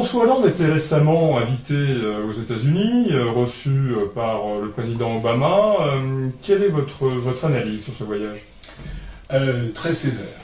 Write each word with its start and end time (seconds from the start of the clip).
François 0.00 0.22
Hollande 0.22 0.46
était 0.46 0.64
récemment 0.64 1.36
invité 1.36 1.74
euh, 1.74 2.26
aux 2.26 2.32
États-Unis, 2.32 3.08
euh, 3.10 3.32
reçu 3.32 3.68
euh, 3.68 4.06
par 4.14 4.58
le 4.58 4.70
président 4.70 5.18
Obama. 5.18 5.74
Quelle 6.40 6.62
est 6.62 6.68
votre, 6.68 7.44
analyse 7.44 7.84
sur 7.84 7.92
ce 7.92 8.04
voyage? 8.04 8.38
Très 9.74 9.92
sévère. 9.92 10.40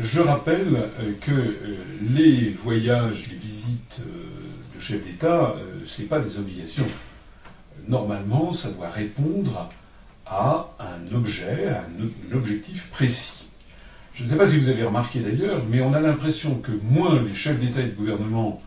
Je 0.00 0.20
rappelle 0.20 0.90
que 1.20 1.54
les 2.02 2.50
voyages, 2.50 3.28
les 3.30 3.36
visites 3.36 4.00
de 4.74 4.80
chefs 4.80 5.04
d'État, 5.04 5.54
euh, 5.56 5.78
c'est 5.86 6.08
pas 6.08 6.18
des 6.18 6.36
obligations. 6.36 6.88
Normalement, 7.86 8.52
ça 8.52 8.70
doit 8.70 8.88
répondre 8.88 9.70
à 10.26 10.74
un 10.80 11.14
objet, 11.14 11.68
à 11.68 11.82
un 11.82 12.36
objectif 12.36 12.90
précis. 12.90 13.41
Je 14.14 14.24
ne 14.24 14.28
sais 14.28 14.36
pas 14.36 14.46
si 14.46 14.58
vous 14.58 14.68
avez 14.68 14.82
remarqué 14.82 15.20
d'ailleurs, 15.20 15.62
mais 15.70 15.80
on 15.80 15.94
a 15.94 16.00
l'impression 16.00 16.56
que 16.56 16.72
moins 16.82 17.22
les 17.22 17.32
chefs 17.32 17.58
d'État 17.58 17.80
et 17.80 17.86
de 17.86 17.94
gouvernement 17.94 18.62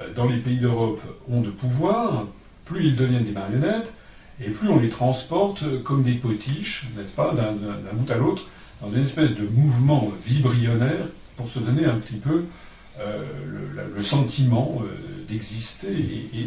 euh, 0.00 0.12
dans 0.14 0.26
les 0.26 0.38
pays 0.38 0.56
d'Europe 0.56 1.02
ont 1.28 1.42
de 1.42 1.50
pouvoir, 1.50 2.26
plus 2.64 2.86
ils 2.86 2.96
deviennent 2.96 3.24
des 3.24 3.32
marionnettes, 3.32 3.92
et 4.40 4.48
plus 4.48 4.68
on 4.70 4.78
les 4.78 4.88
transporte 4.88 5.64
euh, 5.64 5.80
comme 5.80 6.02
des 6.02 6.14
potiches, 6.14 6.86
n'est-ce 6.96 7.12
pas, 7.12 7.34
d'un 7.34 7.52
bout 7.92 8.10
à 8.10 8.16
l'autre, 8.16 8.44
dans 8.80 8.90
une 8.90 9.02
espèce 9.02 9.34
de 9.34 9.46
mouvement 9.46 10.12
vibrionnaire 10.24 11.06
pour 11.36 11.50
se 11.50 11.58
donner 11.58 11.84
un 11.84 11.96
petit 11.96 12.16
peu 12.16 12.44
euh, 12.98 13.22
le, 13.94 14.02
sentiment 14.02 14.82
d'exister 15.28 15.88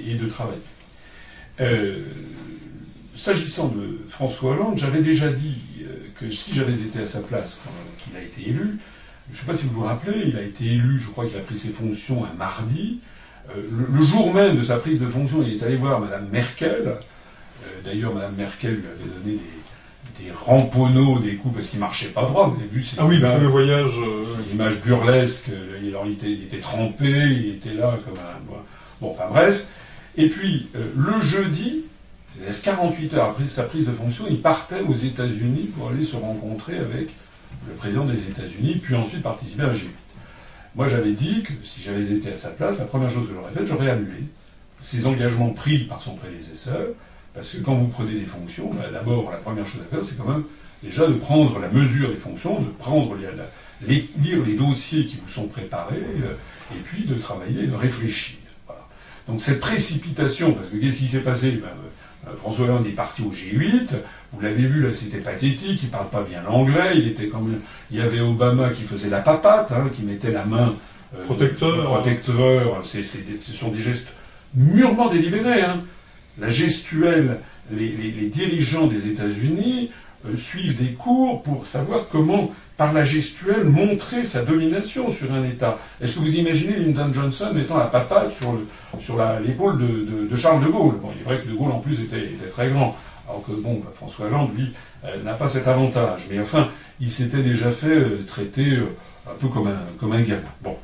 et, 0.07 0.15
de 0.15 0.27
travailler. 0.27 0.61
S'agissant 3.15 3.67
de 3.67 3.99
François 4.07 4.51
Hollande, 4.51 4.77
j'avais 4.77 5.01
déjà 5.01 5.31
dit 5.31 5.57
que 6.19 6.31
si 6.31 6.53
j'avais 6.55 6.73
été 6.73 6.99
à 6.99 7.05
sa 7.07 7.19
place 7.21 7.61
quand 7.63 7.71
il 8.11 8.17
a 8.17 8.21
été 8.21 8.49
élu, 8.49 8.77
je 9.31 9.35
ne 9.35 9.39
sais 9.41 9.45
pas 9.45 9.53
si 9.53 9.67
vous 9.67 9.75
vous 9.81 9.83
rappelez, 9.85 10.23
il 10.27 10.37
a 10.37 10.41
été 10.41 10.65
élu, 10.65 10.99
je 10.99 11.09
crois 11.09 11.25
qu'il 11.27 11.37
a 11.37 11.41
pris 11.41 11.57
ses 11.57 11.69
fonctions 11.69 12.25
un 12.25 12.33
mardi. 12.37 12.99
Euh, 13.49 13.61
le, 13.71 13.97
le 13.99 14.05
jour 14.05 14.33
même 14.33 14.57
de 14.57 14.63
sa 14.63 14.77
prise 14.77 14.99
de 14.99 15.07
fonction, 15.07 15.43
il 15.43 15.53
est 15.57 15.63
allé 15.63 15.75
voir 15.75 15.99
Madame 15.99 16.27
Merkel. 16.31 16.83
Euh, 16.87 16.97
D'ailleurs, 17.85 18.13
Madame 18.13 18.35
Merkel 18.35 18.71
lui 18.75 18.83
avait 18.87 19.19
donné 19.23 19.37
des, 20.17 20.23
des 20.25 20.31
ramponneaux, 20.31 21.19
des 21.19 21.35
coups 21.35 21.55
parce 21.55 21.67
qu'il 21.67 21.79
marchait 21.79 22.09
pas 22.09 22.23
droit. 22.23 22.47
Vous 22.49 22.59
avez 22.59 22.67
vu 22.69 22.83
Ah 22.97 23.05
oui, 23.05 23.17
le 23.17 23.21
fameux 23.27 23.47
voyage. 23.47 23.93
euh, 23.99 24.25
image 24.53 24.81
burlesque. 24.81 25.49
euh, 25.49 25.79
il- 25.81 25.89
Alors, 25.89 26.05
il 26.07 26.13
était, 26.13 26.31
il 26.31 26.43
était 26.43 26.59
trempé, 26.59 27.07
il 27.09 27.49
était 27.55 27.73
là 27.73 27.97
comme 28.03 28.15
un. 28.17 28.39
bon, 29.01 29.09
enfin 29.11 29.25
bref. 29.29 29.65
Et 30.17 30.27
puis, 30.27 30.67
euh, 30.75 30.79
le 30.97 31.21
jeudi, 31.21 31.83
c'est-à-dire 32.39 32.61
48 32.61 33.13
heures 33.15 33.29
après 33.31 33.47
sa 33.47 33.63
prise 33.63 33.85
de 33.85 33.91
fonction, 33.91 34.25
il 34.29 34.41
partait 34.41 34.81
aux 34.81 34.95
États-Unis 34.95 35.71
pour 35.75 35.89
aller 35.89 36.03
se 36.03 36.15
rencontrer 36.15 36.77
avec 36.77 37.09
le 37.67 37.73
président 37.75 38.05
des 38.05 38.19
États-Unis, 38.19 38.79
puis 38.81 38.95
ensuite 38.95 39.21
participer 39.21 39.63
à 39.63 39.67
un 39.67 39.73
G8. 39.73 39.87
Moi, 40.75 40.87
j'avais 40.87 41.11
dit 41.11 41.43
que 41.43 41.51
si 41.63 41.81
j'avais 41.81 42.11
été 42.11 42.31
à 42.31 42.37
sa 42.37 42.49
place, 42.49 42.77
la 42.77 42.85
première 42.85 43.09
chose 43.09 43.27
que 43.27 43.33
j'aurais 43.33 43.51
faite, 43.51 43.65
j'aurais 43.65 43.89
annulé 43.89 44.23
ces 44.81 45.07
engagements 45.07 45.49
pris 45.49 45.79
par 45.79 46.01
son 46.01 46.15
prédécesseur, 46.15 46.87
parce 47.33 47.49
que 47.49 47.57
quand 47.57 47.75
vous 47.75 47.87
prenez 47.87 48.13
des 48.13 48.25
fonctions, 48.25 48.73
bah, 48.73 48.85
d'abord, 48.91 49.31
la 49.31 49.37
première 49.37 49.67
chose 49.67 49.81
à 49.81 49.95
faire, 49.95 50.05
c'est 50.05 50.17
quand 50.17 50.29
même 50.29 50.43
déjà 50.81 51.07
de 51.07 51.13
prendre 51.13 51.59
la 51.59 51.67
mesure 51.67 52.09
des 52.09 52.15
fonctions, 52.15 52.61
de 52.61 52.69
prendre 52.69 53.17
lire 53.85 54.45
les 54.45 54.55
dossiers 54.55 55.05
qui 55.05 55.17
vous 55.17 55.29
sont 55.29 55.47
préparés, 55.47 55.97
euh, 55.97 56.33
et 56.73 56.79
puis 56.79 57.03
de 57.03 57.15
travailler, 57.15 57.67
de 57.67 57.75
réfléchir. 57.75 58.37
Donc 59.27 59.41
cette 59.41 59.59
précipitation, 59.59 60.53
parce 60.53 60.69
que 60.69 60.77
qu'est-ce 60.77 60.97
qui 60.97 61.07
s'est 61.07 61.21
passé? 61.21 61.51
Ben, 61.51 61.67
euh, 61.67 61.89
François 62.39 62.65
Hollande 62.65 62.85
est 62.85 62.91
parti 62.91 63.21
au 63.21 63.31
G8, 63.31 63.95
vous 64.33 64.41
l'avez 64.41 64.63
vu, 64.63 64.83
là 64.85 64.93
c'était 64.93 65.17
pathétique, 65.19 65.81
il 65.83 65.89
parle 65.89 66.09
pas 66.09 66.21
bien 66.21 66.43
l'anglais, 66.43 66.91
il 66.97 67.07
était 67.07 67.27
comme 67.27 67.59
il 67.91 67.97
y 67.97 68.01
avait 68.01 68.19
Obama 68.19 68.69
qui 68.69 68.83
faisait 68.83 69.09
la 69.09 69.19
papate, 69.21 69.71
hein, 69.71 69.89
qui 69.95 70.03
mettait 70.03 70.31
la 70.31 70.45
main 70.45 70.75
euh, 71.17 71.23
Protecteur. 71.25 71.85
protecteur, 71.85 72.81
c'est- 72.83 73.01
ce 73.03 73.51
sont 73.53 73.69
des 73.69 73.79
gestes 73.79 74.09
mûrement 74.53 75.09
délibérés. 75.09 75.61
Hein. 75.63 75.81
La 76.39 76.49
gestuelle, 76.49 77.39
les, 77.71 77.87
les- 77.89 78.11
les 78.11 78.27
dirigeants 78.27 78.85
des 78.87 79.07
États-Unis 79.07 79.89
euh, 80.27 80.35
suivent 80.37 80.77
des 80.77 80.91
cours 80.93 81.41
pour 81.41 81.65
savoir 81.65 82.07
comment, 82.11 82.53
par 82.79 82.93
la 82.93 83.03
gestuelle, 83.03 83.65
montrer 83.65 84.23
sa 84.23 84.41
domination 84.43 85.11
sur 85.11 85.33
un 85.33 85.43
État. 85.43 85.77
Est-ce 85.99 86.15
que 86.15 86.19
vous 86.21 86.35
imaginez 86.37 86.77
Lyndon 86.77 87.13
Johnson 87.13 87.51
mettant 87.53 87.77
la 87.77 87.87
papate 87.87 88.31
sur 88.31 89.17
l'épaule 89.43 89.77
de, 89.77 90.35
Charles 90.37 90.63
de 90.63 90.69
Gaulle? 90.69 90.95
Bon, 90.95 91.09
il 91.13 91.19
est 91.19 91.25
vrai 91.25 91.41
que 91.41 91.49
de 91.49 91.55
Gaulle 91.55 91.73
en 91.73 91.79
plus 91.79 91.99
était, 91.99 92.29
très 92.49 92.69
grand. 92.69 92.95
Alors 93.27 93.43
que 93.45 93.51
bon, 93.51 93.81
bah, 93.83 93.91
François 93.93 94.27
Hollande, 94.27 94.51
lui, 94.55 94.73
euh, 95.03 95.21
n'a 95.23 95.33
pas 95.33 95.49
cet 95.49 95.67
avantage. 95.67 96.27
Mais 96.31 96.39
enfin, 96.39 96.69
il 97.01 97.11
s'était 97.11 97.43
déjà 97.43 97.69
fait 97.69 97.87
euh, 97.87 98.25
traiter 98.25 98.77
euh, 98.77 98.95
un 99.29 99.35
peu 99.37 99.49
comme 99.49 99.67
un, 99.67 99.81
comme 99.99 100.11
gamin. 100.11 100.39
Bon. 100.61 100.77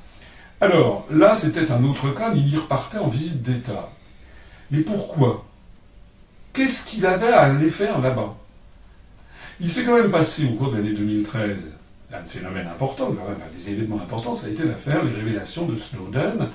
Alors, 0.59 1.07
là, 1.09 1.33
c'était 1.33 1.71
un 1.71 1.81
autre 1.85 2.13
cas, 2.13 2.33
il 2.35 2.53
y 2.53 2.57
repartait 2.57 2.97
en 2.97 3.07
visite 3.07 3.41
d'État. 3.41 3.89
Mais 4.69 4.81
pourquoi? 4.81 5.45
Qu'est-ce 6.51 6.85
qu'il 6.85 7.05
avait 7.05 7.31
à 7.31 7.43
aller 7.43 7.69
faire 7.69 8.01
là-bas? 8.01 8.35
Il 9.61 9.71
s'est 9.71 9.85
quand 9.85 9.95
même 9.97 10.11
passé 10.11 10.43
au 10.43 10.55
cours 10.57 10.71
de 10.71 10.75
l'année 10.75 10.91
2013 10.91 11.74
un 12.19 12.25
phénomène 12.25 12.67
important, 12.67 13.07
quand 13.07 13.29
même, 13.29 13.37
un 13.41 13.57
des 13.57 13.71
événements 13.71 14.01
importants, 14.01 14.35
ça 14.35 14.47
a 14.47 14.49
été 14.49 14.63
l'affaire, 14.63 15.03
les 15.03 15.13
révélations 15.13 15.65
de 15.65 15.75
Snowden, 15.75 16.49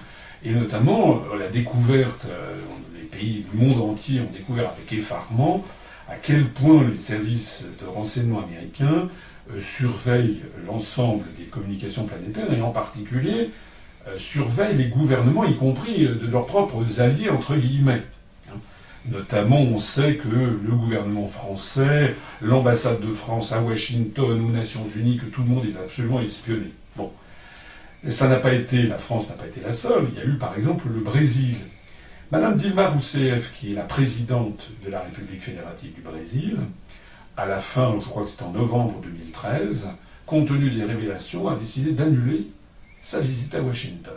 et 0.44 0.52
notamment 0.52 1.22
euh, 1.32 1.38
la 1.38 1.48
découverte, 1.48 2.26
euh, 2.28 2.54
les 2.94 3.02
pays 3.02 3.44
du 3.50 3.56
monde 3.56 3.80
entier 3.90 4.20
ont 4.20 4.32
découvert 4.32 4.70
avec 4.70 4.92
effarement 4.92 5.64
à 6.08 6.16
quel 6.16 6.48
point 6.48 6.88
les 6.88 6.96
services 6.96 7.64
de 7.80 7.86
renseignement 7.86 8.42
américains 8.42 9.08
euh, 9.52 9.60
surveillent 9.60 10.42
l'ensemble 10.66 11.24
des 11.38 11.44
communications 11.44 12.04
planétaires, 12.04 12.52
et 12.52 12.62
en 12.62 12.70
particulier 12.70 13.50
surveillent 14.16 14.78
les 14.78 14.88
gouvernements, 14.88 15.44
y 15.44 15.54
compris 15.54 16.06
de 16.06 16.26
leurs 16.26 16.46
propres 16.46 17.02
alliés, 17.02 17.28
entre 17.28 17.54
guillemets. 17.54 18.02
Notamment, 19.06 19.62
on 19.62 19.78
sait 19.78 20.16
que 20.16 20.28
le 20.28 20.76
gouvernement 20.76 21.28
français, 21.28 22.14
l'ambassade 22.42 23.00
de 23.00 23.12
France 23.12 23.52
à 23.52 23.62
Washington, 23.62 24.40
aux 24.40 24.50
Nations 24.50 24.86
Unies, 24.94 25.16
que 25.16 25.26
tout 25.26 25.42
le 25.42 25.48
monde 25.48 25.64
est 25.64 25.82
absolument 25.82 26.20
espionné. 26.20 26.72
Bon. 26.96 27.10
Ça 28.08 28.28
n'a 28.28 28.36
pas 28.36 28.52
été, 28.52 28.82
la 28.84 28.98
France 28.98 29.28
n'a 29.28 29.34
pas 29.34 29.46
été 29.46 29.60
la 29.60 29.72
seule. 29.72 30.08
Il 30.12 30.18
y 30.18 30.22
a 30.22 30.24
eu 30.24 30.36
par 30.36 30.56
exemple 30.56 30.88
le 30.88 31.00
Brésil. 31.00 31.56
Madame 32.30 32.56
Dilma 32.56 32.88
Rousseff, 32.88 33.52
qui 33.54 33.72
est 33.72 33.74
la 33.74 33.82
présidente 33.82 34.68
de 34.84 34.90
la 34.90 35.00
République 35.00 35.42
fédérative 35.42 35.94
du 35.94 36.00
Brésil, 36.00 36.58
à 37.36 37.46
la 37.46 37.58
fin, 37.58 37.98
je 37.98 38.06
crois 38.06 38.22
que 38.22 38.28
c'était 38.28 38.44
en 38.44 38.52
novembre 38.52 39.00
2013, 39.02 39.88
compte 40.26 40.48
tenu 40.48 40.70
des 40.70 40.84
révélations, 40.84 41.48
a 41.48 41.56
décidé 41.56 41.92
d'annuler 41.92 42.46
sa 43.02 43.20
visite 43.20 43.54
à 43.54 43.62
Washington. 43.62 44.14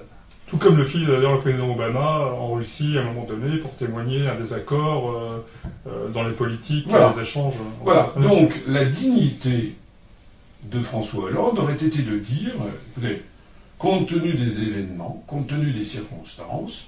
Tout 0.54 0.60
comme 0.60 0.78
le 0.78 0.84
fit 0.84 1.04
d'ailleurs 1.04 1.34
le 1.34 1.40
président 1.40 1.72
Obama 1.72 2.28
en 2.40 2.52
Russie 2.54 2.96
à 2.96 3.02
un 3.02 3.06
moment 3.06 3.26
donné 3.26 3.58
pour 3.58 3.72
témoigner 3.76 4.28
un 4.28 4.36
désaccord 4.36 5.10
euh, 5.12 5.44
euh, 5.88 6.10
dans 6.10 6.22
les 6.24 6.34
politiques, 6.34 6.86
Voilà. 6.88 7.12
les 7.16 7.24
échanges. 7.24 7.56
Voilà, 7.84 8.14
donc 8.22 8.62
la 8.68 8.86
dignité 8.86 9.74
de 10.66 10.80
François 10.80 11.24
Hollande 11.24 11.58
aurait 11.58 11.74
été 11.74 12.04
de 12.04 12.20
dire, 12.20 12.52
écoutez, 12.96 13.24
compte 13.80 14.08
tenu 14.08 14.34
des 14.36 14.62
événements, 14.62 15.24
compte 15.26 15.48
tenu 15.48 15.72
des 15.72 15.86
circonstances, 15.86 16.86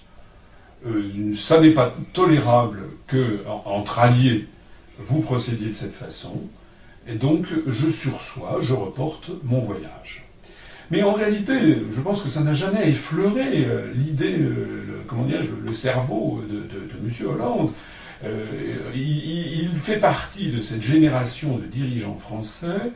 euh, 0.85 1.33
ça 1.33 1.59
n'est 1.59 1.71
pas 1.71 1.91
tolérable 2.13 2.81
que 3.07 3.43
en- 3.47 3.63
entre 3.65 3.97
alliés 3.97 4.45
vous 4.99 5.21
procédiez 5.21 5.69
de 5.69 5.73
cette 5.73 5.95
façon, 5.95 6.39
et 7.07 7.15
donc 7.15 7.47
je 7.65 7.89
sursois, 7.89 8.57
je 8.61 8.73
reporte 8.75 9.31
mon 9.43 9.59
voyage. 9.59 10.23
Mais 10.91 11.03
en 11.03 11.13
réalité, 11.13 11.79
je 11.91 12.01
pense 12.01 12.21
que 12.21 12.29
ça 12.29 12.41
n'a 12.41 12.53
jamais 12.53 12.89
effleuré 12.89 13.65
euh, 13.65 13.91
l'idée, 13.95 14.35
euh, 14.39 14.83
le, 14.87 15.01
comment 15.07 15.27
le 15.27 15.73
cerveau 15.73 16.43
de, 16.49 16.57
M. 16.57 17.27
Hollande. 17.27 17.71
Euh, 18.23 18.45
il, 18.93 19.63
il- 19.63 19.69
fait 19.79 19.97
partie 19.97 20.47
de 20.49 20.61
cette 20.61 20.81
génération 20.81 21.57
de 21.57 21.65
dirigeants 21.65 22.17
français 22.17 22.91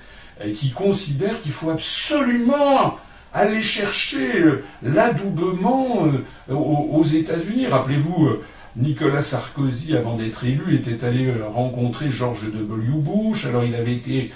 qui 0.55 0.71
considèrent 0.71 1.39
qu'il 1.41 1.51
faut 1.51 1.69
absolument 1.69 2.97
aller 3.31 3.61
chercher 3.61 4.43
l'adoubement 4.81 6.07
aux, 6.49 7.03
États-Unis. 7.03 7.67
Rappelez-vous, 7.67 8.29
Nicolas 8.75 9.21
Sarkozy, 9.21 9.95
avant 9.95 10.15
d'être 10.15 10.45
élu, 10.45 10.73
était 10.73 11.05
allé 11.05 11.31
rencontrer 11.53 12.09
George 12.09 12.51
W. 12.51 12.87
Bush. 12.93 13.45
Alors 13.45 13.65
il 13.65 13.75
avait 13.75 13.93
été 13.93 14.31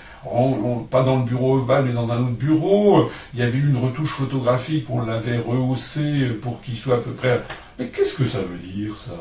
pas 0.89 1.03
dans 1.03 1.19
le 1.19 1.25
bureau 1.25 1.57
ovale, 1.57 1.85
mais 1.85 1.93
dans 1.93 2.11
un 2.11 2.21
autre 2.21 2.37
bureau. 2.37 3.09
Il 3.33 3.39
y 3.39 3.43
avait 3.43 3.57
eu 3.57 3.69
une 3.69 3.77
retouche 3.77 4.11
photographique, 4.11 4.85
on 4.89 5.05
l'avait 5.05 5.37
rehaussé 5.37 6.27
pour 6.41 6.61
qu'il 6.61 6.77
soit 6.77 6.95
à 6.95 6.99
peu 6.99 7.11
près. 7.11 7.41
Mais 7.77 7.87
qu'est-ce 7.87 8.17
que 8.17 8.25
ça 8.25 8.39
veut 8.39 8.57
dire 8.57 8.97
ça? 8.97 9.13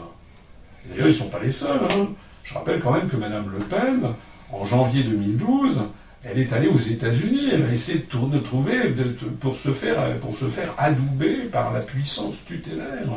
D'ailleurs, 0.86 1.06
ils 1.06 1.10
ne 1.10 1.16
sont 1.16 1.28
pas 1.28 1.40
les 1.42 1.52
seuls. 1.52 1.80
Hein. 1.90 2.08
Je 2.44 2.54
rappelle 2.54 2.80
quand 2.80 2.92
même 2.92 3.08
que 3.08 3.16
Mme 3.16 3.50
Le 3.56 3.64
Pen, 3.64 4.08
en 4.52 4.64
janvier 4.64 5.04
2012, 5.04 5.82
elle 6.24 6.38
est 6.38 6.52
allée 6.52 6.68
aux 6.68 6.78
États-Unis, 6.78 7.48
elle 7.52 7.64
a 7.64 7.72
essayé 7.72 7.98
de, 7.98 8.04
tourner, 8.04 8.40
trouver 8.40 8.94
pour, 9.40 9.56
se 9.56 9.72
faire, 9.72 9.96
pour 10.20 10.36
adouber 10.78 11.34
par 11.50 11.72
la 11.72 11.80
puissance 11.80 12.34
tutélaire. 12.46 13.08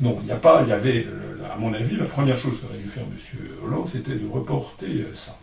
Non, 0.00 0.18
il 0.20 0.26
n'y 0.26 0.32
a 0.32 0.36
pas, 0.36 0.62
il 0.62 0.68
y 0.68 0.72
avait, 0.72 1.06
euh, 1.06 1.38
à 1.50 1.56
mon 1.56 1.72
avis, 1.72 1.96
la 1.96 2.04
première 2.04 2.36
chose 2.36 2.60
qu'aurait 2.60 2.78
dû 2.78 2.88
faire 2.88 3.04
M. 3.04 3.40
Hollande, 3.64 3.88
c'était 3.88 4.14
de 4.14 4.28
reporter 4.28 4.86
euh, 4.86 5.14
ça. 5.14 5.38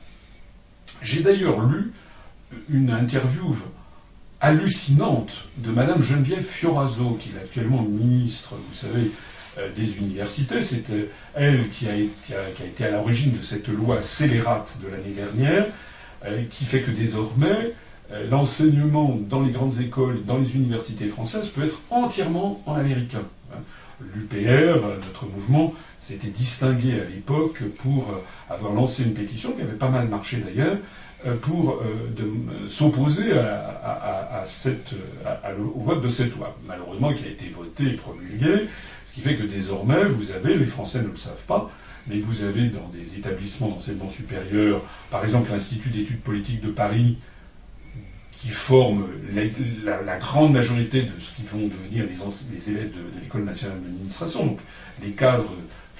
J'ai 1.02 1.22
d'ailleurs 1.22 1.66
lu 1.66 1.92
une 2.70 2.92
interview 2.92 3.56
hallucinante 4.40 5.48
de 5.58 5.72
Mme 5.72 6.02
Geneviève 6.02 6.44
Fioraso, 6.44 7.18
qui 7.20 7.30
est 7.30 7.42
actuellement 7.42 7.82
ministre, 7.82 8.56
vous 8.56 8.76
savez, 8.76 9.12
euh, 9.58 9.70
des 9.76 9.98
universités. 9.98 10.62
C'est 10.62 10.84
elle 11.34 11.70
qui 11.70 11.88
a, 11.88 11.96
été 12.66 12.86
à 12.86 12.92
l'origine 12.92 13.38
de 13.38 13.44
cette 13.44 13.68
loi 13.68 14.02
scélérate 14.02 14.78
de 14.84 14.90
l'année 14.90 15.14
dernière, 15.16 15.66
qui 16.52 16.64
fait 16.64 16.82
que 16.82 16.92
désormais, 16.92 17.74
l'enseignement 18.30 19.20
dans 19.30 19.42
les 19.42 19.52
grandes 19.52 19.82
écoles, 19.82 20.24
dans 20.26 20.38
les 20.38 20.56
universités 20.56 21.10
françaises 21.10 21.50
peut 21.50 21.66
être 21.66 21.82
entièrement 21.90 22.62
en 22.66 22.76
américain 22.76 23.24
l'UPR, 24.16 24.80
notre 25.06 25.26
mouvement, 25.26 25.74
s'était 26.04 26.30
distingué 26.30 27.00
à 27.00 27.06
l'époque 27.06 27.64
pour 27.80 28.10
euh, 28.10 28.54
avoir 28.54 28.74
lancé 28.74 29.04
une 29.04 29.14
pétition 29.14 29.54
qui 29.54 29.62
avait 29.62 29.74
pas 29.74 29.90
mal 29.90 30.08
marché 30.08 30.38
d'ailleurs, 30.38 30.78
pour 31.42 31.82
s'opposer 32.68 33.32
au 35.58 35.80
vote 35.80 36.02
de 36.02 36.10
cette 36.10 36.36
loi. 36.36 36.54
Malheureusement, 36.68 37.14
qui 37.14 37.24
a 37.24 37.30
été 37.30 37.48
voté 37.48 37.86
et 37.86 37.94
promulgué, 37.94 38.68
ce 39.06 39.14
qui 39.14 39.22
fait 39.22 39.38
que 39.38 39.44
désormais, 39.44 40.04
vous 40.04 40.32
avez, 40.32 40.56
les 40.56 40.66
Français 40.66 41.02
ne 41.02 41.08
le 41.08 41.16
savent 41.16 41.46
pas, 41.48 41.72
mais 42.08 42.18
vous 42.18 42.44
avez 42.44 42.68
dans 42.68 42.90
des 42.90 43.18
établissements 43.18 43.70
d'enseignement 43.70 44.10
supérieur, 44.10 44.82
par 45.10 45.24
exemple 45.24 45.52
l'Institut 45.52 45.90
d'études 45.90 46.22
politiques 46.22 46.62
de 46.62 46.72
Paris, 46.72 47.18
qui 48.38 48.50
forment 48.50 49.08
la, 49.34 50.18
grande 50.18 50.52
majorité 50.52 51.04
de 51.04 51.12
ce 51.20 51.34
qui 51.36 51.44
vont 51.44 51.68
devenir 51.68 52.06
les, 52.06 52.70
élèves 52.70 52.92
de, 52.92 53.22
l'École 53.22 53.46
nationale 53.46 53.80
d'administration, 53.82 54.48
donc 54.48 54.60
les 55.02 55.12
cadres 55.12 55.54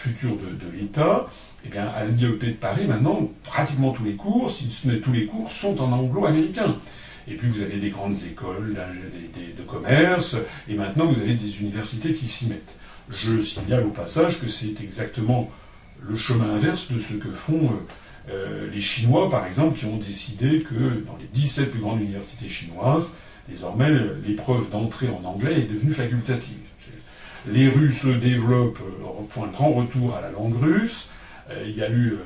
futurs 0.04 0.36
de, 0.36 0.78
l'État, 0.78 1.28
eh 1.66 1.70
bien, 1.70 1.88
à 1.88 2.04
l'IEP 2.04 2.44
de 2.44 2.52
Paris, 2.52 2.86
maintenant, 2.88 3.30
pratiquement 3.44 3.92
tous 3.92 4.04
les 4.04 4.16
cours, 4.16 4.52
si 4.52 4.70
ce 4.70 4.88
n'est 4.88 5.00
tous 5.00 5.14
les 5.14 5.26
cours, 5.26 5.50
sont 5.50 5.80
en 5.82 5.92
anglo-américain. 5.92 6.76
Et 7.28 7.36
puis 7.36 7.48
vous 7.48 7.62
avez 7.62 7.78
des 7.78 7.90
grandes 7.90 8.18
écoles 8.30 8.76
de 9.58 9.64
commerce, 9.64 10.36
et 10.68 10.76
maintenant 10.76 11.06
vous 11.06 11.22
avez 11.22 11.36
des 11.36 11.62
universités 11.62 12.14
qui 12.14 12.28
s'y 12.28 12.48
mettent. 12.48 12.76
Je 13.10 13.40
signale 13.40 13.86
au 13.86 13.92
passage 13.92 14.42
que 14.42 14.48
c'est 14.48 14.82
exactement 14.82 15.50
le 16.02 16.16
chemin 16.18 16.56
inverse 16.56 16.92
de 16.92 17.00
ce 17.00 17.14
que 17.14 17.32
font 17.32 17.64
euh, 17.64 18.30
euh, 18.30 18.70
les 18.74 18.82
Chinois, 18.82 19.30
par 19.30 19.46
exemple, 19.46 19.80
qui 19.80 19.86
ont 19.86 19.98
décidé 19.98 20.64
que 20.64 21.06
dans 21.06 21.18
les 21.18 21.28
17 21.34 21.72
plus 21.72 21.80
grandes 21.80 22.02
universités 22.02 22.50
chinoises, 22.50 23.10
désormais, 23.48 23.90
l'épreuve 24.28 24.70
d'entrée 24.70 25.08
en 25.08 25.26
anglais 25.26 25.62
est 25.62 25.74
devenue 25.74 25.94
facultative. 25.94 26.60
Les 27.52 27.68
Russes 27.70 28.06
développent, 28.06 28.80
euh, 28.80 29.24
font 29.30 29.44
un 29.46 29.48
grand 29.48 29.72
retour 29.72 30.16
à 30.16 30.22
la 30.22 30.32
langue 30.32 30.56
russe. 30.62 31.10
Euh, 31.50 31.64
il 31.68 31.76
y 31.76 31.84
a 31.84 31.90
eu, 31.90 32.18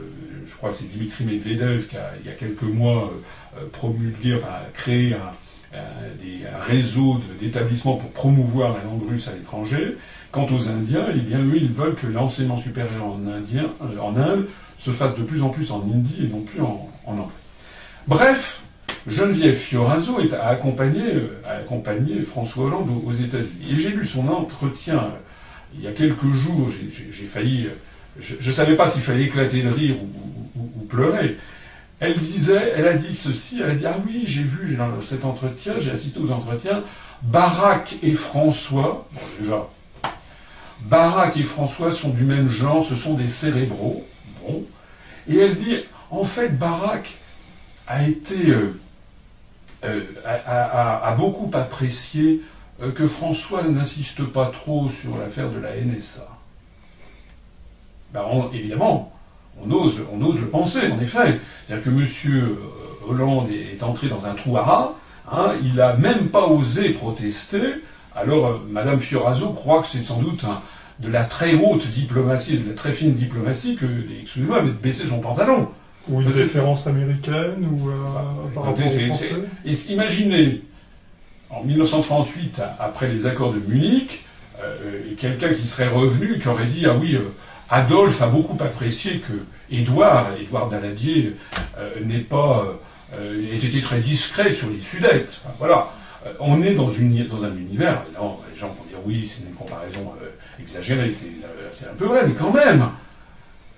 je 0.48 0.56
crois 0.56 0.69
que 0.69 0.75
c'est 0.75 0.90
Dimitri 0.92 1.25
Medvedev 1.25 1.88
qui 1.88 1.98
a, 1.98 2.12
il 2.19 2.28
y 2.28 2.30
a 2.30 2.34
quelques 2.34 2.64
mois, 2.64 3.12
promulgué, 3.72 4.36
enfin, 4.36 4.60
créé 4.74 5.16
un, 5.16 5.31
un 5.74 6.60
réseau 6.62 7.19
d'établissements 7.42 7.96
pour 7.96 8.12
promouvoir 8.12 8.78
la 8.78 8.84
langue 8.84 9.10
russe 9.10 9.28
à 9.28 9.34
l'étranger. 9.34 9.98
Quant 10.31 10.48
aux 10.54 10.69
Indiens, 10.69 11.08
eh 11.16 11.20
bien, 11.20 11.40
eux, 11.40 11.56
ils 11.56 11.72
veulent 11.72 11.96
que 11.96 12.08
l'enseignement 12.08 12.58
supérieur 12.58 13.06
en 13.06 14.18
Inde 14.18 14.48
se 14.78 14.92
fasse 14.92 15.16
de 15.16 15.24
plus 15.24 15.42
en 15.42 15.50
plus 15.50 15.72
en 15.72 15.81
hindi 15.81 16.25
et 16.25 16.28
non 16.28 16.42
plus 16.42 16.62
en, 16.62 16.90
anglais. 17.06 17.24
Bref, 18.08 18.62
Geneviève 19.07 19.56
Fioraso 19.56 20.19
a 20.39 20.48
accompagné, 20.48 21.01
euh, 21.01 21.42
a 21.45 21.54
accompagné 21.59 22.21
François 22.21 22.65
Hollande 22.65 22.89
aux, 23.06 23.13
États-Unis. 23.13 23.71
Et 23.71 23.75
j'ai 23.80 23.89
lu 23.89 24.06
son 24.06 24.27
entretien 24.27 24.98
euh, 24.98 25.18
il 25.75 25.81
y 25.81 25.88
a 25.88 25.92
quelques 25.92 26.31
jours, 26.33 26.69
j'ai 26.69 27.25
failli. 27.25 27.68
Euh, 27.68 27.69
je 28.19 28.48
ne 28.48 28.54
savais 28.54 28.75
pas 28.75 28.89
s'il 28.89 29.01
fallait 29.01 29.24
éclater 29.24 29.62
de 29.62 29.69
rire 29.69 29.95
ou, 30.56 30.86
pleurer. 30.89 31.38
Elle 32.00 32.18
disait, 32.19 32.74
elle 32.75 32.88
a 32.88 32.94
dit 32.94 33.15
ceci, 33.15 33.62
elle 33.63 33.71
a 33.71 33.75
dit 33.75 33.86
Ah 33.86 33.98
oui, 34.06 34.24
j'ai 34.27 34.44
vu 34.44 34.75
dans 34.75 35.01
cet 35.01 35.25
entretien, 35.25 35.74
j'ai 35.80 35.92
assisté 35.92 36.19
aux 36.19 36.31
entretiens, 36.31 36.83
Barack 37.21 37.95
et 38.03 38.13
François, 38.13 39.07
bon 39.12 39.21
déjà, 39.39 39.68
Barack 40.81 41.38
et 41.38 41.44
François 41.44 41.92
sont 41.92 42.10
du 42.10 42.24
même 42.24 42.48
genre, 42.48 42.83
ce 42.83 42.95
sont 42.95 43.15
des 43.15 43.27
cérébraux. 43.27 44.06
Et 45.27 45.38
elle 45.38 45.56
dit, 45.56 45.77
en 46.10 46.24
fait, 46.24 46.57
Barack 46.57 47.18
a 47.88 48.07
été, 48.07 48.50
euh, 48.50 48.80
euh, 49.83 50.03
a, 50.25 51.13
beaucoup 51.18 51.50
apprécié 51.53 52.41
euh, 52.81 52.91
que 52.91 53.07
François 53.07 53.63
n'insiste 53.63 54.24
pas 54.24 54.47
trop 54.47 54.89
sur 54.89 55.18
l'affaire 55.18 55.51
de 55.51 55.59
la 55.59 55.75
NSA. 55.75 56.27
Ben, 58.13 58.24
évidemment, 58.53 59.13
on 59.62 59.71
ose, 59.71 60.01
on 60.12 60.18
le 60.18 60.47
penser, 60.47 60.91
en 60.91 61.00
effet. 61.00 61.39
C'est-à-dire 61.65 61.85
que 61.85 61.89
M. 61.89 62.57
Hollande 63.07 63.50
est 63.51 63.83
entré 63.83 64.07
dans 64.07 64.25
un 64.25 64.33
trou 64.33 64.57
à 64.57 64.63
rats, 64.63 64.95
hein, 65.31 65.56
il 65.63 65.75
n'a 65.75 65.95
même 65.95 66.29
pas 66.29 66.45
osé 66.45 66.89
protester, 66.89 67.75
alors 68.15 68.62
Mme 68.69 69.00
Fioraso 69.00 69.51
croit 69.51 69.81
que 69.81 69.88
c'est 69.88 70.03
sans 70.03 70.21
doute 70.21 70.45
de 71.00 71.09
la 71.09 71.24
très 71.24 71.53
haute 71.53 71.88
diplomatie, 71.88 72.57
de 72.57 72.69
la 72.69 72.75
très 72.75 72.91
fine 72.91 73.13
diplomatie, 73.13 73.75
que, 73.75 73.86
excusez-moi, 74.22 74.63
mais 74.63 74.72
de 74.72 74.75
baisser 74.77 75.07
son 75.07 75.19
pantalon. 75.19 75.69
Ou 76.10 76.22
une 76.22 76.28
référence 76.28 76.88
américaine, 76.88 77.68
ou 77.70 77.90
euh, 77.90 77.94
par 78.54 78.64
rapport 78.64 78.84
Imaginez, 79.90 80.62
en 81.50 81.64
1938, 81.64 82.62
après 82.80 83.08
les 83.08 83.26
accords 83.26 83.54
de 83.54 83.60
Munich, 83.60 84.24
euh, 84.62 85.14
quelqu'un 85.18 85.54
qui 85.54 85.68
serait 85.68 85.90
revenu, 85.90 86.40
qui 86.40 86.48
aurait 86.48 86.66
dit, 86.66 86.86
ah 86.86 86.96
oui, 86.96 87.16
euh, 87.16 87.34
Adolphe 87.70 88.22
a 88.22 88.28
beaucoup 88.28 88.58
apprécié 88.64 89.20
que 89.20 89.34
Édouard, 89.70 90.28
Édouard 90.42 90.70
Daladier, 90.70 91.36
n'ait 92.02 92.20
pas, 92.20 92.80
ait 93.14 93.58
été 93.58 93.82
très 93.82 94.00
discret 94.00 94.52
sur 94.52 94.70
les 94.70 94.80
Sudètes. 94.80 95.42
voilà. 95.60 95.90
on 96.40 96.62
est 96.64 96.74
dans, 96.74 96.90
une, 96.90 97.26
dans 97.26 97.44
un 97.44 97.54
univers, 97.54 98.04
non, 98.18 98.38
les 98.50 98.58
gens 98.58 98.68
vont 98.68 98.86
dire 98.88 99.00
oui, 99.06 99.26
c'est 99.28 99.46
une 99.46 99.54
comparaison 99.54 100.14
exagéré, 100.60 101.10
euh, 101.10 101.70
c'est 101.72 101.86
un 101.86 101.96
peu 101.98 102.06
vrai, 102.06 102.24
mais 102.26 102.34
quand 102.34 102.52
même, 102.52 102.90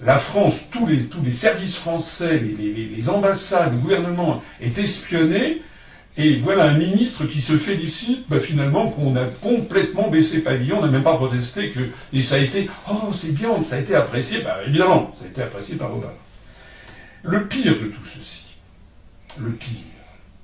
la 0.02 0.18
France, 0.18 0.70
tous 0.72 0.86
les, 0.88 1.34
services 1.34 1.76
français, 1.76 2.40
les, 2.40 3.10
ambassades, 3.10 3.74
le 3.74 3.80
gouvernement 3.80 4.42
est 4.62 4.78
espionné, 4.78 5.62
et 6.18 6.38
voilà 6.38 6.66
un 6.66 6.78
ministre 6.78 7.26
qui 7.26 7.42
se 7.42 7.58
félicite 7.58 8.28
bah, 8.30 8.40
finalement 8.40 8.90
qu'on 8.90 9.16
a 9.16 9.26
complètement 9.26 10.10
baissé 10.10 10.40
pavillon, 10.40 10.80
on 10.80 10.82
n'a 10.82 10.92
même 10.92 11.04
pas 11.04 11.16
protesté, 11.16 11.72
que, 11.72 11.82
et 12.14 12.22
ça 12.22 12.36
a 12.36 12.40
été, 12.40 12.70
oh 12.90 13.12
c'est 13.14 13.34
bien, 13.34 13.62
ça 13.64 13.76
a 13.76 13.80
été 13.80 13.96
apprécié, 13.96 14.44
évidemment, 14.66 15.14
ça 15.18 15.26
a 15.26 15.28
été 15.28 15.42
apprécié 15.42 15.76
par 15.76 15.94
Obama. 15.94 16.14
Le 17.24 17.48
pire 17.48 17.74
de 17.74 17.88
tout 17.88 18.06
ceci, 18.06 18.56
le 19.38 19.52
pire, 19.52 19.78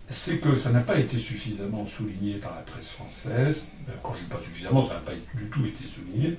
c'est 0.10 0.38
que 0.38 0.56
ça 0.56 0.70
n'a 0.72 0.82
pas 0.82 0.98
été 1.00 1.18
suffisamment 1.18 1.88
souligné 1.88 2.36
par 2.36 2.54
la 2.56 2.62
presse 2.62 2.90
française, 2.90 3.66
quand 4.04 4.14
je 4.16 4.24
dis 4.24 4.30
pas 4.30 4.40
suffisamment, 4.40 4.84
ça 4.84 4.96
n'a 4.96 5.00
pas 5.00 5.14
du 5.34 5.50
tout 5.50 5.66
été 5.66 5.86
souligné, 5.88 6.38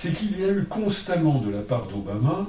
c'est 0.00 0.14
qu'il 0.14 0.40
y 0.40 0.44
a 0.44 0.48
eu 0.48 0.64
constamment 0.64 1.40
de 1.40 1.50
la 1.50 1.60
part 1.60 1.86
d'Obama 1.86 2.46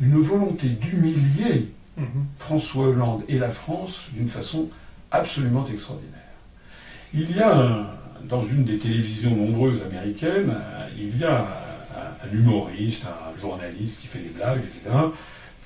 une 0.00 0.18
volonté 0.22 0.68
d'humilier 0.68 1.68
mhm. 1.98 2.06
François 2.38 2.86
Hollande 2.86 3.24
et 3.28 3.38
la 3.38 3.50
France 3.50 4.06
d'une 4.14 4.30
façon 4.30 4.68
absolument 5.10 5.66
extraordinaire. 5.66 6.14
Il 7.12 7.36
y 7.36 7.40
a, 7.40 7.94
dans 8.24 8.42
une 8.42 8.64
des 8.64 8.78
télévisions 8.78 9.36
nombreuses 9.36 9.82
américaines, 9.82 10.54
il 10.96 11.18
y 11.18 11.24
a 11.24 11.46
un, 11.94 12.34
humoriste, 12.34 13.04
un 13.04 13.38
journaliste 13.38 14.00
qui 14.00 14.06
fait 14.06 14.20
des 14.20 14.30
blagues, 14.30 14.60
etc., 14.60 14.88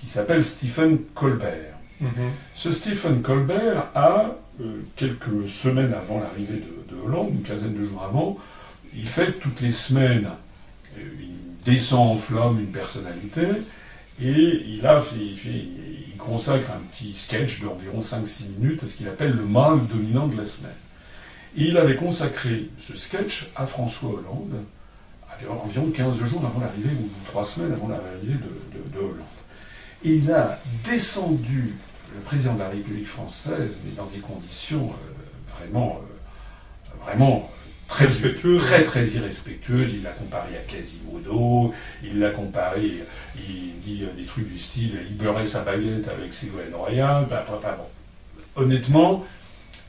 qui 0.01 0.07
s'appelle 0.07 0.43
Stephen 0.43 0.99
Colbert. 1.15 1.77
Mhm. 2.01 2.11
Ce 2.57 2.73
Stephen 2.73 3.23
Colbert 3.23 3.87
a, 3.95 4.35
euh, 4.61 4.81
quelques 4.97 5.49
semaines 5.49 5.95
avant 5.95 6.19
l'arrivée 6.19 6.65
de, 6.91 6.97
Hollande, 7.07 7.31
une 7.33 7.43
quinzaine 7.43 7.75
de 7.75 7.87
jours 7.87 8.03
avant, 8.03 8.39
il 8.95 9.07
fait 9.07 9.33
toutes 9.33 9.61
les 9.61 9.73
semaines, 9.73 10.27
euh, 10.27 10.31
il 10.97 11.65
descend 11.65 12.13
en 12.13 12.17
flamme 12.17 12.61
une 12.61 12.73
personnalité, 12.73 13.47
et 14.21 14.31
il, 14.31 14.87
a 14.87 15.03
il, 15.17 16.17
consacre 16.19 16.71
un 16.71 16.81
petit 16.91 17.15
sketch 17.17 17.61
d'environ 17.61 18.01
5-6 18.01 18.45
minutes 18.59 18.83
à 18.85 18.87
ce 18.87 18.97
qu'il 18.97 19.09
appelle 19.09 19.33
le 19.33 19.45
mal 19.45 19.87
dominant 19.87 20.29
de 20.29 20.37
la 20.37 20.47
semaine. 20.47 20.71
Et 21.57 21.65
il 21.65 21.77
avait 21.77 21.97
consacré 21.97 22.69
ce 22.79 22.97
sketch 22.97 23.51
à 23.57 23.67
François 23.67 24.11
Hollande, 24.11 24.63
environ 25.65 25.91
15 25.91 26.19
jours 26.19 26.45
avant 26.47 26.61
l'arrivée, 26.61 26.91
ou 26.91 27.09
3 27.27 27.45
semaines 27.45 27.73
avant 27.73 27.89
l'arrivée 27.89 28.35
de 28.35 28.99
Hollande. 28.99 29.17
Et 30.05 30.15
il 30.17 30.31
a 30.31 30.59
descendu 30.85 31.75
le 32.15 32.21
président 32.23 32.55
de 32.55 32.61
la 32.61 32.69
République 32.69 33.07
française, 33.07 33.71
mais 33.85 33.93
dans 33.93 34.07
des 34.07 34.19
conditions 34.19 34.91
euh, 34.91 35.57
vraiment, 35.57 36.01
euh, 36.01 37.05
vraiment 37.05 37.51
très 37.93 38.07
très 38.59 38.85
très 38.85 39.07
irrespectueuse. 39.07 39.95
Il 39.95 40.03
l'a 40.03 40.11
comparé 40.11 40.57
à 40.57 40.71
Quasimodo, 40.71 41.75
il 42.03 42.19
l'a 42.19 42.31
comparé, 42.31 43.05
il 43.37 43.81
dit 43.81 44.05
euh, 44.05 44.13
des 44.17 44.25
trucs 44.25 44.51
du 44.51 44.59
style, 44.59 44.99
il 45.09 45.17
beurrait 45.17 45.47
sa 45.47 45.61
baguette 45.61 46.09
avec 46.09 46.33
Ségolène 46.33 46.75
Royal. 46.75 47.27
Bah, 47.29 47.45
bah, 47.47 47.61
bah, 47.63 47.79
bon. 47.79 48.63
Honnêtement, 48.63 49.25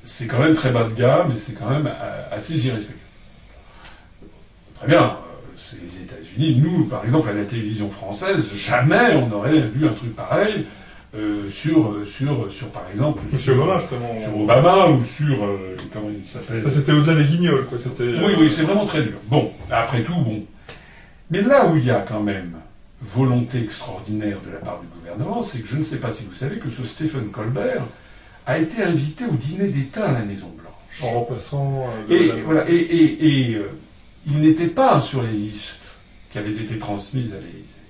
c'est 0.03 0.27
quand 0.27 0.39
même 0.39 0.53
très 0.53 0.71
bas 0.71 0.85
de 0.85 0.93
gamme 0.93 1.31
et 1.31 1.37
c'est 1.37 1.53
quand 1.53 1.69
même 1.69 1.87
euh, 1.87 2.23
assez 2.31 2.53
irrespectueux. 2.65 2.99
Très 4.75 4.87
bien, 4.87 5.03
euh, 5.03 5.51
c'est 5.55 5.81
les 5.81 6.03
États-Unis. 6.03 6.61
Nous, 6.61 6.85
par 6.85 7.03
exemple, 7.05 7.29
à 7.29 7.33
la 7.33 7.45
télévision 7.45 7.89
française, 7.89 8.53
jamais 8.55 9.15
on 9.15 9.27
n'aurait 9.27 9.61
vu 9.67 9.87
un 9.87 9.93
truc 9.93 10.15
pareil 10.15 10.65
euh, 11.15 11.49
sur, 11.51 11.95
sur, 12.07 12.51
sur, 12.51 12.67
par 12.69 12.85
exemple, 12.91 13.21
sur, 13.37 13.55
Obama, 13.61 13.79
justement. 13.79 14.21
sur 14.21 14.39
Obama 14.41 14.87
ou 14.89 15.03
sur, 15.03 15.43
euh, 15.45 15.77
comment 15.93 16.09
il 16.09 16.25
s'appelle? 16.27 16.63
C'était 16.71 16.91
au-delà 16.91 17.15
des 17.21 17.29
guignols, 17.29 17.65
quoi. 17.65 17.77
Oui, 17.99 18.05
euh, 18.07 18.35
oui, 18.39 18.49
c'est 18.49 18.63
vraiment 18.63 18.85
très 18.85 19.03
dur. 19.03 19.17
Bon, 19.25 19.51
après 19.69 20.01
tout, 20.03 20.15
bon. 20.15 20.43
Mais 21.29 21.41
là 21.41 21.67
où 21.67 21.77
il 21.77 21.85
y 21.85 21.91
a 21.91 21.99
quand 22.07 22.21
même 22.21 22.53
volonté 23.01 23.61
extraordinaire 23.61 24.37
de 24.45 24.51
la 24.53 24.59
part 24.59 24.79
du 24.81 24.87
gouvernement, 24.99 25.43
c'est 25.43 25.59
que 25.59 25.67
je 25.67 25.77
ne 25.77 25.83
sais 25.83 25.97
pas 25.97 26.11
si 26.11 26.23
vous 26.25 26.33
savez 26.33 26.57
que 26.57 26.69
ce 26.69 26.83
Stephen 26.83 27.31
Colbert 27.31 27.83
a 28.45 28.57
été 28.57 28.81
invité 28.83 29.25
au 29.25 29.33
dîner 29.35 29.67
d'État 29.67 30.09
à 30.09 30.11
la 30.13 30.23
Maison 30.25 30.47
Blanche. 30.57 31.01
En 31.01 31.19
remplaçant. 31.19 31.85
euh, 32.09 32.13
Et 32.15 32.27
la- 32.27 32.35
voilà, 32.43 32.69
et, 32.69 32.75
et, 32.75 33.51
et, 33.51 33.55
euh, 33.55 33.69
il 34.27 34.39
n'était 34.41 34.67
pas 34.67 34.99
sur 35.01 35.21
les 35.21 35.31
listes 35.31 35.91
qui 36.31 36.37
avaient 36.39 36.51
été 36.51 36.77
transmises 36.79 37.33
à 37.33 37.37
l'Élysée. 37.37 37.82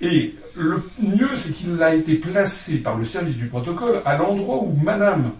Et 0.00 0.34
le 0.56 0.82
mieux, 0.98 1.36
c'est 1.36 1.52
qu'il 1.52 1.82
a 1.82 1.94
été 1.94 2.14
placé 2.14 2.78
par 2.78 2.96
le 2.96 3.04
service 3.04 3.36
du 3.36 3.46
protocole 3.46 4.02
à 4.04 4.16
l'endroit 4.16 4.62
où 4.62 4.72
Madame 4.82 5.32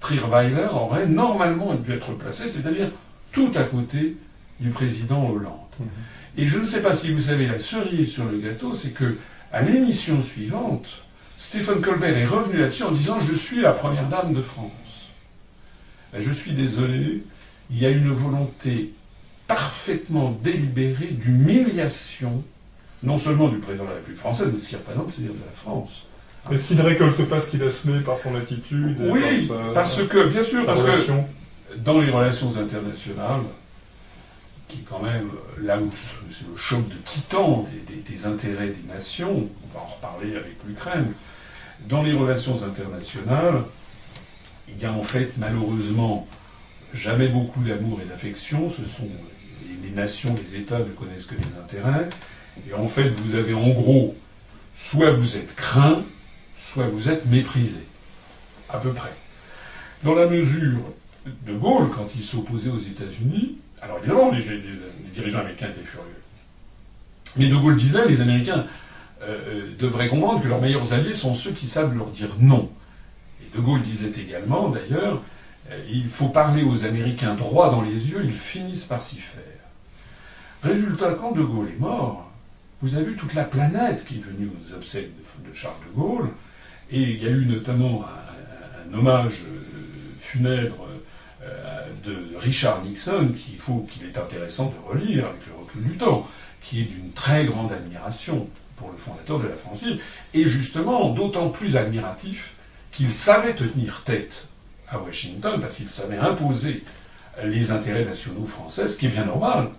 Trierweiler 0.00 0.68
aurait 0.72 1.06
normalement 1.06 1.74
dû 1.74 1.92
être 1.92 2.12
placée, 2.12 2.50
c'est-à-dire 2.50 2.90
tout 3.32 3.52
à 3.54 3.64
côté 3.64 4.16
du 4.60 4.70
président 4.70 5.28
Hollande. 5.28 5.52
Mhm. 5.78 5.86
Et 6.38 6.46
je 6.46 6.58
ne 6.58 6.64
sais 6.64 6.82
pas 6.82 6.94
si 6.94 7.12
vous 7.12 7.20
savez 7.20 7.46
la 7.46 7.58
cerise 7.58 8.12
sur 8.12 8.24
le 8.24 8.38
gâteau, 8.38 8.74
c'est 8.74 8.90
que 8.90 9.16
à 9.52 9.62
l'émission 9.62 10.22
suivante, 10.22 11.04
Stephen 11.38 11.80
Colbert 11.80 12.16
est 12.16 12.26
revenu 12.26 12.60
là-dessus 12.60 12.82
en 12.82 12.90
disant 12.90 13.20
Je 13.20 13.34
suis 13.34 13.60
la 13.60 13.72
première 13.72 14.08
dame 14.08 14.34
de 14.34 14.42
France. 14.42 14.72
Ben, 16.12 16.22
je 16.22 16.32
suis 16.32 16.52
désolé, 16.52 17.22
il 17.70 17.78
y 17.78 17.86
a 17.86 17.90
une 17.90 18.10
volonté 18.10 18.92
parfaitement 19.46 20.36
délibérée 20.42 21.08
d'humiliation, 21.08 22.42
non 23.02 23.18
seulement 23.18 23.48
du 23.48 23.58
président 23.58 23.84
de 23.84 23.90
la 23.90 23.96
République 23.96 24.20
française, 24.20 24.46
mais 24.50 24.58
de 24.58 24.62
ce 24.62 24.68
qu'il 24.68 24.78
représente, 24.78 25.10
c'est-à-dire 25.10 25.32
de 25.34 25.44
la 25.44 25.52
France. 25.52 26.06
Est-ce 26.50 26.68
qu'il 26.68 26.76
ne 26.76 26.82
récolte 26.82 27.28
pas 27.28 27.40
ce 27.40 27.50
qu'il 27.50 27.62
a 27.62 27.70
semé 27.70 28.00
par 28.00 28.18
son 28.18 28.34
attitude 28.36 28.96
Oui, 29.00 29.46
par 29.46 29.56
sa- 29.66 29.72
parce 29.74 30.02
que, 30.04 30.28
bien 30.28 30.42
sûr, 30.42 30.64
parce 30.64 30.82
que 30.82 30.90
dans 31.78 32.00
les 32.00 32.10
relations 32.10 32.56
internationales, 32.56 33.40
qui 34.68 34.78
quand 34.82 35.00
même, 35.00 35.30
là 35.62 35.78
où 35.78 35.90
c'est 36.30 36.46
le 36.48 36.56
choc 36.56 36.88
de 36.88 36.94
titan 37.04 37.68
des, 37.86 37.94
des- 37.94 38.00
des 38.02 38.26
intérêts 38.26 38.68
des 38.68 38.92
nations, 38.92 39.48
on 39.64 39.74
va 39.78 39.84
en 39.84 39.86
reparler 39.88 40.34
avec 40.36 40.56
l'Ukraine, 40.66 41.12
dans 41.88 42.02
les 42.02 42.12
relations 42.14 42.62
internationales, 42.64 43.62
il 44.68 44.78
y 44.80 44.84
a 44.86 44.92
en 44.92 45.02
fait 45.02 45.32
malheureusement 45.38 46.26
jamais 46.94 47.28
beaucoup 47.28 47.62
d'amour 47.62 48.00
et 48.02 48.08
d'affection, 48.08 48.70
ce 48.70 48.84
sont 48.84 49.08
les, 49.82 49.88
les 49.88 49.94
nations, 49.94 50.34
les 50.40 50.56
États 50.56 50.78
ne 50.78 50.84
connaissent 50.84 51.26
que 51.26 51.34
les 51.34 51.60
intérêts, 51.62 52.08
et 52.68 52.74
en 52.74 52.88
fait 52.88 53.08
vous 53.08 53.36
avez 53.36 53.54
en 53.54 53.70
gros, 53.70 54.16
soit 54.74 55.10
vous 55.12 55.36
êtes 55.36 55.54
craint, 55.54 56.02
soit 56.58 56.86
vous 56.88 57.08
êtes 57.08 57.26
méprisé, 57.26 57.80
à 58.68 58.78
peu 58.78 58.92
près. 58.92 59.12
Dans 60.02 60.14
la 60.14 60.26
mesure 60.26 60.80
de 61.24 61.52
Gaulle, 61.54 61.88
quand 61.94 62.08
il 62.16 62.24
s'opposait 62.24 62.70
aux 62.70 62.78
États-Unis, 62.78 63.58
alors 63.82 63.98
évidemment, 63.98 64.30
les, 64.30 64.42
dirigeants 65.14 65.40
américains 65.40 65.68
étaient 65.68 65.82
furieux. 65.82 66.22
Mais 67.36 67.48
De 67.48 67.56
Gaulle 67.56 67.76
disait, 67.76 68.06
les 68.06 68.20
Américains 68.20 68.66
euh, 69.22 69.38
euh, 69.48 69.76
devraient 69.78 70.08
comprendre 70.08 70.42
que 70.42 70.48
leurs 70.48 70.60
meilleurs 70.60 70.92
alliés 70.92 71.14
sont 71.14 71.34
ceux 71.34 71.52
qui 71.52 71.66
savent 71.66 71.96
leur 71.96 72.08
dire 72.08 72.30
non. 72.38 72.70
Et 73.42 73.56
De 73.56 73.60
Gaulle 73.60 73.82
disait 73.82 74.12
également, 74.18 74.68
d'ailleurs, 74.68 75.22
euh, 75.70 75.78
il 75.90 76.08
faut 76.08 76.28
parler 76.28 76.62
aux 76.62 76.84
Américains 76.84 77.34
droit 77.34 77.70
dans 77.70 77.82
les 77.82 78.10
yeux, 78.10 78.22
ils 78.24 78.32
finissent 78.32 78.84
par 78.84 79.02
s'y 79.02 79.16
faire. 79.16 79.42
Résultat, 80.62 81.14
quand 81.14 81.32
De 81.32 81.42
Gaulle 81.42 81.68
est 81.68 81.80
mort, 81.80 82.25
vous 82.82 82.94
avez 82.94 83.04
vu 83.06 83.16
toute 83.16 83.34
la 83.34 83.44
planète 83.44 84.04
qui 84.04 84.16
est 84.16 84.24
venue 84.24 84.48
aux 84.50 84.74
obsèques 84.74 85.10
de, 85.16 85.54
Charles 85.54 85.76
de 85.88 85.98
Gaulle, 85.98 86.28
et 86.90 87.00
il 87.00 87.22
y 87.22 87.26
a 87.26 87.30
eu 87.30 87.46
notamment 87.46 88.04
un 88.04 88.94
hommage 88.96 89.44
euh, 89.46 89.60
funèbre 90.20 90.86
euh, 91.42 91.86
de 92.04 92.36
Richard 92.36 92.84
Nixon 92.84 93.32
qu'il 93.36 93.56
faut 93.56 93.86
qu'il 93.90 94.06
est 94.06 94.18
intéressant 94.18 94.66
de 94.66 94.92
relire 94.92 95.26
avec 95.26 95.46
le 95.46 95.54
recul 95.54 95.82
du 95.82 95.96
temps, 95.96 96.28
qui 96.62 96.82
est 96.82 96.84
d'une 96.84 97.12
très 97.12 97.44
grande 97.44 97.72
admiration 97.72 98.48
pour 98.76 98.90
le 98.90 98.98
fondateur 98.98 99.38
de 99.38 99.48
la 99.48 99.56
France 99.56 99.82
libre, 99.82 100.00
et 100.34 100.46
justement 100.46 101.10
d'autant 101.10 101.48
plus 101.48 101.76
admiratif 101.76 102.52
qu'il 102.92 103.12
savait 103.12 103.54
tenir 103.54 104.02
tête 104.04 104.48
à 104.88 104.98
Washington 104.98 105.60
parce 105.60 105.76
qu'il 105.76 105.88
savait 105.88 106.18
imposer 106.18 106.84
les 107.44 107.70
intérêts 107.70 108.04
nationaux 108.04 108.46
français, 108.46 108.88
ce 108.88 108.96
qui 108.96 109.06
est 109.06 109.10
bien 109.10 109.24
normal. 109.24 109.70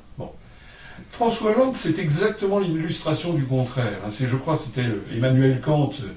François 1.10 1.52
Hollande, 1.52 1.76
c'est 1.76 2.00
exactement 2.00 2.60
l'illustration 2.60 3.34
du 3.34 3.44
contraire. 3.44 4.00
hein. 4.06 4.10
C'est, 4.10 4.28
je 4.28 4.36
crois, 4.36 4.56
c'était 4.56 4.86
Emmanuel 5.16 5.62
Kant, 5.62 5.92
euh, 6.02 6.08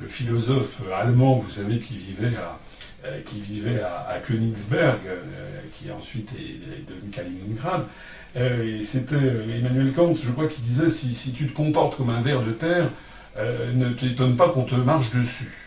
le 0.00 0.08
philosophe 0.08 0.80
euh, 0.86 0.94
allemand, 0.94 1.36
vous 1.36 1.50
savez, 1.50 1.78
qui 1.78 1.96
vivait 1.96 2.36
à, 2.36 2.58
euh, 3.04 3.20
qui 3.24 3.40
vivait 3.40 3.80
à, 3.80 4.18
Königsberg, 4.26 5.00
qui 5.74 5.90
ensuite 5.90 6.30
est, 6.38 6.88
devenu 6.88 7.10
Kaliningrad. 7.10 7.84
C'était 8.84 9.16
Emmanuel 9.16 9.92
Kant, 9.92 10.14
je 10.14 10.30
crois, 10.30 10.48
qui 10.48 10.60
disait 10.60 10.90
si, 10.90 11.14
si 11.14 11.32
tu 11.32 11.48
te 11.48 11.52
comportes 11.52 11.96
comme 11.96 12.10
un 12.10 12.20
ver 12.20 12.42
de 12.42 12.52
terre, 12.52 12.90
ne 13.74 13.90
t'étonne 13.90 14.36
pas 14.36 14.48
qu'on 14.48 14.64
te 14.64 14.74
marche 14.74 15.12
dessus. 15.12 15.64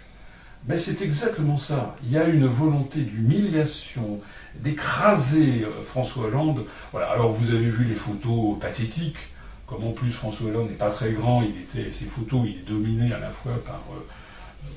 Mais 0.67 0.77
c'est 0.77 1.01
exactement 1.01 1.57
ça. 1.57 1.95
Il 2.03 2.11
y 2.11 2.17
a 2.17 2.25
une 2.25 2.45
volonté 2.45 2.99
d'humiliation, 3.01 4.19
d'écraser 4.61 5.63
euh, 5.63 5.69
François 5.85 6.25
Hollande. 6.25 6.65
Alors 6.93 7.31
vous 7.31 7.53
avez 7.53 7.69
vu 7.69 7.85
les 7.85 7.95
photos 7.95 8.59
pathétiques. 8.59 9.17
Comme 9.65 9.83
en 9.83 9.91
plus 9.91 10.11
François 10.11 10.47
Hollande 10.47 10.69
n'est 10.69 10.75
pas 10.75 10.89
très 10.89 11.11
grand, 11.11 11.43
il 11.43 11.49
était 11.49 11.91
ses 11.91 12.05
photos, 12.05 12.43
il 12.45 12.59
est 12.59 12.67
dominé 12.67 13.13
à 13.13 13.19
la 13.19 13.29
fois 13.29 13.51
par 13.65 13.83
euh, 13.91 13.99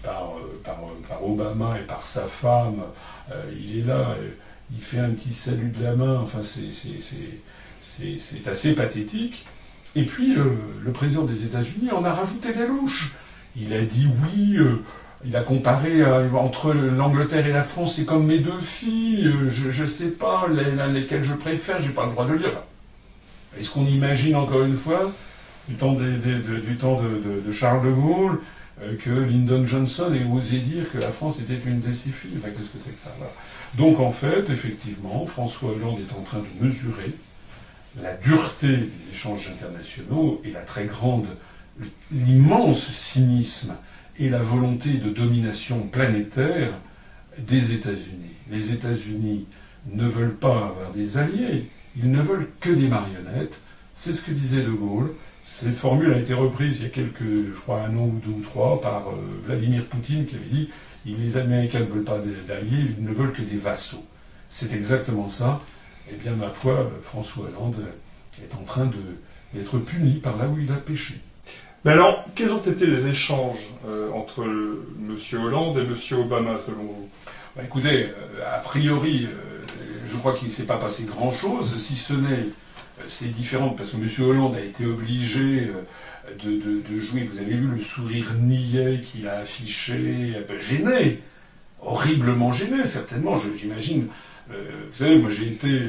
euh, 0.09 1.25
Obama 1.25 1.79
et 1.79 1.87
par 1.87 2.05
sa 2.05 2.25
femme. 2.25 2.83
Il 3.57 3.79
est 3.79 3.83
là, 3.83 4.17
il 4.73 4.81
fait 4.81 4.99
un 4.99 5.11
petit 5.11 5.33
salut 5.33 5.69
de 5.69 5.85
la 5.85 5.95
main. 5.95 6.19
Enfin, 6.21 6.41
c'est 6.43 6.69
assez 8.49 8.75
pathétique. 8.75 9.47
Et 9.95 10.05
puis 10.05 10.35
le 10.35 10.91
président 10.93 11.23
des 11.23 11.45
États-Unis 11.45 11.93
en 11.93 12.05
a 12.05 12.13
rajouté 12.13 12.53
des 12.53 12.67
louches. 12.67 13.15
Il 13.57 13.73
a 13.73 13.83
dit 13.83 14.09
oui. 14.25 14.59
Il 15.25 15.37
a 15.37 15.41
comparé 15.43 16.01
euh, 16.01 16.31
entre 16.33 16.73
l'Angleterre 16.73 17.47
et 17.47 17.53
la 17.53 17.63
France, 17.63 17.97
c'est 17.97 18.07
comme 18.07 18.27
mes 18.27 18.39
deux 18.39 18.61
filles, 18.61 19.27
euh, 19.27 19.51
je 19.51 19.83
ne 19.83 19.87
sais 19.89 20.11
pas 20.11 20.47
les- 20.49 20.93
lesquelles 20.93 21.25
je 21.25 21.35
préfère, 21.35 21.81
j'ai 21.81 21.91
pas 21.91 22.07
le 22.07 22.13
droit 22.13 22.27
de 22.27 22.33
le 22.33 22.39
dire. 22.39 22.53
Est-ce 23.59 23.71
qu'on 23.71 23.87
imagine 23.87 24.37
encore 24.37 24.63
une 24.63 24.77
fois, 24.77 25.13
du 25.69 25.75
temps, 25.75 25.93
des- 25.93 26.17
des- 26.17 26.39
de, 26.39 26.59
du 26.59 26.77
temps 26.77 27.01
de, 27.01 27.51
Charles 27.53 27.85
de 27.87 27.91
Gaulle, 27.93 28.39
euh, 28.83 28.97
que 28.97 29.11
Lyndon 29.11 29.67
Johnson 29.67 30.11
ait 30.15 30.25
osé 30.25 30.59
dire 30.59 30.91
que 30.91 30.99
la 30.99 31.11
France 31.11 31.39
était 31.41 31.61
une 31.67 31.81
de 31.81 31.93
ses 31.93 32.11
filles? 32.11 32.39
Qu'est-ce 32.43 32.69
que 32.71 32.83
c'est 32.83 32.95
que 32.95 33.01
ça. 33.01 33.11
Donc 33.75 34.01
en 34.01 34.11
fait, 34.11 34.49
effectivement, 34.49 35.27
François 35.27 35.71
Hollande 35.71 35.99
est 36.01 36.19
en 36.19 36.23
train 36.23 36.39
de 36.39 36.65
mesurer 36.65 37.13
la 38.03 38.15
dureté 38.15 38.69
des 38.69 39.13
échanges 39.13 39.51
internationaux 39.53 40.41
et 40.45 40.51
la 40.51 40.61
très 40.61 40.85
grande, 40.85 41.27
l'immense 42.11 42.87
cynisme 42.91 43.75
et 44.21 44.29
la 44.29 44.43
volonté 44.43 44.91
de 44.99 45.09
domination 45.11 45.81
planétaire 45.89 46.75
des 47.39 47.73
États-Unis. 47.73 48.37
Les 48.51 48.73
États-Unis 48.73 49.47
ne 49.91 50.07
veulent 50.07 50.37
pas 50.37 50.67
avoir 50.67 50.93
des 50.95 51.17
alliés, 51.17 51.71
ils 51.97 52.11
ne 52.11 52.21
veulent 52.21 52.51
que 52.61 52.69
des 52.69 52.87
marionnettes. 52.87 53.61
C'est 53.95 54.13
ce 54.13 54.23
que 54.23 54.33
disait 54.33 54.63
De 54.63 54.71
Gaulle. 54.71 55.13
Cette 55.43 55.75
formule 55.75 56.13
a 56.13 56.19
été 56.19 56.35
reprise 56.35 56.81
il 56.81 56.83
y 56.85 56.87
a 56.87 56.91
quelques, 56.91 57.23
je 57.23 57.61
crois, 57.61 57.81
un 57.83 57.97
an 57.97 58.05
ou 58.05 58.21
deux 58.25 58.31
ou 58.31 58.43
trois 58.43 58.81
par 58.81 59.09
euh, 59.09 59.15
Vladimir 59.45 59.87
Poutine 59.87 60.27
qui 60.27 60.37
avait 60.37 60.45
dit 60.45 60.69
les 61.07 61.39
Américains 61.39 61.81
ne 61.81 61.87
veulent 61.87 62.05
pas 62.05 62.21
d'alliés, 62.47 62.95
ils 62.99 63.03
ne 63.03 63.13
veulent 63.13 63.33
que 63.33 63.41
des 63.41 63.57
vassaux. 63.57 64.05
C'est 64.51 64.75
exactement 64.75 65.31
ça. 65.31 65.63
Eh 66.13 66.17
bien, 66.17 66.33
ma 66.33 66.51
foi, 66.51 66.91
François 67.03 67.47
Hollande 67.47 67.87
est 68.43 68.55
en 68.55 68.65
train 68.65 68.91
d'être 69.55 69.79
puni 69.79 70.15
par 70.15 70.37
là 70.37 70.47
où 70.47 70.59
il 70.59 70.71
a 70.71 70.77
péché. 70.77 71.21
Mais 71.85 71.93
alors, 71.93 72.27
quels 72.35 72.53
ont 72.53 72.61
été 72.61 72.85
les 72.85 73.07
échanges 73.07 73.71
euh, 73.87 74.11
entre 74.13 74.45
M. 74.45 75.17
Hollande 75.43 75.79
et 75.79 75.81
M. 75.81 76.21
Obama, 76.21 76.59
selon 76.59 76.83
vous? 76.83 77.09
Bah, 77.57 77.63
écoutez, 77.65 78.09
euh, 78.09 78.55
a 78.55 78.59
priori, 78.59 79.27
euh, 79.27 79.67
je 80.07 80.17
crois 80.17 80.35
qu'il 80.35 80.49
ne 80.49 80.53
s'est 80.53 80.67
pas 80.67 80.77
passé 80.77 81.05
grand-chose, 81.05 81.79
si 81.79 81.97
ce 81.97 82.13
n'est, 82.13 82.49
c'est 83.09 83.33
différent, 83.33 83.71
parce 83.71 83.93
que 83.93 83.97
M. 83.97 84.29
Hollande 84.29 84.57
a 84.57 84.61
été 84.61 84.85
obligé 84.85 85.71
de, 86.45 86.99
jouer, 86.99 87.27
vous 87.33 87.39
avez 87.39 87.55
vu 87.55 87.67
le 87.67 87.81
sourire 87.81 88.35
niais 88.39 89.01
qu'il 89.01 89.27
a 89.27 89.39
affiché, 89.39 90.35
ben, 90.47 90.61
gêné, 90.61 91.23
horriblement 91.81 92.53
gêné, 92.53 92.85
certainement, 92.85 93.37
j'imagine. 93.57 94.09
Vous 94.51 94.95
savez, 94.95 95.17
moi 95.17 95.31
j'ai 95.31 95.47
été, 95.47 95.81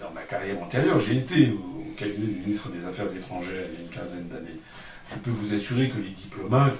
dans 0.00 0.10
ma 0.12 0.22
carrière 0.22 0.60
antérieure, 0.60 0.98
j'ai 0.98 1.18
été 1.18 1.50
au, 1.50 1.75
cabinet 1.96 2.26
du 2.26 2.40
ministre 2.40 2.68
des 2.70 2.84
Affaires 2.84 3.14
étrangères 3.14 3.64
il 3.72 3.74
y 3.74 3.76
a 3.78 3.80
une 3.82 3.88
quinzaine 3.88 4.28
d'années. 4.28 4.60
Je 5.12 5.18
peux 5.18 5.30
vous 5.30 5.54
assurer 5.54 5.88
que 5.88 5.98
les 5.98 6.10
diplomates, 6.10 6.76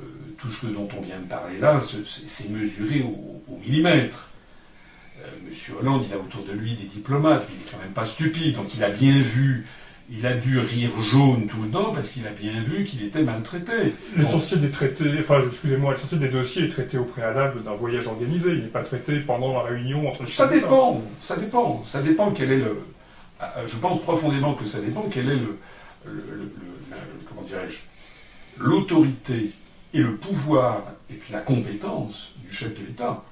euh, 0.00 0.04
tout 0.38 0.50
ce 0.50 0.66
dont 0.66 0.88
on 0.96 1.00
vient 1.00 1.18
de 1.18 1.28
parler 1.28 1.58
là, 1.58 1.80
c'est 1.80 2.50
mesuré 2.50 3.02
au, 3.02 3.42
millimètre. 3.60 4.30
Euh, 5.20 5.26
Monsieur 5.48 5.74
Hollande, 5.80 6.04
il 6.08 6.14
a 6.14 6.18
autour 6.18 6.44
de 6.44 6.52
lui 6.52 6.74
des 6.74 6.84
diplomates, 6.84 7.48
il 7.50 7.58
n'est 7.58 7.70
quand 7.70 7.78
même 7.78 7.92
pas 7.92 8.04
stupide, 8.04 8.56
donc 8.56 8.74
il 8.74 8.84
a 8.84 8.90
bien 8.90 9.20
vu 9.20 9.66
il 10.10 10.26
a 10.26 10.34
dû 10.34 10.58
rire 10.58 10.90
jaune 11.00 11.46
tout 11.46 11.62
le 11.62 11.68
temps 11.68 11.92
parce 11.92 12.10
qu'il 12.10 12.26
a 12.26 12.30
bien 12.30 12.52
vu 12.62 12.84
qu'il 12.84 13.04
était 13.04 13.22
maltraité. 13.22 13.94
L'essentiel 14.16 14.60
des 14.60 14.70
traités, 14.70 15.04
enfin, 15.20 15.42
excusez-moi, 15.46 15.92
l'essentiel 15.92 16.20
des 16.20 16.28
dossiers 16.28 16.64
est 16.64 16.68
traité 16.68 16.98
au 16.98 17.04
préalable 17.04 17.62
d'un 17.62 17.74
voyage 17.74 18.06
organisé. 18.06 18.52
Il 18.52 18.62
n'est 18.62 18.68
pas 18.68 18.82
traité 18.82 19.20
pendant 19.20 19.52
la 19.52 19.64
réunion 19.64 20.08
entre. 20.08 20.26
Ça 20.28 20.46
dépend, 20.46 21.02
ça 21.20 21.36
dépend, 21.36 21.84
ça 21.84 22.00
dépend 22.00 22.30
quel 22.30 22.52
est 22.52 22.58
le. 22.58 22.78
Euh, 23.40 23.66
je 23.66 23.76
pense 23.76 24.00
profondément 24.02 24.54
que 24.54 24.64
ça 24.64 24.80
dépend 24.80 25.08
quel 25.10 25.30
est 25.30 25.36
le, 25.36 25.58
comment 27.28 27.42
dirais-je, 27.42 27.80
l'autorité 28.58 29.52
et 29.94 30.00
le 30.00 30.16
pouvoir 30.16 30.82
et 31.10 31.14
puis 31.14 31.32
la 31.32 31.40
compétence 31.40 32.32
du 32.44 32.52
chef 32.52 32.74
de 32.74 32.84
l'État. 32.84 33.22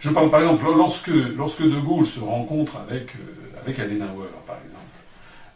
Je 0.00 0.10
parle 0.10 0.30
par 0.30 0.40
exemple 0.40 0.64
lorsque, 0.64 1.08
lorsque 1.08 1.62
De 1.62 1.80
Gaulle 1.80 2.06
se 2.06 2.20
rencontre 2.20 2.76
avec, 2.76 3.16
euh, 3.16 3.60
avec 3.62 3.78
Adenauer, 3.78 4.28
par 4.46 4.58
exemple 4.64 4.84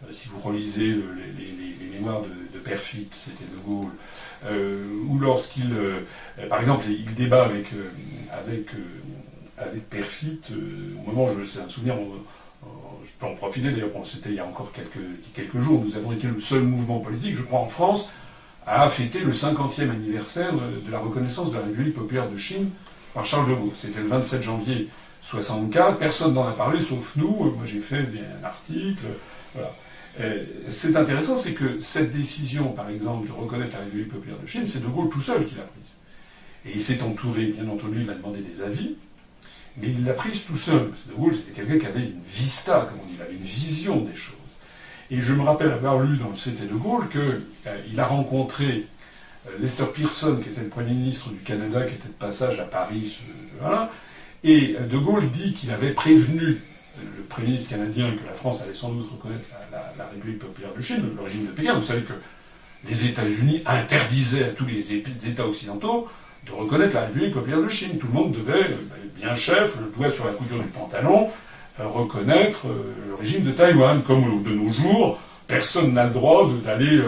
euh, 0.08 0.12
si 0.12 0.28
vous 0.28 0.40
relisez 0.40 0.94
les, 0.94 1.98
mémoires 1.98 2.22
de, 2.22 2.28
de 2.28 2.58
Perfit, 2.58 3.08
c'était 3.12 3.44
De 3.44 3.58
Gaulle, 3.58 3.90
ou 5.06 5.18
lorsqu'il, 5.18 5.76
par 6.48 6.60
exemple, 6.60 6.86
il 6.88 7.14
débat 7.14 7.44
avec, 7.44 7.66
avec, 8.32 8.68
avec 9.58 9.90
Perfit, 9.90 10.40
au 10.50 11.10
moment, 11.10 11.28
c'est 11.44 11.60
un 11.60 11.68
souvenir, 11.68 11.96
peux 13.20 13.26
en 13.26 13.34
profiter 13.34 13.70
d'ailleurs, 13.70 13.90
c'était 14.04 14.30
il 14.30 14.36
y 14.36 14.40
a 14.40 14.46
encore 14.46 14.72
quelques, 14.72 15.58
jours, 15.60 15.84
nous 15.84 15.96
avons 15.96 16.12
été 16.12 16.26
le 16.26 16.40
seul 16.40 16.62
mouvement 16.62 17.00
politique, 17.00 17.36
je 17.36 17.42
crois, 17.42 17.60
en 17.60 17.68
France, 17.68 18.10
à 18.66 18.88
fêter 18.88 19.20
le 19.20 19.32
50e 19.32 19.90
anniversaire 19.90 20.52
de, 20.52 20.90
la 20.90 20.98
reconnaissance 20.98 21.50
de 21.50 21.56
la 21.56 21.64
République 21.64 21.94
populaire 21.94 22.30
de 22.30 22.36
Chine 22.36 22.70
par 23.14 23.26
Charles 23.26 23.50
de 23.50 23.54
Gaulle. 23.54 23.70
C'était 23.74 24.00
le 24.00 24.06
27 24.06 24.42
janvier 24.42 24.88
64, 25.22 25.98
personne 25.98 26.34
n'en 26.34 26.48
a 26.48 26.52
parlé 26.52 26.80
sauf 26.80 27.14
nous, 27.16 27.28
moi 27.28 27.64
j'ai 27.66 27.80
fait 27.80 27.98
un 27.98 28.44
article, 28.44 29.04
voilà. 29.54 29.72
Euh, 30.18 30.44
c'est 30.68 30.96
intéressant, 30.96 31.36
c'est 31.36 31.52
que 31.52 31.78
cette 31.78 32.10
décision, 32.10 32.72
par 32.72 32.90
exemple, 32.90 33.28
de 33.28 33.32
reconnaître 33.32 33.76
la 33.76 33.84
République 33.84 34.12
populaire 34.12 34.38
de 34.40 34.46
Chine, 34.46 34.66
c'est 34.66 34.80
De 34.80 34.88
Gaulle 34.88 35.08
tout 35.08 35.20
seul 35.20 35.46
qui 35.46 35.54
l'a 35.54 35.62
prise. 35.62 35.94
Et 36.66 36.72
il 36.74 36.80
s'est 36.80 37.00
entouré, 37.02 37.46
bien 37.46 37.68
entendu, 37.68 38.00
il 38.02 38.10
a 38.10 38.14
demandé 38.14 38.40
des 38.40 38.60
avis, 38.60 38.96
mais 39.80 39.88
il 39.88 40.04
l'a 40.04 40.12
prise 40.12 40.44
tout 40.44 40.56
seul. 40.56 40.88
Parce 40.88 41.02
que 41.02 41.10
de 41.10 41.14
Gaulle, 41.14 41.36
c'était 41.36 41.52
quelqu'un 41.52 41.78
qui 41.78 41.86
avait 41.86 42.06
une 42.06 42.22
vista, 42.28 42.88
comme 42.90 43.00
on 43.02 43.06
dit, 43.06 43.14
il 43.16 43.22
avait 43.22 43.34
une 43.34 43.42
vision 43.42 44.00
des 44.00 44.14
choses. 44.14 44.34
Et 45.10 45.20
je 45.20 45.34
me 45.34 45.42
rappelle 45.42 45.70
avoir 45.72 45.98
lu 46.00 46.16
dans 46.16 46.28
le 46.28 46.36
CT 46.36 46.68
de 46.68 46.74
Gaulle 46.74 47.08
qu'il 47.08 47.20
euh, 47.20 47.98
a 48.02 48.06
rencontré 48.06 48.86
euh, 49.46 49.50
Lester 49.60 49.86
Pearson, 49.94 50.38
qui 50.42 50.50
était 50.50 50.60
le 50.60 50.68
Premier 50.68 50.92
ministre 50.92 51.30
du 51.30 51.38
Canada, 51.38 51.84
qui 51.86 51.94
était 51.94 52.08
de 52.08 52.12
passage 52.12 52.60
à 52.60 52.64
Paris, 52.64 53.18
et 54.42 54.76
De 54.88 54.96
Gaulle 54.96 55.30
dit 55.30 55.52
qu'il 55.52 55.70
avait 55.70 55.92
prévenu 55.92 56.62
le 56.98 57.22
Premier 57.28 57.48
ministre 57.48 57.70
canadien 57.70 58.16
que 58.16 58.26
la 58.26 58.32
France 58.32 58.62
allait 58.62 58.74
sans 58.74 58.90
doute 58.90 59.10
reconnaître 59.10 59.44
la, 59.70 60.06
République 60.06 60.38
populaire 60.38 60.74
de 60.74 60.82
Chine, 60.82 61.02
le 61.14 61.22
régime 61.22 61.46
de 61.46 61.52
Pékin. 61.52 61.74
Vous 61.74 61.82
savez 61.82 62.02
que 62.02 62.14
les 62.88 63.06
États-Unis 63.06 63.62
interdisaient 63.66 64.44
à 64.44 64.48
tous 64.48 64.66
les 64.66 64.94
États 64.94 65.46
occidentaux 65.46 66.08
de 66.46 66.52
reconnaître 66.52 66.94
la 66.94 67.02
République 67.02 67.34
populaire 67.34 67.62
de 67.62 67.68
Chine. 67.68 67.98
Tout 67.98 68.06
le 68.06 68.12
monde 68.12 68.32
devait, 68.32 68.64
euh, 68.64 68.76
bien 69.16 69.34
chef, 69.34 69.76
le 69.78 69.92
doigt 69.96 70.10
sur 70.10 70.26
la 70.26 70.32
couture 70.32 70.58
du 70.58 70.68
pantalon, 70.68 71.28
euh, 71.78 71.86
reconnaître 71.86 72.66
euh, 72.66 72.94
le 73.08 73.14
régime 73.14 73.44
de 73.44 73.52
Taïwan. 73.52 74.02
Comme 74.02 74.42
de 74.42 74.50
nos 74.50 74.72
jours, 74.72 75.18
personne 75.46 75.94
n'a 75.94 76.04
le 76.04 76.12
droit 76.12 76.48
d'aller 76.64 77.02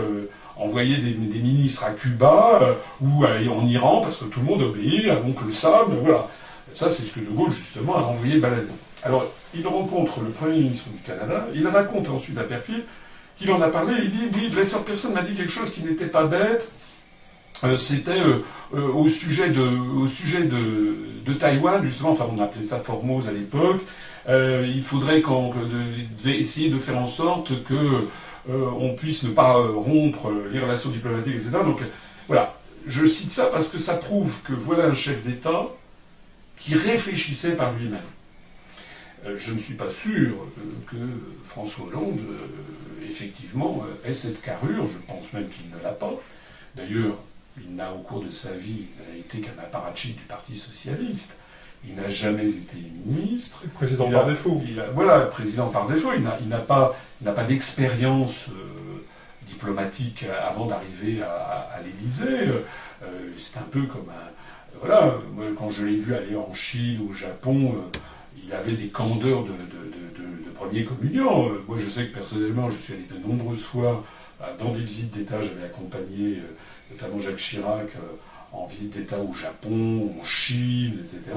envoyer 0.57 0.99
des, 0.99 1.39
ministres 1.39 1.85
à 1.85 1.91
Cuba 1.91 2.77
ou 3.01 3.25
en 3.25 3.67
Iran 3.67 4.01
parce 4.01 4.19
que 4.19 4.25
tout 4.25 4.41
le 4.41 4.47
monde 4.47 4.63
obéit 4.63 5.09
à 5.09 5.17
donc 5.17 5.43
le 5.45 5.53
sable. 5.53 5.97
Voilà. 6.03 6.27
Ça, 6.73 6.91
c'est 6.91 7.03
ce 7.03 7.13
que 7.13 7.21
De 7.21 7.27
Gaulle, 7.27 7.53
justement, 7.53 7.97
a 7.97 8.03
envoyé 8.03 8.39
balader. 8.39 8.67
Alors, 9.05 9.27
il 9.55 9.67
rencontre 9.67 10.21
le 10.21 10.31
Premier 10.31 10.59
ministre 10.59 10.89
du 10.91 10.99
Canada, 10.99 11.47
il 11.55 11.67
raconte 11.67 12.09
ensuite 12.09 12.39
à 12.39 12.45
Perfil 12.45 12.85
qu'il 13.37 13.51
en 13.51 13.61
a 13.61 13.69
parlé, 13.69 13.95
il 14.05 14.11
dit, 14.11 14.29
oui, 14.35 14.49
Blesseur 14.49 14.85
Personne 14.85 15.15
m'a 15.15 15.23
dit 15.23 15.35
quelque 15.35 15.51
chose 15.51 15.73
qui 15.73 15.83
n'était 15.83 16.07
pas 16.07 16.25
bête, 16.25 16.71
c'était 17.77 18.21
euh, 18.21 18.45
euh, 18.75 18.93
au 18.93 19.09
sujet, 19.09 19.51
de, 19.51 21.31
au 21.31 21.35
Taïwan, 21.35 21.85
justement, 21.85 22.11
enfin 22.11 22.27
on 22.31 22.41
appelait 22.41 22.65
ça 22.65 22.79
Formose 22.81 23.29
à 23.29 23.33
l'époque, 23.33 23.83
il 24.29 24.83
faudrait 24.83 25.23
essayer 26.27 26.69
de 26.71 26.79
faire 26.79 26.99
en 26.99 27.07
sorte 27.07 27.65
que 27.65 28.09
on 28.49 28.95
puisse 28.95 29.23
ne 29.23 29.31
pas 29.31 29.55
rompre 29.55 30.33
les 30.53 30.61
relations 30.61 30.91
diplomatiques, 30.91 31.35
etc. 31.35 31.51
Donc 31.65 31.81
voilà, 32.29 32.57
je 32.87 33.07
cite 33.07 33.31
ça 33.31 33.47
parce 33.47 33.69
que 33.69 33.79
ça 33.79 33.95
prouve 33.95 34.43
que 34.43 34.53
voilà 34.53 34.85
un 34.87 34.95
chef 34.95 35.25
d'État 35.25 35.67
qui 36.57 36.75
réfléchissait 36.75 37.57
par 37.57 37.73
lui-même. 37.73 38.01
Euh, 39.25 39.35
je 39.37 39.53
ne 39.53 39.59
suis 39.59 39.75
pas 39.75 39.91
sûr 39.91 40.33
euh, 40.33 40.91
que 40.91 40.97
François 41.47 41.87
Hollande, 41.87 42.19
euh, 42.19 43.09
effectivement, 43.09 43.85
ait 44.05 44.15
cette 44.15 44.43
carrure. 44.43 44.87
Je 44.89 44.99
pense 45.13 45.33
même 45.33 45.49
qu'il 45.49 45.71
ne 45.71 45.83
l'a 45.83 45.93
pas. 45.93 46.13
D'ailleurs, 46.77 47.15
il 47.59 47.75
n'a 47.75 47.93
au 47.93 47.99
cours 47.99 48.23
de 48.23 48.31
sa 48.31 48.53
vie 48.53 48.85
été 49.19 49.41
qu'un 49.41 49.59
apparatchik 49.61 50.17
du 50.17 50.25
Parti 50.25 50.57
socialiste. 50.57 51.37
Il 51.87 51.97
n'a 51.97 52.09
jamais 52.11 52.49
été 52.49 52.77
ministre. 53.05 53.65
Président 53.75 54.11
par 54.11 54.27
défaut. 54.27 54.63
voilà, 54.95 55.23
président 55.23 55.69
par 55.69 55.89
défaut. 55.89 56.11
Il 56.15 56.49
n'a 56.49 56.59
pas, 56.59 56.97
pas 57.25 57.45
d'expérience 57.45 58.47
diplomatique 59.43 60.25
avant 60.49 60.67
d'arriver 60.67 61.23
à, 61.23 61.81
l'Élysée. 61.85 62.53
c'est 63.37 63.59
un 63.59 63.69
peu 63.71 63.83
comme 63.83 64.09
un. 64.11 64.79
Voilà, 64.81 65.17
moi, 65.35 65.47
quand 65.59 65.71
je 65.71 65.85
l'ai 65.85 65.97
vu 65.97 66.15
aller 66.15 66.37
en 66.37 66.55
Chine, 66.55 67.01
au 67.11 67.13
Japon, 67.13 67.75
il 68.45 68.53
avait 68.53 68.73
des 68.73 68.89
candeurs 68.89 69.43
de, 69.43 69.51
de, 69.51 70.51
premier 70.55 70.85
communion. 70.85 71.49
Euh, 71.49 71.65
moi, 71.67 71.77
je 71.79 71.89
sais 71.89 72.07
que 72.07 72.15
personnellement, 72.15 72.71
je 72.71 72.77
suis 72.77 72.95
allé 72.95 73.05
de 73.11 73.27
nombreuses 73.27 73.63
fois 73.63 74.05
euh, 74.41 74.45
dans 74.59 74.73
des 74.73 74.81
visites 74.81 75.13
d'État. 75.13 75.41
J'avais 75.41 75.65
accompagné 75.65 76.37
euh, 76.37 76.57
notamment 76.93 77.21
Jacques 77.21 77.39
Chirac 77.39 77.89
en 78.53 78.67
visite 78.67 78.91
d'État 78.91 79.19
au 79.19 79.35
Japon, 79.35 80.13
en 80.21 80.25
Chine, 80.25 81.05
etc. 81.05 81.37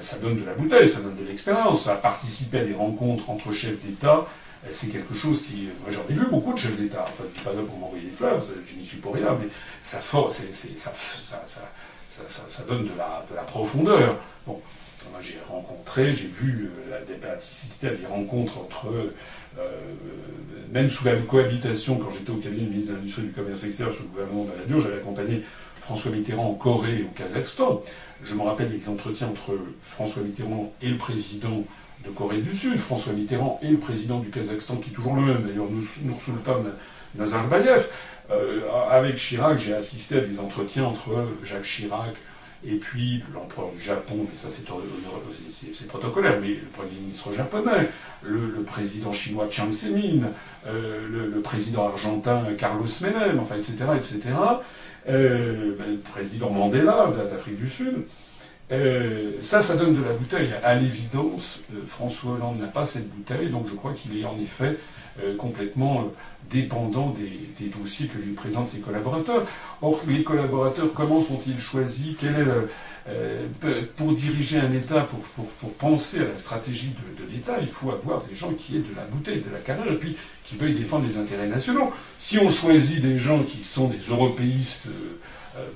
ça 0.00 0.18
donne 0.18 0.38
de 0.38 0.44
la 0.44 0.52
bouteille, 0.52 0.88
ça 0.88 1.00
donne 1.00 1.16
de 1.16 1.24
l'expérience. 1.24 1.88
Participer 2.02 2.58
à 2.58 2.64
des 2.64 2.74
rencontres 2.74 3.30
entre 3.30 3.52
chefs 3.52 3.80
d'État, 3.82 4.26
c'est 4.70 4.88
quelque 4.88 5.14
chose 5.14 5.42
qui. 5.42 5.70
Moi, 5.82 5.90
j'en 5.90 6.02
ai 6.10 6.18
vu 6.18 6.26
beaucoup 6.30 6.52
de 6.52 6.58
chefs 6.58 6.76
d'État. 6.76 7.06
Enfin, 7.08 7.24
je 7.32 7.38
dis 7.38 7.44
pas 7.44 7.52
là 7.52 7.62
pour 7.66 7.78
m'envoyer 7.78 8.04
des 8.04 8.10
fleurs, 8.10 8.42
je 8.68 8.74
n'y 8.78 8.84
suis 8.84 8.98
pour 8.98 9.14
rien, 9.14 9.36
mais 9.40 9.48
ça, 9.80 10.00
ça, 10.00 10.28
donne 12.68 12.84
de 12.84 12.98
la, 12.98 13.24
de 13.30 13.34
la 13.34 13.42
profondeur. 13.42 14.16
Bon, 14.46 14.60
moi, 15.10 15.20
j'ai 15.22 15.38
rencontré, 15.48 16.12
j'ai 16.12 16.26
vu 16.26 16.70
euh, 16.88 16.90
la 16.90 16.96
à 16.96 17.94
des 17.94 18.06
rencontres 18.06 18.58
entre, 18.58 18.88
euh, 19.58 19.80
même 20.72 20.90
sous 20.90 21.04
la 21.04 21.16
cohabitation, 21.16 21.96
quand 21.96 22.10
j'étais 22.10 22.30
au 22.30 22.36
cabinet 22.36 22.64
du 22.64 22.70
ministre 22.70 22.92
de 22.92 22.96
l'Industrie 22.96 23.22
et 23.22 23.26
du 23.26 23.32
Commerce 23.32 23.64
extérieur 23.64 23.94
sous 23.94 24.02
le 24.02 24.08
gouvernement 24.08 24.44
Balladur, 24.44 24.80
j'avais 24.80 24.96
accompagné 24.96 25.42
François 25.80 26.10
Mitterrand 26.10 26.50
en 26.50 26.54
Corée 26.54 26.98
et 26.98 27.02
au 27.02 27.08
Kazakhstan. 27.16 27.82
Je 28.24 28.34
me 28.34 28.42
rappelle 28.42 28.70
des 28.70 28.88
entretiens 28.88 29.28
entre 29.28 29.56
François 29.80 30.22
Mitterrand 30.22 30.72
et 30.82 30.90
le 30.90 30.96
président 30.96 31.64
de 32.04 32.10
Corée 32.10 32.40
du 32.40 32.54
Sud, 32.54 32.76
François 32.78 33.12
Mitterrand 33.12 33.60
et 33.62 33.68
le 33.68 33.78
président 33.78 34.18
du 34.18 34.30
Kazakhstan, 34.30 34.76
qui 34.76 34.90
est 34.90 34.94
toujours 34.94 35.14
le 35.14 35.22
même, 35.22 35.42
d'ailleurs, 35.42 35.68
Nursultan 35.70 36.62
Nazarbayev. 37.14 37.88
Euh, 38.30 38.62
avec 38.90 39.16
Chirac, 39.16 39.58
j'ai 39.58 39.74
assisté 39.74 40.16
à 40.16 40.20
des 40.20 40.40
entretiens 40.40 40.84
entre 40.84 41.28
Jacques 41.44 41.62
Chirac, 41.62 42.14
et 42.64 42.76
puis 42.76 43.22
l'empereur 43.34 43.70
du 43.72 43.80
Japon, 43.80 44.26
mais 44.28 44.36
ça 44.36 44.48
c'est 44.50 45.86
protocolaire, 45.86 46.38
mais 46.40 46.48
le 46.48 46.68
Premier 46.72 47.00
ministre 47.00 47.32
japonais, 47.32 47.90
le, 48.22 48.62
président 48.62 49.12
chinois 49.12 49.48
Chiang 49.50 49.70
Zemin, 49.70 50.30
euh, 50.66 51.28
le, 51.32 51.40
président 51.40 51.86
argentin 51.86 52.42
Carlos 52.58 52.86
Menem, 53.02 53.38
enfin, 53.40 53.56
etc., 53.56 53.74
etc., 53.96 54.20
euh, 55.08 55.76
ben, 55.78 55.92
le 55.92 55.98
président 55.98 56.50
Mandela 56.50 57.12
d'Afrique 57.30 57.58
du 57.58 57.68
Sud. 57.68 58.06
Euh, 58.72 59.32
ça, 59.42 59.62
ça 59.62 59.76
donne 59.76 59.94
de 59.94 60.04
la 60.04 60.12
bouteille. 60.12 60.52
À 60.64 60.74
l'évidence, 60.74 61.60
François 61.86 62.32
Hollande 62.32 62.58
n'a 62.60 62.66
pas 62.66 62.84
cette 62.84 63.08
bouteille, 63.08 63.48
donc 63.48 63.68
je 63.68 63.74
crois 63.74 63.92
qu'il 63.92 64.18
est 64.18 64.24
en 64.24 64.36
effet 64.40 64.78
complètement 65.38 66.10
dépendant 66.50 67.14
des, 67.58 67.68
dossiers 67.68 68.06
que 68.06 68.18
lui 68.18 68.32
présentent 68.32 68.68
ses 68.68 68.80
collaborateurs. 68.80 69.46
Or, 69.82 70.00
les 70.08 70.22
collaborateurs, 70.22 70.92
comment 70.94 71.22
sont-ils 71.22 71.60
choisis? 71.60 72.14
Est 72.22 72.26
euh, 73.08 73.82
pour 73.96 74.12
diriger 74.12 74.58
un 74.58 74.72
État, 74.72 75.02
pour, 75.02 75.46
pour, 75.46 75.72
penser 75.74 76.20
à 76.20 76.24
la 76.24 76.36
stratégie 76.36 76.90
de, 77.18 77.32
l'État, 77.32 77.58
il 77.60 77.68
faut 77.68 77.92
avoir 77.92 78.24
des 78.24 78.34
gens 78.34 78.52
qui 78.52 78.76
aient 78.76 78.80
de 78.80 78.96
la 78.96 79.04
bouteille, 79.04 79.42
de 79.42 79.52
la 79.52 79.60
carrière, 79.60 79.92
et 79.92 79.96
puis 79.96 80.16
qui 80.44 80.56
veuillent 80.56 80.74
défendre 80.74 81.06
les 81.06 81.16
intérêts 81.16 81.46
nationaux. 81.46 81.92
Si 82.18 82.38
on 82.38 82.50
choisit 82.50 83.00
des 83.00 83.18
gens 83.20 83.44
qui 83.44 83.62
sont 83.62 83.86
des 83.86 84.00
européistes 84.10 84.86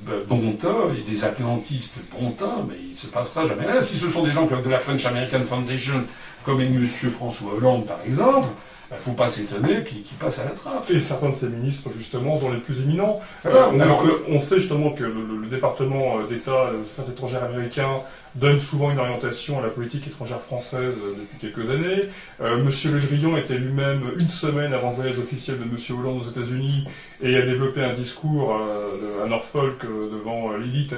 euh, 0.09 0.25
bon 0.27 0.53
teint 0.55 0.93
et 0.99 1.09
des 1.09 1.25
atlantistes 1.25 1.99
bon 2.19 2.33
teint, 2.33 2.67
mais 2.69 2.75
il 2.83 2.93
ne 2.93 2.97
se 2.97 3.07
passera 3.07 3.47
jamais 3.47 3.67
rien. 3.67 3.81
Si 3.81 3.97
ce 3.97 4.11
sont 4.11 4.25
des 4.25 4.33
gens 4.33 4.47
de 4.47 4.69
la 4.69 4.79
French 4.79 5.07
American 5.07 5.45
Foundation, 5.45 6.03
comme 6.45 6.61
est 6.61 6.67
M. 6.67 6.85
François 6.87 7.55
Hollande 7.55 7.87
par 7.87 8.01
exemple, 8.05 8.49
ne 8.97 9.01
faut 9.01 9.13
pas 9.13 9.29
s'étonner 9.29 9.85
qu'ils 9.85 10.03
passent 10.19 10.41
à 10.41 10.45
la 10.45 10.51
trappe. 10.51 10.91
Et 10.91 11.01
certains 11.01 11.31
de 11.31 11.37
ces 11.37 11.47
ministres, 11.47 11.91
justement, 11.97 12.39
dont 12.39 12.51
les 12.51 12.59
plus 12.59 12.81
éminents. 12.83 13.21
Voilà. 13.45 13.67
Euh, 13.67 13.71
on, 13.73 13.81
Alors- 13.81 14.03
que- 14.03 14.23
on 14.29 14.41
sait 14.43 14.59
justement 14.59 14.91
que 14.91 15.05
le, 15.05 15.13
le 15.43 15.47
département 15.49 16.19
euh, 16.19 16.27
d'État 16.29 16.71
des 16.73 16.81
affaires 16.81 17.13
étrangères 17.13 17.45
américain 17.45 17.89
donne 18.35 18.61
souvent 18.61 18.91
une 18.91 18.99
orientation 18.99 19.59
à 19.59 19.63
la 19.63 19.69
politique 19.69 20.07
étrangère 20.07 20.41
française 20.41 20.95
euh, 21.03 21.15
depuis 21.21 21.39
quelques 21.39 21.71
années. 21.71 22.09
Euh, 22.41 22.63
Monsieur 22.63 22.93
Le 22.93 23.01
Drian 23.01 23.37
était 23.37 23.55
lui-même 23.55 24.03
une 24.15 24.21
semaine 24.21 24.73
avant 24.73 24.91
le 24.91 24.97
voyage 24.97 25.19
officiel 25.19 25.59
de 25.59 25.65
Monsieur 25.65 25.95
Hollande 25.95 26.23
aux 26.23 26.31
États-Unis 26.31 26.87
et 27.23 27.37
a 27.37 27.43
développé 27.43 27.83
un 27.83 27.93
discours 27.93 28.55
euh, 28.55 29.25
à 29.25 29.29
Norfolk 29.29 29.83
devant 29.83 30.57
l'élite 30.57 30.95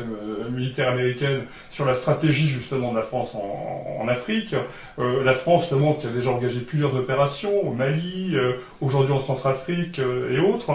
militaire 0.51 0.93
américaine 0.93 1.45
sur 1.71 1.85
la 1.85 1.95
stratégie 1.95 2.49
justement 2.49 2.93
de 2.93 2.97
la 2.99 3.03
France 3.03 3.35
en, 3.35 4.09
Afrique. 4.09 4.55
La 4.99 5.33
France, 5.33 5.71
notamment, 5.71 5.95
qui 5.95 6.07
a 6.07 6.11
déjà 6.11 6.31
engagé 6.31 6.61
plusieurs 6.61 6.97
opérations 6.97 7.67
au 7.67 7.73
Mali, 7.73 8.37
aujourd'hui 8.81 9.13
en 9.13 9.21
Centrafrique 9.21 10.01
et 10.01 10.39
autres. 10.39 10.73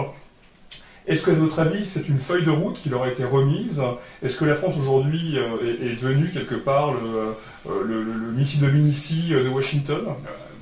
Est-ce 1.08 1.22
que, 1.22 1.30
à 1.30 1.62
avis, 1.62 1.86
c'est 1.86 2.06
une 2.06 2.18
feuille 2.18 2.44
de 2.44 2.50
route 2.50 2.78
qui 2.78 2.90
leur 2.90 3.04
a 3.04 3.08
été 3.08 3.24
remise 3.24 3.82
Est-ce 4.22 4.36
que 4.36 4.44
la 4.44 4.54
France 4.54 4.76
aujourd'hui 4.76 5.38
euh, 5.38 5.56
est, 5.80 5.98
devenue 6.02 6.28
quelque 6.30 6.54
part 6.54 6.92
le, 6.92 7.00
euh, 7.00 7.82
le, 7.86 8.02
le, 8.04 8.12
le 8.12 8.32
missile 8.32 8.60
de 8.60 8.70
Minici 8.70 9.32
euh, 9.32 9.42
de 9.42 9.48
Washington 9.48 10.04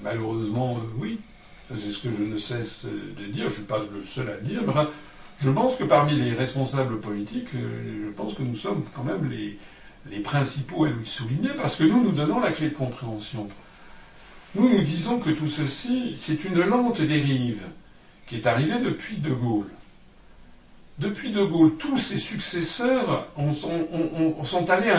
malheureusement, 0.05 0.79
oui. 0.99 1.19
C'est 1.75 1.91
ce 1.91 1.99
que 1.99 2.11
je 2.17 2.23
ne 2.23 2.39
cesse 2.39 2.85
de 2.85 3.25
dire. 3.25 3.47
Je 3.47 3.51
ne 3.51 3.55
suis 3.55 3.63
pas 3.65 3.79
le 3.79 4.05
seul 4.05 4.31
à 4.31 4.35
le 4.35 4.43
dire. 4.43 4.63
mais 4.63 4.69
enfin, 4.69 4.89
je 5.43 5.51
pense 5.51 5.75
que 5.75 5.83
parmi 5.83 6.15
les 6.15 6.33
responsables 6.33 7.01
politiques, 7.01 7.49
je 7.53 8.09
pense 8.13 8.35
que 8.35 8.43
nous 8.43 8.55
sommes 8.55 8.85
quand 8.95 9.03
même 9.03 9.29
les, 9.29 9.59
les 10.09 10.21
principaux 10.21 10.85
à 10.85 10.91
le 10.91 11.05
souligner 11.05 11.51
parce 11.57 11.75
que 11.75 11.83
nous, 11.83 12.05
nous 12.05 12.13
donnons 12.13 12.39
la 12.39 12.53
clé 12.53 12.69
de 12.69 12.75
compréhension. 12.75 13.49
Nous, 14.55 14.69
nous 14.69 14.83
disons 14.83 15.19
que 15.19 15.31
tout 15.31 15.49
ceci, 15.49 16.15
c'est 16.17 16.45
une 16.45 16.61
lente 16.61 17.01
dérive 17.01 17.63
qui 18.29 18.37
est 18.37 18.47
arrivée 18.47 18.79
depuis 18.79 19.17
De 19.17 19.31
Gaulle. 19.31 19.67
Depuis 20.99 21.31
De 21.31 21.45
Gaulle, 21.45 21.77
tous 21.77 21.99
ses 21.99 22.19
successeurs 22.19 23.29
ont, 23.37 23.51
ont- 23.51 23.89
ont- 23.93 24.35
ont- 24.41 24.45
sont 24.45 24.69
allés, 24.71 24.93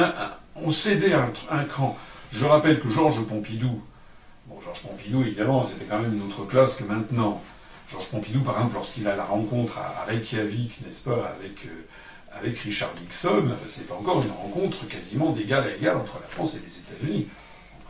ont 0.55 0.69
cédé 0.71 1.13
un, 1.13 1.31
un 1.49 1.63
cran. 1.63 1.97
Je 2.31 2.45
rappelle 2.45 2.79
que 2.79 2.89
Georges 2.89 3.23
Pompidou, 3.25 3.81
Bon, 4.47 4.61
Georges 4.63 4.81
Pompidou, 4.83 5.21
évidemment, 5.23 5.65
c'était 5.65 5.83
quand 5.85 5.99
même 5.99 6.13
une 6.13 6.21
autre 6.23 6.45
classe 6.45 6.75
que 6.75 6.83
maintenant. 6.85 7.41
Georges 7.91 8.07
Pompidou, 8.07 8.41
par 8.43 8.55
exemple, 8.57 8.75
lorsqu'il 8.75 9.05
a 9.07 9.15
la 9.15 9.25
rencontre 9.25 9.77
à, 9.79 10.05
Reykjavik, 10.07 10.79
n'est-ce 10.85 11.01
pas, 11.01 11.33
avec, 11.37 11.65
euh, 11.65 11.85
avec 12.39 12.57
Richard 12.59 12.91
Nixon, 13.01 13.49
c'est 13.67 13.91
encore 13.91 14.21
une 14.21 14.31
rencontre 14.31 14.87
quasiment 14.87 15.31
d'égal 15.31 15.63
à 15.67 15.75
égal 15.75 15.97
entre 15.97 16.19
la 16.21 16.27
France 16.27 16.53
et 16.55 16.59
les 16.65 16.77
États-Unis. 16.77 17.27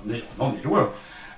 On 0.06 0.10
en 0.10 0.14
est, 0.16 0.24
on 0.40 0.46
en 0.46 0.54
est 0.56 0.64
loin. 0.64 0.90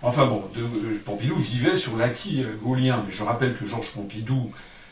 Enfin 0.02 0.26
bon, 0.28 0.44
euh, 0.58 0.98
Pompidou 1.04 1.36
vivait 1.36 1.76
sur 1.76 1.98
l'acquis 1.98 2.44
euh, 2.44 2.56
gaullien, 2.64 3.04
mais 3.06 3.12
je 3.14 3.24
rappelle 3.24 3.58
que 3.58 3.66
Georges 3.66 3.92
Pompidou, 3.94 4.52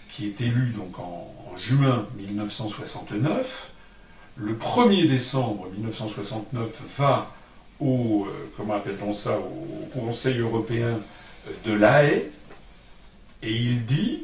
qui 0.10 0.28
est 0.28 0.42
élu 0.42 0.74
donc 0.76 1.00
en, 1.00 1.34
juin 1.58 2.06
1969, 2.18 3.72
le 4.38 4.54
1er 4.54 5.08
décembre 5.08 5.68
1969 5.74 6.82
va 6.98 7.32
au, 7.80 8.28
euh, 8.28 8.50
comment 8.56 8.76
appelle-t-on 8.76 9.14
ça, 9.14 9.40
au 9.40 9.86
Conseil 10.00 10.38
européen 10.40 11.00
de 11.66 11.74
La 11.74 12.04
Haye, 12.04 12.26
et 13.42 13.52
il 13.52 13.86
dit, 13.86 14.24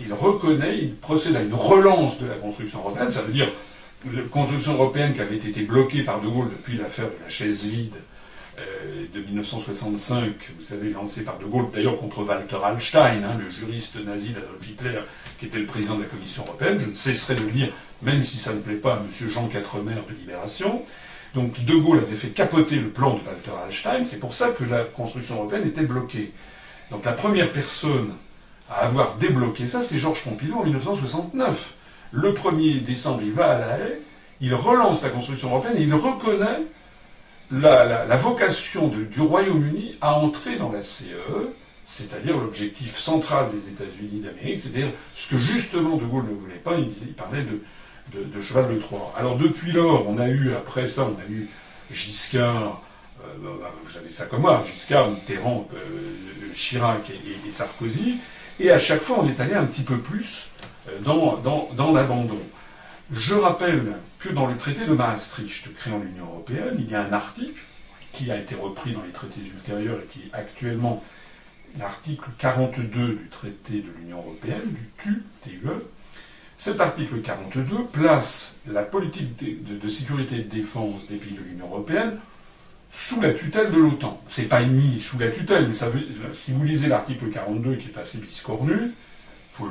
il 0.00 0.12
reconnaît, 0.12 0.78
il 0.78 0.94
procède 0.96 1.36
à 1.36 1.40
une 1.40 1.54
relance 1.54 2.18
de 2.20 2.26
la 2.26 2.34
construction 2.34 2.80
européenne, 2.80 3.10
ça 3.10 3.22
veut 3.22 3.32
dire 3.32 3.50
la 4.12 4.22
construction 4.22 4.74
européenne 4.74 5.14
qui 5.14 5.20
avait 5.20 5.36
été 5.36 5.62
bloquée 5.62 6.02
par 6.02 6.20
De 6.20 6.28
Gaulle 6.28 6.50
depuis 6.50 6.76
l'affaire 6.76 7.06
de 7.06 7.24
la 7.24 7.30
chaise 7.30 7.64
vide 7.64 7.94
de 9.12 9.20
1965, 9.20 10.32
vous 10.58 10.64
savez, 10.64 10.90
lancée 10.90 11.24
par 11.24 11.38
De 11.38 11.44
Gaulle, 11.44 11.66
d'ailleurs 11.72 11.98
contre 11.98 12.24
Walter 12.24 12.56
Hallstein, 12.64 13.22
hein, 13.24 13.38
le 13.38 13.50
juriste 13.50 13.96
nazi 14.04 14.30
d'Adolf 14.30 14.66
Hitler, 14.66 15.00
qui 15.38 15.46
était 15.46 15.58
le 15.58 15.66
président 15.66 15.96
de 15.96 16.02
la 16.02 16.08
Commission 16.08 16.44
européenne, 16.46 16.78
je 16.80 16.88
ne 16.88 16.94
cesserai 16.94 17.34
de 17.34 17.42
le 17.42 17.50
dire, 17.50 17.68
même 18.02 18.22
si 18.22 18.38
ça 18.38 18.52
ne 18.52 18.60
plaît 18.60 18.76
pas 18.76 18.94
à 18.94 18.98
M. 18.98 19.30
Jean 19.30 19.48
Quatremer 19.48 19.96
de 20.08 20.14
Libération, 20.14 20.82
donc 21.34 21.62
De 21.64 21.74
Gaulle 21.76 21.98
avait 21.98 22.16
fait 22.16 22.28
capoter 22.28 22.76
le 22.76 22.88
plan 22.88 23.10
de 23.10 23.20
Walter 23.26 23.50
Hallstein, 23.64 24.04
c'est 24.04 24.20
pour 24.20 24.32
ça 24.32 24.48
que 24.48 24.64
la 24.64 24.84
construction 24.84 25.36
européenne 25.36 25.66
était 25.66 25.84
bloquée. 25.84 26.32
Donc 26.90 27.04
la 27.04 27.12
première 27.12 27.52
personne 27.52 28.12
à 28.70 28.86
avoir 28.86 29.16
débloqué 29.16 29.66
ça, 29.68 29.82
c'est 29.82 29.98
Georges 29.98 30.22
Pompidou 30.24 30.58
en 30.58 30.64
1969. 30.64 31.74
Le 32.12 32.32
1er 32.32 32.82
décembre, 32.82 33.20
il 33.22 33.32
va 33.32 33.50
à 33.50 33.58
La 33.58 33.78
Haye, 33.78 33.98
il 34.40 34.54
relance 34.54 35.02
la 35.02 35.10
construction 35.10 35.50
européenne 35.50 35.76
et 35.76 35.82
il 35.82 35.94
reconnaît 35.94 36.62
la, 37.50 38.16
vocation 38.16 38.88
du 38.88 39.20
Royaume-Uni 39.20 39.96
à 40.00 40.14
entrer 40.14 40.56
dans 40.56 40.70
la 40.72 40.82
CE, 40.82 41.04
c'est-à-dire 41.84 42.36
l'objectif 42.36 42.98
central 42.98 43.46
des 43.52 43.68
États-Unis 43.68 44.20
d'Amérique, 44.20 44.60
c'est-à-dire 44.62 44.90
ce 45.14 45.30
que 45.30 45.38
justement 45.38 45.96
De 45.96 46.04
Gaulle 46.04 46.24
ne 46.28 46.34
voulait 46.34 46.54
pas, 46.56 46.74
il, 46.76 46.88
parlait 47.14 47.44
de, 47.44 48.40
cheval 48.42 48.74
de 48.74 48.80
Troie. 48.80 49.14
Alors 49.16 49.36
depuis 49.36 49.72
lors, 49.72 50.08
on 50.08 50.18
a 50.18 50.28
eu, 50.28 50.52
après 50.54 50.88
ça, 50.88 51.04
on 51.04 51.16
a 51.20 51.30
eu 51.30 51.48
Giscard, 51.92 52.82
euh, 53.22 53.24
bah, 53.60 53.72
vous 53.84 53.90
savez 53.92 54.08
ça 54.08 54.26
comme 54.26 54.42
moi, 54.42 54.64
Giscard, 54.70 55.10
Mitterrand, 55.10 55.68
euh, 55.74 56.52
Chirac 56.54 57.08
et, 57.10 57.14
et- 57.14 57.48
et 57.48 57.52
Sarkozy, 57.52 58.16
et 58.58 58.70
à 58.70 58.78
chaque 58.78 59.02
fois 59.02 59.18
on 59.20 59.28
est 59.28 59.40
allé 59.40 59.54
un 59.54 59.64
petit 59.66 59.82
peu 59.82 59.98
plus 59.98 60.48
euh, 60.88 60.98
dans, 61.00 61.36
dans, 61.36 61.68
dans 61.76 61.92
l'abandon. 61.92 62.40
Je 63.12 63.34
rappelle 63.34 63.92
que 64.26 64.32
dans 64.32 64.46
le 64.46 64.56
traité 64.56 64.84
de 64.86 64.92
Maastricht 64.92 65.72
créant 65.74 65.98
l'Union 66.00 66.26
européenne, 66.26 66.76
il 66.80 66.90
y 66.90 66.94
a 66.96 67.02
un 67.02 67.12
article 67.12 67.60
qui 68.12 68.30
a 68.32 68.36
été 68.36 68.54
repris 68.56 68.92
dans 68.92 69.02
les 69.02 69.12
traités 69.12 69.40
ultérieurs 69.40 69.98
et 70.00 70.06
qui 70.12 70.26
est 70.26 70.34
actuellement 70.34 71.04
l'article 71.78 72.30
42 72.38 73.08
du 73.14 73.28
traité 73.30 73.74
de 73.74 73.90
l'Union 73.98 74.18
européenne, 74.18 74.62
du 74.64 74.88
TU, 74.98 75.22
TUE. 75.42 75.60
Cet 76.58 76.80
article 76.80 77.20
42 77.20 77.84
place 77.92 78.56
la 78.66 78.82
politique 78.82 79.36
de, 79.38 79.88
sécurité 79.88 80.36
et 80.36 80.40
de 80.40 80.50
défense 80.50 81.06
des 81.06 81.16
pays 81.16 81.32
de 81.34 81.42
l'Union 81.42 81.66
européenne 81.66 82.18
sous 82.90 83.20
la 83.20 83.32
tutelle 83.32 83.70
de 83.70 83.78
l'OTAN. 83.78 84.20
C'est 84.28 84.48
pas 84.48 84.62
mis 84.62 84.98
sous 84.98 85.18
la 85.18 85.28
tutelle, 85.28 85.68
mais 85.68 85.74
ça 85.74 85.88
veut, 85.88 86.02
si 86.32 86.52
vous 86.52 86.64
lisez 86.64 86.88
l'article 86.88 87.28
42 87.28 87.76
qui 87.76 87.88
est 87.88 87.98
assez 87.98 88.18
biscornu, 88.18 88.74
il 88.82 88.90
faut 89.50 89.66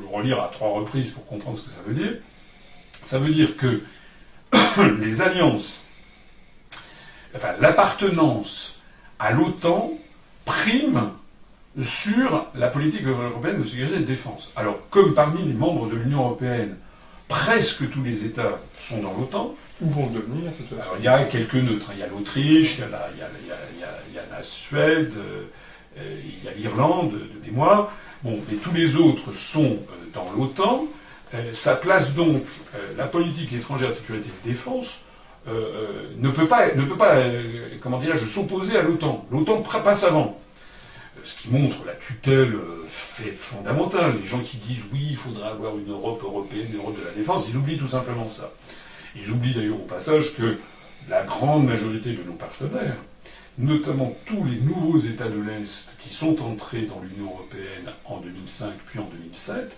le 0.00 0.06
relire 0.10 0.40
à 0.42 0.48
trois 0.48 0.70
reprises 0.70 1.10
pour 1.10 1.24
comprendre 1.26 1.56
ce 1.58 1.64
que 1.64 1.70
ça 1.70 1.82
veut 1.86 1.94
dire. 1.94 2.14
Ça 3.04 3.18
veut 3.18 3.32
dire 3.32 3.56
que 3.56 3.82
les 5.00 5.22
alliances, 5.22 5.84
enfin 7.34 7.54
l'appartenance 7.60 8.76
à 9.18 9.32
l'OTAN 9.32 9.92
prime 10.44 11.10
sur 11.80 12.46
la 12.54 12.68
politique 12.68 13.06
européenne 13.06 13.62
de 13.62 13.68
sécurité 13.68 13.96
et 13.96 14.00
de 14.00 14.04
défense. 14.04 14.50
Alors, 14.56 14.78
comme 14.90 15.14
parmi 15.14 15.42
les 15.44 15.54
membres 15.54 15.88
de 15.88 15.96
l'Union 15.96 16.20
européenne, 16.20 16.76
presque 17.28 17.88
tous 17.90 18.02
les 18.02 18.24
États 18.24 18.58
sont 18.78 19.00
dans 19.00 19.14
l'OTAN, 19.18 19.54
Où 19.80 19.88
vont 19.90 20.06
devenir, 20.08 20.50
alors 20.80 20.96
il 20.98 21.04
y 21.04 21.08
a 21.08 21.24
quelques 21.24 21.54
neutres. 21.54 21.90
Il 21.94 22.00
y 22.00 22.02
a 22.02 22.06
l'Autriche, 22.08 22.74
il 22.76 22.80
y 22.80 22.82
a 22.84 22.88
la, 22.88 23.08
il 23.16 23.22
il 23.46 23.52
il 24.10 24.14
y 24.14 24.18
a- 24.18 24.42
Suède, 24.42 25.12
euh, 25.16 25.44
il 26.24 26.44
y 26.44 26.48
a 26.48 26.52
l'Irlande 26.52 27.12
de 27.12 27.46
mémoire. 27.46 27.92
Bon, 28.22 28.38
mais 28.48 28.56
tous 28.56 28.72
les 28.72 28.96
autres 28.96 29.32
sont 29.32 29.78
euh, 29.78 30.10
dans 30.14 30.30
l'OTAN. 30.36 30.86
Euh, 31.34 31.52
ça 31.52 31.76
place 31.76 32.14
donc 32.14 32.42
euh, 32.74 32.78
la 32.96 33.06
politique 33.06 33.52
étrangère 33.52 33.88
de 33.90 33.94
sécurité 33.94 34.28
et 34.28 34.46
de 34.48 34.52
défense 34.52 35.00
euh, 35.48 35.50
euh, 35.50 36.02
ne 36.18 36.30
peut 36.30 36.46
pas, 36.46 36.74
ne 36.74 36.84
peut 36.84 36.96
pas 36.96 37.14
euh, 37.16 37.68
comment 37.80 37.98
dirais-je, 37.98 38.26
s'opposer 38.26 38.76
à 38.76 38.82
l'OTAN. 38.82 39.26
L'OTAN 39.32 39.62
passe 39.62 40.04
avant. 40.04 40.38
Euh, 41.16 41.20
Ce 41.24 41.40
qui 41.40 41.50
montre 41.50 41.78
la 41.86 41.94
tutelle 41.94 42.54
euh, 42.54 42.86
fondamentale. 43.36 44.14
Les 44.20 44.26
gens 44.26 44.40
qui 44.40 44.58
disent 44.58 44.84
oui, 44.92 45.08
il 45.10 45.16
faudrait 45.16 45.48
avoir 45.48 45.76
une 45.78 45.90
Europe 45.90 46.22
européenne, 46.22 46.66
une 46.70 46.78
Europe 46.78 46.98
de 47.00 47.04
la 47.04 47.12
défense, 47.12 47.46
ils 47.48 47.56
oublient 47.56 47.78
tout 47.78 47.88
simplement 47.88 48.28
ça. 48.28 48.52
Ils 49.16 49.30
oublient 49.30 49.54
d'ailleurs 49.54 49.76
au 49.80 49.86
passage 49.86 50.34
que 50.34 50.56
la 51.08 51.22
grande 51.22 51.66
majorité 51.66 52.12
de 52.12 52.22
nos 52.22 52.34
partenaires, 52.34 52.96
notamment 53.58 54.14
tous 54.26 54.44
les 54.44 54.56
nouveaux 54.60 54.98
États 54.98 55.28
de 55.28 55.40
l'Est 55.40 55.88
qui 55.98 56.12
sont 56.14 56.40
entrés 56.42 56.82
dans 56.82 57.00
l'Union 57.00 57.30
européenne 57.32 57.92
en 58.04 58.18
2005 58.18 58.70
puis 58.86 58.98
en 59.00 59.08
2007, 59.20 59.70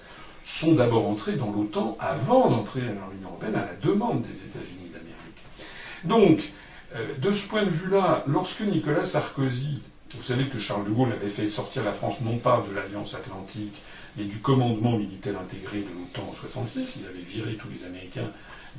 sont 0.45 0.75
d'abord 0.75 1.09
entrés 1.09 1.37
dans 1.37 1.51
l'OTAN 1.51 1.97
avant 1.99 2.51
d'entrer 2.51 2.83
dans 2.83 3.09
l'Union 3.11 3.31
européenne 3.31 3.57
à 3.57 3.67
la 3.67 3.75
demande 3.75 4.23
des 4.23 4.37
États-Unis 4.37 4.91
d'Amérique. 4.93 6.05
Donc, 6.05 6.53
euh, 6.95 7.15
de 7.19 7.33
ce 7.33 7.49
point 7.49 7.65
de 7.65 7.71
vue-là, 7.71 8.23
lorsque 8.27 8.61
Nicolas 8.61 9.05
Sarkozy, 9.05 9.83
vous 10.15 10.23
savez 10.23 10.47
que 10.49 10.59
Charles 10.59 10.85
de 10.85 10.91
Gaulle 10.91 11.13
avait 11.13 11.29
fait 11.29 11.49
sortir 11.49 11.83
la 11.83 11.93
France 11.93 12.21
non 12.21 12.39
pas 12.39 12.65
de 12.69 12.75
l'Alliance 12.75 13.15
Atlantique, 13.15 13.83
mais 14.17 14.25
du 14.25 14.39
commandement 14.39 14.97
militaire 14.97 15.35
intégré 15.41 15.79
de 15.79 15.89
l'OTAN 15.89 16.31
en 16.31 16.35
66, 16.35 17.01
il 17.01 17.07
avait 17.07 17.19
viré 17.27 17.55
tous 17.55 17.69
les 17.69 17.85
Américains 17.85 18.31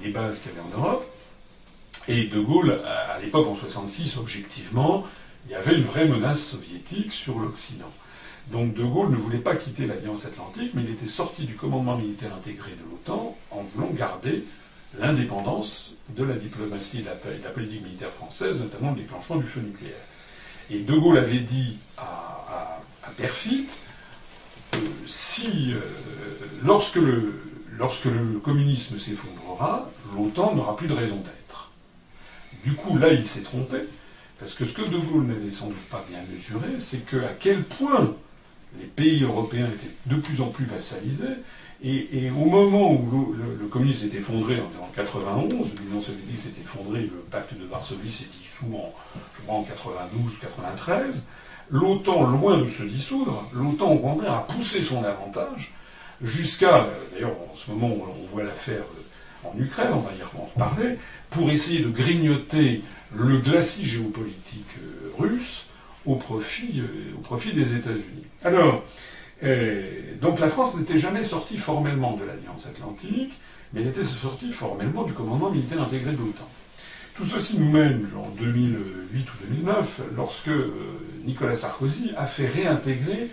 des 0.02 0.10
bases 0.10 0.40
qu'il 0.40 0.52
y 0.52 0.56
avait 0.56 0.74
en 0.74 0.80
Europe. 0.80 1.06
Et 2.08 2.26
De 2.26 2.40
Gaulle, 2.40 2.80
à 2.86 3.20
l'époque 3.20 3.48
en 3.48 3.56
66, 3.56 4.18
objectivement, 4.18 5.06
il 5.48 5.52
y 5.52 5.56
avait 5.56 5.76
une 5.76 5.84
vraie 5.84 6.06
menace 6.06 6.42
soviétique 6.42 7.12
sur 7.12 7.40
l'Occident. 7.40 7.92
Donc 8.52 8.74
De 8.74 8.84
Gaulle 8.84 9.10
ne 9.10 9.16
voulait 9.16 9.40
pas 9.40 9.56
quitter 9.56 9.88
l'Alliance 9.88 10.26
Atlantique, 10.26 10.72
mais 10.76 10.84
il 10.84 10.92
était 10.92 11.08
sorti 11.08 11.46
du 11.46 11.56
commandement 11.56 11.98
militaire 11.98 12.34
intégré 12.36 12.72
de 12.72 12.90
l'OTAN 12.90 13.36
en 13.52 13.62
voulant 13.62 13.90
garder 13.90 14.44
l'indépendance 15.00 15.94
de 16.10 16.24
la 16.24 16.36
diplomatie 16.36 17.00
et 17.00 17.02
de 17.02 17.44
la, 17.44 17.50
politique 17.50 17.84
militaire 17.84 18.12
française, 18.12 18.60
notamment 18.60 18.92
le 18.92 18.98
déclenchement 18.98 19.38
du 19.38 19.48
feu 19.48 19.62
nucléaire. 19.62 19.96
Et 20.70 20.80
De 20.80 20.94
Gaulle 20.94 21.18
avait 21.18 21.40
dit 21.40 21.78
à, 21.98 22.80
Perfit, 23.18 23.66
si, 25.06 25.74
euh, 25.74 25.80
lorsque, 26.64 26.98
le, 26.98 27.42
lorsque 27.78 28.06
le 28.06 28.40
communisme 28.44 29.00
s'effondrera, 29.00 29.90
l'OTAN 30.14 30.54
n'aura 30.54 30.76
plus 30.76 30.88
de 30.88 30.94
raison 30.94 31.16
d'être. 31.16 31.72
Du 32.66 32.74
coup, 32.74 32.98
là, 32.98 33.14
il 33.14 33.26
s'est 33.26 33.44
trompé, 33.44 33.78
parce 34.38 34.54
que 34.54 34.66
ce 34.66 34.74
que 34.74 34.82
De 34.82 34.98
Gaulle 34.98 35.28
n'avait 35.28 35.52
sans 35.52 35.68
doute 35.68 35.90
pas 35.90 36.04
bien 36.10 36.20
mesuré, 36.30 36.80
c'est 36.80 37.06
que 37.06 37.18
à 37.18 37.30
quel 37.40 37.64
point 37.64 38.14
les 38.80 38.86
pays 38.86 39.24
européens 39.24 39.68
étaient 39.68 39.94
de 40.06 40.16
plus 40.16 40.42
en 40.42 40.48
plus 40.48 40.66
vassalisés, 40.66 41.38
et, 41.84 42.32
au 42.32 42.46
moment 42.46 42.94
où 42.94 43.36
le, 43.60 43.68
communisme 43.68 44.10
s'est 44.10 44.18
effondré 44.18 44.60
en, 44.60 44.84
en 44.84 44.88
91, 44.96 45.74
l'Union 45.80 46.02
soviétique 46.02 46.40
s'est 46.40 46.62
effondrée, 46.62 47.02
le 47.02 47.24
pacte 47.30 47.54
de 47.54 47.66
Varsovie 47.66 48.12
s'est 48.12 48.30
dissous 48.42 48.74
en, 48.74 48.92
je 49.36 49.42
crois, 49.44 49.56
en 49.56 49.64
92, 49.64 50.40
93, 50.40 51.24
l'OTAN, 51.70 52.24
loin 52.24 52.60
de 52.60 52.70
se 52.70 52.84
dissoudre, 52.84 53.48
l'OTAN 53.54 53.92
au 53.92 54.00
contraire 54.00 54.34
a 54.34 54.48
poussé 54.48 54.82
son 54.82 55.04
avantage 55.04 55.74
jusqu'à, 56.22 56.88
d'ailleurs 57.12 57.36
en 57.52 57.56
ce 57.56 57.72
moment 57.72 57.94
on 57.94 58.34
voit 58.34 58.44
l'affaire 58.44 58.84
en 59.44 59.58
Ukraine, 59.60 59.90
on 59.94 60.00
va 60.00 60.12
y 60.14 60.24
reparler, 60.24 60.98
pour 61.30 61.50
essayer 61.52 61.82
de 61.82 61.90
grignoter 61.90 62.82
le 63.14 63.38
glacis 63.40 63.86
géopolitique 63.86 64.66
russe 65.20 65.66
au 66.06 66.16
profit, 66.16 66.82
au 67.18 67.22
profit 67.22 67.54
des 67.54 67.76
États-Unis. 67.76 68.26
Alors, 68.44 68.84
et 69.44 70.16
donc 70.22 70.40
la 70.40 70.50
France 70.50 70.76
n'était 70.76 70.98
jamais 70.98 71.24
sortie 71.24 71.58
formellement 71.58 72.16
de 72.16 72.24
l'Alliance 72.24 72.66
Atlantique, 72.68 73.34
mais 73.74 73.82
elle 73.82 73.88
était 73.88 74.04
sortie 74.04 74.52
formellement 74.52 75.04
du 75.04 75.14
commandement 75.14 75.50
militaire 75.50 75.82
intégré 75.82 76.12
de 76.12 76.18
l'OTAN. 76.18 76.48
Tout 77.16 77.26
ceci 77.26 77.60
nous 77.60 77.70
mène 77.70 78.08
en 78.16 78.30
2008 78.42 79.20
ou 79.20 79.46
2009, 79.50 80.02
lorsque 80.16 80.52
Nicolas 81.26 81.56
Sarkozy 81.56 82.12
a 82.18 82.26
fait 82.26 82.48
réintégrer 82.48 83.30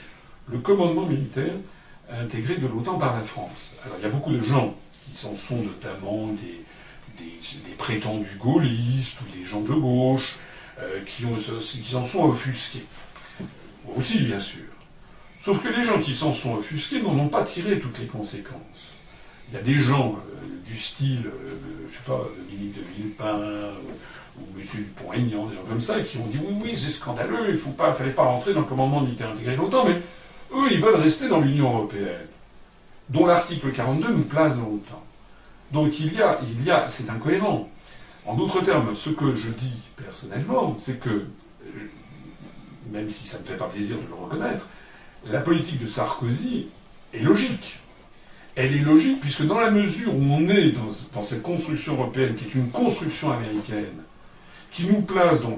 le 0.51 0.59
commandement 0.59 1.07
militaire 1.07 1.55
intégré 2.11 2.57
de 2.57 2.67
l'OTAN 2.67 2.99
par 2.99 3.17
la 3.17 3.23
France. 3.23 3.75
Alors 3.85 3.97
il 3.99 4.03
y 4.03 4.07
a 4.07 4.11
beaucoup 4.11 4.33
de 4.33 4.43
gens 4.43 4.75
qui 5.07 5.17
s'en 5.17 5.35
sont 5.35 5.63
notamment 5.63 6.29
des, 6.29 6.63
des, 7.19 7.75
prétendus 7.77 8.39
gaullistes 8.39 9.19
ou 9.21 9.37
des 9.37 9.45
gens 9.45 9.61
de 9.61 9.73
gauche 9.73 10.37
euh, 10.37 10.52
qui, 11.07 11.25
ont, 11.25 11.37
qui 11.37 11.85
sont 11.85 12.25
offusqués. 12.25 12.85
Moi 13.87 13.97
aussi, 13.99 14.21
bien 14.21 14.39
sûr. 14.39 14.63
Sauf 15.43 15.61
que 15.61 15.69
les 15.69 15.83
gens 15.83 16.01
qui 16.01 16.15
s'en 16.15 16.33
sont 16.33 16.57
offusqués 16.57 17.03
n'en 17.03 17.19
ont 17.19 17.29
pas 17.29 17.43
tiré 17.43 17.81
toutes 17.81 17.99
les 17.99 18.07
conséquences. 18.07 18.93
Il 19.49 19.55
y 19.55 19.59
a 19.59 19.63
des 19.63 19.75
gens 19.75 20.15
euh, 20.17 20.47
du 20.65 20.79
style, 20.79 21.27
euh, 21.27 21.89
je 21.91 21.97
sais 21.97 22.05
pas, 22.07 22.25
Dominique 22.49 22.77
de 22.77 22.83
Villepin 22.97 23.39
ou, 24.39 24.41
ou 24.41 24.61
M. 24.61 24.65
Dupont-Aignan, 24.73 25.47
des 25.49 25.57
gens 25.57 25.63
comme 25.69 25.81
ça, 25.81 26.01
qui 26.01 26.17
ont 26.19 26.27
dit 26.27 26.39
oui, 26.43 26.55
oui, 26.63 26.77
c'est 26.77 26.91
scandaleux, 26.91 27.49
il 27.49 27.55
ne 27.55 27.93
fallait 27.93 28.13
pas 28.13 28.23
rentrer 28.23 28.55
dans 28.55 28.61
le 28.61 28.67
commandement 28.67 29.01
militaire 29.01 29.31
intégré 29.31 29.57
l'OTAN, 29.57 29.85
mais 29.85 30.01
eux, 30.55 30.69
ils 30.71 30.81
veulent 30.81 31.01
rester 31.01 31.29
dans 31.29 31.41
l'Union 31.41 31.75
européenne, 31.77 32.29
dont 33.09 33.27
l'article 33.27 33.73
42 33.73 34.13
nous 34.13 34.25
place 34.25 34.57
dans 34.57 34.69
l'OTAN. 34.69 35.03
Donc 35.73 35.99
il 35.99 36.15
y 36.15 36.23
a, 36.23 36.39
il 36.43 36.65
y 36.65 36.71
a, 36.71 36.89
c'est 36.89 37.11
incohérent. 37.11 37.69
En 38.27 38.35
d'autres 38.35 38.61
termes, 38.63 38.95
ce 38.95 39.11
que 39.11 39.35
je 39.35 39.51
dis 39.51 39.75
personnellement, 39.97 40.77
c'est 40.79 41.01
que, 41.01 41.25
même 42.93 43.11
si 43.11 43.27
ça 43.27 43.39
ne 43.39 43.43
me 43.43 43.49
fait 43.49 43.57
pas 43.57 43.67
plaisir 43.67 43.97
de 43.97 44.07
le 44.09 44.15
reconnaître, 44.15 44.67
la 45.27 45.41
politique 45.41 45.83
de 45.83 45.89
Sarkozy 45.89 46.69
est 47.13 47.21
logique. 47.21 47.79
Elle 48.55 48.75
est 48.75 48.81
logique 48.81 49.21
puisque 49.21 49.47
dans 49.47 49.59
la 49.59 49.71
mesure 49.71 50.15
où 50.15 50.23
on 50.23 50.49
est 50.49 50.73
dans, 50.73 51.23
cette 51.23 51.43
construction 51.43 51.95
européenne, 51.95 52.37
qui 52.37 52.45
est 52.45 52.55
une 52.55 52.71
construction 52.71 53.33
américaine, 53.33 54.03
qui 54.71 54.87
nous 54.87 55.01
place 55.03 55.41
dans, 55.43 55.57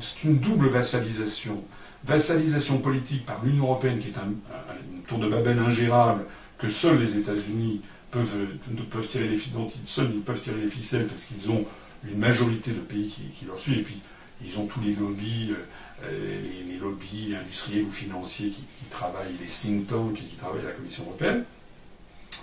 c'est 0.00 0.24
une 0.24 0.38
double 0.38 0.68
vassalisation, 0.68 1.62
vassalisation 2.04 2.78
politique 2.78 3.26
par 3.26 3.42
l'Union 3.44 3.64
européenne, 3.64 3.98
qui 3.98 4.08
est 4.08 4.18
un, 4.18 4.28
un, 4.54 4.94
une 4.94 5.02
tour 5.02 5.18
de 5.18 5.28
Babel 5.28 5.58
ingérable 5.58 6.24
que 6.58 6.68
seuls 6.68 7.00
les 7.00 7.16
États-Unis 7.18 7.80
peuvent, 8.10 8.46
peuvent 8.90 9.06
tirer 9.06 9.28
les 9.28 9.36
dont 9.52 9.68
ils, 9.68 9.86
seuls 9.88 10.10
ils 10.14 10.20
peuvent 10.20 10.40
tirer 10.40 10.60
les 10.62 10.70
ficelles 10.70 11.06
parce 11.06 11.24
qu'ils 11.24 11.50
ont 11.50 11.64
une 12.04 12.18
majorité 12.18 12.70
de 12.70 12.80
pays 12.80 13.08
qui, 13.08 13.44
leur 13.44 13.58
suivent 13.58 13.78
et 13.78 13.82
puis 13.82 14.00
ils 14.44 14.58
ont 14.58 14.66
tous 14.66 14.80
les 14.80 14.94
lobbies. 14.94 15.52
Euh, 15.52 15.56
les, 16.04 16.72
les, 16.74 16.78
lobbies 16.78 17.34
industriels 17.34 17.84
ou 17.84 17.90
financiers 17.90 18.50
qui, 18.50 18.62
travaillent, 18.90 19.32
les 19.40 19.46
think 19.46 19.88
tanks 19.88 20.14
qui 20.14 20.36
travaillent 20.36 20.60
à 20.60 20.68
la 20.68 20.72
Commission 20.72 21.04
européenne. 21.04 21.44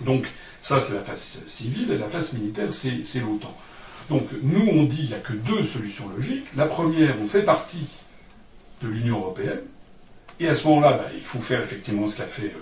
Donc 0.00 0.26
ça 0.60 0.80
c'est 0.80 0.94
la 0.94 1.02
face 1.02 1.38
civile 1.46 1.92
et 1.92 1.98
la 1.98 2.08
face 2.08 2.32
militaire 2.32 2.72
c'est 2.72 3.20
l'OTAN. 3.20 3.56
Donc 4.10 4.26
nous 4.42 4.66
on 4.72 4.82
dit 4.84 4.96
qu'il 4.96 5.06
n'y 5.06 5.14
a 5.14 5.18
que 5.18 5.34
deux 5.34 5.62
solutions 5.62 6.08
logiques. 6.08 6.46
La 6.56 6.66
première, 6.66 7.14
on 7.22 7.28
fait 7.28 7.44
partie 7.44 7.86
de 8.82 8.88
l'Union 8.88 9.20
européenne 9.20 9.60
et 10.40 10.48
à 10.48 10.54
ce 10.54 10.66
moment-là, 10.68 10.94
bah, 10.94 11.04
il 11.14 11.20
faut 11.20 11.40
faire 11.40 11.62
effectivement 11.62 12.08
ce 12.08 12.16
qu'a 12.16 12.26
fait 12.26 12.52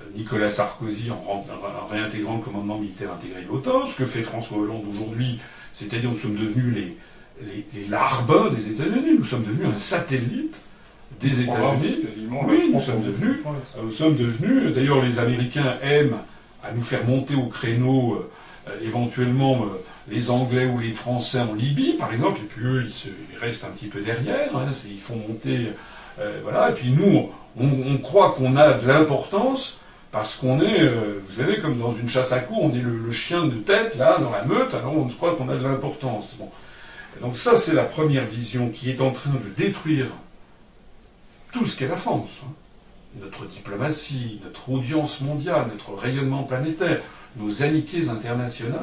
euh, 0.00 0.04
Nicolas 0.14 0.50
Sarkozy 0.50 1.10
en, 1.10 1.46
réintégrant 1.88 2.36
le 2.36 2.42
commandement 2.42 2.78
militaire 2.78 3.12
intégré 3.12 3.42
de 3.42 3.48
l'OTAN, 3.48 3.86
ce 3.86 3.94
que 3.94 4.06
fait 4.06 4.22
François 4.22 4.58
Hollande 4.58 4.84
aujourd'hui, 4.90 5.38
c'est-à-dire 5.76 6.08
nous 6.08 6.16
sommes 6.16 6.36
devenus 6.36 6.74
les, 6.74 6.96
les, 7.46 7.66
les 7.74 7.86
larbins 7.88 8.48
des 8.50 8.70
États-Unis. 8.70 9.16
Nous 9.18 9.24
sommes 9.26 9.44
devenus 9.44 9.68
un 9.74 9.76
satellite 9.76 10.62
des 11.20 11.42
États-Unis. 11.42 12.06
Oui, 12.48 12.70
nous 12.72 12.80
sommes 12.80 13.02
devenus. 13.02 13.36
Nous 13.82 13.92
sommes 13.92 14.16
devenus. 14.16 14.74
D'ailleurs, 14.74 15.02
les 15.04 15.18
Américains 15.18 15.76
aiment 15.82 16.16
à 16.64 16.72
nous 16.72 16.80
faire 16.80 17.04
monter 17.04 17.34
au 17.34 17.48
créneau 17.48 18.26
euh, 18.68 18.72
éventuellement 18.82 19.64
euh, 19.64 19.66
les 20.10 20.30
Anglais 20.30 20.64
ou 20.64 20.78
les 20.78 20.92
Français 20.92 21.40
en 21.40 21.52
Libye, 21.52 21.92
par 21.98 22.10
exemple. 22.10 22.40
Et 22.42 22.46
puis 22.46 22.64
eux, 22.64 22.82
ils, 22.86 22.90
se, 22.90 23.08
ils 23.08 23.38
restent 23.38 23.64
un 23.64 23.68
petit 23.68 23.88
peu 23.88 24.00
derrière. 24.00 24.56
Hein, 24.56 24.70
ils 24.88 24.98
font 24.98 25.16
monter. 25.28 25.72
Euh, 26.18 26.40
voilà. 26.42 26.70
Et 26.70 26.72
puis 26.72 26.90
nous, 26.90 27.28
on, 27.60 27.68
on 27.86 27.98
croit 27.98 28.30
qu'on 28.32 28.56
a 28.56 28.72
de 28.72 28.86
l'importance 28.88 29.80
parce 30.16 30.36
qu'on 30.36 30.62
est, 30.62 30.80
euh, 30.80 31.20
vous 31.28 31.42
savez, 31.42 31.60
comme 31.60 31.78
dans 31.78 31.94
une 31.94 32.08
chasse 32.08 32.32
à 32.32 32.38
coups, 32.38 32.58
on 32.62 32.74
est 32.74 32.80
le, 32.80 33.12
chien 33.12 33.44
de 33.44 33.56
tête 33.56 33.96
là 33.96 34.16
dans 34.18 34.30
la 34.30 34.44
meute. 34.44 34.72
Alors 34.72 34.96
on 34.96 35.06
croit 35.08 35.36
qu'on 35.36 35.50
a 35.50 35.56
de 35.56 35.62
l'importance. 35.62 36.36
Donc 37.20 37.36
ça, 37.36 37.58
c'est 37.58 37.74
la 37.74 37.84
première 37.84 38.24
vision 38.24 38.70
qui 38.70 38.88
est 38.88 39.02
en 39.02 39.10
train 39.10 39.32
de 39.32 39.62
détruire 39.62 40.06
tout 41.52 41.66
ce 41.66 41.76
qu'est 41.76 41.88
la 41.88 41.98
France. 41.98 42.30
Hein. 42.42 42.50
Notre 43.20 43.44
diplomatie, 43.44 44.40
notre 44.42 44.70
audience 44.70 45.20
mondiale, 45.20 45.66
notre 45.70 45.92
rayonnement 45.92 46.44
planétaire, 46.44 47.02
nos 47.36 47.62
amitiés 47.62 48.08
internationales, 48.08 48.80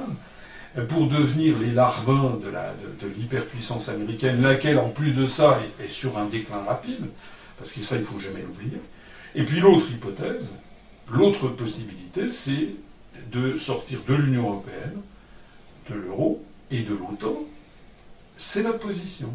pour 0.88 1.08
devenir 1.08 1.58
les 1.58 1.72
larbins 1.72 2.38
de, 2.44 2.50
la, 2.50 2.74
de, 2.74 3.08
de 3.08 3.12
l'hyperpuissance 3.12 3.90
américaine, 3.90 4.44
laquelle, 4.44 4.78
en 4.78 4.90
plus 4.90 5.14
de 5.14 5.26
ça, 5.26 5.60
est, 5.80 5.86
est, 5.86 5.90
sur 5.90 6.16
un 6.20 6.26
déclin 6.26 6.64
rapide, 6.68 7.08
parce 7.58 7.72
que 7.72 7.82
ça, 7.82 7.96
il 7.96 8.02
ne 8.02 8.06
faut 8.06 8.20
jamais 8.20 8.42
l'oublier. 8.42 8.80
Et 9.34 9.42
puis 9.42 9.62
l'autre 9.62 9.90
hypothèse, 9.90 10.48
l'autre 11.12 11.48
possibilité, 11.50 12.32
c'est 12.32 12.70
de 13.32 13.58
sortir 13.58 14.00
de 14.08 14.14
l'Union 14.16 14.44
européenne, 14.44 15.02
de 15.90 15.96
l'euro 15.96 16.44
et 16.72 16.82
de 16.82 16.94
l'OTAN, 16.94 17.36
c'est 18.38 18.64
notre 18.64 18.80
position. 18.80 19.30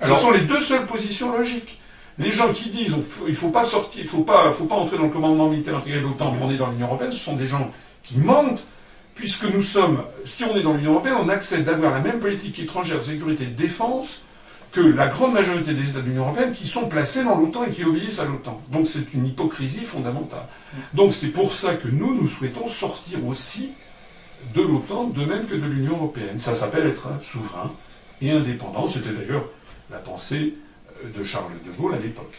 Alors, 0.00 0.18
Ce 0.18 0.24
sont 0.24 0.30
les 0.30 0.42
deux 0.42 0.60
seules 0.60 0.86
positions 0.86 1.36
logiques. 1.36 1.80
Les 2.18 2.30
gens 2.30 2.52
qui 2.52 2.68
disent 2.68 2.94
il 3.22 3.28
ne 3.28 3.32
faut 3.34 3.48
pas 3.50 3.64
sortir, 3.64 4.02
il 4.02 4.08
faut 4.08 4.22
pas, 4.22 4.52
faut 4.52 4.66
pas 4.66 4.74
entrer 4.74 4.98
dans 4.98 5.04
le 5.04 5.08
commandement 5.10 5.48
militaire 5.48 5.76
intégré 5.76 6.00
de 6.00 6.04
l'OTAN, 6.04 6.32
mais 6.32 6.42
on 6.42 6.50
est 6.50 6.58
dans 6.58 6.70
l'Union 6.70 6.86
européenne, 6.88 7.12
ce 7.12 7.18
sont 7.18 7.36
des 7.36 7.46
gens 7.46 7.72
qui 8.02 8.18
mentent, 8.18 8.66
puisque 9.14 9.44
nous 9.44 9.62
sommes, 9.62 10.04
si 10.24 10.44
on 10.44 10.54
est 10.56 10.62
dans 10.62 10.74
l'Union 10.74 10.92
européenne, 10.92 11.16
on 11.18 11.28
accepte 11.30 11.64
d'avoir 11.64 11.92
la 11.92 12.00
même 12.00 12.20
politique 12.20 12.58
étrangère, 12.58 12.98
de 12.98 13.04
sécurité 13.04 13.44
et 13.44 13.46
de 13.46 13.54
défense 13.56 14.20
que 14.72 14.80
la 14.80 15.08
grande 15.08 15.34
majorité 15.34 15.74
des 15.74 15.90
États 15.90 16.00
de 16.00 16.06
l'Union 16.06 16.24
européenne 16.24 16.52
qui 16.52 16.66
sont 16.66 16.88
placés 16.88 17.22
dans 17.24 17.36
l'OTAN 17.36 17.64
et 17.64 17.70
qui 17.70 17.84
obéissent 17.84 18.20
à 18.20 18.24
l'OTAN. 18.24 18.60
Donc 18.70 18.88
c'est 18.88 19.12
une 19.12 19.26
hypocrisie 19.26 19.84
fondamentale. 19.84 20.46
Donc 20.94 21.12
c'est 21.12 21.28
pour 21.28 21.52
ça 21.52 21.74
que 21.74 21.88
nous, 21.88 22.14
nous 22.14 22.26
souhaitons 22.26 22.66
sortir 22.66 23.24
aussi 23.26 23.72
de 24.54 24.62
l'OTAN, 24.62 25.08
de 25.08 25.24
même 25.26 25.46
que 25.46 25.54
de 25.54 25.66
l'Union 25.66 25.96
européenne. 25.96 26.38
Ça 26.38 26.54
s'appelle 26.54 26.86
être 26.86 27.08
souverain 27.22 27.70
et 28.22 28.30
indépendant. 28.30 28.88
C'était 28.88 29.10
d'ailleurs 29.10 29.44
la 29.90 29.98
pensée 29.98 30.54
de 31.16 31.22
Charles 31.22 31.52
de 31.66 31.70
Gaulle 31.72 31.94
à 31.94 31.98
l'époque. 31.98 32.34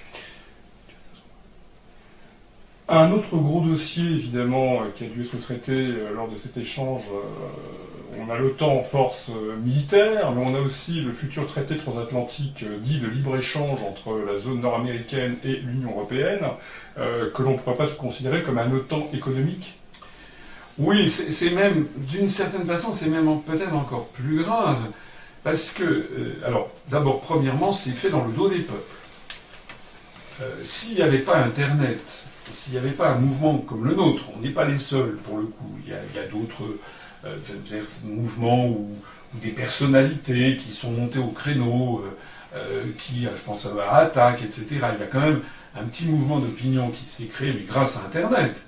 Un 2.89 3.12
autre 3.12 3.30
gros 3.38 3.62
dossier, 3.62 4.04
évidemment, 4.04 4.82
qui 4.96 5.06
a 5.06 5.08
dû 5.08 5.22
être 5.22 5.39
traité 5.39 5.93
lors 6.13 6.30
de 6.30 6.36
cet 6.36 6.58
échange, 6.58 7.04
on 8.19 8.30
a 8.30 8.38
l'OTAN 8.38 8.78
en 8.78 8.82
force 8.82 9.32
militaire, 9.63 10.32
mais 10.32 10.43
on 10.45 10.56
a 10.56 10.60
aussi 10.60 11.02
le 11.02 11.12
futur 11.12 11.47
traité 11.47 11.78
transatlantique 11.78 12.65
dit 12.82 12.99
de 12.99 13.08
libre-échange 13.08 13.82
entre 13.84 14.17
la 14.17 14.38
zone 14.38 14.62
nord-américaine 14.62 15.38
et 15.43 15.56
l'Union 15.58 15.91
européenne, 15.91 16.45
que 16.95 17.41
l'on 17.41 17.52
ne 17.52 17.58
pourrait 17.58 17.76
pas 17.76 17.88
se 17.88 17.95
considérer 17.95 18.43
comme 18.43 18.58
un 18.58 18.71
OTAN 18.71 19.10
économique 19.13 19.76
Oui, 20.78 21.10
c'est 21.10 21.52
même, 21.52 21.88
d'une 21.97 22.30
certaine 22.30 22.65
façon, 22.65 22.93
c'est 22.93 23.08
même 23.08 23.30
peut-être 23.45 23.76
encore 23.76 24.08
plus 24.08 24.43
grave. 24.43 24.80
Parce 25.43 25.71
que, 25.71 25.84
euh, 25.84 26.41
alors, 26.45 26.69
d'abord, 26.88 27.19
premièrement, 27.19 27.73
c'est 27.73 27.91
fait 27.91 28.10
dans 28.10 28.23
le 28.23 28.32
dos 28.32 28.47
des 28.47 28.60
peuples. 28.60 28.82
Euh, 30.41 30.49
s'il 30.63 30.95
n'y 30.95 31.02
avait 31.02 31.19
pas 31.19 31.38
Internet, 31.38 32.23
s'il 32.49 32.73
n'y 32.73 32.80
avait 32.80 32.91
pas 32.91 33.10
un 33.10 33.15
mouvement 33.15 33.58
comme 33.58 33.86
le 33.86 33.93
nôtre, 33.93 34.23
on 34.36 34.39
n'est 34.39 34.49
pas 34.49 34.63
les 34.65 34.78
seuls 34.78 35.17
pour 35.26 35.38
le 35.38 35.45
coup, 35.45 35.69
il 35.86 35.91
y 35.91 36.19
a 36.19 36.28
d'autres 36.28 36.63
euh, 37.26 37.36
vers 37.70 37.88
ce 37.88 38.06
mouvement 38.06 38.68
ou, 38.68 38.90
des 39.42 39.50
personnalités 39.50 40.58
qui 40.58 40.74
sont 40.74 40.92
montées 40.92 41.18
au 41.20 41.30
créneau, 41.30 42.04
euh, 42.06 42.16
euh, 42.56 42.84
qui, 43.00 43.26
euh, 43.26 43.32
je 43.36 43.42
pense 43.42 43.66
à 43.66 43.96
Attaque, 43.96 44.44
etc. 44.44 44.66
Il 44.72 44.78
y 45.00 45.04
a 45.04 45.08
quand 45.12 45.22
même 45.22 45.42
un 45.76 45.84
petit 45.86 46.06
mouvement 46.06 46.38
d'opinion 46.38 46.90
qui 46.92 47.06
s'est 47.06 47.26
créé, 47.26 47.52
mais 47.52 47.66
grâce 47.68 47.98
à 47.98 48.02
Internet. 48.02 48.64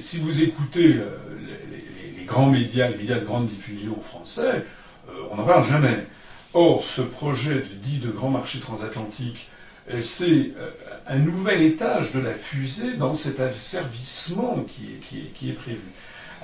Si 0.00 0.18
vous 0.18 0.40
écoutez 0.42 1.00
les, 2.16 2.24
grands 2.24 2.50
médias, 2.50 2.88
les 2.88 2.96
médias 2.96 3.18
de 3.18 3.24
grande 3.24 3.48
diffusion 3.48 4.00
français, 4.00 4.64
on 5.32 5.36
n'en 5.36 5.44
parle 5.44 5.66
jamais. 5.68 6.06
Or, 6.54 6.84
ce 6.84 7.02
projet 7.02 7.64
dit 7.82 7.98
de 7.98 8.10
grand 8.10 8.30
marché 8.30 8.60
transatlantique, 8.60 9.48
c'est 10.00 10.52
un 11.08 11.18
nouvel 11.18 11.62
étage 11.62 12.12
de 12.12 12.20
la 12.20 12.32
fusée 12.32 12.94
dans 12.94 13.14
cet 13.14 13.40
asservissement 13.40 14.64
qui 14.68 14.84
est- 15.16 15.32
qui 15.32 15.50
est 15.50 15.54
prévu. 15.54 15.80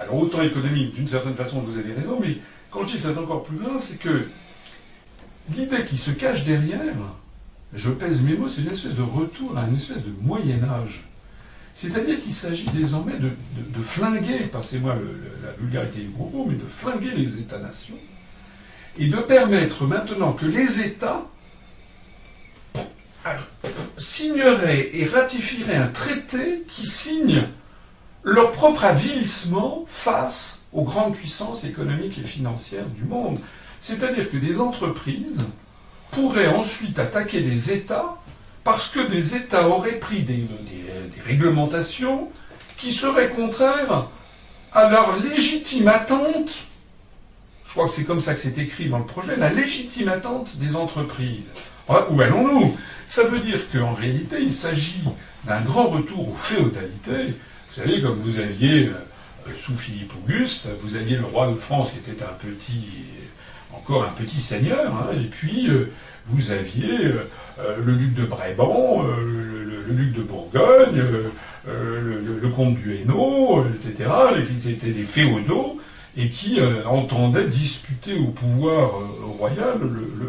Alors, 0.01 0.23
autant 0.23 0.43
économique, 0.43 0.95
d'une 0.95 1.09
certaine 1.09 1.35
façon, 1.35 1.61
vous 1.61 1.79
avez 1.79 1.93
raison, 1.93 2.19
mais 2.21 2.39
quand 2.71 2.83
je 2.87 2.97
dis 2.97 3.01
c'est 3.03 3.17
encore 3.17 3.45
plus 3.45 3.57
grave, 3.57 3.79
c'est 3.81 3.99
que 3.99 4.27
l'idée 5.57 5.85
qui 5.85 5.97
se 5.99 6.11
cache 6.11 6.45
derrière, 6.45 6.95
je 7.73 7.91
pèse 7.91 8.21
mes 8.23 8.35
mots, 8.35 8.49
c'est 8.49 8.63
une 8.63 8.71
espèce 8.73 8.95
de 8.95 9.03
retour 9.03 9.57
à 9.57 9.67
une 9.69 9.77
espèce 9.77 10.03
de 10.05 10.13
Moyen-Âge. 10.21 11.05
C'est-à-dire 11.75 12.21
qu'il 12.23 12.33
s'agit 12.33 12.69
désormais 12.71 13.19
de, 13.19 13.31
de- 13.57 13.83
flinguer, 13.83 14.47
passez-moi 14.53 14.95
la 15.45 15.53
vulgarité 15.53 16.01
du 16.01 16.09
propos, 16.09 16.47
mais 16.49 16.55
de 16.55 16.67
flinguer 16.69 17.11
les 17.17 17.39
États-nations 17.39 17.99
et 18.97 19.09
de 19.09 19.17
permettre 19.17 19.85
maintenant 19.85 20.33
que 20.33 20.47
les 20.47 20.83
États 20.83 21.27
signeraient 23.99 24.91
et 24.93 25.07
ratifieraient 25.07 25.77
un 25.77 25.89
traité 25.89 26.63
qui 26.69 26.87
signe 26.87 27.49
leur 28.25 28.53
propre 28.53 28.85
avilissement 28.85 29.85
face 29.87 30.61
aux 30.73 30.83
grandes 30.83 31.15
puissances 31.15 31.65
économiques 31.65 32.19
et 32.19 32.27
financières 32.27 32.89
du 32.89 33.05
monde. 33.05 33.39
C'est-à-dire 33.81 34.31
que 34.31 34.39
des 34.39 34.61
entreprises 34.61 35.39
pourraient 36.11 36.49
ensuite 36.49 36.99
attaquer 36.99 37.41
des 37.41 37.73
États 37.73 38.17
parce 38.65 38.89
que 38.89 39.01
des 39.07 39.37
États 39.37 39.69
auraient 39.69 39.99
pris 39.99 40.23
des, 40.23 40.47
réglementations 41.27 42.29
qui 42.79 42.93
seraient 42.93 43.31
contraires 43.31 44.09
à 44.73 44.89
leur 44.91 45.17
légitime 45.19 45.89
attente. 45.89 46.57
Je 47.67 47.73
crois 47.73 47.87
que 47.87 47.93
c'est 47.93 48.05
comme 48.05 48.21
ça 48.21 48.35
que 48.35 48.41
c'est 48.41 48.59
écrit 48.59 48.89
dans 48.89 48.99
le 48.99 49.05
projet, 49.05 49.37
la 49.37 49.53
légitime 49.53 50.09
attente 50.09 50.57
des 50.57 50.77
entreprises. 50.77 51.45
Où 51.89 52.21
allons-nous? 52.21 52.77
Ça 53.07 53.25
veut 53.25 53.41
dire 53.41 53.61
qu'en 53.71 53.93
réalité, 53.93 54.37
il 54.41 54.53
s'agit 54.53 55.03
d'un 55.45 55.61
grand 55.61 55.89
retour 55.89 56.31
aux 56.31 56.37
féodalités. 56.37 57.35
Vous 57.75 57.83
savez, 57.83 58.03
comme 58.03 58.21
vous 58.21 58.39
aviez, 58.39 58.87
euh, 58.87 59.51
sous 59.57 59.77
Philippe 59.77 60.13
Auguste, 60.23 60.69
vous 60.83 60.95
aviez 60.95 61.17
le 61.17 61.25
roi 61.25 61.49
de 61.49 61.57
France 61.57 61.91
qui 61.91 61.99
était 61.99 62.23
un 62.23 62.35
petit, 62.39 62.87
encore 63.73 64.05
un 64.05 64.13
petit 64.13 64.41
seigneur, 64.41 64.95
hein, 64.95 65.09
et 65.21 65.25
puis 65.25 65.69
euh, 65.69 65.91
vous 66.27 66.53
aviez 66.53 67.07
euh, 67.07 67.77
le 67.85 67.97
duc 67.97 68.15
de 68.15 68.27
Brabant, 68.27 69.03
le, 69.03 69.93
duc 69.93 70.13
de 70.13 70.23
Bourgogne, 70.23 71.03
le, 71.67 72.39
le- 72.41 72.49
comte 72.51 72.77
du 72.77 72.95
Hainaut, 72.95 73.65
etc., 73.67 74.09
qui 74.61 74.71
étaient 74.71 74.93
des 74.93 75.03
féodaux 75.03 75.81
et 76.17 76.29
qui 76.29 76.61
entendaient 76.87 77.49
disputer 77.49 78.17
au 78.17 78.29
pouvoir 78.29 79.01
royal 79.39 79.81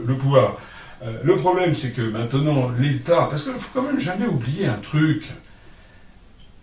le, 0.07 0.15
pouvoir. 0.15 0.57
Le 1.23 1.35
problème, 1.35 1.75
c'est 1.75 1.91
que 1.91 2.01
maintenant, 2.01 2.71
l'État, 2.79 3.27
parce 3.29 3.43
qu'il 3.43 3.53
ne 3.53 3.59
faut 3.59 3.79
quand 3.79 3.85
même 3.85 3.99
jamais 3.99 4.25
oublier 4.25 4.65
un 4.65 4.77
truc, 4.77 5.31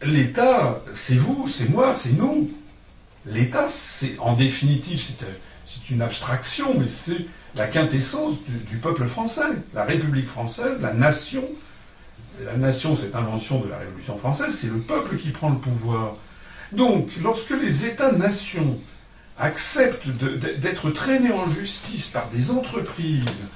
l'État, 0.05 0.81
c'est 0.95 1.17
vous, 1.17 1.47
c'est 1.49 1.69
moi, 1.69 1.95
c'est 1.95 2.13
nous. 2.13 2.51
L'État, 3.27 3.67
c'est 3.69 4.19
en 4.19 4.35
définitive, 4.35 4.99
c'est 4.99 5.25
euh, 5.25 5.31
c'est 5.67 5.91
une 5.91 6.03
abstraction, 6.03 6.79
mais 6.79 6.89
c'est 6.89 7.27
la 7.55 7.67
quintessence 7.67 8.43
du, 8.43 8.59
du 8.59 8.77
peuple 8.77 9.07
français, 9.07 9.43
la 9.75 9.85
République 9.85 10.27
française, 10.27 10.81
la 10.83 10.93
nation. 10.93 11.49
La 12.45 12.57
nation, 12.57 12.97
cette 12.97 13.15
invention 13.15 13.61
de 13.61 13.69
la 13.69 13.79
Révolution 13.79 14.17
française, 14.19 14.55
c'est 14.55 14.69
le 14.69 14.79
peuple 14.79 15.17
qui 15.17 15.31
prend 15.31 15.51
le 15.51 15.59
pouvoir. 15.59 16.17
Donc, 16.73 17.11
lorsque 17.23 17.51
les 17.51 17.85
États-nations 17.85 18.79
acceptent 19.39 20.09
d'être 20.09 20.91
traînés 20.91 21.33
en 21.33 21.49
justice 21.49 22.07
par 22.07 22.29
des 22.31 22.51
entreprises 22.51 23.47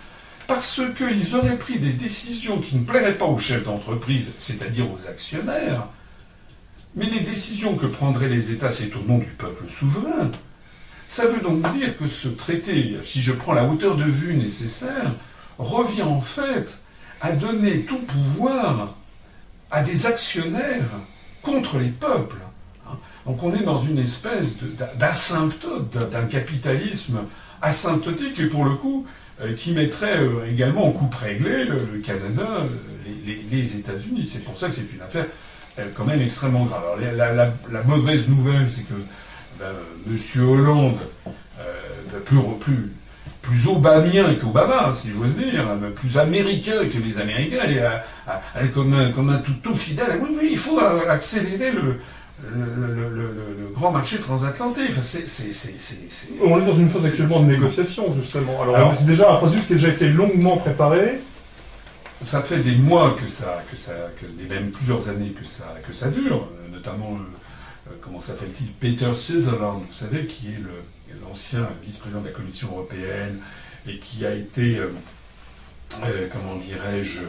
parce 0.46 0.80
qu'ils 0.96 1.34
auraient 1.34 1.56
pris 1.56 1.78
des 1.78 1.92
décisions 1.92 2.60
qui 2.60 2.76
ne 2.76 2.84
plairaient 2.84 3.18
pas 3.18 3.24
aux 3.24 3.38
chefs 3.38 3.64
d'entreprise, 3.64 4.32
c'est-à-dire 4.38 4.86
aux 4.92 5.08
actionnaires, 5.08 5.88
mais 6.96 7.06
les 7.06 7.20
décisions 7.20 7.76
que 7.76 7.86
prendraient 7.86 8.28
les 8.28 8.50
États, 8.50 8.70
c'est 8.70 8.94
au 8.96 9.02
nom 9.06 9.18
du 9.18 9.26
peuple 9.26 9.64
souverain. 9.70 10.30
Ça 11.08 11.26
veut 11.26 11.40
donc 11.40 11.60
dire 11.74 11.96
que 11.98 12.08
ce 12.08 12.28
traité, 12.28 12.96
si 13.04 13.22
je 13.22 13.32
prends 13.32 13.52
la 13.52 13.64
hauteur 13.64 13.96
de 13.96 14.04
vue 14.04 14.34
nécessaire, 14.34 15.12
revient 15.58 16.02
en 16.02 16.20
fait 16.20 16.78
à 17.20 17.32
donner 17.32 17.82
tout 17.82 17.98
pouvoir 17.98 18.96
à 19.70 19.82
des 19.82 20.06
actionnaires 20.06 20.90
contre 21.42 21.78
les 21.78 21.88
peuples. 21.90 22.36
Donc 23.24 23.42
on 23.42 23.54
est 23.54 23.62
dans 23.62 23.78
une 23.78 23.98
espèce 23.98 24.56
d'asymptote, 24.98 25.90
d'un- 26.10 26.26
capitalisme 26.26 27.20
asymptotique 27.62 28.38
et 28.40 28.46
pour 28.46 28.64
le 28.64 28.74
coup 28.74 29.06
euh, 29.40 29.54
qui 29.54 29.72
mettrait 29.72 30.18
euh, 30.18 30.50
également 30.50 30.86
en 30.86 30.92
coupe 30.92 31.14
réglée 31.14 31.64
le, 31.64 32.00
Canada, 32.04 32.46
euh, 32.60 32.66
les, 33.26 33.44
les- 33.50 33.76
États-Unis. 33.76 34.28
C'est 34.30 34.44
pour 34.44 34.56
ça 34.58 34.68
que 34.68 34.74
c'est 34.74 34.92
une 34.94 35.02
affaire 35.02 35.26
quand 35.96 36.04
même 36.04 36.20
extrêmement 36.22 36.64
grave. 36.64 36.82
Alors, 36.84 36.98
la, 37.16 37.32
la- 37.32 37.52
la- 37.72 37.82
mauvaise 37.82 38.28
nouvelle, 38.28 38.68
c'est 38.70 38.82
que 38.82 38.94
ben, 39.58 39.66
Monsieur 40.06 40.42
Hollande, 40.44 40.96
euh, 41.26 41.62
ben, 42.12 42.20
plus, 42.24 42.38
plus, 42.60 42.92
plus 43.42 43.68
obamien 43.68 44.34
qu'Obama, 44.34 44.92
si 44.94 45.10
j'ose 45.12 45.34
dire, 45.34 45.62
hein, 45.68 45.78
plus 45.94 46.16
américain 46.18 46.88
que 46.92 46.98
les 46.98 47.18
Américains, 47.18 47.64
et, 47.68 47.78
euh, 47.80 47.88
euh, 48.28 48.66
comme, 48.74 48.92
un, 48.94 49.10
comme 49.12 49.30
un 49.30 49.38
tout, 49.38 49.54
tout 49.62 49.74
fidèle. 49.74 50.18
Oui, 50.22 50.28
oui, 50.40 50.48
il 50.52 50.58
faut 50.58 50.78
accélérer 50.80 51.70
le, 51.72 51.82
le, 52.42 52.64
le- 52.76 52.94
le- 52.94 53.08
le- 53.10 53.56
le 53.60 53.68
grand 53.74 53.90
marché 53.90 54.18
transatlantique. 54.18 54.90
Enfin, 54.90 55.00
c'est, 55.02 55.28
c'est, 55.28 55.52
c'est, 55.52 55.74
On 56.44 56.60
est 56.60 56.64
dans 56.66 56.74
une 56.74 56.88
phase 56.88 57.06
actuellement 57.06 57.40
de 57.42 57.46
négociation, 57.52 58.12
justement. 58.12 58.62
Alors, 58.62 58.76
Alors- 58.76 58.94
c'est 58.98 59.06
déjà 59.06 59.32
un 59.32 59.36
processus 59.36 59.66
qui 59.66 59.72
a 59.74 59.76
déjà 59.76 59.88
été 59.88 60.08
longuement 60.08 60.56
préparé. 60.56 61.20
Ça 62.22 62.42
fait 62.42 62.60
des 62.60 62.74
mois 62.76 63.14
que 63.20 63.26
ça, 63.28 63.62
que 63.70 63.76
ça, 63.76 63.92
que 64.20 64.26
des 64.26 64.48
même 64.48 64.70
plusieurs 64.70 65.08
années 65.08 65.30
que 65.32 65.44
ça, 65.46 65.74
que 65.86 65.92
ça 65.92 66.08
dure, 66.08 66.48
euh, 66.66 66.74
notamment, 66.74 67.12
euh, 67.14 67.90
euh, 67.90 67.94
comment 68.00 68.20
s'appelle-t-il, 68.20 68.68
Peter 68.72 69.12
Sutherland, 69.14 69.82
vous 69.86 69.94
savez, 69.94 70.26
qui 70.26 70.48
est 70.48 70.58
le- 70.58 71.16
l'ancien 71.28 71.68
vice-président 71.84 72.20
de 72.20 72.26
la 72.26 72.32
Commission 72.32 72.68
européenne 72.72 73.38
et 73.86 73.98
qui 73.98 74.24
a 74.26 74.34
été, 74.34 74.80
comment 76.32 76.56
dirais-je, 76.56 77.20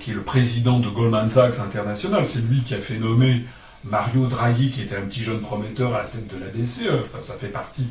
qui 0.00 0.10
est 0.10 0.14
le 0.14 0.20
président 0.22 0.78
de 0.80 0.88
Goldman 0.88 1.28
Sachs 1.28 1.58
International. 1.58 2.26
C'est 2.26 2.40
lui 2.46 2.60
qui 2.62 2.74
a 2.74 2.78
fait 2.78 2.98
nommer 2.98 3.44
Mario 3.84 4.26
Draghi, 4.26 4.70
qui 4.70 4.82
était 4.82 4.96
un 4.96 5.02
petit 5.02 5.22
jeune 5.22 5.40
prometteur 5.40 5.94
à 5.94 6.02
la 6.02 6.08
tête 6.08 6.26
de 6.28 6.38
la 6.38 6.48
DCE. 6.50 7.02
Enfin, 7.04 7.20
ça 7.22 7.34
fait 7.34 7.48
partie 7.48 7.86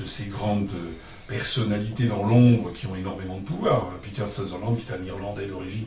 de 0.00 0.04
ces 0.06 0.24
grandes 0.26 0.70
personnalités 1.28 2.04
dans 2.04 2.26
l'ombre 2.26 2.72
qui 2.72 2.86
ont 2.86 2.96
énormément 2.96 3.36
de 3.36 3.44
pouvoir. 3.44 3.90
Peter 4.02 4.26
Sutherland, 4.26 4.76
qui 4.76 4.90
est 4.90 4.94
un 4.94 5.04
Irlandais 5.04 5.46
d'origine 5.46 5.86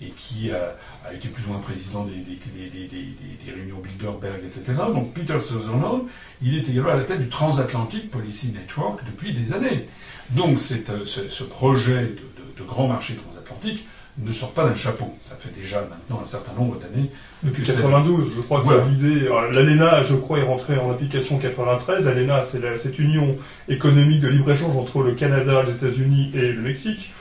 et 0.00 0.08
qui 0.10 0.50
a, 0.50 0.76
été 1.12 1.28
plus 1.28 1.44
ou 1.46 1.50
moins 1.50 1.60
président 1.60 2.04
des, 2.04 2.16
des, 2.16 2.38
des, 2.68 2.86
des, 2.86 3.52
réunions 3.52 3.78
Bilderberg, 3.78 4.44
etc. 4.44 4.64
Donc 4.92 5.14
Peter 5.14 5.40
Sutherland, 5.40 6.02
il 6.42 6.54
est 6.54 6.68
également 6.68 6.90
à 6.90 6.96
la 6.96 7.04
tête 7.04 7.20
du 7.20 7.28
Transatlantic 7.28 8.10
Policy 8.10 8.52
Network 8.52 9.00
depuis 9.06 9.32
des 9.32 9.54
années. 9.54 9.86
Donc 10.30 10.58
euh, 10.70 11.04
ce, 11.04 11.44
projet 11.44 12.14
de 12.58 12.62
grand 12.62 12.88
marché 12.88 13.14
transatlantique 13.14 13.86
ne 14.18 14.32
sort 14.32 14.52
pas 14.52 14.64
d'un 14.64 14.74
chapeau. 14.76 15.14
Ça 15.22 15.36
fait 15.38 15.54
déjà 15.58 15.80
maintenant 15.82 16.20
un 16.22 16.26
certain 16.26 16.52
nombre 16.58 16.76
d'années 16.78 17.10
Depuis 17.42 17.62
que 17.62 17.68
c'est- 17.70 17.76
92, 17.76 18.32
je 18.34 18.40
crois 18.40 18.62
que 18.62 18.88
l'idée, 18.88 19.28
l'ALENA, 19.52 20.04
je 20.04 20.14
crois, 20.14 20.38
est 20.38 20.42
rentrée 20.42 20.78
en 20.78 20.90
application 20.90 21.36
en 21.36 21.38
93. 21.38 22.04
L'ALENA, 22.04 22.42
c'est 22.44 22.60
la- 22.60 22.78
cette 22.78 22.98
union 22.98 23.36
économique 23.68 24.20
de 24.20 24.28
libre-échange 24.28 24.76
entre 24.76 25.02
le 25.02 25.12
Canada, 25.12 25.62
les 25.66 25.72
États-Unis 25.72 26.30
et 26.34 26.48
le 26.52 26.62
Mexique. 26.62 27.12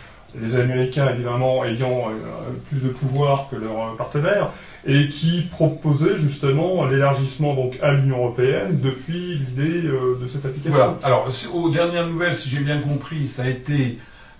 Les 0.41 0.57
Américains, 0.57 1.09
évidemment, 1.13 1.63
ayant 1.63 2.09
euh, 2.09 2.49
plus 2.69 2.81
de 2.81 2.89
pouvoir 2.89 3.47
que 3.49 3.55
leurs 3.55 3.95
partenaires, 3.97 4.49
et 4.85 5.07
qui 5.07 5.43
proposait 5.49 6.17
justement 6.19 6.85
l'élargissement 6.85 7.53
donc 7.55 7.79
à 7.81 7.93
l'Union 7.93 8.17
européenne 8.17 8.79
depuis 8.83 9.39
l'idée 9.39 9.87
euh, 9.87 10.19
de 10.21 10.27
cette 10.27 10.45
application. 10.45 10.71
Voilà. 10.77 10.97
Alors, 11.03 11.29
aux 11.53 11.69
dernières 11.69 12.07
nouvelles, 12.07 12.35
si 12.35 12.49
j'ai 12.49 12.59
bien 12.59 12.79
compris, 12.79 13.27
ça 13.27 13.43
a 13.43 13.47
été 13.47 13.97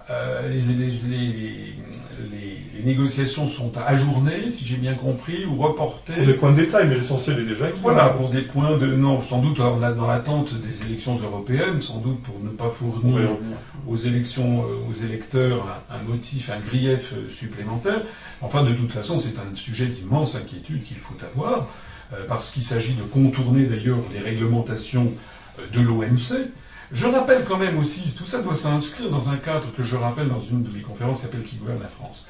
euh, 0.10 0.48
les, 0.50 0.60
les- 0.60 0.90
les- 1.08 1.76
les- 2.32 2.62
les 2.76 2.84
négociations 2.84 3.48
sont 3.48 3.72
ajournées, 3.78 4.52
si 4.52 4.64
j'ai 4.66 4.76
bien 4.78 4.94
compris, 4.94 5.46
ou 5.46 5.56
reportées. 5.56 6.14
Pour 6.14 6.26
des 6.26 6.34
points 6.34 6.52
de 6.52 6.56
détail, 6.58 6.88
mais 6.88 6.96
l'essentiel 6.96 7.40
est 7.40 7.44
déjà. 7.46 7.66
Voilà, 7.82 8.10
pour 8.10 8.30
des 8.30 8.42
points 8.44 8.78
de 8.78 8.88
non, 8.96 9.22
sans 9.22 9.40
doute 9.40 9.60
on 9.60 9.82
a 9.82 9.92
dans 9.92 10.08
l'attente 10.08 10.54
des 10.54 10.84
élections 10.84 11.16
européennes, 11.16 11.82
sans 11.82 11.98
doute 12.00 12.22
pour 12.22 12.40
ne 12.40 12.50
pas 12.50 12.70
fournir 12.70 13.30
aux 13.88 13.96
élections, 13.98 14.64
euh, 14.64 14.90
aux 14.90 14.94
électeurs 15.04 15.66
un, 15.90 15.96
un 15.96 16.00
motif, 16.04 16.50
un 16.50 16.60
grief 16.60 17.14
euh, 17.14 17.30
supplémentaire. 17.30 18.02
Enfin, 18.42 18.64
de 18.64 18.74
toute 18.74 18.92
façon, 18.92 19.20
c'est 19.20 19.40
un 19.40 19.56
sujet 19.56 19.88
d'immense 19.88 20.36
inquiétude 20.36 20.84
qu'il 20.84 20.98
faut 20.98 21.16
avoir. 21.26 21.68
euh, 22.14 22.24
parce 22.28 22.52
qu'il 22.52 22.64
s'agit 22.64 22.94
de 22.94 23.02
contourner 23.02 23.66
d'ailleurs 23.66 23.98
les 24.14 24.20
réglementations 24.20 25.12
de 25.74 25.80
l'OMC. 25.82 26.50
Je 26.92 27.08
rappelle 27.08 27.46
quand 27.46 27.58
même 27.58 27.78
aussi, 27.78 28.14
tout 28.16 28.26
ça 28.26 28.42
doit 28.42 28.56
s'inscrire 28.56 29.10
dans 29.10 29.30
un 29.30 29.38
cadre 29.38 29.74
que 29.74 29.84
je 29.84 29.96
rappelle 29.96 30.30
dans 30.30 30.42
une 30.42 30.64
de 30.64 30.74
mes 30.74 30.82
conférences 30.82 31.18
qui 31.18 31.24
s'appelle 31.24 31.44
Qui 31.44 31.56
gouverne 31.56 31.82
la 31.82 31.88
France. 31.88 32.26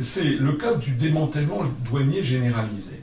C'est 0.00 0.30
le 0.30 0.52
cadre 0.52 0.78
du 0.78 0.92
démantèlement 0.92 1.64
douanier 1.84 2.22
généralisé. 2.24 3.02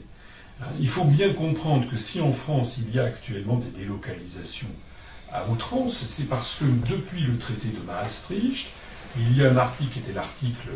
Hein, 0.60 0.66
il 0.80 0.88
faut 0.88 1.04
bien 1.04 1.32
comprendre 1.32 1.88
que 1.88 1.96
si 1.96 2.20
en 2.20 2.32
France 2.32 2.78
il 2.78 2.94
y 2.94 2.98
a 2.98 3.04
actuellement 3.04 3.56
des 3.56 3.70
délocalisations 3.78 4.70
à 5.32 5.48
outrance, 5.48 5.96
c'est 5.96 6.28
parce 6.28 6.54
que 6.54 6.64
depuis 6.88 7.22
le 7.22 7.36
traité 7.36 7.68
de 7.68 7.84
Maastricht, 7.86 8.70
il 9.18 9.36
y 9.36 9.44
a 9.44 9.50
un 9.50 9.56
article 9.56 9.92
qui 9.92 9.98
était 10.00 10.12
l'article 10.12 10.68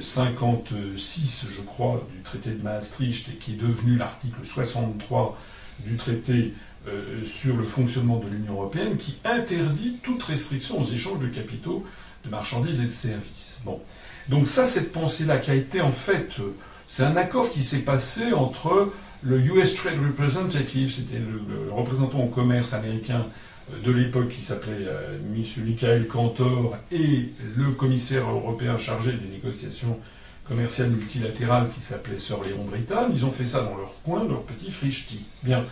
56, 0.00 1.48
je 1.56 1.62
crois, 1.62 2.06
du 2.14 2.22
traité 2.22 2.50
de 2.50 2.62
Maastricht 2.62 3.28
et 3.28 3.36
qui 3.36 3.52
est 3.52 3.56
devenu 3.56 3.96
l'article 3.96 4.40
63 4.44 5.38
du 5.80 5.96
traité 5.96 6.54
euh, 6.88 7.24
sur 7.24 7.56
le 7.56 7.64
fonctionnement 7.64 8.18
de 8.18 8.28
l'Union 8.28 8.52
européenne 8.52 8.96
qui 8.96 9.18
interdit 9.24 9.96
toute 10.04 10.22
restriction 10.22 10.80
aux 10.80 10.86
échanges 10.86 11.18
de 11.18 11.26
capitaux, 11.26 11.84
de 12.24 12.30
marchandises 12.30 12.80
et 12.80 12.84
de 12.84 12.92
services. 12.92 13.60
Bon. 13.64 13.80
Donc 14.28 14.46
ça, 14.46 14.68
cette 14.68 14.92
pensée-là 14.92 15.38
qui 15.38 15.50
a 15.50 15.54
été 15.54 15.80
en 15.80 15.90
fait, 15.90 16.36
euh, 16.38 16.54
c'est 16.86 17.02
un 17.02 17.16
accord 17.16 17.50
qui 17.50 17.64
s'est 17.64 17.80
passé 17.80 18.32
entre 18.32 18.92
le 19.24 19.40
US 19.40 19.74
Trade 19.74 19.98
Representative, 19.98 20.92
c'était 20.92 21.18
le, 21.18 21.72
représentant 21.72 22.20
au 22.20 22.28
commerce 22.28 22.72
américain 22.72 23.26
euh, 23.72 23.82
de 23.84 23.90
l'époque 23.90 24.28
qui 24.28 24.42
s'appelait 24.42 24.86
M. 25.34 25.44
Michael 25.64 26.06
Cantor 26.06 26.76
et 26.92 27.30
le 27.56 27.72
commissaire 27.72 28.30
européen 28.30 28.78
chargé 28.78 29.12
des 29.12 29.28
négociations 29.28 29.98
commerciales 30.46 30.90
multilatérales 30.90 31.68
qui 31.74 31.80
s'appelait 31.80 32.18
Sir 32.18 32.44
Léon 32.44 32.64
Brittan. 32.64 33.08
Ils 33.12 33.24
ont 33.24 33.32
fait 33.32 33.46
ça 33.46 33.62
dans 33.62 33.76
leur 33.76 33.92
coin, 34.04 34.24
leur 34.24 34.42
petit 34.42 34.70
frichti. 34.70 35.24
Bien. 35.42 35.64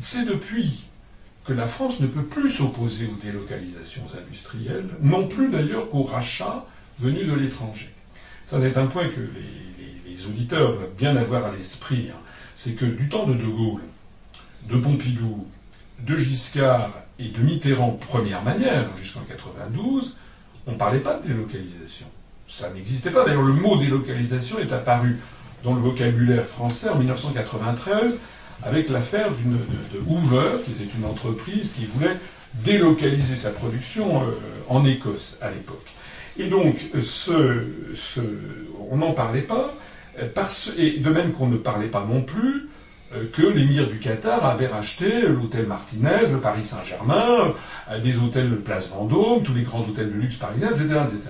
C'est 0.00 0.24
depuis 0.24 0.84
que 1.44 1.52
la 1.52 1.66
France 1.66 2.00
ne 2.00 2.06
peut 2.06 2.24
plus 2.24 2.48
s'opposer 2.48 3.06
aux 3.06 3.24
délocalisations 3.24 4.04
industrielles, 4.16 4.88
non 5.00 5.26
plus 5.26 5.50
d'ailleurs 5.50 5.90
qu'aux 5.90 6.04
rachats 6.04 6.64
venus 6.98 7.26
de 7.26 7.34
l'étranger. 7.34 7.90
Ça, 8.46 8.60
c'est 8.60 8.76
un 8.76 8.86
point 8.86 9.08
que 9.08 9.20
les, 9.20 10.26
auditeurs 10.26 10.74
doivent 10.74 10.94
bien 10.96 11.16
avoir 11.16 11.46
à 11.46 11.52
l'esprit. 11.52 12.10
Hein. 12.12 12.18
C'est 12.54 12.74
que 12.74 12.84
du 12.84 13.08
temps 13.08 13.26
de 13.26 13.34
De 13.34 13.46
Gaulle, 13.46 13.82
de 14.68 14.76
Pompidou, 14.76 15.48
de 16.00 16.16
Giscard 16.16 16.92
et 17.18 17.28
de 17.28 17.38
Mitterrand, 17.40 17.98
première 18.08 18.42
manière, 18.44 18.88
jusqu'en 18.96 19.22
92, 19.22 20.14
on 20.68 20.72
ne 20.72 20.76
parlait 20.76 21.00
pas 21.00 21.14
de 21.14 21.26
délocalisation. 21.26 22.06
Ça 22.46 22.70
n'existait 22.70 23.10
pas. 23.10 23.24
D'ailleurs, 23.24 23.42
le 23.42 23.54
mot 23.54 23.78
délocalisation 23.78 24.60
est 24.60 24.72
apparu 24.72 25.18
dans 25.64 25.74
le 25.74 25.80
vocabulaire 25.80 26.44
français 26.44 26.88
en 26.88 26.98
1993 26.98 28.18
avec 28.64 28.88
l'affaire 28.88 29.30
de, 29.30 29.98
Hoover, 30.08 30.62
qui 30.64 30.72
était 30.72 30.90
une 30.96 31.04
entreprise 31.04 31.72
qui 31.72 31.86
voulait 31.86 32.16
délocaliser 32.54 33.36
sa 33.36 33.50
production 33.50 34.22
euh, 34.22 34.32
en 34.68 34.84
Écosse 34.84 35.38
à 35.40 35.50
l'époque. 35.50 35.86
Et 36.38 36.48
donc, 36.48 36.76
ce, 37.02 37.66
on 38.90 38.96
n'en 38.98 39.12
parlait 39.12 39.42
pas, 39.42 39.74
parce, 40.34 40.70
et 40.76 40.98
de 40.98 41.10
même 41.10 41.32
qu'on 41.32 41.46
ne 41.46 41.56
parlait 41.56 41.88
pas 41.88 42.04
non 42.04 42.22
plus 42.22 42.68
euh, 43.14 43.24
que 43.32 43.42
l'émir 43.42 43.88
du 43.88 43.98
Qatar 43.98 44.44
avait 44.44 44.66
racheté 44.66 45.22
l'hôtel 45.22 45.66
Martinez, 45.66 46.28
le 46.30 46.38
Paris 46.38 46.64
Saint-Germain, 46.64 47.54
euh, 47.90 48.00
des 48.00 48.16
hôtels 48.18 48.50
de 48.50 48.56
Place 48.56 48.88
Vendôme, 48.88 49.42
tous 49.42 49.54
les 49.54 49.62
grands 49.62 49.80
hôtels 49.80 50.10
de 50.12 50.18
luxe 50.18 50.36
parisiens, 50.36 50.70
etc. 50.70 50.84
etc. 51.04 51.20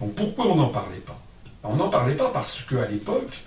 Donc 0.00 0.14
pourquoi 0.14 0.46
on 0.46 0.56
n'en 0.56 0.68
parlait 0.68 1.02
pas? 1.04 1.18
On 1.62 1.76
n'en 1.76 1.88
parlait 1.88 2.14
pas 2.14 2.30
parce 2.32 2.62
qu'à 2.62 2.86
l'époque, 2.86 3.42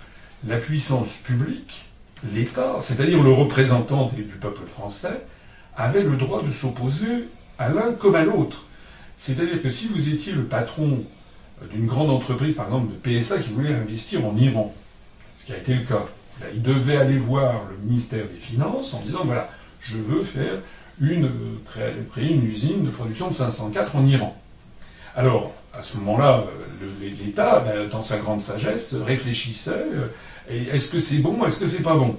la 0.46 0.58
puissance 0.58 1.16
publique 1.16 1.83
l'État, 2.32 2.76
c'est-à-dire 2.80 3.22
le 3.22 3.32
représentant 3.32 4.10
du 4.14 4.22
peuple 4.22 4.66
français, 4.66 5.22
avait 5.76 6.02
le 6.02 6.16
droit 6.16 6.42
de 6.42 6.50
s'opposer 6.50 7.28
à 7.58 7.68
l'un 7.68 7.92
comme 7.92 8.14
à 8.14 8.24
l'autre. 8.24 8.64
C'est-à-dire 9.16 9.62
que 9.62 9.68
si 9.68 9.88
vous 9.88 10.08
étiez 10.08 10.32
le 10.32 10.44
patron 10.44 11.04
d'une 11.70 11.86
grande 11.86 12.10
entreprise, 12.10 12.54
par 12.54 12.66
exemple 12.66 12.92
de 12.92 13.20
PSA, 13.20 13.38
qui 13.38 13.50
voulait 13.50 13.74
investir 13.74 14.24
en 14.24 14.36
Iran, 14.36 14.74
ce 15.38 15.46
qui 15.46 15.52
a 15.52 15.58
été 15.58 15.74
le 15.74 15.82
cas, 15.82 16.04
il 16.52 16.62
devait 16.62 16.96
aller 16.96 17.18
voir 17.18 17.62
le 17.70 17.76
ministère 17.86 18.24
des 18.24 18.40
Finances 18.40 18.94
en 18.94 19.00
disant 19.00 19.20
voilà, 19.24 19.50
je 19.80 19.96
veux 19.96 20.22
faire 20.22 20.58
une, 21.00 21.30
créer, 21.66 22.32
une 22.32 22.46
usine 22.46 22.84
de 22.84 22.90
production 22.90 23.28
de 23.28 23.34
504 23.34 23.96
en 23.96 24.06
Iran. 24.06 24.36
Alors, 25.16 25.52
à 25.72 25.82
ce 25.82 25.96
moment-là, 25.98 26.44
l'État, 27.00 27.60
ben, 27.60 27.88
dans 27.88 28.02
sa 28.02 28.18
grande 28.18 28.40
sagesse, 28.40 28.94
réfléchissait 28.94 29.70
euh, 29.70 30.06
est-ce 30.48 30.90
que 30.90 31.00
c'est 31.00 31.18
bon, 31.18 31.44
est-ce 31.44 31.58
que 31.58 31.66
c'est 31.66 31.82
pas 31.82 31.96
bon? 31.96 32.16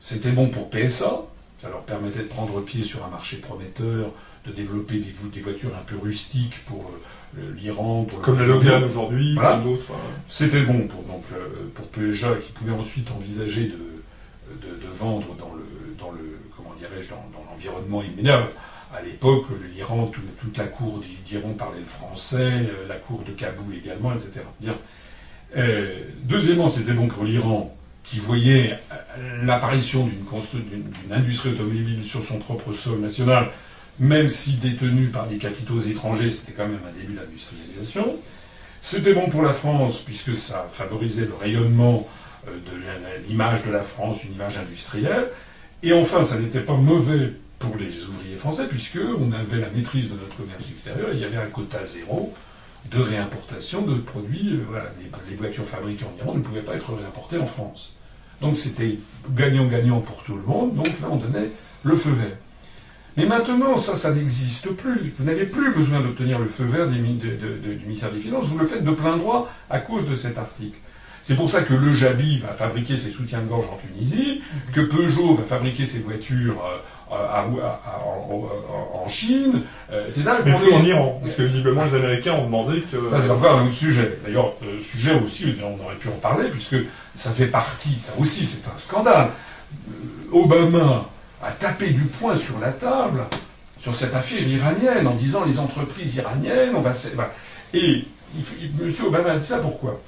C'était 0.00 0.32
bon 0.32 0.48
pour 0.48 0.68
PSA, 0.68 1.22
ça 1.60 1.68
leur 1.68 1.82
permettait 1.82 2.20
de 2.20 2.28
prendre 2.28 2.60
pied 2.60 2.82
sur 2.82 3.04
un 3.04 3.08
marché 3.08 3.36
prometteur, 3.36 4.10
de 4.46 4.52
développer 4.52 4.98
des, 4.98 5.40
voitures 5.40 5.70
un 5.78 5.84
peu 5.84 5.96
rustiques 5.96 6.64
pour 6.66 6.90
euh, 7.38 7.52
l'Iran. 7.56 8.06
Comme 8.22 8.40
la 8.40 8.46
Logan 8.46 8.82
aujourd'hui, 8.82 9.36
comme 9.36 9.62
d'autres. 9.62 9.92
C'était 10.28 10.62
bon 10.62 10.88
pour, 10.88 11.02
donc, 11.04 11.22
euh, 11.32 11.70
pour 11.74 11.86
Peugeot 11.88 12.36
qui 12.44 12.52
pouvait 12.52 12.72
ensuite 12.72 13.10
envisager 13.12 13.66
de, 13.66 13.78
vendre 14.98 15.34
dans 15.38 15.54
le, 15.54 15.94
dans 15.98 16.10
le 16.10 16.38
comment 16.56 16.74
dirais-je, 16.76 17.10
dans, 17.10 17.24
l'environnement 17.50 18.02
immédiat. 18.02 18.48
À 18.94 19.00
l'époque, 19.00 19.46
l'Iran, 19.74 20.10
toute 20.40 20.58
la 20.58 20.66
cour 20.66 21.02
d'Iran 21.26 21.54
parlait 21.54 21.80
le 21.80 21.86
français, 21.86 22.36
euh, 22.42 22.88
la 22.88 22.96
cour 22.96 23.22
de 23.26 23.30
Kaboul 23.30 23.76
également, 23.76 24.12
etc. 24.12 24.44
Bien. 24.60 24.76
Euh, 25.56 26.04
deuxièmement, 26.24 26.68
c'était 26.68 26.92
bon 26.92 27.08
pour 27.08 27.24
l'Iran, 27.24 27.76
qui 28.04 28.18
voyait 28.18 28.78
euh, 29.18 29.44
l'apparition 29.44 30.06
d'une 30.06 31.12
industrie 31.12 31.50
automobile 31.50 32.02
sur 32.04 32.24
son 32.24 32.38
propre 32.38 32.72
sol 32.72 33.00
national, 33.00 33.48
même 33.98 34.28
si 34.28 34.54
détenue 34.54 35.06
par 35.06 35.28
des 35.28 35.36
capitaux 35.36 35.80
étrangers, 35.80 36.30
c'était 36.30 36.52
quand 36.52 36.66
même 36.66 36.80
un 36.88 36.98
début 36.98 37.14
d'industrialisation. 37.14 38.16
C'était 38.80 39.12
bon 39.12 39.28
pour 39.28 39.42
la 39.42 39.52
France, 39.52 40.02
puisque 40.02 40.34
ça 40.34 40.66
favorisait 40.72 41.26
le 41.26 41.34
rayonnement 41.34 42.08
euh, 42.48 42.50
de 42.52 43.28
l'image 43.28 43.62
de 43.64 43.70
la 43.70 43.82
France, 43.82 44.24
une 44.24 44.34
image 44.34 44.58
industrielle. 44.58 45.28
Et 45.82 45.92
enfin, 45.92 46.24
ça 46.24 46.38
n'était 46.38 46.60
pas 46.60 46.74
mauvais 46.74 47.32
pour 47.58 47.76
les 47.76 48.04
ouvriers 48.04 48.36
français, 48.36 48.66
puisqu'on 48.68 49.30
avait 49.32 49.60
la 49.60 49.70
maîtrise 49.70 50.08
de 50.08 50.14
notre 50.14 50.36
commerce 50.36 50.68
extérieur, 50.70 51.10
il 51.12 51.20
y 51.20 51.24
avait 51.24 51.36
un 51.36 51.46
quota 51.46 51.84
zéro 51.86 52.34
de 52.90 53.00
réimportation 53.00 53.82
de 53.82 53.94
produits. 53.94 54.54
Euh, 54.54 54.64
voilà, 54.68 54.86
les, 55.28 55.36
voitures 55.36 55.66
fabriquées 55.66 56.04
en 56.04 56.24
Iran 56.24 56.34
ne 56.34 56.40
pouvaient 56.40 56.60
pas 56.60 56.74
être 56.74 56.94
réimportées 56.94 57.38
en 57.38 57.46
France. 57.46 57.96
Donc 58.40 58.56
c'était 58.56 58.98
gagnant-gagnant 59.30 60.00
pour 60.00 60.24
tout 60.24 60.36
le 60.36 60.42
monde. 60.42 60.74
Donc 60.74 60.86
là, 60.86 61.08
on 61.10 61.16
donnait 61.16 61.50
le 61.84 61.96
feu 61.96 62.10
vert. 62.10 62.36
Mais 63.16 63.26
maintenant, 63.26 63.76
ça, 63.76 63.94
ça 63.94 64.12
n'existe 64.12 64.70
plus. 64.70 65.12
Vous 65.18 65.24
n'avez 65.24 65.44
plus 65.44 65.72
besoin 65.72 66.00
d'obtenir 66.00 66.38
le 66.38 66.46
feu 66.46 66.64
vert 66.64 66.88
du 66.88 66.98
ministère 66.98 68.10
des 68.10 68.20
Finances. 68.20 68.46
Vous 68.46 68.58
le 68.58 68.66
faites 68.66 68.84
de 68.84 68.90
plein 68.90 69.18
droit 69.18 69.50
à 69.68 69.80
cause 69.80 70.08
de 70.08 70.16
cet 70.16 70.38
article. 70.38 70.78
C'est 71.22 71.36
pour 71.36 71.48
ça 71.48 71.62
que 71.62 71.74
le 71.74 71.94
Jabi 71.94 72.38
va 72.38 72.52
fabriquer 72.52 72.96
ses 72.96 73.10
soutiens-de-gorge 73.10 73.66
en 73.66 73.76
Tunisie, 73.76 74.42
que 74.72 74.80
Peugeot 74.80 75.36
va 75.36 75.44
fabriquer 75.44 75.86
ses 75.86 76.00
voitures 76.00 76.60
en 77.12 79.08
Chine, 79.08 79.62
euh, 79.92 80.08
etc. 80.08 80.24
Mais 80.44 80.56
plus 80.56 80.72
en 80.72 80.84
Iran, 80.84 81.20
parce 81.22 81.36
que 81.36 81.42
visiblement 81.42 81.84
les 81.84 81.94
Américains 81.96 82.34
ont 82.34 82.44
demandé 82.44 82.80
que... 82.80 83.08
Ça, 83.08 83.18
c'est 83.22 83.30
encore 83.30 83.58
un 83.58 83.66
autre 83.66 83.74
sujet. 83.74 84.18
D'ailleurs, 84.24 84.52
le 84.62 84.68
euh, 84.68 84.80
sujet 84.80 85.14
aussi, 85.14 85.54
on 85.62 85.84
aurait 85.84 85.96
pu 85.96 86.08
en 86.08 86.12
parler, 86.12 86.48
puisque 86.48 86.76
ça 87.16 87.30
fait 87.30 87.46
partie, 87.46 87.98
ça 88.02 88.12
aussi 88.18 88.46
c'est 88.46 88.66
un 88.66 88.78
scandale. 88.78 89.28
Euh, 89.90 90.38
Obama 90.38 91.08
a 91.42 91.50
tapé 91.52 91.90
du 91.90 92.04
poing 92.04 92.36
sur 92.36 92.58
la 92.60 92.72
table 92.72 93.24
sur 93.80 93.94
cette 93.94 94.14
affaire 94.14 94.46
iranienne 94.46 95.06
en 95.08 95.14
disant 95.14 95.44
les 95.44 95.58
entreprises 95.58 96.14
iraniennes, 96.16 96.74
on 96.76 96.80
va... 96.80 96.92
Et 97.74 98.04
M. 98.34 98.92
Obama 99.06 99.32
a 99.32 99.38
dit 99.38 99.46
ça 99.46 99.58
pourquoi? 99.58 100.00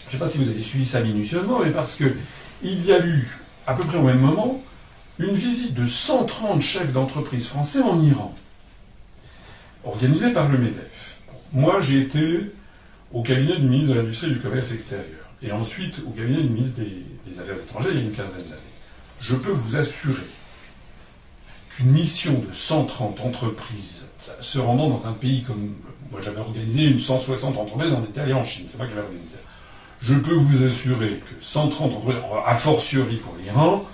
Je 0.00 0.06
ne 0.06 0.12
sais 0.12 0.18
pas 0.18 0.28
si 0.28 0.38
vous 0.38 0.50
avez 0.50 0.62
suivi 0.62 0.86
ça 0.86 1.00
minutieusement, 1.00 1.60
mais 1.64 1.70
parce 1.70 1.94
que 1.94 2.04
il 2.62 2.84
y 2.84 2.92
a 2.92 3.04
eu, 3.04 3.28
à 3.66 3.74
peu 3.74 3.84
près 3.84 3.98
au 3.98 4.02
même 4.02 4.20
moment, 4.20 4.60
une 5.18 5.34
visite 5.34 5.74
de 5.74 5.86
130 5.86 6.60
chefs 6.60 6.92
d'entreprise 6.92 7.46
français 7.46 7.80
en 7.80 8.02
Iran, 8.02 8.34
organisée 9.84 10.32
par 10.32 10.48
le 10.48 10.58
MEDEF. 10.58 11.16
Moi, 11.52 11.80
j'ai 11.80 12.00
été 12.00 12.52
au 13.12 13.22
cabinet 13.22 13.58
du 13.58 13.66
ministre 13.68 13.94
de 13.94 14.00
l'Industrie 14.00 14.30
et 14.30 14.34
du 14.34 14.40
Commerce 14.40 14.72
extérieur, 14.72 15.30
et 15.42 15.52
ensuite 15.52 16.02
au 16.06 16.10
cabinet 16.10 16.42
du 16.42 16.50
ministre 16.50 16.80
des, 16.80 17.38
Affaires 17.38 17.56
étrangères 17.56 17.92
il 17.92 17.98
y 17.98 18.00
a 18.00 18.04
une 18.04 18.12
quinzaine 18.12 18.44
d'années. 18.44 18.74
Je 19.20 19.34
peux 19.34 19.50
vous 19.50 19.76
assurer 19.76 20.22
qu'une 21.70 21.90
mission 21.90 22.32
de 22.32 22.54
130 22.54 23.20
entreprises 23.20 24.04
se 24.40 24.58
rendant 24.58 24.88
dans 24.88 25.06
un 25.06 25.12
pays 25.12 25.42
comme 25.42 25.74
moi 26.10 26.20
j'avais 26.22 26.38
organisé 26.38 26.82
une 26.82 26.98
160 26.98 27.58
entreprises, 27.58 27.92
on 27.92 28.04
était 28.04 28.20
allé 28.20 28.32
en 28.32 28.44
Chine, 28.44 28.66
c'est 28.70 28.78
moi 28.78 28.86
qui 28.86 28.94
l'avais 28.94 29.06
organisé. 29.06 29.36
Je 30.00 30.14
peux 30.14 30.34
vous 30.34 30.64
assurer 30.64 31.20
que 31.28 31.44
130 31.44 31.92
entreprises, 31.92 32.22
a 32.46 32.54
fortiori 32.54 33.16
pour 33.16 33.34
l'Iran, 33.36 33.84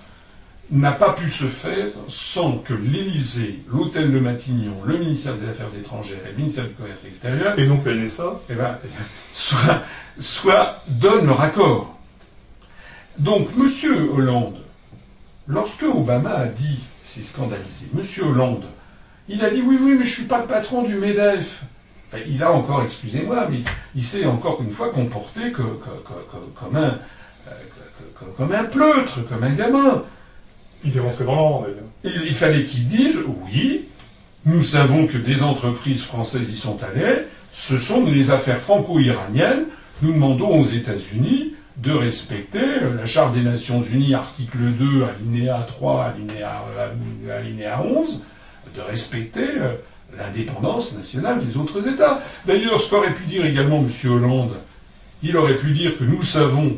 n'a 0.72 0.92
pas 0.92 1.12
pu 1.12 1.28
se 1.28 1.44
faire 1.44 1.86
sans 2.08 2.58
que 2.58 2.72
l'Élysée, 2.72 3.60
l'hôtel 3.70 4.10
de 4.10 4.18
Matignon, 4.18 4.74
le 4.86 4.96
ministère 4.96 5.34
des 5.34 5.48
Affaires 5.48 5.68
étrangères 5.78 6.20
et 6.26 6.30
le 6.32 6.38
ministère 6.38 6.64
du 6.66 6.72
Commerce 6.72 7.04
extérieur, 7.04 7.58
et 7.58 7.66
donc 7.66 7.82
ça, 8.08 8.40
eh 8.48 8.54
ben, 8.54 8.78
soit, 9.32 9.82
soit 10.18 10.82
donnent 10.88 11.26
leur 11.26 11.40
accord. 11.42 11.98
Donc, 13.18 13.48
M. 13.58 13.68
Hollande 14.14 14.56
lorsque 15.46 15.82
Obama 15.82 16.30
a 16.30 16.46
dit, 16.46 16.80
c'est 17.04 17.22
scandalisé, 17.22 17.86
Monsieur 17.92 18.24
Hollande, 18.24 18.64
il 19.28 19.44
a 19.44 19.50
dit 19.50 19.60
oui, 19.60 19.78
oui, 19.80 19.96
mais 19.98 20.06
je 20.06 20.14
suis 20.14 20.24
pas 20.24 20.40
le 20.40 20.46
patron 20.46 20.82
du 20.82 20.94
MEDEF. 20.94 21.64
Enfin, 22.10 22.22
il 22.26 22.42
a 22.42 22.50
encore, 22.50 22.82
excusez-moi, 22.82 23.46
mais 23.50 23.58
il 23.94 24.02
s'est 24.04 24.24
encore 24.24 24.62
une 24.62 24.70
fois 24.70 24.90
comporté 24.90 25.52
que- 25.52 25.56
que- 25.62 25.62
que- 25.62 26.30
que- 26.30 26.60
comme, 26.60 26.76
un, 26.76 26.98
euh, 27.48 27.50
comme 28.36 28.52
un 28.52 28.64
pleutre, 28.64 29.26
comme 29.28 29.44
un 29.44 29.52
gamin. 29.52 30.02
Il 30.85 30.97
est 30.97 31.01
rentré 31.01 31.24
dans 31.24 31.62
d'ailleurs. 31.62 32.24
Il, 32.26 32.35
fallait 32.35 32.64
qu'ils 32.64 32.89
disent 32.89 33.18
oui, 33.47 33.83
nous 34.45 34.62
savons 34.62 35.07
que 35.07 35.18
des 35.18 35.43
entreprises 35.43 36.03
françaises 36.03 36.51
y 36.51 36.57
sont 36.57 36.78
allées, 36.83 37.22
ce 37.53 37.78
sont 37.78 38.05
les 38.05 38.30
affaires 38.30 38.59
franco-iraniennes, 38.59 39.66
nous 40.03 40.12
demandons 40.12 40.61
aux 40.61 40.66
États-Unis 40.66 41.55
de 41.76 41.93
respecter 41.93 42.59
euh, 42.59 42.97
la 42.97 43.07
Charte 43.07 43.35
des 43.35 43.43
Nations 43.43 43.83
Unies, 43.83 44.14
article 44.14 44.59
2, 44.59 45.05
alinéa 45.05 45.64
3, 45.66 46.05
alinéa, 46.05 46.62
euh, 46.76 47.39
alinéa 47.39 47.83
11, 47.83 48.22
de 48.76 48.80
respecter 48.80 49.49
euh, 49.57 49.74
l'indépendance 50.18 50.97
nationale 50.97 51.45
des 51.45 51.57
autres 51.57 51.87
États. 51.89 52.20
D'ailleurs, 52.47 52.80
ce 52.80 52.91
qu'aurait 52.91 53.14
pu 53.14 53.24
dire 53.24 53.47
également 53.47 53.78
M. 53.78 54.11
Hollande, 54.11 54.53
il 55.22 55.37
aurait 55.37 55.57
pu 55.57 55.70
dire 55.70 55.97
que 55.97 56.05
nous 56.05 56.22
savons 56.22 56.76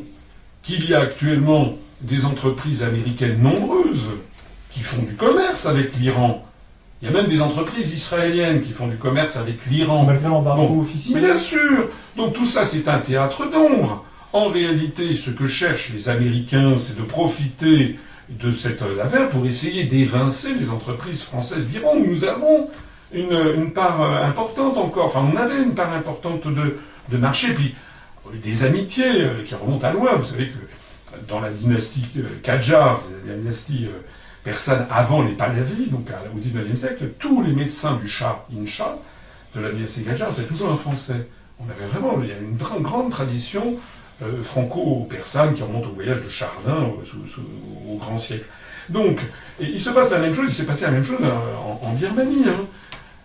qu'il 0.62 0.88
y 0.88 0.94
a 0.94 1.00
actuellement 1.00 1.76
des 2.04 2.24
entreprises 2.26 2.82
américaines 2.82 3.40
nombreuses 3.40 4.10
qui 4.70 4.80
font 4.80 5.02
du 5.02 5.14
commerce 5.14 5.66
avec 5.66 5.96
l'Iran. 5.96 6.44
Il 7.02 7.08
y 7.08 7.10
a 7.10 7.14
même 7.14 7.26
des 7.26 7.40
entreprises 7.40 7.92
israéliennes 7.92 8.60
qui 8.62 8.72
font 8.72 8.86
du 8.88 8.96
commerce 8.96 9.36
avec 9.36 9.66
l'Iran. 9.66 10.04
Malgré 10.04 10.28
l'embargo 10.28 10.66
Bon. 10.66 10.80
officiel. 10.82 11.20
Bien 11.22 11.38
sûr 11.38 11.88
Donc 12.16 12.32
tout 12.34 12.46
ça, 12.46 12.64
c'est 12.64 12.88
un 12.88 12.98
théâtre 12.98 13.50
d'ombre. 13.50 14.04
En 14.32 14.48
réalité, 14.48 15.14
ce 15.14 15.30
que 15.30 15.46
cherchent 15.46 15.90
les 15.92 16.08
Américains, 16.08 16.76
c'est 16.78 16.96
de 16.96 17.02
profiter 17.02 17.96
de 18.28 18.52
cette 18.52 18.82
affaire 19.02 19.28
pour 19.28 19.44
essayer 19.46 19.84
d'évincer 19.84 20.54
les 20.54 20.70
entreprises 20.70 21.22
françaises 21.22 21.68
d'Iran. 21.68 21.94
où 21.96 22.06
Nous 22.06 22.24
avons 22.24 22.68
une, 23.12 23.32
une 23.56 23.70
part 23.72 24.02
euh, 24.02 24.24
importante 24.24 24.76
encore, 24.76 25.06
enfin 25.06 25.24
on 25.32 25.36
avait 25.36 25.62
une 25.62 25.74
part 25.74 25.92
importante 25.92 26.48
de, 26.48 26.78
de 27.12 27.16
marché, 27.16 27.52
puis 27.54 27.74
euh, 28.26 28.30
des 28.42 28.64
amitiés 28.64 29.20
euh, 29.22 29.44
qui 29.46 29.54
remontent 29.54 29.86
à 29.86 29.92
loin. 29.92 30.16
Vous 30.16 30.24
savez 30.24 30.46
que 30.48 30.58
dans 31.28 31.40
la 31.40 31.50
dynastie 31.50 32.06
Qajar, 32.42 33.00
la 33.26 33.34
dynastie 33.34 33.86
euh, 33.86 34.00
persane 34.42 34.86
avant 34.90 35.22
les 35.22 35.32
Pahlavis, 35.32 35.86
donc 35.90 36.08
au 36.34 36.38
XIXe 36.38 36.78
siècle, 36.78 37.10
tous 37.18 37.42
les 37.42 37.52
médecins 37.52 37.96
du 37.96 38.08
Shah, 38.08 38.44
Incha, 38.56 38.98
de 39.54 39.60
la 39.60 39.72
dynastie 39.72 40.04
Qajar, 40.04 40.30
c'est 40.34 40.46
toujours 40.46 40.70
un 40.70 40.76
Français. 40.76 41.28
On 41.60 41.70
avait 41.70 41.86
vraiment, 41.86 42.20
il 42.22 42.28
y 42.28 42.32
a 42.32 42.38
une 42.38 42.56
grande 42.82 43.10
tradition 43.10 43.76
euh, 44.22 44.42
franco-persane 44.42 45.54
qui 45.54 45.62
remonte 45.62 45.86
au 45.86 45.92
voyage 45.92 46.22
de 46.22 46.28
Chardin 46.28 46.88
au, 47.88 47.96
grand 47.96 48.18
siècle. 48.18 48.44
Donc, 48.88 49.20
il 49.60 49.80
se 49.80 49.90
passe 49.90 50.10
la 50.10 50.18
même 50.18 50.34
chose, 50.34 50.46
il 50.48 50.54
s'est 50.54 50.66
passé 50.66 50.82
la 50.84 50.90
même 50.90 51.04
chose 51.04 51.18
euh, 51.22 51.32
en, 51.82 51.92
Birmanie. 51.94 52.44
hein. 52.48 52.66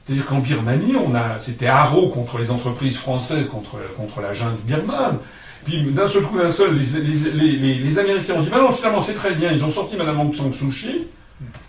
C'est-à-dire 0.06 0.26
qu'en 0.26 0.40
Birmanie, 0.40 0.96
c'était 1.38 1.68
haro 1.68 2.10
contre 2.10 2.40
les 2.40 2.50
entreprises 2.50 2.98
françaises, 2.98 3.48
contre 3.48 4.22
la 4.22 4.34
junte 4.34 4.60
birmane. 4.62 5.20
D'un 5.78 6.08
seul 6.08 6.24
coup, 6.24 6.38
d'un 6.38 6.52
seul, 6.52 6.78
les, 6.78 8.00
Américains 8.00 8.36
ont 8.36 8.42
dit, 8.42 8.50
non, 8.50 8.72
finalement, 8.72 9.02
c'est 9.02 9.14
très 9.14 9.34
bien, 9.34 9.52
ils 9.52 9.64
ont 9.64 9.70
sorti 9.70 9.96
Madame 9.96 10.20
Aung 10.20 10.34
San 10.34 10.52
Suu 10.54 10.70
Kyi 10.70 11.08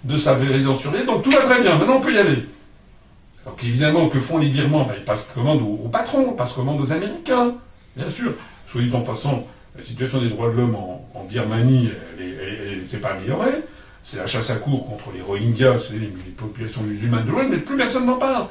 de 0.04 0.16
sa 0.16 0.34
résidence 0.34 0.80
surveillée, 0.80 1.06
donc 1.06 1.22
tout 1.22 1.30
va 1.30 1.40
très 1.40 1.60
bien, 1.60 1.76
maintenant 1.76 1.96
on 1.96 2.00
peut 2.00 2.12
y 2.12 2.18
aller. 2.18 2.44
Donc 3.44 3.62
évidemment, 3.62 4.08
que 4.08 4.18
font 4.18 4.38
les 4.38 4.48
Birmans? 4.48 4.84
Ben, 4.84 4.94
Ils 4.98 5.04
passent 5.04 5.28
commande 5.32 5.62
au, 5.62 5.84
au 5.84 5.88
patron, 5.88 6.28
ils 6.32 6.36
passent 6.36 6.54
commande 6.54 6.80
aux 6.80 6.92
Américains, 6.92 7.54
bien 7.96 8.08
sûr. 8.08 8.32
Soit 8.66 8.82
dit 8.82 8.90
en 8.94 9.00
passant, 9.00 9.46
la 9.76 9.82
situation 9.82 10.20
des 10.20 10.28
droits 10.28 10.50
de 10.50 10.56
l'homme 10.56 10.74
en, 10.76 11.24
Birmanie, 11.28 11.90
elle, 12.18 12.72
elle 12.72 12.86
s'est 12.86 12.98
pas 12.98 13.10
améliorée. 13.10 13.62
C'est 14.02 14.16
la 14.16 14.26
chasse 14.26 14.50
à 14.50 14.56
court 14.56 14.86
contre 14.86 15.12
les 15.14 15.20
Rohingyas, 15.20 15.78
c'est 15.78 15.98
les, 15.98 16.08
populations 16.36 16.82
musulmanes 16.82 17.26
de 17.26 17.30
l'Ouest, 17.30 17.48
mais 17.50 17.58
plus 17.58 17.76
personne 17.76 18.06
n'en 18.06 18.16
parle. 18.16 18.46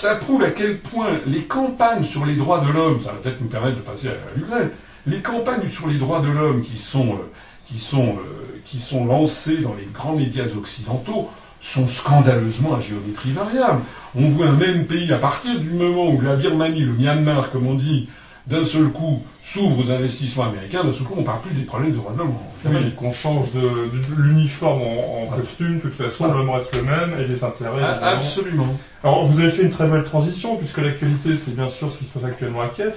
Ça 0.00 0.16
prouve 0.16 0.42
à 0.42 0.50
quel 0.50 0.78
point 0.78 1.10
les 1.26 1.42
campagnes 1.42 2.02
sur 2.02 2.26
les 2.26 2.34
droits 2.34 2.60
de 2.60 2.70
l'homme, 2.70 3.00
ça 3.00 3.12
va 3.12 3.18
peut-être 3.18 3.40
nous 3.40 3.48
permettre 3.48 3.76
de 3.76 3.82
passer 3.82 4.08
à 4.08 4.12
l'Ukraine, 4.36 4.70
les 5.06 5.20
campagnes 5.20 5.68
sur 5.68 5.88
les 5.88 5.98
droits 5.98 6.20
de 6.20 6.28
l'homme 6.28 6.62
qui 6.62 6.76
sont, 6.76 7.14
euh, 7.14 7.96
euh, 7.96 8.60
qui 8.64 8.80
sont 8.80 9.04
lancées 9.04 9.58
dans 9.58 9.74
les 9.74 9.86
grands 9.92 10.16
médias 10.16 10.54
occidentaux 10.56 11.28
sont 11.60 11.86
scandaleusement 11.86 12.74
à 12.74 12.80
géométrie 12.80 13.30
variable. 13.30 13.82
On 14.16 14.26
voit 14.28 14.48
un 14.48 14.56
même 14.56 14.84
pays, 14.86 15.12
à 15.12 15.18
partir 15.18 15.58
du 15.58 15.70
moment 15.70 16.08
où 16.08 16.20
la 16.20 16.34
Birmanie, 16.34 16.80
le 16.80 16.92
Myanmar, 16.92 17.50
comme 17.50 17.68
on 17.68 17.74
dit, 17.74 18.08
d'un 18.46 18.64
seul 18.64 18.88
coup 18.88 19.22
s'ouvre 19.42 19.78
aux 19.86 19.90
investissements 19.92 20.44
américains, 20.46 20.82
d'un 20.82 20.92
seul 20.92 21.04
coup 21.04 21.14
on 21.16 21.20
ne 21.20 21.26
parle 21.26 21.40
plus 21.42 21.54
des 21.54 21.62
problèmes 21.62 21.92
de 21.92 21.96
droits 21.96 22.12
de 22.12 22.18
l'homme. 22.18 22.34
Oui, 22.66 22.92
qu'on 22.96 23.12
change 23.12 23.52
de, 23.52 23.60
de- 23.60 24.14
de 24.16 24.22
l'uniforme 24.22 24.82
en, 24.82 24.84
en 25.22 25.24
Voilà. 25.26 25.42
costume, 25.42 25.76
de 25.76 25.80
toute 25.80 25.94
façon, 25.94 26.24
Voilà. 26.26 26.40
l'homme 26.40 26.50
reste 26.50 26.74
le 26.74 26.82
même 26.82 27.12
et 27.20 27.26
les 27.28 27.44
intérêts. 27.44 27.70
Ah, 27.82 27.90
évidemment. 27.92 28.12
Absolument. 28.16 28.66
Alors, 29.04 29.26
vous 29.26 29.38
avez 29.40 29.50
fait 29.50 29.62
une 29.62 29.70
très 29.70 29.86
belle 29.86 30.04
transition, 30.04 30.56
puisque 30.56 30.78
l'actualité, 30.78 31.30
c'est 31.36 31.54
bien 31.54 31.68
sûr 31.68 31.92
ce 31.92 31.98
qui 31.98 32.04
se 32.04 32.12
passe 32.18 32.24
actuellement 32.28 32.62
à 32.62 32.68
Kiev, 32.68 32.94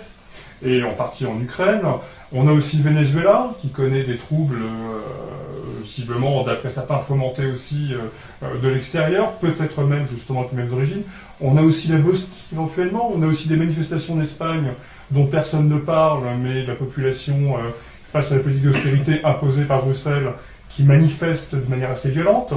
et 0.66 0.84
en 0.84 0.94
partie 0.94 1.26
en 1.28 1.40
Ukraine. 1.40 1.82
On 2.32 2.48
a 2.48 2.52
aussi 2.52 2.78
le 2.78 2.84
Venezuela, 2.84 3.52
qui 3.62 3.70
connaît 3.70 4.04
des 4.04 4.18
troubles, 4.18 4.56
euh, 4.56 5.82
visiblement, 5.84 6.44
d'après 6.44 6.70
certains, 6.70 7.00
fomentés 7.00 7.46
aussi 7.46 7.94
euh, 7.94 8.60
de 8.62 8.68
l'extérieur, 8.70 9.32
peut-être 9.34 9.82
même 9.84 10.08
justement 10.08 10.40
avec 10.42 10.52
les 10.54 10.58
mêmes 10.58 10.74
origines. 10.74 11.04
On 11.42 11.58
a 11.58 11.62
aussi 11.62 11.90
la 11.90 11.98
Bosnie, 12.00 12.28
éventuellement. 12.54 13.12
On 13.16 13.22
a 13.22 13.28
aussi 13.28 13.48
des 13.48 13.58
manifestations 13.58 14.16
en 14.16 14.22
Espagne, 14.22 14.72
dont 15.12 15.28
personne 15.28 15.70
ne 15.70 15.78
parle, 15.78 16.24
mais 16.38 16.66
la 16.66 16.76
population, 16.76 17.58
euh, 17.58 17.70
face 18.12 18.32
à 18.32 18.36
la 18.36 18.42
politique 18.42 18.64
d'austérité 18.66 19.24
imposée 19.24 19.66
par 19.66 19.84
Bruxelles, 19.84 20.32
qui 20.70 20.84
manifeste 20.84 21.56
de 21.56 21.70
manière 21.70 21.92
assez 21.92 22.10
violente. 22.10 22.54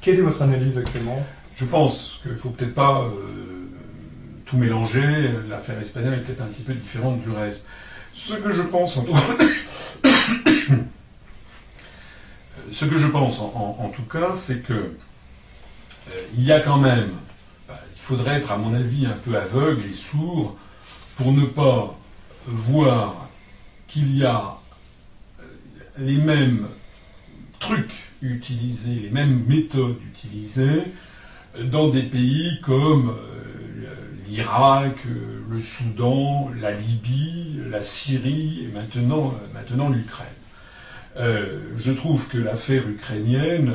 Quelle 0.00 0.18
est 0.18 0.22
votre 0.22 0.42
analyse 0.42 0.78
actuellement? 0.78 1.24
Je 1.56 1.64
pense 1.64 2.20
qu'il 2.22 2.32
ne 2.32 2.36
faut 2.36 2.50
peut-être 2.50 2.74
pas 2.74 3.02
euh, 3.02 3.10
tout 4.44 4.56
mélanger. 4.56 5.30
L'affaire 5.48 5.78
espagnole 5.80 6.14
est 6.14 6.18
peut-être 6.18 6.42
un 6.42 6.46
petit 6.46 6.62
peu 6.62 6.74
différente 6.74 7.20
du 7.20 7.30
reste. 7.30 7.66
Ce 8.14 8.34
que 8.34 8.52
je 8.52 8.62
pense, 8.62 8.98
en 13.38 13.88
tout 13.88 14.02
cas, 14.02 14.34
c'est 14.34 14.62
que 14.62 14.72
euh, 14.74 14.90
il 16.36 16.44
y 16.44 16.52
a 16.52 16.60
quand 16.60 16.78
même, 16.78 17.10
bah, 17.66 17.78
il 17.94 18.00
faudrait 18.00 18.36
être 18.38 18.52
à 18.52 18.56
mon 18.56 18.74
avis 18.74 19.06
un 19.06 19.16
peu 19.24 19.36
aveugle 19.36 19.82
et 19.90 19.94
sourd 19.94 20.56
pour 21.18 21.32
ne 21.32 21.46
pas 21.46 21.98
voir 22.46 23.28
qu'il 23.88 24.16
y 24.16 24.24
a 24.24 24.56
euh, 25.40 25.42
les 25.98 26.16
mêmes 26.16 26.68
trucs 27.58 28.04
utilisés, 28.22 28.94
les 28.94 29.10
mêmes 29.10 29.44
méthodes 29.48 29.96
utilisées 30.06 30.84
dans 31.60 31.88
des 31.88 32.04
pays 32.04 32.60
comme 32.62 33.10
euh, 33.10 33.94
l'Irak, 34.28 34.94
euh, 35.06 35.40
le 35.50 35.60
Soudan, 35.60 36.52
la 36.60 36.70
Libye, 36.70 37.62
la 37.68 37.82
Syrie 37.82 38.64
et 38.64 38.72
maintenant, 38.72 39.34
maintenant 39.52 39.90
l'Ukraine. 39.90 40.26
Je 41.76 41.90
trouve 41.90 42.28
que 42.28 42.38
l'affaire 42.38 42.88
ukrainienne 42.88 43.74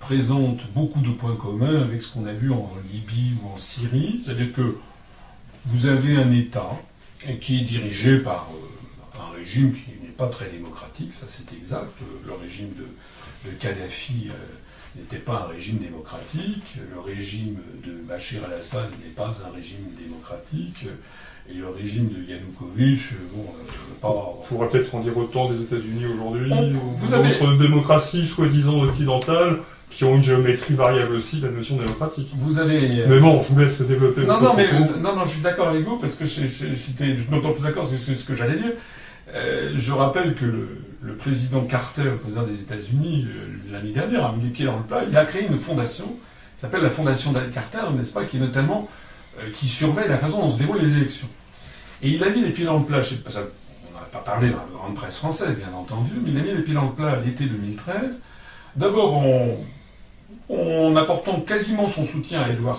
présente 0.00 0.58
beaucoup 0.74 1.02
de 1.02 1.10
points 1.10 1.36
communs 1.36 1.82
avec 1.82 2.02
ce 2.02 2.12
qu'on 2.12 2.26
a 2.26 2.32
vu 2.32 2.50
en 2.50 2.68
Libye 2.92 3.34
ou 3.40 3.54
en 3.54 3.58
Syrie, 3.58 4.20
c'est-à-dire 4.20 4.52
que 4.52 4.74
vous 5.66 5.86
avez 5.86 6.16
un 6.16 6.30
État 6.32 6.70
qui 7.40 7.60
est 7.60 7.64
dirigé 7.64 8.18
par 8.18 8.50
euh, 8.52 9.20
un 9.20 9.36
régime 9.36 9.72
qui 9.72 9.90
n'est 10.02 10.12
pas 10.16 10.26
très 10.28 10.48
démocratique, 10.50 11.14
ça 11.14 11.26
c'est 11.28 11.52
exact. 11.56 11.90
Le 12.26 12.32
régime 12.34 12.70
de, 12.76 13.48
de 13.50 13.54
Kadhafi 13.56 14.28
euh, 14.28 14.32
n'était 14.96 15.16
pas 15.18 15.46
un 15.48 15.52
régime 15.52 15.78
démocratique, 15.78 16.76
le 16.94 17.00
régime 17.00 17.56
de 17.84 17.92
Bachir 18.06 18.40
al-Assad 18.44 18.90
n'est 19.02 19.10
pas 19.12 19.30
un 19.46 19.54
régime 19.54 19.86
démocratique, 19.98 20.86
et 21.50 21.54
le 21.54 21.68
régime 21.68 22.08
de 22.08 22.22
Yanukovych, 22.30 23.12
euh, 23.12 23.16
bon, 23.34 23.46
pas, 24.00 24.08
On 24.08 24.46
pourrait 24.46 24.68
peut-être 24.68 24.94
en 24.94 25.00
dire 25.00 25.16
autant 25.16 25.50
des 25.50 25.62
États-Unis 25.62 26.06
aujourd'hui, 26.06 26.50
ou 26.52 27.14
avez- 27.14 27.38
d'autres 27.38 27.56
démocraties 27.58 28.26
soi-disant 28.26 28.80
occidentales 28.82 29.60
qui 29.90 30.04
ont 30.04 30.16
une 30.16 30.22
géométrie 30.24 30.74
variable 30.74 31.14
aussi, 31.14 31.40
la 31.40 31.50
notion 31.50 31.76
démocratique. 31.76 32.28
Vous 32.36 32.58
avez. 32.58 33.02
euh, 33.02 33.06
Mais 33.08 33.20
bon, 33.20 33.42
je 33.42 33.52
vous 33.52 33.60
laisse 33.60 33.80
développer 33.82 34.22
non, 34.26 34.40
non, 34.40 34.54
mais 34.56 34.66
euh, 34.72 34.96
non, 34.98 35.14
non, 35.14 35.24
je 35.24 35.30
suis 35.30 35.40
d'accord 35.40 35.68
avec 35.68 35.84
vous 35.84 35.98
parce 35.98 36.16
que 36.16 36.24
j'étais 36.26 37.14
d'autant 37.30 37.52
plus 37.52 37.62
d'accord, 37.62 37.88
c'est 37.88 38.16
ce 38.16 38.24
que 38.24 38.34
j'allais 38.34 38.56
dire. 38.56 38.72
Euh, 39.34 39.72
je 39.76 39.92
rappelle 39.92 40.34
que 40.34 40.44
le, 40.44 40.68
le 41.02 41.14
président 41.14 41.60
Carter, 41.64 42.02
le 42.04 42.16
président 42.16 42.42
des 42.42 42.60
États-Unis, 42.60 43.26
euh, 43.28 43.72
l'année 43.72 43.92
dernière, 43.92 44.26
a 44.26 44.32
mis 44.32 44.42
les 44.44 44.50
pieds 44.50 44.66
dans 44.66 44.76
le 44.76 44.82
plat. 44.82 45.02
Il 45.08 45.16
a 45.16 45.24
créé 45.24 45.46
une 45.46 45.58
fondation, 45.58 46.04
qui 46.06 46.60
s'appelle 46.60 46.82
la 46.82 46.90
Fondation 46.90 47.32
d'Al 47.32 47.50
Carter, 47.50 47.80
n'est-ce 47.96 48.12
pas, 48.12 48.24
qui 48.24 48.36
est 48.36 48.40
notamment 48.40 48.88
euh, 49.38 49.42
qui 49.54 49.68
surveille 49.68 50.08
la 50.08 50.18
façon 50.18 50.40
dont 50.40 50.50
se 50.52 50.58
déroulent 50.58 50.80
les 50.82 50.96
élections. 50.96 51.28
Et 52.02 52.10
il 52.10 52.22
a 52.24 52.30
mis 52.30 52.42
les 52.42 52.50
pieds 52.50 52.64
dans 52.66 52.78
le 52.78 52.84
plat. 52.84 53.00
je 53.00 53.10
sais 53.10 53.14
pas, 53.16 53.30
ça- 53.30 53.40
on 53.90 53.94
n'a 53.98 54.04
pas 54.06 54.18
parlé 54.18 54.48
dans 54.50 54.56
la 54.58 54.64
grande 54.78 54.94
presse 54.94 55.16
française, 55.18 55.56
bien 55.56 55.72
entendu, 55.76 56.10
mais 56.22 56.30
il 56.32 56.38
a 56.38 56.42
mis 56.42 56.52
les 56.52 56.62
pieds 56.62 56.74
dans 56.74 56.86
le 56.86 56.92
plat 56.92 57.12
à 57.12 57.16
l'été 57.20 57.44
2013. 57.44 58.20
D'abord 58.76 59.16
en, 59.16 59.56
en 60.48 60.94
apportant 60.96 61.40
quasiment 61.40 61.88
son 61.88 62.04
soutien 62.04 62.42
à 62.42 62.50
Edward 62.50 62.78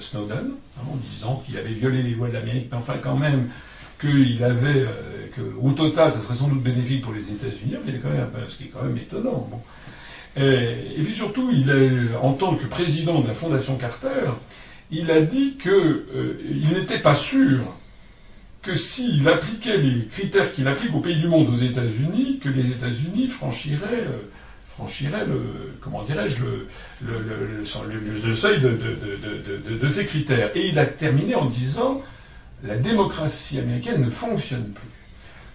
Snowden, 0.00 0.50
hein, 0.76 0.82
en 0.92 0.96
disant 1.12 1.42
qu'il 1.46 1.56
avait 1.56 1.72
violé 1.72 2.02
les 2.02 2.10
lois 2.10 2.28
de 2.28 2.34
l'Amérique, 2.34 2.68
mais 2.70 2.78
enfin 2.78 2.94
quand 3.02 3.16
même 3.16 3.48
qu'il 4.00 4.42
avait, 4.42 4.82
euh, 4.82 5.28
que 5.34 5.42
au 5.60 5.72
total, 5.72 6.12
ça 6.12 6.20
serait 6.20 6.34
sans 6.34 6.48
doute 6.48 6.62
bénéfique 6.62 7.02
pour 7.02 7.12
les 7.12 7.22
États-Unis, 7.22 7.76
mais 7.86 7.94
quand 7.94 8.08
ce 8.48 8.56
qui 8.56 8.64
est 8.64 8.68
quand 8.68 8.82
même 8.82 8.96
étonnant. 8.96 9.48
Et, 10.36 11.00
puis 11.04 11.14
surtout, 11.14 11.52
en 12.20 12.32
tant 12.32 12.56
que 12.56 12.66
président 12.66 13.20
de 13.20 13.28
la 13.28 13.34
Fondation 13.34 13.76
Carter, 13.76 14.32
il 14.90 15.10
a 15.10 15.20
dit 15.22 15.56
qu'il 15.60 15.70
euh, 15.70 16.38
n'était 16.72 16.98
pas 16.98 17.14
sûr 17.14 17.60
que 18.62 18.74
s'il 18.74 19.28
appliquait 19.28 19.76
les 19.76 20.06
critères 20.06 20.52
qu'il 20.52 20.66
applique 20.66 20.94
au 20.94 21.00
pays 21.00 21.20
du 21.20 21.28
monde, 21.28 21.48
aux 21.50 21.56
États-Unis, 21.56 22.40
que 22.42 22.48
les 22.48 22.70
États-Unis 22.72 23.28
franchiraient, 23.28 24.04
euh, 24.06 24.28
franchiraient 24.76 25.26
le, 25.26 25.40
comment 25.80 26.02
dirais-je, 26.02 26.42
le, 26.42 26.66
le, 27.06 27.14
le- 27.18 27.58
le- 28.28 28.34
seuil 28.34 28.60
de, 28.60 28.68
de- 28.70 29.70
de- 29.70 29.78
de- 29.78 29.88
ces 29.88 30.04
critères. 30.06 30.50
Et 30.56 30.66
il 30.68 30.78
a 30.78 30.86
terminé 30.86 31.34
en 31.34 31.44
disant 31.46 32.02
la 32.64 32.76
démocratie 32.76 33.58
américaine 33.58 34.02
ne 34.04 34.10
fonctionne 34.10 34.64
plus. 34.72 34.88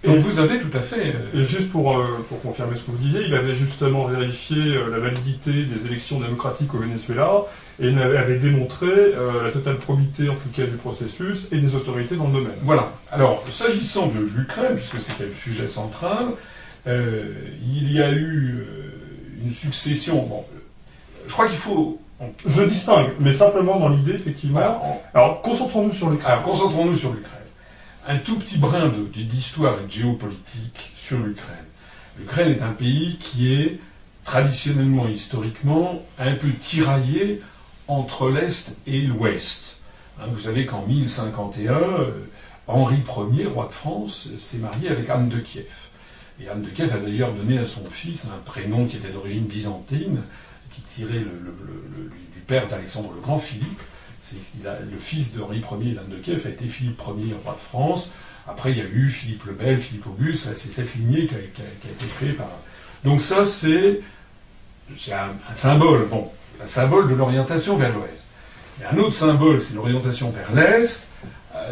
Et 0.09 0.13
Et- 0.13 0.17
vous 0.17 0.39
avez 0.39 0.59
tout 0.59 0.76
à 0.78 0.80
fait. 0.80 1.13
euh, 1.36 1.41
Et 1.41 1.43
juste 1.43 1.72
pour, 1.72 1.97
euh, 1.97 2.26
pour 2.30 2.41
confirmer 2.41 2.78
ce 2.78 2.84
que 2.86 2.91
vous 2.91 2.97
disiez, 2.97 3.22
il 3.28 3.36
avait 3.36 3.55
justement 3.55 4.05
vérifié 4.05 4.78
euh, 4.78 4.89
la 4.89 4.99
validité 4.99 5.51
des 5.65 5.86
élections 5.88 6.22
démocratiques 6.22 6.74
au 6.74 6.78
Venezuela 6.78 7.43
et 7.82 7.89
il 7.89 7.99
avait 7.99 8.38
démontré 8.38 8.88
la 9.43 9.51
totale 9.51 9.78
probité 9.78 10.28
en 10.30 10.36
tout 10.36 10.49
cas 10.55 10.63
du 10.65 10.76
processus 10.78 11.51
et 11.53 11.57
des 11.59 11.76
autorités 11.76 12.15
dans 12.17 12.28
le 12.28 12.34
domaine. 12.34 12.57
Voilà. 12.63 12.91
Alors, 13.11 13.43
s'agissant 13.51 14.07
de 14.07 14.20
l'Ukraine, 14.36 14.76
puisque 14.76 14.99
c'était 14.99 15.26
le 15.26 15.34
sujet 15.34 15.67
central, 15.70 16.26
il 16.86 17.91
y 17.91 18.01
a 18.01 18.11
eu 18.11 18.65
une 19.44 19.52
succession. 19.52 20.24
Bon, 20.24 20.46
euh, 20.54 20.60
je 21.28 21.32
crois 21.34 21.48
qu'il 21.48 21.58
faut. 21.58 22.00
Je 22.46 22.64
distingue, 22.64 23.12
mais 23.20 23.34
simplement 23.34 23.80
dans 23.80 23.88
l'idée, 23.90 24.14
effectivement. 24.14 24.60
voilà, 24.60 24.82
on- 24.84 25.18
Alors, 25.18 25.42
concentrons-nous 25.42 25.94
sur 25.94 26.10
l'Ukraine. 26.10 26.32
alors, 26.34 26.44
concentrons-nous 26.44 26.98
sur 26.98 27.14
l'Ukraine. 27.14 27.36
Un 28.08 28.18
tout 28.18 28.38
petit 28.38 28.58
brin 28.58 28.90
de- 28.90 29.04
de- 29.06 29.24
d'histoire 29.24 29.80
et 29.80 29.86
de 29.86 29.92
géopolitique 29.92 30.92
sur 30.96 31.18
l'Ukraine. 31.20 31.56
L'Ukraine 32.20 32.52
est 32.52 32.62
un 32.62 32.74
pays 32.74 33.18
qui 33.22 33.54
est 33.54 33.80
traditionnellement, 34.26 35.08
historiquement, 35.08 36.02
un 36.18 36.34
peu 36.34 36.50
tiraillé 36.60 37.42
entre 37.88 38.30
l'Est 38.30 38.76
et 38.86 39.02
l'Ouest. 39.02 39.78
Hein, 40.20 40.26
vous 40.30 40.40
savez 40.40 40.66
qu'en 40.66 40.82
1051, 40.86 41.74
euh, 41.74 42.12
Henri 42.68 42.98
Ier, 43.34 43.46
roi 43.48 43.68
de 43.68 43.72
France, 43.72 44.28
euh, 44.28 44.38
s'est 44.38 44.58
marié 44.58 44.90
avec 44.90 45.10
Anne 45.10 45.30
de 45.30 45.38
Kiev. 45.40 45.66
Et 46.42 46.48
Anne 46.48 46.62
de 46.62 46.70
Kiev 46.70 46.94
a 46.94 47.00
d'ailleurs 47.00 47.34
donné 47.34 47.58
à 47.60 47.66
son 47.66 47.84
fils 47.86 48.26
un 48.26 48.38
prénom 48.46 48.86
qui 48.86 48.98
était 48.98 49.10
d'origine 49.10 49.46
byzantine, 49.46 50.22
qui 50.72 50.82
tirait 50.82 51.20
du 51.20 52.42
père 52.48 52.68
d'Alexandre 52.70 53.12
le 53.14 53.22
Grand, 53.22 53.40
Philippe. 53.40 53.82
Le 54.34 54.98
fils 55.00 55.36
d'Henri 55.36 55.60
Ier 55.60 55.94
d'Anne 55.94 56.10
de 56.10 56.18
Kiev 56.18 56.46
a 56.46 56.50
été 56.50 56.66
Philippe 56.68 57.02
Ier, 57.02 57.36
roi 57.44 57.54
de 57.54 57.60
France. 57.60 58.10
Après, 58.48 58.72
il 58.72 58.78
y 58.78 58.82
a 58.82 58.86
eu 58.86 59.10
Philippe 59.10 59.46
le 59.46 59.54
Bel, 59.54 59.80
Philippe 59.80 60.08
Auguste. 60.08 60.50
C'est 60.56 60.72
cette 60.72 60.96
lignée 60.96 61.28
qui 61.28 61.36
a, 61.36 61.40
été 61.40 62.06
créée 62.16 62.34
par. 62.34 62.50
Donc 63.04 63.22
ça, 63.22 63.46
c'est 63.46 64.02
un, 65.12 65.30
un 65.50 65.54
symbole. 65.54 66.08
Bon, 66.08 66.32
un 66.64 66.68
symbole 66.68 67.10
de 67.10 67.16
l'orientation 67.16 67.76
vers 67.76 67.94
l'Ouest. 67.94 68.24
Et 68.82 68.86
un 68.86 68.98
autre 68.98 69.14
symbole, 69.14 69.62
c'est 69.62 69.76
l'orientation 69.76 70.32
vers 70.32 70.54
l'Est, 70.54 71.06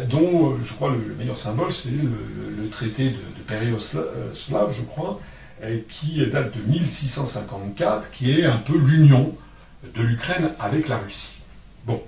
dont 0.04 0.52
euh, 0.52 0.56
je 0.64 0.74
crois 0.74 0.90
le, 0.90 0.98
le 1.08 1.14
meilleur 1.14 1.38
symbole, 1.38 1.72
c'est 1.72 1.90
le, 1.90 2.68
traité 2.68 3.04
de, 3.10 3.16
de 3.16 3.42
je 4.72 4.82
crois, 4.82 5.20
euh, 5.62 5.78
qui 5.88 6.24
date 6.26 6.56
de 6.56 6.62
1654, 6.70 8.10
qui 8.10 8.38
est 8.40 8.44
un 8.44 8.58
peu 8.58 8.76
l'union 8.78 9.36
de 9.94 10.02
l'Ukraine 10.02 10.50
avec 10.60 10.88
la 10.88 10.98
Russie. 10.98 11.36
Bon, 11.86 12.02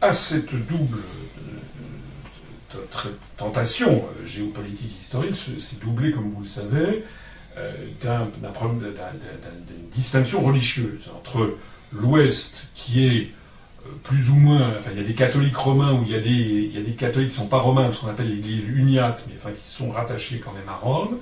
à 0.00 0.12
cette 0.12 0.54
double 0.54 0.98
euh, 2.74 2.78
tentation 3.36 4.04
géopolitique 4.24 4.98
historique, 5.00 5.36
ce- 5.36 5.58
c'est 5.60 5.80
doublé, 5.80 6.12
comme 6.12 6.30
vous 6.30 6.42
le 6.42 6.46
savez, 6.48 7.04
d'une 9.66 9.88
distinction 9.90 10.40
religieuse 10.40 11.10
entre 11.14 11.56
l'Ouest 11.92 12.66
qui 12.74 13.04
est 13.06 13.30
plus 14.02 14.30
ou 14.30 14.36
moins, 14.36 14.74
enfin 14.78 14.90
il 14.92 15.00
y 15.00 15.04
a 15.04 15.06
des 15.06 15.14
catholiques 15.14 15.56
romains 15.56 15.92
où 15.92 16.04
il 16.04 16.12
y 16.12 16.14
a 16.14 16.20
des, 16.20 16.92
catholiques 16.92 17.30
qui 17.30 17.38
ne 17.38 17.44
sont 17.44 17.48
pas 17.48 17.58
romains, 17.58 17.90
ce 17.92 18.00
qu'on 18.00 18.08
appelle 18.08 18.28
l'Église 18.28 18.68
uniate, 18.68 19.24
mais 19.28 19.34
enfin 19.38 19.50
qui 19.52 19.68
sont 19.68 19.90
rattachés 19.90 20.38
quand 20.38 20.52
même 20.52 20.68
à 20.68 20.74
Rome, 20.74 21.18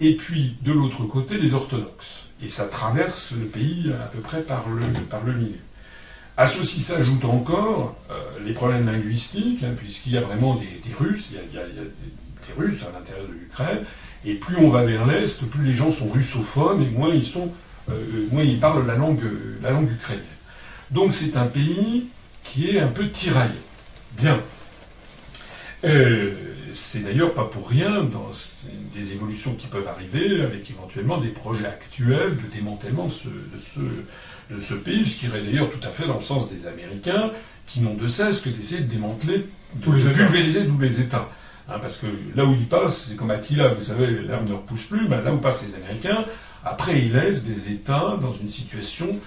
et 0.00 0.16
puis 0.16 0.56
de 0.62 0.72
l'autre 0.72 1.04
côté 1.04 1.38
les 1.38 1.54
orthodoxes. 1.54 2.26
Et 2.42 2.48
ça 2.48 2.66
traverse 2.66 3.32
le 3.32 3.46
pays 3.46 3.92
à 3.92 4.06
peu 4.06 4.20
près 4.20 4.40
par 4.40 4.64
le, 4.68 5.32
milieu. 5.32 5.58
À 6.36 6.46
ceci 6.46 6.80
s'ajoutent 6.80 7.26
encore 7.26 7.96
euh, 8.10 8.14
les 8.44 8.54
problèmes 8.54 8.86
linguistiques, 8.86 9.62
hein, 9.62 9.74
puisqu'il 9.76 10.12
y 10.12 10.16
a 10.16 10.22
vraiment 10.22 10.54
des, 10.54 10.94
Russes, 10.98 11.30
il 11.32 11.54
y 11.54 11.58
a, 11.58 11.64
des, 11.66 12.52
Russes 12.56 12.82
à 12.82 12.98
l'intérieur 12.98 13.28
de 13.28 13.32
l'Ukraine, 13.34 13.84
et 14.24 14.34
plus 14.34 14.56
on 14.56 14.70
va 14.70 14.84
vers 14.84 15.06
l'Est, 15.06 15.44
plus 15.44 15.64
les 15.64 15.74
gens 15.74 15.90
sont 15.90 16.08
russophones, 16.08 16.82
et 16.82 16.90
moins 16.90 17.14
ils, 17.14 17.30
euh, 17.90 18.56
parlent 18.60 18.82
euh, 18.82 19.58
la 19.62 19.70
langue 19.70 19.90
ukrainienne. 19.90 20.24
Donc 20.90 21.12
c'est 21.12 21.36
un 21.36 21.46
pays 21.46 22.08
qui 22.42 22.70
est 22.70 22.80
un 22.80 22.88
peu 22.88 23.08
tiraillé. 23.08 23.60
Bien. 24.18 24.40
Euh, 25.84 26.34
c'est 26.72 27.04
d'ailleurs 27.04 27.32
pas 27.32 27.44
pour 27.44 27.68
rien 27.68 28.04
dans 28.04 28.30
des 28.94 29.12
évolutions 29.12 29.54
qui 29.54 29.66
peuvent 29.66 29.88
arriver, 29.88 30.42
avec 30.42 30.70
éventuellement 30.70 31.18
des 31.18 31.30
projets 31.30 31.66
actuels 31.66 32.36
de 32.36 32.54
démantèlement 32.54 33.06
de 33.06 33.12
ce, 33.12 33.28
de 33.28 33.58
ce, 33.58 34.54
de 34.54 34.60
ce 34.60 34.74
pays, 34.74 35.06
ce 35.06 35.18
qui 35.18 35.26
irait 35.26 35.42
d'ailleurs 35.42 35.70
tout 35.70 35.86
à 35.86 35.90
fait 35.90 36.06
dans 36.06 36.16
le 36.16 36.22
sens 36.22 36.48
des 36.48 36.66
Américains, 36.66 37.32
qui 37.66 37.80
n'ont 37.80 37.94
de 37.94 38.08
cesse 38.08 38.40
que 38.40 38.48
d'essayer 38.48 38.80
de 38.80 38.88
démanteler, 38.88 39.46
Tous 39.82 39.92
les 39.92 40.02
de 40.02 40.08
pulvériser 40.10 40.66
tous 40.66 40.78
les 40.78 41.00
États. 41.00 41.28
Hein, 41.68 41.78
parce 41.80 41.98
que 41.98 42.06
là 42.34 42.44
où 42.44 42.52
ils 42.52 42.66
passent, 42.66 43.06
c'est 43.08 43.16
comme 43.16 43.30
Attila, 43.30 43.68
vous 43.68 43.84
savez, 43.84 44.06
l'herbe 44.22 44.48
ne 44.48 44.54
repousse 44.54 44.84
plus, 44.84 45.08
ben 45.08 45.20
là 45.20 45.32
où 45.32 45.38
passent 45.38 45.62
les 45.62 45.74
Américains, 45.76 46.24
après 46.64 47.00
ils 47.00 47.12
laissent 47.12 47.44
des 47.44 47.70
États 47.70 48.18
dans 48.20 48.32
une 48.32 48.48
situation 48.48 49.18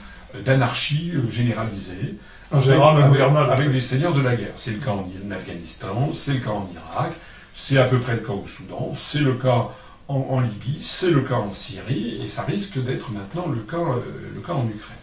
d'anarchie 0.45 1.11
euh, 1.15 1.29
généralisée, 1.29 2.17
général, 2.59 3.03
avec, 3.03 3.21
avec 3.21 3.71
des 3.71 3.81
seigneurs 3.81 4.13
de 4.13 4.21
la 4.21 4.35
guerre. 4.35 4.53
C'est 4.55 4.71
le 4.71 4.77
cas 4.77 4.91
en, 4.91 5.05
Afghanistan, 5.31 6.11
c'est 6.13 6.33
le 6.33 6.39
cas 6.39 6.51
en 6.51 6.69
Irak, 6.73 7.13
c'est 7.55 7.77
à 7.77 7.85
peu 7.85 7.99
près 7.99 8.13
le 8.13 8.19
cas 8.19 8.33
au 8.33 8.45
Soudan, 8.45 8.91
c'est 8.95 9.19
le 9.19 9.33
cas 9.33 9.69
en, 10.07 10.15
en 10.15 10.39
Libye, 10.39 10.79
c'est 10.81 11.11
le 11.11 11.21
cas 11.21 11.35
en 11.35 11.51
Syrie, 11.51 12.21
et 12.21 12.27
ça 12.27 12.43
risque 12.43 12.83
d'être 12.83 13.11
maintenant 13.11 13.47
le 13.47 13.61
cas, 13.61 13.77
euh, 13.77 14.01
le 14.33 14.41
cas 14.41 14.53
en 14.53 14.67
Ukraine. 14.67 14.97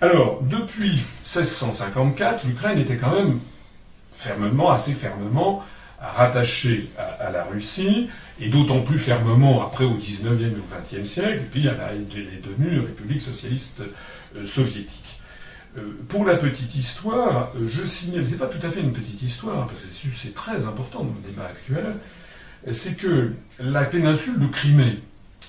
Alors, 0.00 0.40
depuis 0.42 1.02
1654, 1.24 2.44
l'Ukraine 2.44 2.78
était 2.78 2.96
quand 2.96 3.14
même 3.14 3.38
fermement, 4.12 4.70
assez 4.70 4.92
fermement, 4.92 5.62
rattachée 6.00 6.88
à, 6.96 7.26
à 7.26 7.30
la 7.30 7.44
Russie, 7.44 8.08
et 8.40 8.48
d'autant 8.48 8.80
plus 8.80 8.98
fermement 8.98 9.66
après 9.66 9.84
au 9.84 9.94
19e 9.94 10.40
et 10.40 10.96
au 10.96 11.00
20e 11.00 11.04
siècle, 11.04 11.34
et 11.34 11.48
puis 11.50 11.66
elle, 11.66 11.80
a, 11.80 11.92
elle 11.92 12.20
est 12.20 12.42
devenue 12.42 12.80
république 12.80 13.20
socialiste 13.20 13.82
soviétique. 14.44 15.20
Euh, 15.78 15.82
pour 16.08 16.24
la 16.24 16.36
petite 16.36 16.74
histoire, 16.74 17.52
euh, 17.56 17.68
je 17.68 17.84
signale, 17.84 18.26
c'est 18.26 18.38
pas 18.38 18.46
tout 18.48 18.64
à 18.66 18.70
fait 18.70 18.80
une 18.80 18.92
petite 18.92 19.22
histoire, 19.22 19.68
parce 19.68 19.82
que 19.82 20.08
c'est- 20.16 20.34
très 20.34 20.64
important 20.66 21.04
dans 21.04 21.14
le 21.14 21.30
débat 21.30 21.46
actuel, 21.46 21.96
euh, 22.66 22.72
c'est 22.72 22.96
que 22.96 23.32
la 23.60 23.84
péninsule 23.84 24.38
de 24.40 24.46
Crimée, 24.48 24.98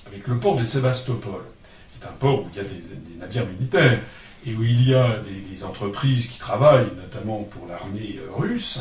avec 0.06 0.28
le 0.28 0.38
port 0.38 0.56
de 0.56 0.64
Sébastopol, 0.64 1.42
qui 1.92 2.04
est 2.04 2.06
un 2.08 2.12
port 2.12 2.44
où 2.44 2.48
il 2.52 2.56
y 2.56 2.60
a 2.60 2.64
des, 2.64 2.82
navires 3.18 3.46
militaires, 3.46 4.00
et 4.46 4.54
où 4.54 4.62
il 4.62 4.88
y 4.88 4.94
a 4.94 5.16
des, 5.50 5.64
entreprises 5.64 6.26
qui 6.28 6.38
travaillent, 6.38 6.90
notamment 6.96 7.42
pour 7.44 7.66
l'armée 7.68 8.18
euh, 8.20 8.32
russe, 8.32 8.80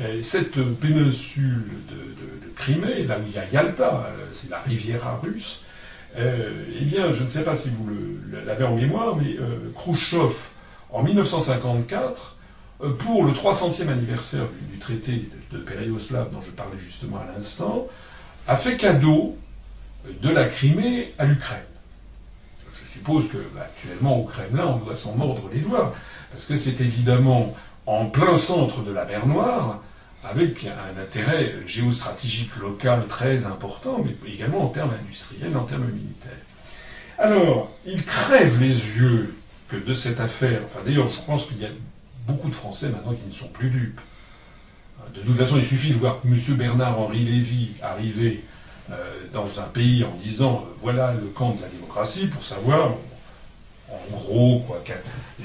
euh, 0.00 0.20
cette 0.22 0.60
péninsule 0.80 1.64
de, 1.88 1.94
de- 1.94 2.52
Crimée, 2.56 3.04
là 3.04 3.18
où 3.18 3.22
il 3.28 3.34
y 3.34 3.38
a 3.38 3.44
Yalta, 3.52 4.06
euh, 4.08 4.26
c'est 4.32 4.50
la 4.50 4.60
Riviera 4.60 5.20
russe, 5.22 5.60
euh, 5.62 5.65
eh 6.18 6.84
bien, 6.84 7.12
je 7.12 7.22
ne 7.22 7.28
sais 7.28 7.42
pas 7.42 7.56
si 7.56 7.70
vous 7.70 7.88
l'avez 8.46 8.64
en 8.64 8.76
mémoire, 8.76 9.16
mais 9.16 9.36
euh, 9.38 9.70
Khrouchtchev, 9.74 10.34
en 10.90 11.02
1954, 11.02 12.36
euh, 12.82 12.90
pour 12.92 13.24
le 13.24 13.32
300e 13.32 13.88
anniversaire 13.88 14.44
du, 14.70 14.78
traité 14.78 15.28
de, 15.52 15.58
Péréoslav 15.58 16.30
dont 16.32 16.40
je 16.42 16.50
parlais 16.50 16.78
justement 16.78 17.18
à 17.18 17.36
l'instant, 17.36 17.86
a 18.46 18.56
fait 18.56 18.76
cadeau 18.76 19.36
euh, 20.06 20.12
de 20.22 20.30
la 20.30 20.46
Crimée 20.46 21.14
à 21.18 21.24
l'Ukraine. 21.24 21.58
Je 22.82 22.88
suppose 22.88 23.28
que 23.28 23.38
bah, 23.54 23.62
actuellement 23.62 24.20
au 24.20 24.24
Kremlin, 24.24 24.66
on 24.66 24.76
doit 24.84 24.96
s'en 24.96 25.14
mordre 25.14 25.48
les 25.52 25.60
doigts, 25.60 25.94
parce 26.32 26.44
que 26.44 26.56
c'est 26.56 26.80
évidemment 26.80 27.54
en 27.86 28.06
plein 28.06 28.36
centre 28.36 28.82
de 28.82 28.92
la 28.92 29.04
mer 29.04 29.26
Noire, 29.26 29.80
avec 30.30 30.64
un 30.64 31.00
intérêt 31.00 31.54
géostratégique 31.66 32.56
local 32.56 33.04
très 33.08 33.46
important, 33.46 34.04
mais 34.04 34.14
également 34.30 34.64
en 34.64 34.68
termes 34.68 34.92
industriels, 35.02 35.56
en 35.56 35.64
termes 35.64 35.86
militaires. 35.86 36.32
Alors, 37.18 37.70
il 37.86 38.04
crève 38.04 38.60
les 38.60 38.68
yeux 38.68 39.34
que 39.68 39.76
de 39.76 39.94
cette 39.94 40.20
affaire, 40.20 40.60
enfin 40.64 40.80
d'ailleurs 40.84 41.08
je 41.08 41.20
pense 41.26 41.46
qu'il 41.46 41.60
y 41.60 41.64
a 41.64 41.70
beaucoup 42.26 42.48
de 42.48 42.54
Français 42.54 42.88
maintenant 42.88 43.14
qui 43.14 43.26
ne 43.26 43.32
sont 43.32 43.48
plus 43.48 43.70
dupes. 43.70 44.00
De 45.14 45.20
toute 45.20 45.36
façon, 45.36 45.56
il 45.56 45.64
suffit 45.64 45.90
de 45.90 45.98
voir 45.98 46.20
M. 46.24 46.36
Bernard-Henri 46.56 47.24
Lévy 47.24 47.70
arriver 47.80 48.42
euh, 48.90 48.94
dans 49.32 49.60
un 49.60 49.64
pays 49.64 50.04
en 50.04 50.14
disant 50.22 50.64
euh, 50.66 50.74
voilà 50.82 51.14
le 51.14 51.26
camp 51.28 51.50
de 51.52 51.62
la 51.62 51.68
démocratie 51.68 52.26
pour 52.26 52.42
savoir, 52.44 52.92
en 53.88 54.16
gros, 54.16 54.64
quoi, 54.66 54.82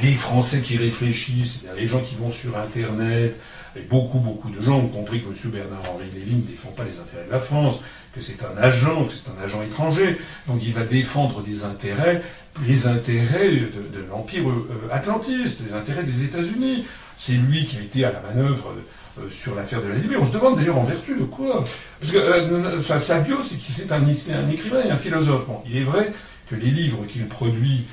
les 0.02 0.14
Français 0.14 0.62
qui 0.62 0.78
réfléchissent, 0.78 1.64
les 1.76 1.88
gens 1.88 2.02
qui 2.02 2.16
vont 2.16 2.32
sur 2.32 2.58
Internet, 2.58 3.36
Et 3.76 3.82
beaucoup, 3.82 4.20
beaucoup 4.20 4.50
de 4.50 4.62
gens 4.62 4.80
ont 4.80 4.88
compris 4.88 5.22
que 5.22 5.28
M. 5.28 5.34
Bernard-Henri 5.46 6.06
Lévy 6.14 6.36
ne 6.36 6.42
défend 6.42 6.72
pas 6.72 6.84
les 6.84 7.00
intérêts 7.00 7.26
de 7.26 7.32
la 7.32 7.40
France, 7.40 7.82
que 8.14 8.20
c'est 8.20 8.40
un 8.44 8.62
agent, 8.62 9.06
que 9.06 9.14
c'est 9.14 9.30
un 9.30 9.44
agent 9.44 9.62
étranger. 9.64 10.18
Donc 10.48 10.60
il 10.62 10.74
va 10.74 10.84
défendre 10.84 11.42
des 11.42 11.64
intérêts, 11.64 12.22
les 12.66 12.88
intérêts 12.88 13.52
de, 13.52 14.06
l'Empire 14.10 14.50
euh, 14.50 14.90
atlantiste, 14.92 15.62
les 15.66 15.74
intérêts 15.74 16.04
des 16.04 16.24
États-Unis. 16.24 16.86
C'est 17.18 17.34
lui 17.34 17.66
qui 17.66 17.78
a 17.78 17.82
été 17.82 18.04
à 18.04 18.12
la 18.12 18.20
manœuvre 18.20 18.74
euh, 19.20 19.30
sur 19.30 19.56
l'affaire 19.56 19.82
de 19.82 19.88
la 19.88 19.96
Libye. 19.96 20.18
On 20.18 20.26
se 20.26 20.34
demande 20.34 20.58
d'ailleurs 20.58 20.78
en 20.78 20.84
vertu 20.84 21.16
de 21.18 21.24
quoi? 21.24 21.64
Parce 22.02 22.12
que 22.12 22.18
euh, 22.18 22.82
sa, 22.82 23.20
bio, 23.20 23.42
c'est 23.42 23.56
qu'il 23.56 23.82
est 23.82 23.92
un, 23.92 24.04
un, 24.04 24.50
écrivain 24.50 24.84
et 24.84 24.92
un 24.92 24.98
philosophe. 24.98 25.48
Bon, 25.48 25.62
il 25.66 25.78
est 25.78 25.84
vrai 25.86 26.12
que 26.50 26.56
les 26.56 26.72
livres 26.72 27.06
qu'il 27.08 27.26
produit 27.28 27.86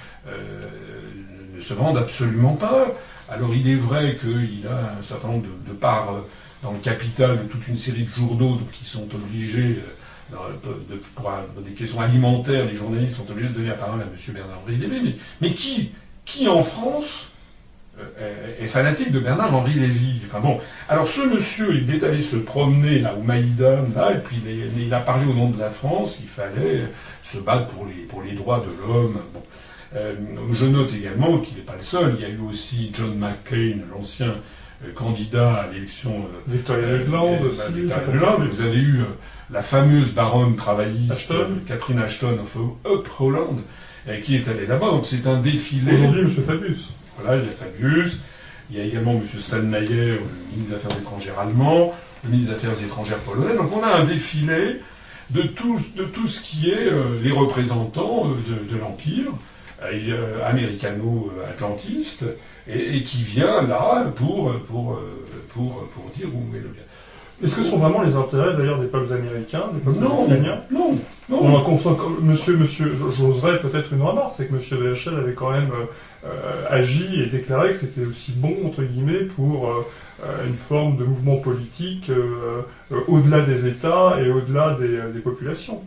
ne 1.57 1.63
se 1.63 1.73
vendent 1.73 1.99
absolument 1.99 2.55
pas. 2.55 2.89
Alors 3.31 3.55
il 3.55 3.69
est 3.69 3.77
vrai 3.77 4.17
qu'il 4.17 4.67
a 4.67 4.99
un 4.99 5.03
certain 5.03 5.29
nombre 5.29 5.47
de, 5.67 5.73
parts 5.73 6.23
dans 6.63 6.73
le 6.73 6.79
capital 6.79 7.39
de 7.39 7.45
toute 7.45 7.69
une 7.69 7.77
série 7.77 8.05
de 8.05 8.09
journaux 8.09 8.59
qui 8.73 8.85
sont 8.85 9.07
obligés 9.15 9.81
pour 10.31 11.63
des 11.63 11.73
questions 11.73 12.01
alimentaires, 12.01 12.67
les 12.67 12.77
journalistes 12.77 13.17
sont 13.17 13.31
obligés 13.31 13.49
de 13.49 13.55
donner 13.55 13.69
la 13.69 13.75
parole 13.75 14.01
à 14.01 14.05
M. 14.05 14.11
Bernard-Henri 14.29 14.77
Lévy. 14.77 15.17
Mais, 15.41 15.53
qui, 15.53 16.49
en 16.49 16.63
France 16.63 17.29
euh, 17.99 18.55
est 18.61 18.67
fanatique 18.67 19.11
de 19.11 19.21
Bernard-Henri 19.21 19.75
Lévy? 19.75 20.21
Enfin 20.27 20.41
bon, 20.41 20.61
alors 20.89 21.09
ce 21.09 21.23
monsieur, 21.23 21.75
il 21.75 21.95
est 21.95 22.05
allé 22.05 22.21
se 22.21 22.37
promener 22.37 22.99
là 22.99 23.15
au 23.15 23.23
Maïdan, 23.23 23.87
là, 23.97 24.13
et 24.13 24.19
puis 24.19 24.37
il, 24.77 24.93
a 24.93 25.01
parlé 25.01 25.27
au 25.27 25.33
nom 25.33 25.49
de 25.49 25.59
la 25.59 25.71
France, 25.71 26.19
il 26.21 26.29
fallait 26.29 26.83
se 27.23 27.39
battre 27.39 27.69
pour 27.69 28.23
les, 28.23 28.33
droits 28.33 28.61
de 28.61 28.87
l'homme. 28.87 29.19
Euh, 29.97 30.15
je 30.53 30.67
note 30.67 30.93
également 30.95 31.39
qu'il 31.39 31.57
n'est 31.57 31.63
pas 31.63 31.77
le 31.77 31.83
seul, 31.83 32.17
il 32.19 32.23
y 32.23 32.25
a 32.25 32.29
eu 32.29 32.41
aussi 32.41 32.91
John 32.93 33.17
McCain, 33.17 33.79
l'ancien 33.91 34.35
euh, 34.85 34.93
candidat 34.95 35.55
à 35.55 35.67
l'élection. 35.69 36.27
Victoria 36.47 36.99
Nuland 36.99 37.39
aussi. 37.43 37.63
vous 38.51 38.61
avez 38.61 38.79
eu 38.79 39.01
la 39.51 39.63
fameuse 39.63 40.13
baronne 40.13 40.57
travailliste 40.57 41.33
Catherine 41.67 42.01
Ashton 42.01 42.39
of 42.43 42.57
Up 42.85 43.09
Holland, 43.19 43.61
qui 44.25 44.37
est 44.37 44.47
allée 44.49 44.67
là-bas. 44.67 44.91
Donc 44.91 45.07
c'est 45.07 45.27
un 45.27 45.41
défilé. 45.41 45.93
Aujourd'hui, 45.93 46.21
M. 46.21 46.31
Fabius. 46.31 46.91
Voilà, 47.19 47.43
il 47.43 47.47
y 47.47 47.49
a 47.49 47.51
Fabius. 47.51 48.21
Il 48.71 48.77
y 48.77 48.81
a 48.81 48.85
également 48.85 49.13
M. 49.13 49.23
Steinmeier, 49.27 49.89
le 49.89 50.21
ministre 50.53 50.71
des 50.71 50.75
Affaires 50.75 50.99
étrangères 50.99 51.39
allemand, 51.39 51.95
le 52.25 52.31
ministre 52.31 52.53
des 52.53 52.59
Affaires 52.59 52.85
étrangères 52.85 53.19
polonais. 53.19 53.57
Donc 53.57 53.75
on 53.75 53.83
a 53.83 53.95
un 53.95 54.05
défilé 54.05 54.81
de 55.31 55.43
tout, 55.43 55.79
de 55.97 56.05
tout 56.05 56.27
ce 56.27 56.43
qui 56.43 56.71
est 56.71 56.87
euh, 56.87 57.21
les 57.23 57.33
représentants 57.33 58.31
euh, 58.31 58.71
de, 58.71 58.79
l'Empire 58.79 59.29
euh, 59.29 59.33
américano-atlantiste 60.45 62.25
et, 62.69 63.03
qui 63.03 63.23
vient 63.23 63.63
là 63.63 64.07
pour, 64.17 64.53
pour, 64.69 65.01
pour, 65.51 65.89
pour 65.95 66.11
dire 66.15 66.29
où 66.35 66.55
est 66.57 66.61
le 66.61 66.69
bien. 66.69 66.83
Est-ce 67.45 67.55
que 67.55 67.63
ce 67.63 67.71
sont 67.71 67.79
vraiment 67.79 68.03
les 68.03 68.17
intérêts 68.17 68.57
d'ailleurs 68.57 68.81
des 68.81 68.89
peuples 68.89 69.13
américains, 69.13 69.67
des 69.73 69.79
peuples 69.79 70.01
non, 70.01 70.27
Non, 70.73 70.99
non. 71.29 71.65
On 71.69 72.23
monsieur, 72.23 72.57
monsieur, 72.57 72.97
j'oserais 73.17 73.61
peut-être 73.61 73.93
une 73.93 74.03
remarque, 74.03 74.33
c'est 74.37 74.47
que 74.49 74.55
monsieur 74.55 74.77
VHL 74.77 75.21
avait 75.21 75.35
quand 75.35 75.53
même 75.53 75.71
euh, 76.27 76.65
agi 76.69 77.23
et 77.23 77.27
déclaré 77.27 77.71
que 77.71 77.79
c'était 77.79 78.05
aussi 78.05 78.33
bon, 78.33 78.57
entre 78.67 78.83
guillemets, 78.83 79.25
pour 79.37 79.69
euh, 79.69 80.47
une 80.49 80.57
forme 80.57 80.97
de 80.97 81.05
mouvement 81.05 81.37
politique 81.37 82.11
euh, 82.11 82.63
au-delà 83.07 83.43
des 83.43 83.69
États 83.69 84.21
et 84.21 84.31
au-delà 84.33 84.77
des, 84.81 85.21
populations. 85.21 85.83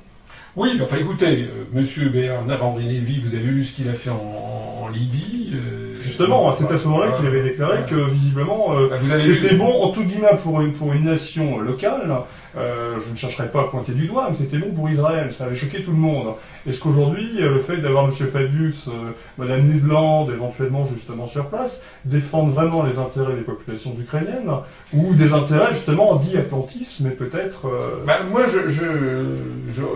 Oui, 0.57 0.79
enfin 0.83 0.97
écoutez, 0.97 1.47
monsieur 1.71 2.09
Bernard-Henri 2.09 2.83
Lévy, 2.83 3.21
vous 3.21 3.35
avez 3.35 3.43
vu 3.43 3.63
ce 3.63 3.73
qu'il 3.73 3.89
a 3.89 3.93
fait 3.93 4.09
en, 4.09 4.89
Libye 4.91 5.55
Justement, 6.01 6.53
c'est 6.53 6.69
à 6.69 6.75
ce 6.75 6.87
moment-là 6.87 7.11
qu'il 7.13 7.25
avait 7.25 7.43
déclaré 7.43 7.85
que 7.87 7.95
visiblement 7.95 8.75
euh, 8.75 8.89
bah, 8.89 8.97
c'était 9.19 9.55
bon, 9.55 9.83
en 9.83 9.89
tout 9.91 10.03
guillemets, 10.03 10.35
pour 10.43 10.59
une, 10.59 10.73
pour 10.73 10.91
une 10.91 11.05
nation 11.05 11.59
locale. 11.59 12.11
Euh, 12.57 12.99
je 13.05 13.11
ne 13.11 13.15
chercherai 13.15 13.47
pas 13.49 13.61
à 13.61 13.63
pointer 13.65 13.93
du 13.93 14.07
doigt, 14.07 14.27
mais 14.29 14.35
c'était 14.35 14.57
bon 14.57 14.71
pour 14.71 14.89
Israël. 14.89 15.31
Ça 15.31 15.45
avait 15.45 15.55
choqué 15.55 15.83
tout 15.83 15.91
le 15.91 15.97
monde. 15.97 16.33
Est-ce 16.67 16.81
qu'aujourd'hui, 16.81 17.29
euh, 17.39 17.53
le 17.53 17.59
fait 17.59 17.77
d'avoir 17.77 18.05
M. 18.05 18.11
Fabius, 18.11 18.89
Mme 19.37 19.67
Nudland, 19.67 20.29
éventuellement 20.29 20.85
justement 20.85 21.27
sur 21.27 21.47
place, 21.47 21.81
défendent 22.05 22.53
vraiment 22.53 22.83
les 22.83 22.99
intérêts 22.99 23.35
des 23.35 23.41
populations 23.41 23.95
ukrainiennes 23.99 24.51
ou 24.93 25.13
des 25.15 25.33
intérêts 25.33 25.73
justement 25.73 26.15
dit 26.17 26.37
atlantisme, 26.37 27.05
mais 27.05 27.11
peut-être. 27.11 27.69
Bah, 28.05 28.19
moi, 28.29 28.45
je, 28.47 28.59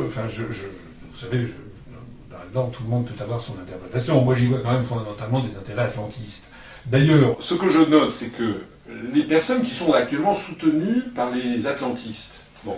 enfin, 0.08 0.24
je, 0.30 0.44
vous 0.44 1.18
savez, 1.18 1.46
je, 1.46 1.52
tout 2.54 2.84
le 2.84 2.90
monde 2.90 3.06
peut 3.06 3.24
avoir 3.24 3.42
son 3.42 3.54
interprétation. 3.60 4.24
Moi, 4.24 4.36
j'y 4.36 4.48
vois 4.48 4.60
quand 4.60 4.72
même 4.72 4.84
fondamentalement 4.84 5.42
des 5.42 5.58
intérêts 5.58 5.84
atlantistes. 5.84 6.46
D'ailleurs, 6.86 7.38
ce 7.40 7.56
que 7.56 7.70
je 7.70 7.90
note, 7.90 8.12
c'est 8.12 8.30
que 8.30 8.62
les 9.14 9.24
personnes 9.24 9.64
qui 9.64 9.74
sont 9.74 9.94
actuellement 9.94 10.36
soutenues 10.36 11.02
par 11.16 11.32
les 11.32 11.68
atlantistes, 11.68 12.45
bon, 12.66 12.78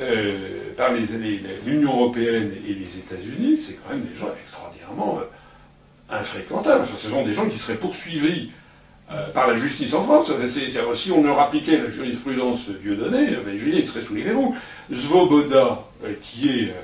euh, 0.00 0.34
par 0.76 0.92
l'Union 1.66 1.92
européenne 1.92 2.52
et 2.66 2.72
les 2.72 2.98
États-Unis, 2.98 3.58
c'est 3.58 3.74
quand 3.74 3.90
même 3.90 4.02
des 4.02 4.18
gens 4.18 4.28
extraordinairement 4.42 5.18
euh, 5.18 6.16
infréquentables. 6.16 6.86
ce 6.96 7.08
sont 7.08 7.22
des 7.24 7.34
gens 7.34 7.48
qui 7.48 7.58
seraient 7.58 7.76
poursuivis 7.76 8.50
euh, 9.12 9.26
par 9.34 9.46
la 9.46 9.56
justice 9.56 9.92
en 9.92 10.04
France. 10.04 10.32
si 10.94 11.12
on 11.12 11.22
leur 11.22 11.38
appliquait 11.38 11.76
la 11.76 11.90
jurisprudence 11.90 12.70
Dieudonné, 12.70 13.36
enfin, 13.38 13.54
Julie 13.56 13.84
serait 13.84 14.02
sous 14.02 14.14
les 14.14 14.22
verrous. 14.22 14.56
Svoboda, 14.92 15.84
qui 16.22 16.48
est 16.48 16.74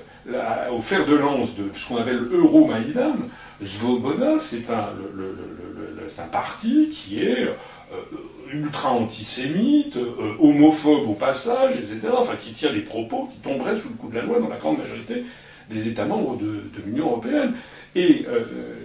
au 0.70 0.82
fer 0.82 1.06
de 1.06 1.16
lance 1.16 1.56
de 1.56 1.70
ce 1.74 1.88
qu'on 1.88 1.96
appelle 1.96 2.20
Euro-Maïdan, 2.30 3.16
Svoboda, 3.64 4.38
c'est 4.38 4.68
un, 4.68 6.26
parti 6.30 6.90
qui 6.90 7.22
est 7.22 7.48
euh, 8.46 8.56
ultra 8.56 8.90
antisémite, 8.92 9.96
euh, 9.96 10.34
homophobe 10.40 11.08
au 11.08 11.14
passage, 11.14 11.76
etc., 11.76 12.12
enfin 12.16 12.34
qui 12.36 12.52
tient 12.52 12.72
des 12.72 12.80
propos 12.80 13.28
qui 13.32 13.38
tomberaient 13.38 13.76
sous 13.76 13.88
le 13.88 13.94
coup 13.94 14.08
de 14.08 14.16
la 14.16 14.22
loi 14.22 14.40
dans 14.40 14.48
la 14.48 14.56
grande 14.56 14.78
majorité 14.78 15.24
des 15.70 15.88
États 15.88 16.04
membres 16.04 16.36
de, 16.36 16.62
l'Union 16.84 17.06
européenne. 17.06 17.54
Et 17.94 18.24
euh, 18.28 18.44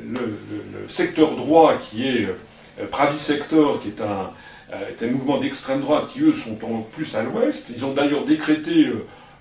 le, 0.09 0.89
secteur 0.89 1.35
droit 1.35 1.75
qui 1.77 2.07
est 2.07 2.27
Sector, 3.19 3.81
qui 3.81 3.89
est 3.89 4.01
un, 4.01 4.31
est 4.89 5.03
un 5.03 5.11
mouvement 5.11 5.37
d'extrême 5.37 5.81
droite 5.81 6.07
qui, 6.11 6.21
eux, 6.21 6.33
sont 6.33 6.57
en 6.65 6.81
plus 6.81 7.15
à 7.15 7.21
l'ouest. 7.21 7.69
Ils 7.75 7.85
ont 7.85 7.93
d'ailleurs 7.93 8.25
décrété 8.25 8.87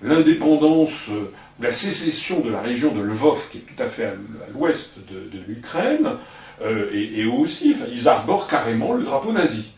l'indépendance 0.03 1.09
la 1.61 1.71
sécession 1.71 2.41
de 2.41 2.49
la 2.49 2.61
région 2.61 2.93
de 2.93 3.01
Lvov, 3.01 3.49
qui 3.51 3.59
est 3.59 3.61
tout 3.61 3.81
à 3.81 3.87
fait 3.87 4.05
à 4.05 4.13
l'ouest 4.53 4.97
de, 5.09 5.39
l'Ukraine, 5.47 6.17
euh, 6.61 6.89
et, 6.93 7.25
aussi, 7.25 7.75
ils 7.91 8.07
arborent 8.07 8.47
carrément 8.47 8.93
le 8.93 9.03
drapeau 9.03 9.31
nazi. 9.31 9.71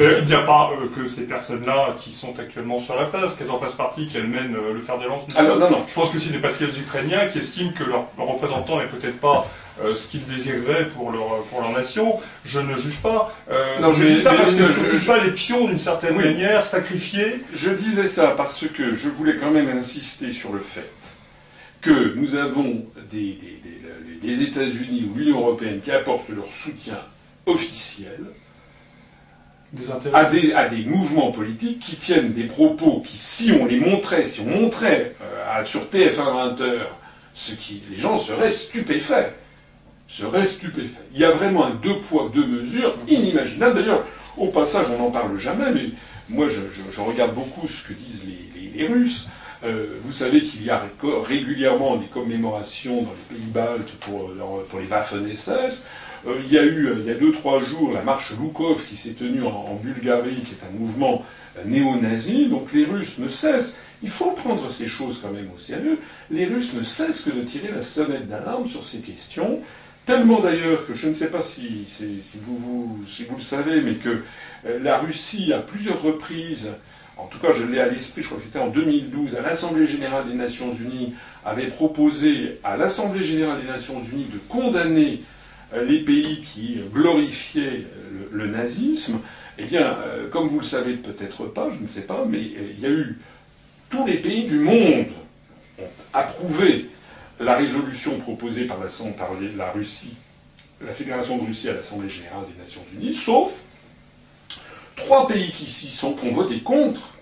Euh, 0.00 0.20
il 0.22 0.28
n'y 0.28 0.34
a 0.34 0.42
pas 0.42 0.70
euh, 0.72 0.86
que 0.94 1.08
ces 1.08 1.26
personnes-là 1.26 1.96
qui 1.98 2.12
sont 2.12 2.38
actuellement 2.38 2.78
sur 2.78 2.96
la 2.96 3.06
place, 3.06 3.34
qu'elles 3.34 3.50
en 3.50 3.58
fassent 3.58 3.72
partie, 3.72 4.06
qu'elles 4.06 4.28
mènent 4.28 4.54
le 4.54 4.80
fer 4.80 4.98
de 4.98 5.06
lance 5.06 5.22
ah, 5.34 5.42
non, 5.42 5.58
non, 5.58 5.70
non. 5.70 5.84
Je 5.88 5.94
pense 5.94 6.10
que 6.10 6.18
c'est 6.18 6.30
des 6.30 6.38
patriotes 6.38 6.78
ukrainiens 6.78 7.26
qui 7.26 7.38
estiment 7.38 7.72
que 7.72 7.84
leur, 7.84 8.06
représentant 8.16 8.78
n'est 8.78 8.86
peut-être 8.86 9.18
pas 9.18 9.46
ce 9.94 10.08
qu'ils 10.08 10.24
désireraient 10.26 10.86
pour 10.86 11.12
leur, 11.12 11.44
pour 11.50 11.60
leur 11.60 11.70
nation. 11.70 12.18
Je 12.44 12.60
ne 12.60 12.76
juge 12.76 13.00
pas. 13.00 13.32
non, 13.80 13.92
je 13.92 14.04
dis 14.04 14.20
ça 14.20 14.34
parce 14.34 14.54
que 14.54 14.64
je 14.64 14.96
ne 14.96 15.06
pas 15.06 15.24
les 15.24 15.32
pions 15.32 15.66
d'une 15.66 15.78
certaine 15.78 16.16
manière, 16.16 16.64
sacrifiés? 16.66 17.42
Je 17.54 17.70
disais 17.70 18.08
ça 18.08 18.28
parce 18.36 18.66
que 18.66 18.94
je 18.94 19.08
voulais 19.08 19.36
quand 19.36 19.50
même 19.50 19.68
insister 19.68 20.32
sur 20.32 20.52
le 20.52 20.60
fait 20.60 20.90
que 21.80 22.14
nous 22.16 22.34
avons 22.34 22.84
des, 23.10 23.38
des 24.22 24.42
États-Unis 24.42 25.10
ou 25.10 25.18
l'Union 25.18 25.40
européenne 25.40 25.80
qui 25.82 25.90
apportent 25.90 26.28
leur 26.28 26.52
soutien 26.52 26.98
officiel 27.46 28.18
à 30.14 30.24
des, 30.24 30.52
à 30.54 30.68
des, 30.68 30.84
mouvements 30.84 31.30
politiques 31.30 31.80
qui 31.80 31.96
tiennent 31.96 32.32
des 32.32 32.44
propos 32.44 33.02
qui, 33.06 33.18
si 33.18 33.52
on 33.52 33.66
les 33.66 33.78
montrait, 33.78 34.24
si 34.24 34.40
on 34.40 34.46
montrait 34.46 35.14
euh, 35.22 35.64
sur 35.64 35.82
TF1 35.82 36.56
20h, 36.56 36.80
ce 37.34 37.52
qui, 37.52 37.82
les 37.90 37.98
gens 37.98 38.18
seraient 38.18 38.50
stupéfaits. 38.50 39.34
Seraient 40.08 40.46
stupéfaits. 40.46 41.04
Il 41.12 41.20
y 41.20 41.24
a 41.24 41.30
vraiment 41.30 41.66
un 41.66 41.74
deux 41.74 42.00
poids, 42.00 42.30
deux 42.34 42.46
mesures 42.46 42.94
inimaginable. 43.08 43.80
D'ailleurs, 43.80 44.04
au 44.38 44.46
passage, 44.46 44.86
on 44.90 45.02
n'en 45.02 45.10
parle 45.10 45.38
jamais, 45.38 45.70
mais 45.72 45.90
moi, 46.30 46.46
je, 46.48 47.00
regarde 47.00 47.34
beaucoup 47.34 47.68
ce 47.68 47.86
que 47.86 47.92
disent 47.92 48.24
les, 48.74 48.86
Russes. 48.86 49.28
Euh, 49.64 49.98
vous 50.04 50.12
savez 50.12 50.42
qu'il 50.42 50.62
y 50.62 50.70
a 50.70 50.82
régulièrement 51.26 51.96
des 51.96 52.06
commémorations 52.06 53.02
dans 53.02 53.10
les 53.10 53.36
pays 53.36 53.46
baltes 53.46 53.90
pour, 54.00 54.30
pour 54.70 54.78
les 54.78 54.86
Waffen-SS. 54.86 55.84
Euh, 56.26 56.40
il 56.44 56.52
y 56.52 56.58
a 56.58 56.64
eu, 56.64 56.90
il 56.98 57.06
y 57.06 57.10
a 57.10 57.14
deux, 57.14 57.32
trois 57.32 57.60
jours, 57.60 57.92
la 57.92 58.02
marche 58.02 58.32
Loukov 58.38 58.84
qui 58.86 58.96
s'est 58.96 59.12
tenue 59.12 59.42
en, 59.42 59.78
Bulgarie, 59.82 60.42
qui 60.46 60.52
est 60.52 60.66
un 60.66 60.78
mouvement 60.78 61.24
euh, 61.58 61.62
néo-nazi. 61.64 62.46
Donc 62.46 62.72
les 62.72 62.84
Russes 62.84 63.18
ne 63.18 63.28
cessent, 63.28 63.76
il 64.02 64.10
faut 64.10 64.32
prendre 64.32 64.70
ces 64.70 64.88
choses 64.88 65.20
quand 65.22 65.32
même 65.32 65.50
au 65.54 65.58
sérieux, 65.58 65.98
les 66.30 66.46
Russes 66.46 66.74
ne 66.74 66.82
cessent 66.82 67.22
que 67.22 67.30
de 67.30 67.42
tirer 67.42 67.70
la 67.74 67.82
sonnette 67.82 68.28
d'alarme 68.28 68.66
sur 68.66 68.84
ces 68.84 68.98
questions. 68.98 69.60
Tellement 70.06 70.40
d'ailleurs 70.40 70.86
que 70.86 70.94
je 70.94 71.08
ne 71.08 71.14
sais 71.14 71.26
pas 71.26 71.42
si, 71.42 71.84
si, 71.94 72.22
vous, 72.42 72.98
si 73.06 73.24
vous 73.24 73.36
le 73.36 73.42
savez, 73.42 73.82
mais 73.82 73.94
que 73.94 74.22
euh, 74.66 74.78
la 74.82 74.98
Russie, 74.98 75.52
à 75.52 75.58
plusieurs 75.58 76.00
reprises, 76.00 76.72
en 77.18 77.26
tout 77.26 77.38
cas 77.38 77.52
je 77.52 77.66
l'ai 77.66 77.78
à 77.78 77.88
l'esprit, 77.88 78.22
je 78.22 78.28
crois 78.28 78.38
que 78.38 78.44
c'était 78.44 78.58
en 78.58 78.68
2012, 78.68 79.36
à 79.36 79.42
l'Assemblée 79.42 79.86
générale 79.86 80.26
des 80.26 80.34
Nations 80.34 80.72
unies, 80.72 81.14
avait 81.44 81.66
proposé 81.66 82.58
à 82.64 82.76
l'Assemblée 82.76 83.22
générale 83.22 83.60
des 83.60 83.66
Nations 83.66 84.00
unies 84.00 84.28
de 84.32 84.38
condamner 84.48 85.20
euh, 85.20 85.37
les 85.76 86.00
pays 86.00 86.42
qui 86.42 86.80
glorifiaient 86.92 87.84
le, 88.32 88.46
nazisme, 88.46 89.20
eh 89.58 89.64
bien, 89.64 89.98
euh, 89.98 90.28
comme 90.28 90.48
vous 90.48 90.60
le 90.60 90.64
savez 90.64 90.94
peut-être 90.94 91.46
pas, 91.46 91.68
je 91.76 91.82
ne 91.82 91.88
sais 91.88 92.02
pas, 92.02 92.24
mais 92.26 92.38
euh, 92.38 92.72
il 92.76 92.80
y 92.80 92.86
a 92.86 92.90
eu 92.90 93.18
tous 93.90 94.06
les 94.06 94.18
pays 94.18 94.44
du 94.44 94.58
monde 94.58 95.06
ont 95.78 95.88
approuvé 96.12 96.86
la 97.40 97.56
résolution 97.56 98.18
proposée 98.18 98.64
par 98.64 98.78
la, 98.78 98.86
par 99.12 99.30
la 99.56 99.70
Russie, 99.72 100.16
la 100.84 100.92
Fédération 100.92 101.38
de 101.38 101.46
Russie 101.46 101.68
à 101.68 101.74
l'Assemblée 101.74 102.08
générale 102.08 102.44
des 102.54 102.62
Nations 102.62 102.82
Unies, 102.94 103.14
sauf 103.14 103.62
trois 104.96 105.28
pays 105.28 105.52
qui 105.52 105.66
s'y 105.66 105.90
sont 105.90 106.14
qui 106.14 106.26
ont 106.26 106.32
voté 106.32 106.60
contre. 106.60 107.14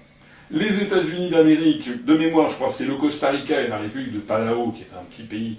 Les 0.51 0.81
États-Unis 0.81 1.31
d'Amérique, 1.31 2.05
de 2.05 2.17
mémoire, 2.17 2.51
je 2.51 2.55
crois, 2.55 2.69
c'est 2.71 2.85
le 2.85 2.97
Costa 2.97 3.31
Rica 3.31 3.61
et 3.61 3.69
la 3.69 3.79
République 3.79 4.15
de 4.15 4.21
Palau, 4.21 4.71
qui 4.71 4.83
est 4.83 4.97
un 4.97 5.03
petit 5.05 5.23
pays 5.23 5.57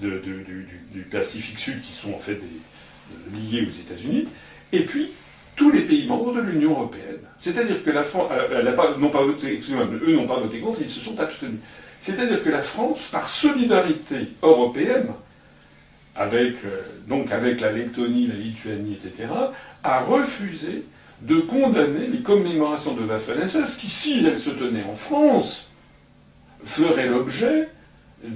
du, 0.00 1.00
Pacifique 1.10 1.58
Sud, 1.58 1.82
qui 1.82 1.92
sont 1.92 2.12
en 2.12 2.18
fait 2.18 2.34
des, 2.34 3.38
liés 3.38 3.66
aux 3.66 3.70
États-Unis. 3.72 4.28
Et 4.72 4.84
puis 4.84 5.10
tous 5.56 5.70
les 5.70 5.82
pays 5.82 6.06
membres 6.06 6.32
de 6.34 6.40
l'Union 6.40 6.70
européenne. 6.70 7.18
C'est-à-dire 7.38 7.84
que 7.84 7.90
la 7.90 8.02
France, 8.02 8.30
euh, 8.32 8.62
elle 8.66 8.74
pas, 8.74 8.94
pas 8.94 9.22
voté, 9.22 9.54
excusez-moi, 9.54 9.86
eux 10.06 10.14
n'ont 10.14 10.26
pas 10.26 10.38
voté 10.38 10.58
contre, 10.58 10.78
ils 10.80 10.88
se 10.88 11.00
sont 11.00 11.18
abstenus. 11.20 11.60
C'est-à-dire 12.00 12.42
que 12.42 12.48
la 12.48 12.62
France, 12.62 13.08
par 13.12 13.28
solidarité 13.28 14.28
européenne, 14.42 15.08
avec, 16.16 16.54
euh, 16.64 16.80
donc 17.08 17.30
avec 17.30 17.60
la 17.60 17.72
Lettonie, 17.72 18.26
la 18.26 18.34
Lituanie, 18.36 18.94
etc., 18.94 19.28
a 19.82 20.00
refusé 20.00 20.84
de 21.20 21.40
condamner 21.40 22.06
les 22.06 22.20
commémorations 22.20 22.94
de 22.94 23.02
Waffen-SS 23.02 23.76
qui, 23.76 23.88
si 23.90 24.24
elles 24.24 24.38
se 24.38 24.50
tenaient 24.50 24.84
en 24.84 24.94
France, 24.94 25.68
feraient 26.64 27.08
l'objet 27.08 27.68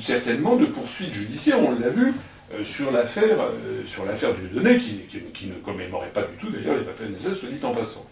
certainement 0.01 0.57
de 0.57 0.67
poursuites 0.67 1.13
judiciaires. 1.13 1.61
On 1.61 1.79
l'a 1.79 1.89
vu 1.89 2.13
euh, 2.53 2.65
sur 2.65 2.91
l'affaire 2.91 3.41
euh, 3.41 3.83
sur 3.87 4.05
l'affaire 4.05 4.35
du 4.35 4.49
Donnet, 4.49 4.79
qui, 4.79 5.47
ne 5.47 5.55
commémorait 5.55 6.11
pas 6.13 6.23
du 6.23 6.37
tout 6.39 6.51
d'ailleurs 6.51 6.75
les 6.75 6.85
Waffen-SS, 6.85 7.35
soit 7.41 7.49
dit 7.49 7.65
en 7.65 7.73
passant. 7.73 8.07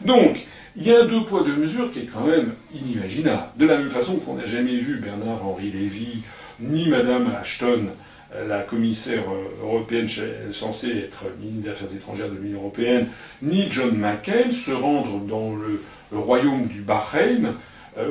Donc, 0.00 0.46
il 0.76 0.86
y 0.86 0.92
a 0.92 1.04
deux 1.04 1.24
poids 1.24 1.44
deux 1.44 1.56
mesures 1.56 1.92
qui 1.92 2.00
est 2.00 2.10
quand 2.12 2.24
même 2.24 2.54
inimaginable. 2.74 3.44
De 3.56 3.66
la 3.66 3.78
même 3.78 3.90
façon 3.90 4.16
qu'on 4.16 4.34
n'a 4.34 4.46
jamais 4.46 4.76
vu 4.76 4.96
Bernard-Henri 4.96 5.70
Lévy, 5.70 6.22
ni 6.58 6.88
Madame 6.88 7.32
Ashton, 7.40 7.86
euh, 8.34 8.48
la 8.48 8.62
commissaire 8.62 9.24
européenne 9.62 10.08
censée 10.52 10.90
être 10.90 11.26
ministre 11.40 11.62
des 11.62 11.70
Affaires 11.70 11.94
étrangères 11.94 12.30
de 12.30 12.38
l'Union 12.38 12.60
européenne, 12.60 13.06
ni 13.40 13.70
John 13.70 13.96
McCain 13.96 14.50
se 14.50 14.72
rendre 14.72 15.20
dans 15.20 15.54
le, 15.54 15.80
royaume 16.12 16.66
du 16.66 16.80
Bahreïn, 16.80 17.54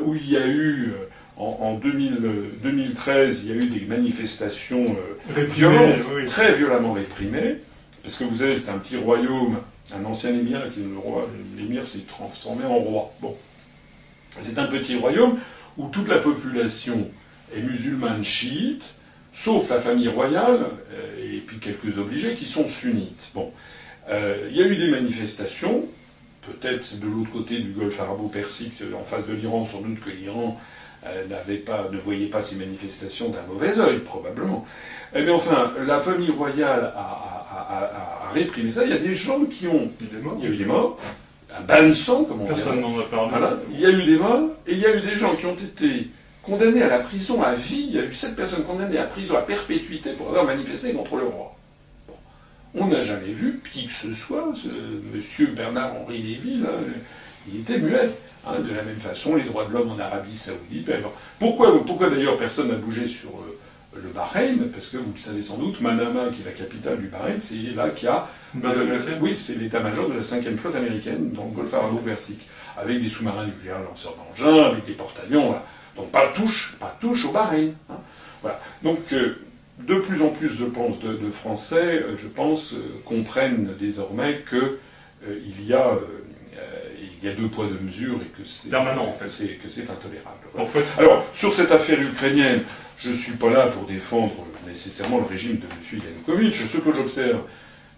où 0.05 0.15
il 0.15 0.29
y 0.29 0.37
a 0.37 0.47
eu 0.47 0.93
en, 1.39 1.75
2013, 1.75 3.43
il 3.43 3.49
y 3.49 3.53
a 3.53 3.55
eu 3.55 3.67
des 3.67 3.85
manifestations 3.85 4.85
euh, 5.35 5.45
violentes, 5.45 6.01
très 6.27 6.53
violemment 6.53 6.93
réprimées, 6.93 7.57
parce 8.03 8.15
que 8.15 8.25
vous 8.25 8.39
savez, 8.39 8.59
c'est 8.59 8.69
un 8.69 8.77
petit 8.77 8.97
royaume, 8.97 9.59
un 9.93 10.03
ancien 10.03 10.31
émir, 10.31 10.61
qui 10.73 10.81
le 10.81 10.97
roi, 10.97 11.29
l'émir 11.57 11.87
s'est 11.87 12.05
transformé 12.07 12.65
en 12.65 12.77
roi. 12.77 13.13
Bon, 13.21 13.35
c'est 14.41 14.57
un 14.57 14.67
petit 14.67 14.97
royaume 14.97 15.39
où 15.77 15.87
toute 15.87 16.09
la 16.09 16.17
population 16.17 17.07
est 17.55 17.61
musulmane 17.61 18.23
chiite, 18.23 18.83
sauf 19.33 19.69
la 19.69 19.79
famille 19.79 20.09
royale 20.09 20.65
euh, 20.91 21.35
et 21.35 21.39
puis 21.39 21.57
quelques 21.57 21.97
obligés 21.99 22.35
qui 22.35 22.45
sont 22.47 22.67
sunnites. 22.67 23.31
Bon, 23.33 23.53
euh, 24.09 24.49
il 24.51 24.57
y 24.57 24.61
a 24.61 24.65
eu 24.65 24.75
des 24.75 24.89
manifestations, 24.89 25.85
peut-être 26.41 26.99
de 26.99 27.05
l'autre 27.05 27.31
côté 27.31 27.59
du 27.59 27.71
golfe 27.71 27.99
arabo-persique, 27.99 28.83
en 28.93 29.03
face 29.05 29.25
de 29.27 29.33
l'Iran, 29.33 29.63
sans 29.63 29.81
doute 29.81 30.01
que 30.01 30.09
l'Iran 30.09 30.59
pas, 31.65 31.87
ne 31.91 31.97
voyait 31.97 32.27
pas 32.27 32.41
ces 32.41 32.55
manifestations 32.55 33.29
d'un 33.29 33.41
mauvais 33.47 33.79
œil, 33.79 33.99
probablement. 33.99 34.65
Mais 35.13 35.23
eh 35.25 35.31
enfin, 35.31 35.73
la 35.85 35.99
famille 35.99 36.31
royale 36.31 36.93
a, 36.95 38.31
réprimé 38.33 38.71
ça. 38.71 38.83
Il 38.83 38.91
y 38.91 38.93
a 38.93 38.97
des 38.97 39.15
gens 39.15 39.45
qui 39.45 39.67
ont. 39.67 39.91
Il 40.01 40.07
y 40.07 40.09
a, 40.09 40.13
des 40.15 40.21
morts. 40.21 40.37
il 40.39 40.45
y 40.45 40.47
a 40.47 40.51
eu 40.51 40.57
des 40.57 40.65
morts. 40.65 40.99
Un 41.55 41.61
bain 41.61 41.87
de 41.87 41.93
sang, 41.93 42.25
comme 42.25 42.41
on 42.41 42.43
dit. 42.43 42.49
Personne 42.49 42.81
n'en 42.81 42.99
a 42.99 43.03
parlé. 43.03 43.29
Voilà. 43.31 43.57
Il 43.71 43.79
y 43.79 43.85
a 43.85 43.89
eu 43.89 44.05
des 44.05 44.17
morts, 44.17 44.49
et 44.67 44.73
il 44.73 44.79
y 44.79 44.85
a 44.85 44.95
eu 44.95 45.01
des 45.01 45.15
gens 45.15 45.35
qui 45.35 45.47
ont 45.47 45.55
été 45.55 46.09
condamnés 46.43 46.83
à 46.83 46.89
la 46.89 46.99
prison 46.99 47.41
à 47.41 47.55
vie. 47.55 47.85
Il 47.89 47.95
y 47.95 47.99
a 47.99 48.03
eu 48.03 48.13
sept 48.13 48.35
personnes 48.35 48.63
condamnées 48.63 48.99
à 48.99 49.05
prison 49.05 49.37
à 49.37 49.41
perpétuité 49.41 50.11
pour 50.11 50.29
avoir 50.29 50.45
manifesté 50.45 50.93
contre 50.93 51.15
le 51.15 51.23
roi. 51.23 51.55
On 52.75 52.85
n'a 52.85 53.01
jamais 53.01 53.31
vu 53.31 53.61
qui 53.73 53.87
que 53.87 53.93
ce 53.93 54.13
soit, 54.13 54.53
ce 54.55 54.67
monsieur 55.15 55.47
Bernard-Henri 55.47 56.21
Lévy, 56.21 56.59
là, 56.59 56.69
il 57.51 57.61
était 57.61 57.79
muet. 57.79 58.11
Hein, 58.47 58.61
de 58.61 58.73
la 58.73 58.83
même 58.83 58.99
façon, 58.99 59.35
les 59.35 59.43
droits 59.43 59.65
de 59.65 59.73
l'homme 59.73 59.91
en 59.91 59.99
Arabie 59.99 60.35
Saoudite. 60.35 60.89
Pourquoi, 61.39 61.85
pourquoi 61.85 62.09
d'ailleurs 62.09 62.37
personne 62.37 62.69
n'a 62.69 62.75
bougé 62.75 63.07
sur 63.07 63.31
euh, 63.31 64.01
le 64.01 64.09
Bahreïn? 64.09 64.69
Parce 64.73 64.87
que 64.87 64.97
vous 64.97 65.11
le 65.13 65.19
savez 65.19 65.41
sans 65.41 65.57
doute, 65.57 65.81
Manama, 65.81 66.29
qui 66.29 66.41
est 66.41 66.45
la 66.45 66.51
capitale 66.51 66.99
du 66.99 67.07
Bahreïn, 67.07 67.39
c'est 67.41 67.75
là 67.75 67.89
qu'il 67.89 68.05
y 68.05 68.11
a. 68.11 68.27
oui, 69.21 69.35
c'est 69.37 69.55
l'état-major 69.55 70.09
de 70.09 70.13
la 70.15 70.21
5e 70.21 70.55
flotte 70.55 70.75
américaine 70.75 71.31
dans 71.31 71.45
le 71.45 71.51
golfe 71.51 71.73
arabo-persique, 71.73 72.47
avec 72.77 73.01
des 73.01 73.09
sous-marins 73.09 73.45
nucléaires 73.45 73.81
lanceurs 73.81 74.15
d'engins, 74.15 74.67
avec 74.71 74.85
des 74.85 74.93
porte-avions. 74.93 75.55
Donc 75.97 76.09
pas 76.11 76.27
touche, 76.33 76.77
pas 76.79 76.97
touche 77.01 77.25
au 77.25 77.33
Bahreïn. 77.33 77.73
Hein. 77.89 77.97
Voilà. 78.41 78.61
Donc 78.83 78.99
euh, 79.11 79.35
de 79.79 79.95
plus 79.95 80.21
en 80.21 80.29
plus 80.29 80.59
de, 80.59 81.13
de 81.17 81.29
Français, 81.29 82.03
euh, 82.03 82.15
je 82.17 82.27
pense, 82.27 82.73
comprennent 83.03 83.73
désormais 83.77 84.45
qu'il 84.49 85.65
y 85.65 85.73
a 85.73 85.97
il 87.21 87.27
y 87.27 87.31
a 87.31 87.35
deux 87.35 87.47
poids, 87.47 87.67
deux 87.67 87.79
mesures 87.83 88.19
et 88.21 88.27
que 88.27 88.47
c'est 88.47 88.69
permanent 88.69 89.07
en 89.07 89.13
fait. 89.13 89.25
que 89.27 89.69
c'est 89.69 89.89
intolérable. 89.89 90.47
En 90.57 90.65
fait, 90.65 90.85
Alors, 90.97 91.25
sur 91.33 91.53
cette 91.53 91.71
affaire 91.71 92.01
ukrainienne, 92.01 92.61
je 92.97 93.09
ne 93.09 93.15
suis 93.15 93.33
pas 93.33 93.49
là 93.49 93.67
pour 93.67 93.83
défendre 93.85 94.45
nécessairement 94.67 95.17
le 95.17 95.25
régime 95.25 95.57
de 95.57 95.65
M. 95.65 96.01
Yanukovych. 96.27 96.55
Ce 96.55 96.77
que 96.77 96.93
j'observe, 96.93 97.41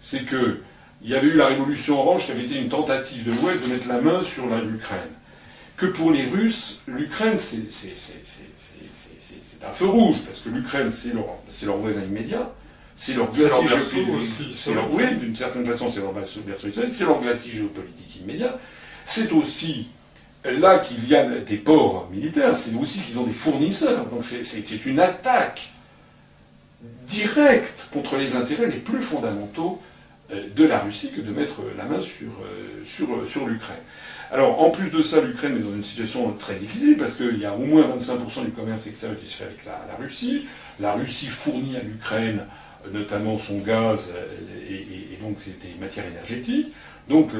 c'est 0.00 0.24
que 0.24 0.60
il 1.04 1.10
y 1.10 1.14
avait 1.16 1.28
eu 1.28 1.34
la 1.34 1.48
révolution 1.48 2.00
orange 2.00 2.26
qui 2.26 2.32
avait 2.32 2.44
été 2.44 2.56
une 2.56 2.68
tentative 2.68 3.24
de 3.24 3.32
l'Ouest 3.32 3.64
de 3.64 3.72
mettre 3.72 3.88
la 3.88 4.00
main 4.00 4.22
sur 4.22 4.46
l'Ukraine. 4.46 5.10
Que 5.76 5.86
pour 5.86 6.12
les 6.12 6.26
Russes, 6.26 6.78
l'Ukraine, 6.86 7.36
c'est 7.38 7.58
un 9.64 9.72
feu 9.72 9.86
rouge, 9.86 10.18
parce 10.24 10.40
que 10.40 10.48
l'Ukraine, 10.50 10.90
c'est 10.90 11.12
leur, 11.12 11.26
leur 11.64 11.76
voisin 11.78 12.02
immédiat, 12.04 12.52
c'est 12.94 13.14
leur 13.14 13.32
glacis 13.32 13.66
géopolitique. 13.66 14.68
Oui, 14.92 15.04
d'une 15.16 15.34
certaine 15.34 15.66
façon, 15.66 15.90
c'est 15.90 16.00
leur 16.00 16.12
berceau 16.12 16.40
c'est 16.70 17.04
leur 17.04 17.20
glacis 17.20 17.50
géopolitique 17.50 18.20
immédiat. 18.22 18.58
C'est 19.04 19.32
aussi 19.32 19.88
là 20.44 20.78
qu'il 20.78 21.08
y 21.08 21.14
a 21.14 21.24
des 21.24 21.56
ports 21.56 22.08
militaires, 22.10 22.56
c'est 22.56 22.74
aussi 22.74 23.00
qu'ils 23.00 23.18
ont 23.18 23.24
des 23.24 23.32
fournisseurs. 23.32 24.06
Donc 24.06 24.24
c'est 24.24 24.86
une 24.86 25.00
attaque 25.00 25.72
directe 27.06 27.88
contre 27.92 28.16
les 28.16 28.36
intérêts 28.36 28.68
les 28.68 28.78
plus 28.78 29.02
fondamentaux 29.02 29.80
euh, 30.32 30.46
de 30.54 30.64
la 30.64 30.78
Russie 30.78 31.10
que 31.14 31.20
de 31.20 31.30
mettre 31.30 31.60
la 31.76 31.84
main 31.84 32.00
sur, 32.00 32.28
euh, 32.28 32.84
euh, 33.02 33.26
sur 33.26 33.46
l'Ukraine. 33.46 33.82
Alors, 34.30 34.62
en 34.62 34.70
plus 34.70 34.90
de 34.90 35.02
ça, 35.02 35.20
l'Ukraine 35.20 35.56
est 35.56 35.60
dans 35.60 35.74
une 35.74 35.84
situation 35.84 36.32
très 36.32 36.54
difficile 36.54 36.96
parce 36.96 37.14
qu'il 37.14 37.38
y 37.38 37.44
a 37.44 37.54
au 37.54 37.58
moins 37.58 37.82
25% 37.82 38.46
du 38.46 38.50
commerce 38.52 38.86
extérieur 38.86 39.18
qui 39.20 39.30
se 39.30 39.36
fait 39.36 39.44
avec 39.44 39.64
la, 39.66 39.96
Russie. 40.02 40.46
La 40.80 40.94
Russie 40.94 41.26
fournit 41.26 41.76
à 41.76 41.80
l'Ukraine 41.80 42.46
notamment 42.92 43.38
son 43.38 43.58
gaz 43.58 44.10
et 44.68 45.16
donc 45.22 45.36
des 45.44 45.78
matières 45.78 46.06
énergétiques. 46.06 46.72
Donc 47.08 47.30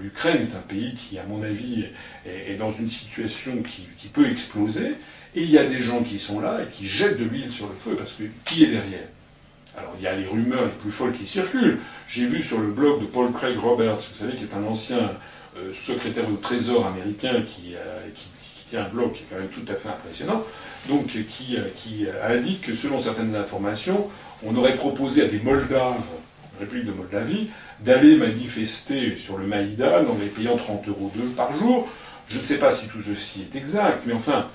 l'Ukraine 0.00 0.48
est 0.50 0.56
un 0.56 0.62
pays 0.66 0.94
qui, 0.94 1.18
à 1.18 1.24
mon 1.24 1.42
avis, 1.42 1.84
est, 2.26 2.56
dans 2.56 2.72
une 2.72 2.88
situation 2.88 3.62
qui, 3.62 4.08
peut 4.08 4.30
exploser, 4.30 4.94
et 5.34 5.42
il 5.42 5.50
y 5.50 5.58
a 5.58 5.66
des 5.66 5.80
gens 5.80 6.02
qui 6.02 6.18
sont 6.18 6.40
là 6.40 6.62
et 6.62 6.66
qui 6.66 6.86
jettent 6.86 7.18
de 7.18 7.24
l'huile 7.24 7.52
sur 7.52 7.66
le 7.66 7.74
feu, 7.74 7.96
parce 7.96 8.12
que 8.12 8.24
qui 8.44 8.64
est 8.64 8.70
derrière? 8.70 9.06
Alors 9.76 9.94
il 9.98 10.02
y 10.02 10.08
a 10.08 10.16
les 10.16 10.26
rumeurs 10.26 10.64
les 10.64 10.70
plus 10.70 10.90
folles 10.90 11.12
qui 11.12 11.26
circulent. 11.26 11.78
J'ai 12.08 12.26
vu 12.26 12.42
sur 12.42 12.58
le 12.58 12.68
blog 12.68 13.02
de 13.02 13.06
Paul 13.06 13.32
Craig 13.32 13.56
Roberts, 13.58 13.98
vous 13.98 14.18
savez, 14.18 14.36
qui 14.36 14.44
est 14.44 14.54
un 14.54 14.64
ancien 14.64 15.12
euh, 15.56 15.72
secrétaire 15.74 16.28
au 16.28 16.36
Trésor 16.36 16.86
américain 16.86 17.34
euh, 17.34 17.42
qui, 17.42 17.74
tient 18.68 18.84
un 18.84 18.88
blog 18.88 19.12
qui 19.12 19.22
est 19.22 19.26
quand 19.30 19.36
même 19.36 19.48
tout 19.48 19.64
à 19.70 19.74
fait 19.74 19.88
impressionnant, 19.88 20.44
donc 20.88 21.08
qui, 21.08 21.56
euh, 21.56 21.68
qui 21.76 22.06
indique 22.28 22.62
que 22.62 22.74
selon 22.74 23.00
certaines 23.00 23.34
informations, 23.34 24.08
on 24.44 24.54
aurait 24.54 24.76
proposé 24.76 25.22
à 25.22 25.26
des 25.26 25.40
Moldaves, 25.40 26.02
République 26.60 26.86
de 26.86 26.92
Moldavie, 26.92 27.50
d'aller 27.84 28.16
manifester 28.16 29.16
sur 29.16 29.38
le 29.38 29.46
Maïdan 29.46 30.04
en 30.08 30.18
les 30.20 30.26
payant 30.26 30.56
30 30.56 30.88
euros 30.88 31.10
d'eux 31.14 31.30
par 31.36 31.56
jour. 31.58 31.88
Je 32.28 32.38
ne 32.38 32.42
sais 32.42 32.58
pas 32.58 32.72
si 32.72 32.88
tout 32.88 33.02
ceci 33.02 33.46
est 33.52 33.56
exact, 33.56 34.02
mais 34.06 34.12
enfin, 34.12 34.48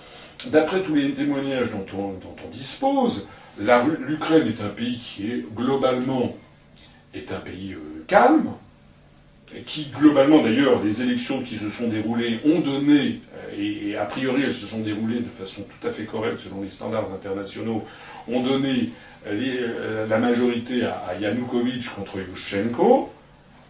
d'après 0.48 0.82
tous 0.82 0.96
les 0.96 1.12
témoignages 1.12 1.72
dont 1.72 1.86
on, 1.98 2.50
dispose, 2.50 3.28
l'Ukraine 3.60 4.48
est 4.48 4.64
un 4.64 4.70
pays 4.70 4.98
qui 4.98 5.32
est 5.32 5.46
globalement 5.56 6.36
est 7.14 7.32
un 7.32 7.40
pays 7.40 7.74
euh, 7.74 8.04
calme, 8.08 8.52
qui 9.66 9.88
globalement 9.98 10.44
d'ailleurs 10.44 10.84
les 10.84 11.02
élections 11.02 11.42
qui 11.42 11.58
se 11.58 11.70
sont 11.70 11.88
déroulées 11.88 12.40
ont 12.46 12.60
donné, 12.60 13.22
euh, 13.36 13.90
et, 13.92 13.96
a 13.96 14.06
priori 14.06 14.44
elles 14.44 14.56
se 14.56 14.66
sont 14.66 14.80
déroulées 14.80 15.20
de 15.20 15.30
façon 15.30 15.62
tout 15.62 15.88
à 15.88 15.92
fait 15.92 16.04
correcte 16.04 16.42
selon 16.42 16.62
les 16.62 16.70
standards 16.70 17.14
internationaux, 17.14 17.86
ont 18.28 18.42
donné 18.42 18.90
euh, 19.28 20.06
la 20.08 20.18
majorité 20.18 20.84
à, 20.86 21.04
à 21.10 21.16
Yanukovych 21.20 21.90
contre 21.96 22.18
Yushchenko, 22.20 23.10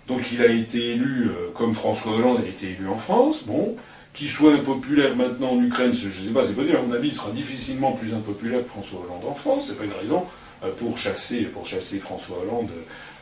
donc 0.07 0.31
il 0.31 0.41
a 0.41 0.47
été 0.47 0.91
élu, 0.93 1.27
euh, 1.29 1.51
comme 1.55 1.73
François 1.73 2.13
Hollande 2.13 2.39
a 2.43 2.47
été 2.47 2.67
élu 2.67 2.87
en 2.87 2.97
France, 2.97 3.43
bon, 3.45 3.75
qu'il 4.13 4.29
soit 4.29 4.53
impopulaire 4.53 5.15
maintenant 5.15 5.51
en 5.53 5.61
Ukraine, 5.63 5.93
je 5.93 6.07
ne 6.07 6.11
sais 6.27 6.33
pas, 6.33 6.45
c'est 6.45 6.53
possible, 6.53 6.77
à 6.77 6.81
mon 6.81 6.93
avis, 6.93 7.09
il 7.09 7.15
sera 7.15 7.31
difficilement 7.31 7.91
plus 7.93 8.13
impopulaire 8.13 8.61
que 8.63 8.69
François 8.69 8.99
Hollande 8.99 9.23
en 9.29 9.33
France, 9.33 9.65
c'est 9.67 9.77
pas 9.77 9.83
une 9.85 9.91
raison 10.01 10.23
euh, 10.63 10.69
pour 10.77 10.97
chasser, 10.97 11.41
pour 11.41 11.65
chasser 11.67 11.99
François 11.99 12.37
Hollande 12.43 12.69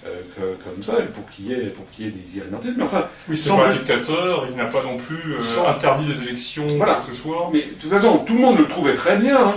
euh, 0.05 0.09
que- 0.35 0.63
comme 0.63 0.83
ça, 0.83 0.97
pour 1.13 1.27
qu'il 1.29 1.47
y 1.47 1.53
ait, 1.53 1.67
pour 1.67 1.89
qu'il 1.91 2.05
y 2.05 2.07
ait 2.09 2.11
des 2.11 2.37
irrédentés. 2.37 2.69
Mais 2.75 2.83
enfin, 2.83 3.07
Oui, 3.29 3.37
c'est 3.37 3.49
pas 3.49 3.69
un 3.69 3.73
dictateur, 3.73 4.45
il 4.49 4.55
n'a 4.57 4.65
pas 4.65 4.83
non 4.83 4.97
plus 4.97 5.33
euh, 5.35 5.41
Sans- 5.41 5.67
interdit 5.69 6.05
les 6.05 6.21
élections, 6.27 6.67
Voilà. 6.77 6.95
que 6.95 7.13
ce 7.15 7.21
soit. 7.21 7.49
mais 7.53 7.61
de 7.61 7.73
toute 7.81 7.89
façon, 7.89 8.17
tout 8.19 8.33
le 8.33 8.41
monde 8.41 8.57
le 8.57 8.67
trouvait 8.67 8.95
très 8.95 9.15
bien. 9.17 9.39
hein. 9.47 9.55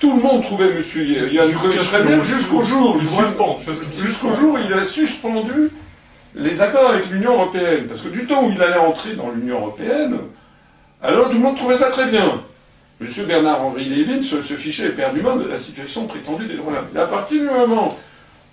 Tout 0.00 0.16
le 0.16 0.22
monde 0.22 0.42
trouvait 0.42 0.70
M. 0.70 0.82
Ce 0.82 0.94
que- 0.94 2.22
jusqu'au 2.22 2.62
jour. 2.62 2.96
Il 2.96 3.02
jusqu'au- 3.02 3.22
suspend, 3.22 4.34
jour 4.34 4.54
où 4.54 4.58
il 4.58 4.72
a 4.72 4.84
suspendu 4.84 5.70
les 6.34 6.62
accords 6.62 6.90
avec 6.90 7.10
l'Union 7.10 7.34
européenne. 7.34 7.86
Parce 7.86 8.00
que 8.00 8.08
du 8.08 8.26
temps 8.26 8.44
où 8.46 8.50
il 8.50 8.62
allait 8.62 8.78
entrer 8.78 9.14
dans 9.14 9.30
l'Union 9.30 9.58
européenne, 9.58 10.16
alors 11.02 11.28
tout 11.28 11.34
le 11.34 11.40
monde 11.40 11.56
trouvait 11.56 11.76
ça 11.78 11.90
très 11.90 12.06
bien. 12.06 12.40
M. 13.02 13.06
Bernard-Henri 13.26 13.84
Lévin 13.84 14.22
se, 14.22 14.42
se 14.42 14.54
fichait 14.54 14.86
éperdument 14.88 15.36
de 15.36 15.46
la 15.46 15.58
situation 15.58 16.06
prétendue 16.06 16.46
des 16.46 16.54
droits 16.56 16.72
de 16.72 16.76
l'homme. 16.78 16.88
Et 16.94 16.98
à 16.98 17.06
partir 17.06 17.40
du 17.42 17.48
moment 17.48 17.96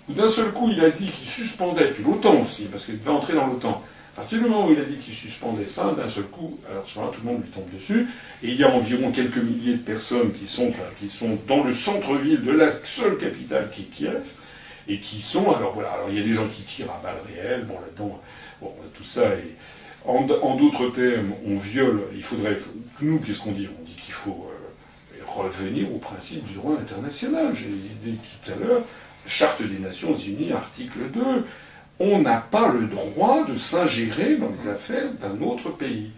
où 0.08 0.12
d'un 0.12 0.28
seul 0.28 0.52
coup 0.52 0.70
il 0.70 0.82
a 0.84 0.90
dit 0.90 1.06
qu'il 1.06 1.28
suspendait, 1.28 1.88
puis 1.94 2.02
l'OTAN 2.04 2.42
aussi, 2.44 2.64
parce 2.64 2.84
qu'il 2.84 2.98
devait 2.98 3.10
entrer 3.10 3.34
dans 3.34 3.46
l'OTAN, 3.46 3.82
à 4.18 4.22
partir 4.22 4.38
du 4.38 4.48
moment 4.48 4.66
où 4.66 4.72
il 4.72 4.80
a 4.80 4.84
dit 4.84 4.96
qu'il 4.96 5.14
suspendait 5.14 5.68
ça, 5.68 5.94
d'un 5.96 6.08
seul 6.08 6.24
coup, 6.24 6.58
alors 6.68 6.84
ce 6.84 6.94
tout 6.94 7.24
le 7.24 7.30
monde 7.30 7.42
lui 7.44 7.50
tombe 7.50 7.70
dessus, 7.72 8.08
et 8.42 8.48
il 8.48 8.56
y 8.56 8.64
a 8.64 8.74
environ 8.74 9.12
quelques 9.12 9.36
milliers 9.36 9.74
de 9.74 9.82
personnes 9.82 10.32
qui 10.32 10.48
sont, 10.48 10.72
qui 10.98 11.08
sont 11.08 11.38
dans 11.46 11.62
le 11.62 11.72
centre-ville 11.72 12.44
de 12.44 12.50
la 12.50 12.72
seule 12.84 13.16
capitale 13.18 13.70
qui 13.72 13.82
est 13.82 13.84
Kiev, 13.84 14.22
et 14.88 14.98
qui 14.98 15.22
sont, 15.22 15.52
alors 15.52 15.72
voilà, 15.72 15.90
alors 15.92 16.06
il 16.10 16.18
y 16.18 16.20
a 16.20 16.24
des 16.24 16.34
gens 16.34 16.48
qui 16.48 16.62
tirent 16.62 16.90
à 16.90 17.00
balles 17.00 17.22
réelles, 17.32 17.64
bon 17.64 17.74
là-dedans, 17.74 18.20
bon, 18.60 18.72
tout 18.92 19.04
ça 19.04 19.22
est, 19.34 19.54
en, 20.04 20.28
en 20.28 20.56
d'autres 20.56 20.88
termes, 20.88 21.34
on 21.46 21.56
viole, 21.56 22.00
il 22.12 22.22
faudrait, 22.24 22.58
nous, 23.00 23.20
qu'est-ce 23.20 23.38
qu'on 23.38 23.52
dit? 23.52 23.68
On 23.80 23.84
dit 23.84 23.96
qu'il 24.04 24.14
faut 24.14 24.48
euh, 24.50 25.22
revenir 25.28 25.94
au 25.94 25.98
principe 25.98 26.44
du 26.44 26.54
droit 26.54 26.72
international. 26.72 27.54
J'ai 27.54 27.68
dit 27.68 28.18
tout 28.42 28.52
à 28.52 28.56
l'heure, 28.56 28.82
Charte 29.28 29.62
des 29.62 29.78
Nations 29.78 30.16
Unies, 30.16 30.50
article 30.52 30.98
2, 31.14 31.20
on 32.00 32.20
n'a 32.20 32.36
pas 32.36 32.68
le 32.68 32.86
droit 32.86 33.44
de 33.46 33.58
s'ingérer 33.58 34.36
dans 34.36 34.50
les 34.60 34.68
affaires 34.68 35.10
d'un 35.20 35.44
autre 35.44 35.70
pays. 35.70 36.10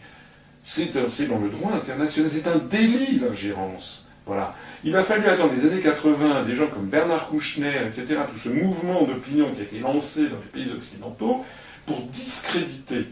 C'est 0.62 0.92
dans 0.92 1.38
le 1.38 1.48
droit 1.48 1.72
international, 1.72 2.30
c'est 2.32 2.46
un 2.46 2.58
délit 2.58 3.18
l'ingérence. 3.18 4.06
Voilà. 4.26 4.54
Il 4.84 4.94
a 4.96 5.02
fallu 5.02 5.26
attendre 5.26 5.52
les 5.56 5.66
années 5.66 5.80
80 5.80 6.44
des 6.44 6.54
gens 6.54 6.66
comme 6.66 6.86
Bernard 6.86 7.28
Kouchner, 7.28 7.80
etc., 7.86 8.20
tout 8.28 8.38
ce 8.38 8.50
mouvement 8.50 9.02
d'opinion 9.02 9.50
qui 9.54 9.60
a 9.60 9.64
été 9.64 9.78
lancé 9.78 10.28
dans 10.28 10.36
les 10.36 10.64
pays 10.64 10.72
occidentaux 10.72 11.44
pour 11.86 12.00
discréditer 12.02 13.06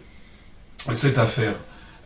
cette 0.92 1.18
affaire 1.18 1.54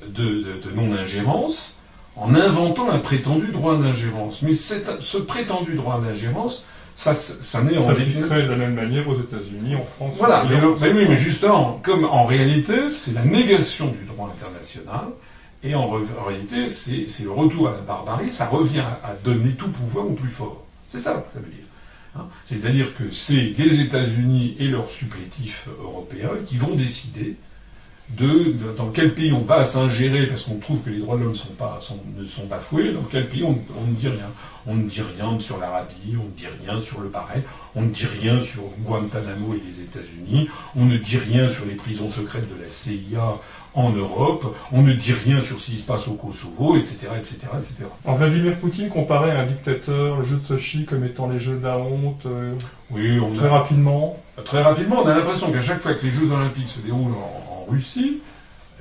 de, 0.07 0.45
non-ingérence 0.75 1.77
en 2.17 2.35
inventant 2.35 2.91
un 2.91 2.99
prétendu 2.99 3.49
droit 3.49 3.77
d'ingérence. 3.77 4.43
Mais 4.43 4.55
ce 4.55 5.19
prétendu 5.19 5.75
droit 5.75 6.01
d'ingérence, 6.01 6.65
ça, 7.03 7.15
ça 7.15 7.63
n'est 7.63 7.77
en 7.79 7.87
s'appliquerait 7.87 8.43
de 8.45 8.51
la 8.51 8.57
même 8.57 8.75
manière 8.75 9.09
aux 9.09 9.15
États-Unis, 9.15 9.75
en 9.77 9.85
France. 9.85 10.15
voilà, 10.19 10.45
en 10.45 10.49
mais, 10.49 10.61
le- 10.61 10.75
mais 10.81 10.93
oui, 10.93 11.07
mais 11.09 11.17
justement, 11.17 11.81
comme 11.83 12.05
en 12.05 12.25
réalité, 12.25 12.91
c'est 12.91 13.13
la 13.13 13.25
négation 13.25 13.87
du 13.89 14.05
droit 14.07 14.33
international, 14.37 15.07
et 15.65 15.75
en, 15.75 15.87
réalité, 16.27 16.67
c'est 16.69 17.07
c'est 17.07 17.23
le 17.25 17.31
retour 17.31 17.69
à 17.69 17.73
la 17.73 17.79
barbarie, 17.83 18.33
ça 18.33 18.47
revient 18.47 18.81
à, 18.81 19.01
à 19.11 19.15
donner 19.25 19.51
tout 19.53 19.69
pouvoir 19.69 20.07
au 20.07 20.13
plus 20.13 20.29
fort. 20.31 20.65
C'est 20.89 20.99
ça 20.99 21.13
que 21.15 21.33
ça 21.35 21.39
veut 21.41 21.51
dire. 21.51 21.65
hein. 22.17 22.27
C'est-à-dire 22.45 22.95
que 22.97 23.05
c'est 23.13 23.55
les 23.57 23.81
États-Unis 23.81 24.57
et 24.59 24.69
leurs 24.69 24.91
supplétifs 24.91 25.67
européens 25.81 26.31
qui 26.47 26.57
vont 26.57 26.75
décider 26.75 27.37
de, 28.11 28.55
dans 28.77 28.89
quel 28.91 29.15
pays 29.15 29.33
on 29.33 29.41
va 29.43 29.65
s'ingérer 29.65 30.27
parce 30.27 30.43
qu'on 30.43 30.57
trouve 30.59 30.81
que 30.83 30.91
les 30.91 30.99
droits 30.99 31.17
de 31.17 31.23
l'homme 31.23 31.35
sont 31.35 31.53
pas, 31.59 31.79
sont- 31.81 31.99
ne 32.19 32.27
sont 32.27 32.47
bafoués, 32.47 32.93
dans 32.93 33.03
quel 33.11 33.29
pays 33.29 33.43
on, 33.43 33.59
on 33.81 33.87
ne 33.87 33.95
dit 33.95 34.09
rien. 34.09 34.29
On 34.67 34.75
ne 34.75 34.85
dit 34.85 35.01
rien 35.03 35.41
sur 35.41 35.59
l'Arabie, 35.59 36.15
on 36.21 36.25
ne 36.25 36.31
dit 36.37 36.47
rien 36.65 36.79
sur 36.79 37.01
le 37.01 37.09
Bahreïn, 37.09 37.43
on 37.75 37.83
ne 37.83 37.89
dit 37.89 38.07
rien 38.21 38.41
sur 38.41 38.63
Guantanamo 38.81 39.55
et 39.55 39.63
les 39.67 39.81
États-Unis, 39.81 40.49
on 40.77 40.85
ne 40.85 40.97
dit 40.99 41.17
rien 41.17 41.49
sur 41.49 41.65
les 41.65 41.75
prisons 41.75 42.09
secrètes 42.09 42.49
de 42.49 42.63
la 42.63 42.69
CIA 42.69 43.39
en 43.75 43.91
Europe, 43.91 44.55
on 44.71 44.83
ne 44.83 44.93
dit 44.93 45.15
rien 45.15 45.41
sur 45.41 45.59
ce 45.59 45.71
qui 45.71 45.79
se 45.79 45.83
passe 45.85 46.07
au 46.07 46.13
Kosovo, 46.13 46.77
etc., 46.77 46.97
etc., 47.19 47.39
etc. 47.59 47.89
Alors, 48.05 48.19
Vladimir 48.19 48.57
Poutine 48.59 48.89
comparait 48.89 49.33
un 49.33 49.47
dictateur 49.47 50.19
le 50.19 50.23
jeu 50.23 50.37
de 50.37 50.47
Sochi 50.47 50.85
comme 50.85 51.05
étant 51.05 51.29
les 51.29 51.41
jeux 51.41 51.57
de 51.57 51.65
la 51.65 51.79
honte 51.79 52.27
euh, 52.27 52.53
Oui, 52.91 53.19
on 53.19 53.35
très 53.35 53.49
rapidement. 53.49 54.22
Très 54.45 54.63
rapidement, 54.63 55.03
on 55.03 55.07
a 55.07 55.15
l'impression 55.15 55.53
qu'à 55.53 55.61
chaque 55.61 55.81
fois 55.81 55.95
que 55.95 56.05
les 56.05 56.11
Jeux 56.11 56.33
Olympiques 56.33 56.69
se 56.69 56.81
déroulent 56.81 57.13
en, 57.15 57.67
Russie, 57.71 58.21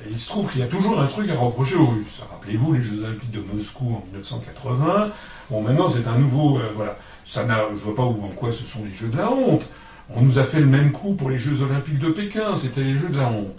il 0.10 0.18
se 0.20 0.28
trouve 0.28 0.50
qu'il 0.52 0.60
y 0.60 0.64
a 0.64 0.68
toujours 0.68 1.00
un 1.00 1.06
truc 1.08 1.30
à 1.30 1.38
reprocher 1.38 1.76
aux 1.76 1.86
Russes. 1.86 2.20
Rappelez-vous 2.32 2.74
les 2.74 2.82
Jeux 2.82 3.04
Olympiques 3.04 3.32
de 3.32 3.42
Moscou 3.54 3.94
en 3.96 4.04
1980. 4.12 5.12
Bon, 5.50 5.62
maintenant 5.62 5.88
c'est 5.88 6.08
un 6.08 6.18
nouveau, 6.18 6.58
euh, 6.58 6.72
voilà. 6.76 6.98
Ça 7.26 7.46
n'a, 7.46 7.62
je 7.72 7.84
vois 7.84 7.96
pas 7.96 8.04
où, 8.04 8.24
en 8.26 8.30
quoi 8.30 8.52
ce 8.52 8.64
sont 8.64 8.84
les 8.84 8.92
Jeux 8.92 9.08
de 9.10 9.18
la 9.18 9.32
honte. 9.32 9.70
On 10.16 10.22
nous 10.22 10.40
a 10.40 10.44
fait 10.44 10.60
le 10.60 10.66
même 10.66 10.92
coup 10.92 11.14
pour 11.14 11.30
les 11.30 11.38
Jeux 11.38 11.62
Olympiques 11.62 12.00
de 12.00 12.10
Pékin. 12.10 12.56
C'était 12.56 12.84
les 12.84 12.98
Jeux 12.98 13.10
de 13.10 13.18
la 13.18 13.28
honte. 13.28 13.56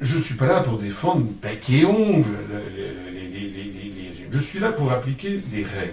Je 0.00 0.18
suis 0.18 0.34
pas 0.34 0.46
là 0.46 0.60
pour 0.60 0.78
défendre 0.78 1.26
bec 1.42 1.68
et 1.70 1.84
ongle. 1.84 2.24
les- 2.74 3.28
les- 3.28 4.28
Je 4.30 4.38
suis 4.40 4.58
là 4.58 4.72
pour 4.72 4.90
appliquer 4.90 5.36
des 5.38 5.62
règles. 5.64 5.92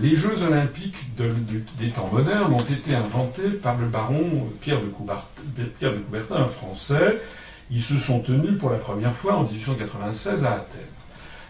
Les 0.00 0.16
Jeux 0.16 0.42
olympiques 0.42 0.96
des 1.16 1.90
temps 1.90 2.08
modernes 2.10 2.54
ont 2.54 2.64
été 2.64 2.94
inventés 2.94 3.50
par 3.50 3.76
le 3.76 3.86
baron 3.86 4.50
Pierre 4.60 4.80
de, 4.80 4.86
Coubertin, 4.86 6.36
un 6.36 6.46
Français. 6.46 7.20
Ils 7.70 7.82
se 7.82 7.98
sont 7.98 8.20
tenus 8.20 8.58
pour 8.58 8.70
la 8.70 8.78
première 8.78 9.14
fois 9.14 9.34
en 9.36 9.44
1896 9.44 10.44
à 10.44 10.52
Athènes. 10.52 10.80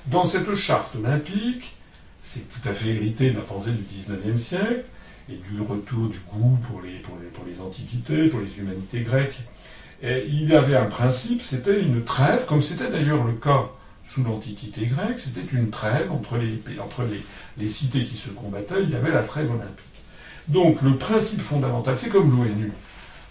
Dans 0.06 0.24
cette 0.24 0.52
charte 0.54 0.96
olympique, 0.96 1.76
c'est 2.24 2.48
tout 2.48 2.68
à 2.68 2.72
fait 2.72 2.88
hérité 2.88 3.30
de 3.30 3.36
la 3.36 3.42
pensée 3.42 3.70
du 3.70 3.82
19e 3.82 4.36
siècle 4.36 4.84
et 5.28 5.36
du 5.36 5.60
retour 5.60 6.08
du 6.08 6.18
goût 6.32 6.58
pour 6.68 6.80
les, 6.82 7.60
antiquités, 7.60 8.26
pour 8.26 8.40
les 8.40 8.58
humanités 8.58 9.00
grecques. 9.00 9.40
Et 10.02 10.26
il 10.28 10.52
avait 10.52 10.76
un 10.76 10.86
principe, 10.86 11.42
c'était 11.42 11.80
une 11.80 12.02
trêve, 12.02 12.44
comme 12.46 12.60
c'était 12.60 12.90
d'ailleurs 12.90 13.22
le 13.22 13.34
cas 13.34 13.66
sous 14.12 14.22
l'Antiquité 14.22 14.86
grecque, 14.86 15.18
c'était 15.18 15.46
une 15.52 15.70
trêve 15.70 16.12
entre 16.12 16.36
les, 16.36 16.60
entre 16.78 17.04
cités 17.66 18.04
qui 18.04 18.16
se 18.16 18.28
combattaient, 18.30 18.82
il 18.82 18.90
y 18.90 18.94
avait 18.94 19.10
la 19.10 19.22
trêve 19.22 19.50
olympique. 19.50 19.86
Donc 20.48 20.82
le 20.82 20.96
principe 20.96 21.40
fondamental, 21.40 21.96
c'est 21.96 22.10
comme 22.10 22.30
l'ONU. 22.30 22.72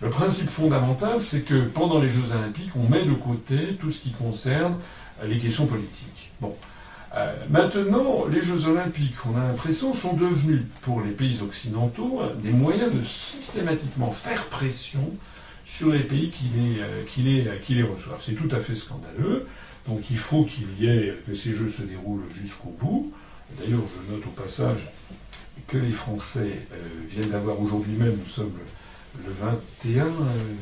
Le 0.01 0.09
principe 0.09 0.49
fondamental, 0.49 1.21
c'est 1.21 1.41
que 1.41 1.65
pendant 1.65 1.99
les 1.99 2.09
Jeux 2.09 2.32
olympiques, 2.32 2.71
on 2.75 2.89
met 2.89 3.05
de 3.05 3.13
côté 3.13 3.77
tout 3.79 3.91
ce 3.91 3.99
qui 3.99 4.11
concerne 4.11 4.77
les 5.23 5.38
questions 5.38 5.67
politiques. 5.67 6.32
Bon. 6.39 6.55
Euh, 7.13 7.36
maintenant, 7.49 8.25
les 8.25 8.41
Jeux 8.41 8.65
olympiques, 8.65 9.17
on 9.32 9.38
a 9.38 9.49
l'impression, 9.49 9.93
sont 9.93 10.13
devenus, 10.13 10.61
pour 10.82 11.01
les 11.01 11.11
pays 11.11 11.41
occidentaux, 11.43 12.21
euh, 12.21 12.34
des 12.36 12.51
moyens 12.51 12.91
de 12.91 13.03
systématiquement 13.03 14.11
faire 14.11 14.45
pression 14.45 15.11
sur 15.65 15.91
les 15.91 16.03
pays 16.03 16.32
qui 16.32 16.45
les, 16.55 16.79
euh, 16.79 17.86
reçoivent. 17.86 18.21
C'est 18.21 18.36
tout 18.36 18.49
à 18.55 18.59
fait 18.59 18.75
scandaleux. 18.75 19.45
Donc 19.88 20.01
il 20.11 20.17
faut 20.17 20.43
qu'il 20.43 20.67
y 20.79 20.88
ait, 20.89 21.13
que 21.27 21.36
ces 21.36 21.53
Jeux 21.53 21.69
se 21.69 21.82
déroulent 21.84 22.23
jusqu'au 22.41 22.75
bout. 22.79 23.11
D'ailleurs, 23.59 23.82
je 24.07 24.13
note 24.13 24.23
au 24.27 24.29
passage 24.41 24.77
que 25.67 25.77
les 25.77 25.91
Français 25.91 26.51
euh, 26.73 26.75
viennent 27.09 27.29
d'avoir 27.32 27.59
aujourd'hui 27.59 27.93
même, 27.93 28.15
nous 28.23 28.32
sommes 28.32 28.51
le, 29.17 29.23
le 29.25 29.34
21 29.93 30.05
euh, 30.05 30.09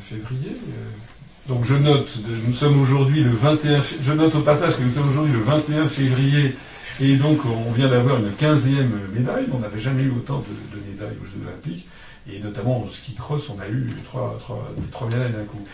février. 0.08 0.50
euh, 0.52 1.48
donc 1.48 1.64
je 1.64 1.74
note, 1.74 2.10
nous 2.46 2.54
sommes 2.54 2.80
aujourd'hui 2.80 3.22
le 3.22 3.30
21, 3.30 3.82
fé- 3.82 3.96
je 4.02 4.12
note 4.12 4.34
au 4.34 4.40
passage 4.40 4.76
que 4.76 4.82
nous 4.82 4.90
sommes 4.90 5.08
aujourd'hui 5.10 5.32
le 5.32 5.40
21 5.40 5.88
février, 5.88 6.54
et 7.00 7.16
donc 7.16 7.44
on 7.46 7.72
vient 7.72 7.88
d'avoir 7.88 8.18
une 8.18 8.30
15e 8.30 8.86
médaille. 9.12 9.46
On 9.52 9.58
n'avait 9.58 9.78
jamais 9.78 10.02
eu 10.02 10.10
autant 10.10 10.38
de, 10.48 10.76
de 10.78 10.82
médailles 10.90 11.16
aux 11.22 11.26
Jeux 11.26 11.40
Olympiques, 11.46 11.88
et 12.30 12.38
notamment 12.40 12.82
en 12.84 12.88
ski 12.88 13.14
cross, 13.14 13.50
on 13.50 13.58
a 13.60 13.68
eu 13.68 13.86
trois, 14.04 14.36
trois, 14.40 14.72
trois 14.92 15.08
médailles 15.08 15.32
d'un 15.32 15.44
coup. 15.44 15.64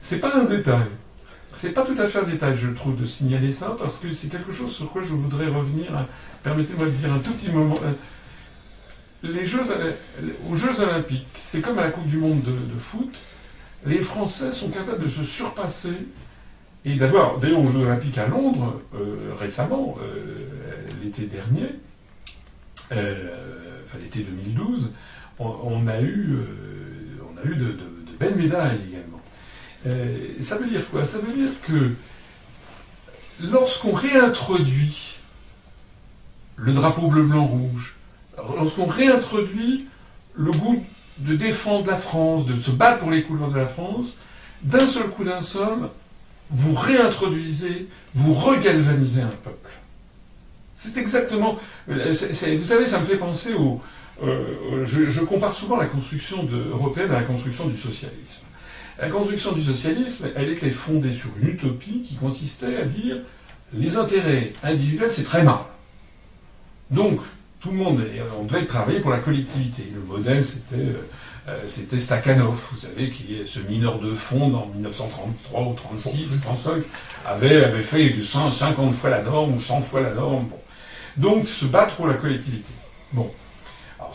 C'est 0.00 0.18
pas 0.20 0.34
un 0.36 0.44
détail. 0.44 0.82
C'est 1.56 1.70
pas 1.70 1.82
tout 1.82 1.94
à 1.98 2.06
fait 2.06 2.18
un 2.18 2.24
détail, 2.24 2.56
je 2.56 2.70
trouve, 2.70 3.00
de 3.00 3.06
signaler 3.06 3.52
ça, 3.52 3.76
parce 3.78 3.98
que 3.98 4.12
c'est 4.12 4.28
quelque 4.28 4.52
chose 4.52 4.72
sur 4.72 4.90
quoi 4.90 5.02
je 5.02 5.14
voudrais 5.14 5.46
revenir. 5.46 5.86
Permettez-moi 6.42 6.86
de 6.86 6.90
dire 6.90 7.12
un 7.12 7.18
tout 7.18 7.32
petit 7.32 7.50
moment. 7.50 7.76
euh, 9.70 9.92
aux 10.50 10.54
Jeux 10.54 10.80
Olympiques, 10.80 11.26
c'est 11.40 11.60
comme 11.60 11.78
à 11.78 11.84
la 11.84 11.90
Coupe 11.90 12.08
du 12.08 12.18
Monde 12.18 12.42
de, 12.42 12.78
foot, 12.78 13.18
les 13.86 14.00
Français 14.00 14.52
sont 14.52 14.68
capables 14.68 15.02
de 15.02 15.08
se 15.08 15.22
surpasser 15.22 15.96
et 16.84 16.96
d'avoir, 16.96 17.38
d'ailleurs 17.38 17.60
aux 17.60 17.70
Jeux 17.70 17.80
Olympiques 17.80 18.18
à 18.18 18.26
Londres, 18.26 18.80
euh, 18.94 19.32
récemment, 19.38 19.96
euh, 20.02 20.86
l'été 21.02 21.26
dernier, 21.26 21.70
enfin 22.90 23.98
l'été 24.00 24.20
2012, 24.20 24.92
on, 25.38 25.86
a 25.86 26.00
eu, 26.00 26.36
on 27.22 27.38
a 27.40 27.50
eu 27.50 27.56
de 27.56 27.76
belles 28.18 28.36
médailles 28.36 28.80
également. 28.88 29.13
Euh, 29.86 30.16
ça 30.40 30.56
veut 30.56 30.68
dire 30.68 30.88
quoi? 30.90 31.04
Ça 31.04 31.18
veut 31.18 31.32
dire 31.32 31.50
que 31.66 31.92
lorsqu'on 33.40 33.92
réintroduit 33.92 35.18
le 36.56 36.72
drapeau 36.72 37.08
bleu-blanc-rouge, 37.08 37.96
lorsqu'on 38.56 38.86
réintroduit 38.86 39.86
le 40.34 40.52
goût 40.52 40.84
de 41.18 41.34
défendre 41.34 41.86
la 41.86 41.96
France, 41.96 42.46
de 42.46 42.60
se 42.60 42.70
battre 42.70 43.00
pour 43.00 43.10
les 43.10 43.22
couleurs 43.22 43.50
de 43.50 43.56
la 43.56 43.66
France, 43.66 44.14
d'un 44.62 44.86
seul 44.86 45.08
coup 45.08 45.24
d'un 45.24 45.42
seul, 45.42 45.90
vous 46.50 46.74
réintroduisez, 46.74 47.88
vous 48.14 48.34
regalvanisez 48.34 49.22
un 49.22 49.28
peuple. 49.28 49.70
C'est 50.76 50.96
exactement. 50.96 51.58
euh, 51.88 52.12
vous 52.12 52.64
savez, 52.64 52.86
ça 52.86 53.00
me 53.00 53.06
fait 53.06 53.16
penser 53.16 53.54
au, 53.54 53.80
euh, 54.22 54.84
je, 54.84 55.20
compare 55.20 55.54
souvent 55.54 55.76
la 55.76 55.86
construction 55.86 56.48
européenne 56.70 57.10
à 57.10 57.20
la 57.20 57.22
construction 57.22 57.66
du 57.66 57.76
socialisme. 57.76 58.43
La 58.98 59.08
construction 59.08 59.52
du 59.52 59.62
socialisme, 59.62 60.28
elle 60.36 60.50
était 60.50 60.70
fondée 60.70 61.12
sur 61.12 61.30
une 61.40 61.48
utopie 61.48 62.02
qui 62.02 62.14
consistait 62.14 62.76
à 62.76 62.84
dire 62.84 63.16
les 63.72 63.96
intérêts 63.96 64.52
individuels, 64.62 65.10
c'est 65.10 65.24
très 65.24 65.42
mal. 65.42 65.58
Donc, 66.90 67.20
tout 67.60 67.70
le 67.70 67.76
monde, 67.76 68.06
on 68.38 68.44
devait 68.44 68.66
travailler 68.66 69.00
pour 69.00 69.10
la 69.10 69.18
collectivité. 69.18 69.84
Le 69.92 70.00
modèle, 70.00 70.44
c'était 70.44 70.94
euh, 71.46 71.58
c'était 71.66 71.98
Stakhanov, 71.98 72.58
vous 72.72 72.78
savez, 72.78 73.10
qui 73.10 73.36
est 73.36 73.44
ce 73.44 73.58
mineur 73.58 73.98
de 73.98 74.14
fond 74.14 74.54
en 74.54 74.66
1933 74.66 75.62
ou 75.62 75.74
36, 75.74 76.40
35, 76.42 76.82
avait, 77.26 77.62
avait 77.64 77.82
fait 77.82 78.14
50 78.22 78.94
fois 78.94 79.10
la 79.10 79.22
norme 79.22 79.56
ou 79.56 79.60
100 79.60 79.82
fois 79.82 80.00
la 80.00 80.14
norme. 80.14 80.46
Bon. 80.46 80.58
Donc, 81.16 81.48
se 81.48 81.66
battre 81.66 81.96
pour 81.96 82.06
la 82.06 82.14
collectivité. 82.14 82.72
Bon. 83.12 83.30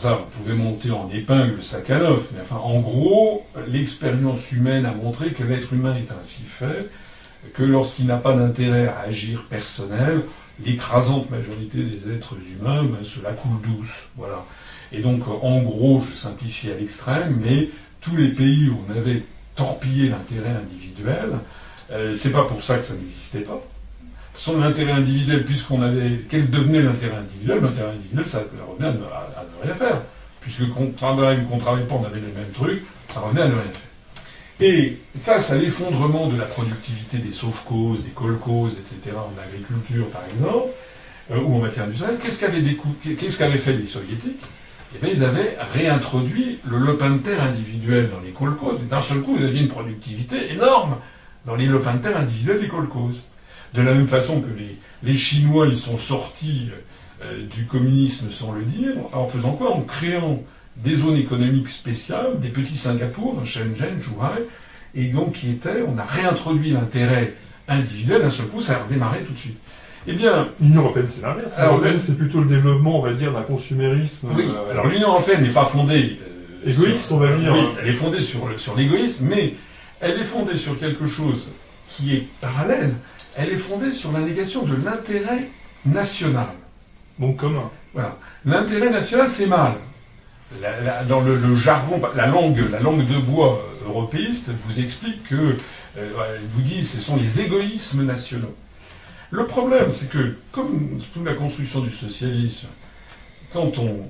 Ça, 0.00 0.14
vous 0.14 0.42
pouvez 0.42 0.54
monter 0.54 0.90
en 0.92 1.10
épingle 1.12 1.62
Stakhanov, 1.62 2.28
mais 2.32 2.40
enfin, 2.40 2.56
en 2.56 2.80
gros, 2.80 3.46
l'expérience 3.68 4.50
humaine 4.50 4.86
a 4.86 4.94
montré 4.94 5.34
que 5.34 5.44
l'être 5.44 5.74
humain 5.74 5.94
est 5.94 6.10
ainsi 6.18 6.40
fait, 6.40 6.88
que 7.52 7.62
lorsqu'il 7.62 8.06
n'a 8.06 8.16
pas 8.16 8.32
d'intérêt 8.32 8.88
à 8.88 9.00
agir 9.00 9.44
personnel, 9.50 10.22
l'écrasante 10.64 11.30
majorité 11.30 11.82
des 11.82 12.10
êtres 12.10 12.34
humains 12.50 12.82
ben, 12.84 13.04
se 13.04 13.22
la 13.22 13.32
coule 13.32 13.60
douce. 13.60 14.06
Voilà. 14.16 14.42
Et 14.90 15.00
donc, 15.00 15.28
en 15.28 15.60
gros, 15.60 16.00
je 16.00 16.16
simplifie 16.16 16.70
à 16.70 16.76
l'extrême, 16.76 17.38
mais 17.38 17.68
tous 18.00 18.16
les 18.16 18.28
pays 18.28 18.70
où 18.70 18.78
on 18.88 18.98
avait 18.98 19.22
torpillé 19.54 20.08
l'intérêt 20.08 20.56
individuel, 20.62 21.40
euh, 21.90 22.14
c'est 22.14 22.32
pas 22.32 22.44
pour 22.44 22.62
ça 22.62 22.78
que 22.78 22.84
ça 22.84 22.94
n'existait 22.94 23.40
pas. 23.40 23.62
Son 24.42 24.58
l'intérêt 24.58 24.92
individuel, 24.92 25.44
puisqu'on 25.44 25.82
avait. 25.82 26.18
Quel 26.30 26.48
devenait 26.48 26.80
l'intérêt 26.80 27.16
individuel 27.16 27.60
L'intérêt 27.60 27.90
individuel, 27.90 28.26
ça 28.26 28.38
revenait 28.66 28.88
à 28.88 28.92
ne, 28.92 28.96
ne, 28.96 29.62
rien 29.62 29.74
faire. 29.74 30.00
Puisque 30.40 30.66
qu'on 30.70 30.86
travaille 30.92 31.40
ou 31.40 31.42
qu'on 31.42 31.58
travaille 31.58 31.84
pas, 31.86 31.96
on 31.96 32.04
avait 32.06 32.20
les 32.20 32.32
mêmes 32.32 32.50
trucs, 32.54 32.82
ça 33.10 33.20
revenait 33.20 33.42
à 33.42 33.48
ne 33.48 33.52
rien 33.52 33.62
faire. 33.64 34.66
Et 34.66 34.96
face 35.20 35.52
à 35.52 35.56
l'effondrement 35.56 36.28
de 36.28 36.38
la 36.38 36.46
productivité 36.46 37.18
des 37.18 37.32
sauf-causes, 37.32 38.02
des 38.02 38.12
col-causes, 38.12 38.78
etc., 38.78 39.14
en 39.14 39.38
agriculture 39.42 40.08
par 40.08 40.22
exemple, 40.34 40.70
euh, 41.32 41.40
ou 41.42 41.56
en 41.56 41.58
matière 41.58 41.84
industrielle, 41.84 42.16
qu'est-ce 42.22 43.38
qu'avaient 43.38 43.58
fait 43.58 43.74
les 43.74 43.86
soviétiques? 43.86 44.46
Eh 44.94 44.98
bien, 45.04 45.10
ils 45.12 45.22
avaient 45.22 45.58
réintroduit 45.74 46.60
le 46.64 46.78
lopin 46.78 47.10
de 47.10 47.18
terre 47.18 47.42
individuel 47.42 48.08
dans 48.08 48.20
les 48.20 48.30
kolkhozes. 48.30 48.84
Et 48.84 48.86
d'un 48.86 49.00
seul 49.00 49.20
coup, 49.20 49.36
vous 49.36 49.44
aviez 49.44 49.60
une 49.60 49.68
productivité 49.68 50.50
énorme 50.52 50.96
dans 51.44 51.56
les 51.56 51.66
lopins 51.66 51.94
de 51.94 51.98
terre 51.98 52.16
individuels 52.16 52.60
des 52.60 52.68
kolkhozes. 52.68 53.20
De 53.74 53.82
la 53.82 53.94
même 53.94 54.08
façon 54.08 54.40
que 54.40 54.48
les, 54.58 54.76
les 55.02 55.16
Chinois, 55.16 55.66
ils 55.68 55.76
sont 55.76 55.96
sortis 55.96 56.70
euh, 57.22 57.46
du 57.54 57.64
communisme 57.64 58.30
sans 58.30 58.52
le 58.52 58.62
dire, 58.62 58.94
en 59.12 59.26
faisant 59.26 59.52
quoi? 59.52 59.70
En 59.74 59.82
créant 59.82 60.42
des 60.76 60.96
zones 60.96 61.16
économiques 61.16 61.68
spéciales, 61.68 62.40
des 62.40 62.48
petits 62.48 62.78
Singapour, 62.78 63.40
Shenzhen, 63.44 64.00
Zhuhai, 64.00 64.46
et 64.94 65.08
donc 65.10 65.32
qui 65.34 65.50
étaient, 65.50 65.82
on 65.86 65.98
a 65.98 66.04
réintroduit 66.04 66.70
l'intérêt 66.70 67.34
individuel, 67.68 68.22
d'un 68.22 68.30
seul 68.30 68.46
coup, 68.46 68.62
ça 68.62 68.74
a 68.74 68.82
redémarré 68.84 69.20
tout 69.20 69.32
de 69.32 69.38
suite. 69.38 69.58
Eh 70.06 70.12
bien, 70.14 70.48
l'Union 70.60 70.82
européenne, 70.82 71.06
c'est 71.08 71.20
l'inverse. 71.22 71.54
L'Union 71.56 71.72
européenne, 71.72 71.98
c'est 71.98 72.16
plutôt 72.16 72.40
le 72.40 72.46
développement, 72.46 72.98
on 72.98 73.02
va 73.02 73.12
dire, 73.12 73.32
d'un 73.32 73.42
consumérisme. 73.42 74.28
Oui. 74.34 74.48
Euh, 74.48 74.72
alors 74.72 74.86
l'Union 74.86 75.08
européenne 75.08 75.42
n'est 75.42 75.50
pas 75.50 75.66
fondée. 75.66 76.18
Euh, 76.66 76.70
égoïste, 76.70 77.12
on 77.12 77.18
va 77.18 77.36
dire. 77.36 77.52
Oui, 77.52 77.66
elle 77.82 77.88
est 77.88 77.94
fondée 77.94 78.22
sur, 78.22 78.48
sur 78.56 78.74
l'égoïsme, 78.74 79.26
mais 79.28 79.54
elle 80.00 80.18
est 80.18 80.24
fondée 80.24 80.56
sur 80.56 80.78
quelque 80.78 81.06
chose 81.06 81.48
qui 81.88 82.14
est 82.14 82.26
parallèle. 82.40 82.94
Elle 83.36 83.50
est 83.50 83.56
fondée 83.56 83.92
sur 83.92 84.12
la 84.12 84.20
négation 84.20 84.64
de 84.64 84.76
l'intérêt 84.76 85.46
national. 85.86 86.48
Bon 87.18 87.32
commun. 87.32 87.70
Voilà. 87.94 88.16
L'intérêt 88.44 88.90
national, 88.90 89.28
c'est 89.28 89.46
mal. 89.46 89.74
dans 91.08 91.20
le, 91.20 91.36
le, 91.36 91.56
jargon, 91.56 92.00
la 92.14 92.26
langue, 92.26 92.62
la 92.70 92.80
langue 92.80 93.06
de 93.06 93.18
bois 93.18 93.62
européiste 93.86 94.50
vous 94.66 94.80
explique 94.80 95.24
que, 95.28 95.56
euh, 95.98 96.38
vous 96.54 96.62
dit, 96.62 96.84
ce 96.84 97.00
sont 97.00 97.16
les 97.16 97.40
égoïsmes 97.40 98.04
nationaux. 98.04 98.54
Le 99.30 99.46
problème, 99.46 99.90
c'est 99.90 100.10
que, 100.10 100.34
comme 100.50 101.00
toute 101.12 101.24
la 101.24 101.34
construction 101.34 101.80
du 101.80 101.90
socialisme, 101.90 102.68
quand 103.52 103.78
on, 103.78 104.06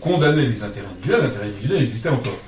condamnait 0.00 0.46
les 0.46 0.62
intérêts 0.64 0.86
individuels, 0.86 1.22
l'intérêt 1.22 1.46
individuel 1.46 1.82
existait 1.82 2.08
encore. 2.08 2.38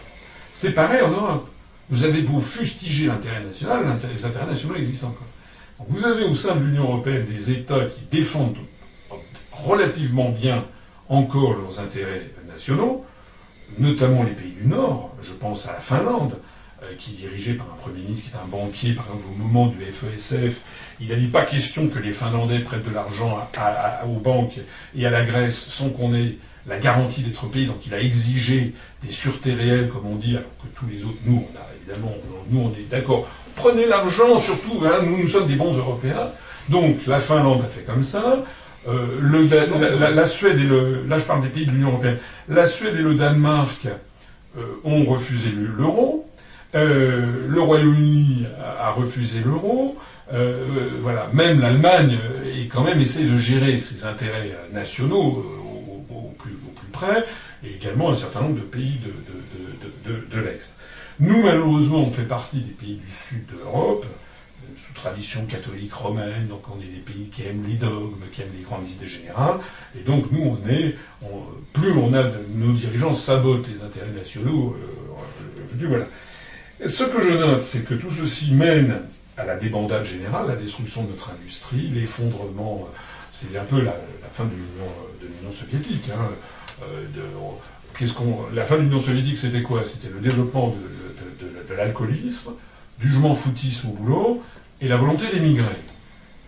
C'est 0.54 0.72
pareil 0.72 1.02
en 1.02 1.10
Europe. 1.10 1.48
Vous 1.90 2.04
avez 2.04 2.22
beau 2.22 2.40
fustiger 2.40 3.06
l'intérêt 3.06 3.42
national, 3.42 3.98
les 4.14 4.24
intérêts 4.24 4.46
nationaux 4.46 4.76
existent 4.76 5.08
encore. 5.08 5.26
Vous 5.88 6.04
avez 6.04 6.24
au 6.24 6.34
sein 6.34 6.56
de 6.56 6.64
l'Union 6.64 6.84
européenne 6.84 7.26
des 7.26 7.50
États 7.50 7.86
qui 7.86 8.02
défendent 8.10 8.56
relativement 9.52 10.30
bien 10.30 10.64
encore 11.08 11.54
leurs 11.54 11.80
intérêts 11.80 12.30
nationaux, 12.48 13.04
notamment 13.78 14.22
les 14.22 14.32
pays 14.32 14.52
du 14.52 14.66
Nord, 14.66 15.14
je 15.22 15.32
pense 15.32 15.68
à 15.68 15.72
la 15.72 15.80
Finlande, 15.80 16.38
euh, 16.82 16.94
qui 16.98 17.12
est 17.12 17.14
dirigé 17.14 17.54
par 17.54 17.66
un 17.66 17.76
Premier 17.80 18.00
ministre 18.00 18.30
qui 18.30 18.36
est 18.36 18.40
un 18.40 18.46
banquier, 18.46 18.92
par 18.92 19.06
exemple 19.06 19.24
au 19.30 19.42
moment 19.42 19.66
du 19.68 19.78
FESF, 19.78 20.60
il 21.00 21.08
n'a 21.08 21.16
dit 21.16 21.26
pas 21.26 21.44
question 21.44 21.88
que 21.88 21.98
les 21.98 22.12
Finlandais 22.12 22.60
prêtent 22.60 22.84
de 22.84 22.94
l'argent 22.94 23.38
aux 24.06 24.18
banques 24.18 24.58
et 24.96 25.06
à 25.06 25.10
la 25.10 25.24
Grèce 25.24 25.68
sans 25.68 25.90
qu'on 25.90 26.14
ait 26.14 26.36
la 26.66 26.78
garantie 26.78 27.22
d'être 27.22 27.46
payé. 27.46 27.66
Donc 27.66 27.86
il 27.86 27.94
a 27.94 28.00
exigé 28.00 28.72
des 29.02 29.10
sûretés 29.10 29.54
réelles, 29.54 29.88
comme 29.88 30.06
on 30.06 30.16
dit, 30.16 30.36
alors 30.36 30.50
que 30.62 30.68
tous 30.78 30.86
les 30.86 31.04
autres, 31.04 31.18
nous, 31.24 31.44
on 31.52 31.58
a 31.58 31.66
évidemment, 31.80 32.14
nous 32.50 32.60
on 32.60 32.70
est 32.70 32.88
d'accord. 32.88 33.28
Prenez 33.56 33.86
l'argent, 33.86 34.38
surtout, 34.38 34.82
hein, 34.84 35.00
nous, 35.04 35.18
nous 35.18 35.28
sommes 35.28 35.46
des 35.46 35.56
bons 35.56 35.76
Européens. 35.76 36.30
Donc 36.68 37.06
la 37.06 37.20
Finlande 37.20 37.62
a 37.64 37.68
fait 37.68 37.82
comme 37.82 38.04
ça. 38.04 38.44
Euh, 38.88 39.18
le, 39.20 39.48
la, 39.98 40.10
la, 40.10 40.26
Suède 40.26 40.58
et 40.58 40.64
le, 40.64 41.06
là 41.06 41.18
je 41.18 41.24
parle 41.24 41.42
des 41.42 41.48
pays 41.48 41.66
de 41.66 41.70
l'Union 41.70 41.90
européenne, 41.90 42.18
la 42.48 42.66
Suède 42.66 42.96
et 42.98 43.02
le 43.02 43.14
Danemark 43.14 43.86
euh, 43.86 44.60
ont 44.82 45.04
refusé 45.04 45.50
l'euro. 45.50 46.28
Euh, 46.74 47.46
le 47.48 47.60
Royaume-Uni 47.60 48.46
a, 48.80 48.90
refusé 48.92 49.40
l'euro. 49.40 49.96
Voilà, 51.02 51.28
même 51.34 51.60
l'Allemagne 51.60 52.18
est 52.46 52.66
quand 52.68 52.82
même 52.82 53.00
essayé 53.00 53.28
de 53.28 53.36
gérer 53.36 53.76
ses 53.76 54.06
intérêts 54.06 54.56
nationaux 54.72 55.44
au, 56.10 56.34
plus, 56.38 56.56
près, 56.90 57.26
et 57.62 57.74
également 57.74 58.10
un 58.10 58.16
certain 58.16 58.40
nombre 58.40 58.56
de 58.56 58.62
pays 58.62 58.98
de, 59.04 60.14
de 60.14 60.40
l'Est. 60.40 60.74
Nous, 61.20 61.42
malheureusement, 61.42 62.00
on 62.00 62.10
fait 62.10 62.22
partie 62.22 62.60
des 62.60 62.72
pays 62.72 62.96
du 62.96 63.10
sud 63.10 63.46
de 63.46 63.58
l'Europe, 63.58 64.06
sous 64.76 64.92
tradition 64.94 65.44
catholique 65.46 65.92
romaine, 65.92 66.46
donc 66.48 66.62
on 66.68 66.80
est 66.80 66.86
des 66.86 67.00
pays 67.00 67.28
qui 67.30 67.42
aiment 67.44 67.64
les 67.66 67.74
dogmes, 67.74 68.22
qui 68.32 68.42
aiment 68.42 68.54
les 68.56 68.62
grandes 68.62 68.88
idées 68.88 69.08
générales, 69.08 69.58
et 69.98 70.02
donc 70.02 70.30
nous, 70.32 70.42
on 70.42 70.68
est, 70.68 70.96
plus 71.72 71.92
on 71.92 72.14
a, 72.14 72.24
nos 72.54 72.72
dirigeants 72.72 73.14
sabotent 73.14 73.68
les 73.68 73.82
intérêts 73.82 74.12
nationaux, 74.16 74.76
euh, 74.78 75.86
voilà. 75.86 76.04
Ce 76.86 77.04
que 77.04 77.22
je 77.22 77.36
note, 77.36 77.62
c'est 77.62 77.84
que 77.84 77.94
tout 77.94 78.10
ceci 78.10 78.54
mène 78.54 79.02
à 79.36 79.44
la 79.44 79.56
débandade 79.56 80.04
générale, 80.04 80.48
la 80.48 80.56
destruction 80.56 81.04
de 81.04 81.10
notre 81.10 81.30
industrie, 81.30 81.88
l'effondrement, 81.88 82.88
euh, 82.88 82.98
c'est 83.32 83.56
un 83.56 83.64
peu 83.64 83.82
la, 83.82 83.94
fin 84.34 84.44
de 84.44 84.50
l'Union 84.50 85.54
soviétique. 85.54 86.10
Hein, 86.10 86.28
euh, 86.82 87.04
de, 87.14 87.22
qu'on, 88.14 88.46
la 88.52 88.64
fin 88.64 88.76
de 88.76 88.82
l'Union 88.82 89.00
soviétique, 89.00 89.38
c'était 89.38 89.62
quoi? 89.62 89.82
C'était 89.86 90.12
le 90.12 90.20
développement 90.20 90.68
de, 90.68 90.91
de 91.72 91.76
l'alcoolisme, 91.76 92.52
du 93.00 93.08
jugement 93.08 93.34
foutisme 93.34 93.88
au 93.88 93.92
boulot, 93.92 94.42
et 94.80 94.88
la 94.88 94.96
volonté 94.96 95.26
d'émigrer. 95.32 95.76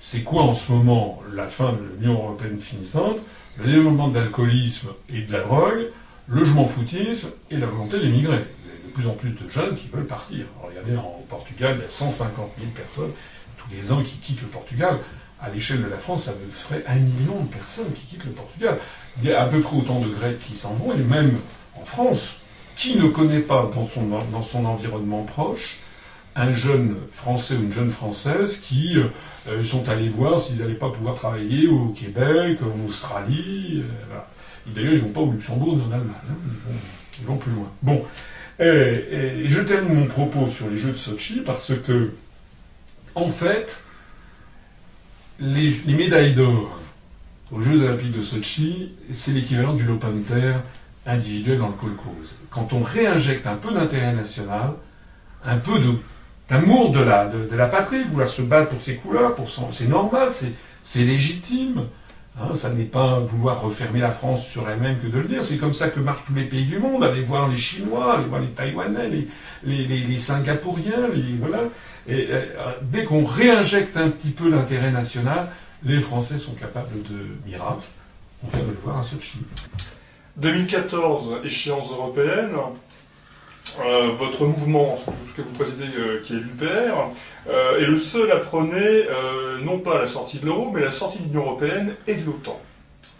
C'est 0.00 0.22
quoi 0.22 0.42
en 0.42 0.54
ce 0.54 0.70
moment 0.70 1.22
la 1.32 1.46
fin 1.46 1.72
de 1.72 1.78
l'Union 1.98 2.14
européenne 2.14 2.60
finissante 2.60 3.18
Le 3.58 3.64
développement 3.64 4.08
de 4.08 4.18
l'alcoolisme 4.18 4.88
et 5.08 5.22
de 5.22 5.32
la 5.32 5.40
drogue, 5.40 5.86
le 6.26 6.44
jugement 6.44 6.66
foutisme 6.66 7.28
et 7.50 7.56
la 7.56 7.66
volonté 7.66 8.00
d'émigrer? 8.00 8.44
Plus 8.94 9.08
en 9.08 9.14
plus 9.14 9.30
de 9.30 9.48
jeunes 9.48 9.76
qui 9.76 9.88
veulent 9.88 10.06
partir. 10.06 10.46
regardez, 10.62 10.96
en 10.96 11.24
Portugal, 11.28 11.76
il 11.78 11.82
y 11.82 11.84
a 11.84 11.88
150 11.88 12.52
000 12.58 12.70
personnes 12.70 13.10
tous 13.56 13.74
les 13.74 13.90
ans 13.90 14.02
qui 14.02 14.18
quittent 14.18 14.42
le 14.42 14.48
Portugal. 14.48 15.00
À 15.40 15.50
l'échelle 15.50 15.82
de 15.82 15.88
la 15.88 15.96
France, 15.96 16.24
ça 16.24 16.32
me 16.32 16.48
ferait 16.48 16.84
un 16.86 16.94
million 16.94 17.40
de 17.42 17.48
personnes 17.48 17.92
qui 17.92 18.06
quittent 18.06 18.24
le 18.24 18.30
Portugal. 18.30 18.78
Il 19.18 19.28
y 19.28 19.32
a 19.32 19.42
à 19.42 19.46
peu 19.46 19.60
près 19.60 19.76
autant 19.76 20.00
de 20.00 20.08
Grecs 20.08 20.38
qui 20.40 20.56
s'en 20.56 20.74
vont, 20.74 20.92
et 20.92 20.98
même 20.98 21.38
en 21.80 21.84
France, 21.84 22.36
qui 22.76 22.96
ne 22.96 23.08
connaît 23.08 23.40
pas 23.40 23.70
dans 23.74 23.86
son, 23.86 24.06
dans 24.06 24.42
son 24.42 24.64
environnement 24.64 25.22
proche 25.22 25.78
un 26.36 26.52
jeune 26.52 26.96
Français 27.12 27.54
ou 27.54 27.62
une 27.62 27.72
jeune 27.72 27.90
Française 27.90 28.58
qui 28.58 28.98
euh, 29.46 29.62
sont 29.62 29.88
allés 29.88 30.08
voir 30.08 30.40
s'ils 30.40 30.58
n'allaient 30.58 30.74
pas 30.74 30.90
pouvoir 30.90 31.14
travailler 31.14 31.68
au 31.68 31.88
Québec, 31.88 32.58
en 32.62 32.86
Australie. 32.86 33.84
Euh, 33.84 34.18
D'ailleurs, 34.66 34.94
ils 34.94 34.98
ne 34.98 35.02
vont 35.02 35.10
pas 35.10 35.20
au 35.20 35.30
Luxembourg 35.30 35.76
ni 35.76 35.82
en 35.82 35.92
Allemagne. 35.92 36.10
Hein. 36.30 36.36
ils, 36.46 36.72
vont, 36.72 36.78
ils 37.20 37.26
vont 37.26 37.36
plus 37.36 37.52
loin. 37.52 37.70
Bon. 37.82 38.04
Et, 38.58 39.44
je 39.48 39.60
termine 39.60 39.94
mon 39.94 40.06
propos 40.06 40.48
sur 40.48 40.70
les 40.70 40.78
Jeux 40.78 40.92
de 40.92 40.96
Sochi 40.96 41.42
parce 41.44 41.72
que, 41.86 42.12
en 43.14 43.28
fait, 43.28 43.82
les, 45.40 45.74
médailles 45.86 46.34
d'or 46.34 46.78
aux 47.50 47.60
Jeux 47.60 47.82
Olympiques 47.82 48.16
de 48.16 48.22
Sochi, 48.22 48.92
c'est 49.10 49.32
l'équivalent 49.32 49.74
du 49.74 49.84
Lopin 49.84 50.12
de 50.12 50.22
terre 50.22 50.62
individuel 51.06 51.58
dans 51.58 51.68
le 51.68 51.74
kolkhoz. 51.74 52.34
Quand 52.50 52.72
on 52.72 52.82
réinjecte 52.82 53.46
un 53.46 53.56
peu 53.56 53.72
d'intérêt 53.72 54.12
national, 54.12 54.72
un 55.44 55.58
peu 55.58 55.72
d'amour 56.48 56.92
de 56.92 57.00
la, 57.00 57.66
patrie, 57.66 58.02
vouloir 58.04 58.28
se 58.28 58.42
battre 58.42 58.70
pour 58.70 58.80
ses 58.80 58.96
couleurs, 58.96 59.36
c'est 59.72 59.88
normal, 59.88 60.30
c'est 60.82 61.04
légitime. 61.04 61.86
Hein, 62.36 62.52
ça 62.52 62.70
n'est 62.70 62.84
pas 62.84 63.20
vouloir 63.20 63.60
refermer 63.60 64.00
la 64.00 64.10
France 64.10 64.44
sur 64.44 64.68
elle-même 64.68 64.98
que 64.98 65.06
de 65.06 65.18
le 65.18 65.28
dire. 65.28 65.42
C'est 65.42 65.56
comme 65.56 65.72
ça 65.72 65.88
que 65.88 66.00
marchent 66.00 66.24
tous 66.26 66.34
les 66.34 66.46
pays 66.46 66.64
du 66.64 66.78
monde. 66.78 67.04
Allez 67.04 67.22
voir 67.22 67.48
les 67.48 67.56
Chinois, 67.56 68.16
allez 68.16 68.26
voir 68.26 68.40
les 68.40 68.48
Taïwanais, 68.48 69.08
les, 69.62 70.18
Singapouriens. 70.18 71.10
Et 72.08 72.26
euh, 72.30 72.72
dès 72.82 73.04
qu'on 73.04 73.24
réinjecte 73.24 73.96
un 73.96 74.10
petit 74.10 74.30
peu 74.30 74.50
l'intérêt 74.50 74.90
national, 74.90 75.48
les 75.84 76.00
Français 76.00 76.38
sont 76.38 76.54
capables 76.54 77.02
de 77.02 77.36
miracles. 77.46 77.86
On 78.42 78.48
vient 78.48 78.66
de 78.66 78.70
le 78.70 78.78
voir 78.82 78.98
à 78.98 79.02
Sochi. 79.04 79.38
2014, 80.36 81.40
échéance 81.44 81.90
européenne. 81.92 82.56
Euh, 83.80 84.08
votre 84.18 84.44
mouvement, 84.44 84.98
ce 85.28 85.36
que 85.36 85.42
vous 85.42 85.54
présidez, 85.54 85.86
euh, 85.96 86.20
qui 86.22 86.34
est 86.34 86.38
l'UPR, 86.38 87.10
euh, 87.48 87.80
est 87.80 87.86
le 87.86 87.98
seul 87.98 88.30
à 88.30 88.36
prôner 88.36 89.04
non 89.62 89.78
pas 89.78 90.00
la 90.00 90.06
sortie 90.06 90.38
de 90.38 90.46
l'euro, 90.46 90.70
mais 90.70 90.80
la 90.82 90.90
sortie 90.90 91.18
de 91.18 91.24
l'Union 91.24 91.42
européenne 91.42 91.94
et 92.06 92.14
de 92.16 92.26
l'OTAN. 92.26 92.60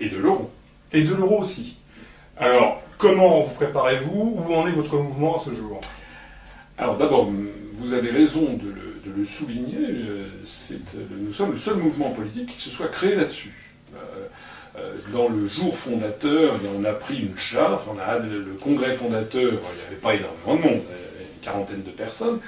Et 0.00 0.08
de 0.08 0.18
l'euro. 0.18 0.50
Et 0.92 1.02
de 1.02 1.14
l'euro 1.14 1.40
aussi. 1.40 1.76
Alors, 2.36 2.82
comment 2.98 3.40
vous 3.40 3.54
préparez-vous? 3.54 4.44
Où 4.46 4.54
en 4.54 4.66
est 4.66 4.72
votre 4.72 4.96
mouvement 4.98 5.38
à 5.38 5.40
ce 5.40 5.54
jour? 5.54 5.80
Alors 6.76 6.96
d'abord, 6.96 7.30
vous 7.78 7.94
avez 7.94 8.10
raison 8.10 8.42
de 8.54 8.74
le, 9.16 9.24
souligner, 9.24 9.76
nous 11.10 11.32
sommes 11.32 11.52
le 11.52 11.58
seul 11.58 11.76
mouvement 11.76 12.10
politique 12.10 12.48
qui 12.48 12.60
se 12.60 12.70
soit 12.70 12.88
créé 12.88 13.14
là-dessus. 13.14 13.54
Euh, 14.76 14.94
dans 15.12 15.28
le 15.28 15.46
jour 15.46 15.76
fondateur, 15.76 16.58
on 16.76 16.84
a 16.84 16.92
pris 16.92 17.20
une 17.20 17.38
charte, 17.38 17.86
le 17.88 18.54
congrès 18.60 18.96
fondateur, 18.96 19.52
il 19.52 19.56
n'y 19.56 19.86
avait 19.86 19.96
pas 20.02 20.14
énormément 20.14 20.56
de 20.56 20.60
monde, 20.74 20.82
une 21.20 21.40
quarantaine 21.42 21.82
de 21.84 21.90
personnes, 21.90 22.40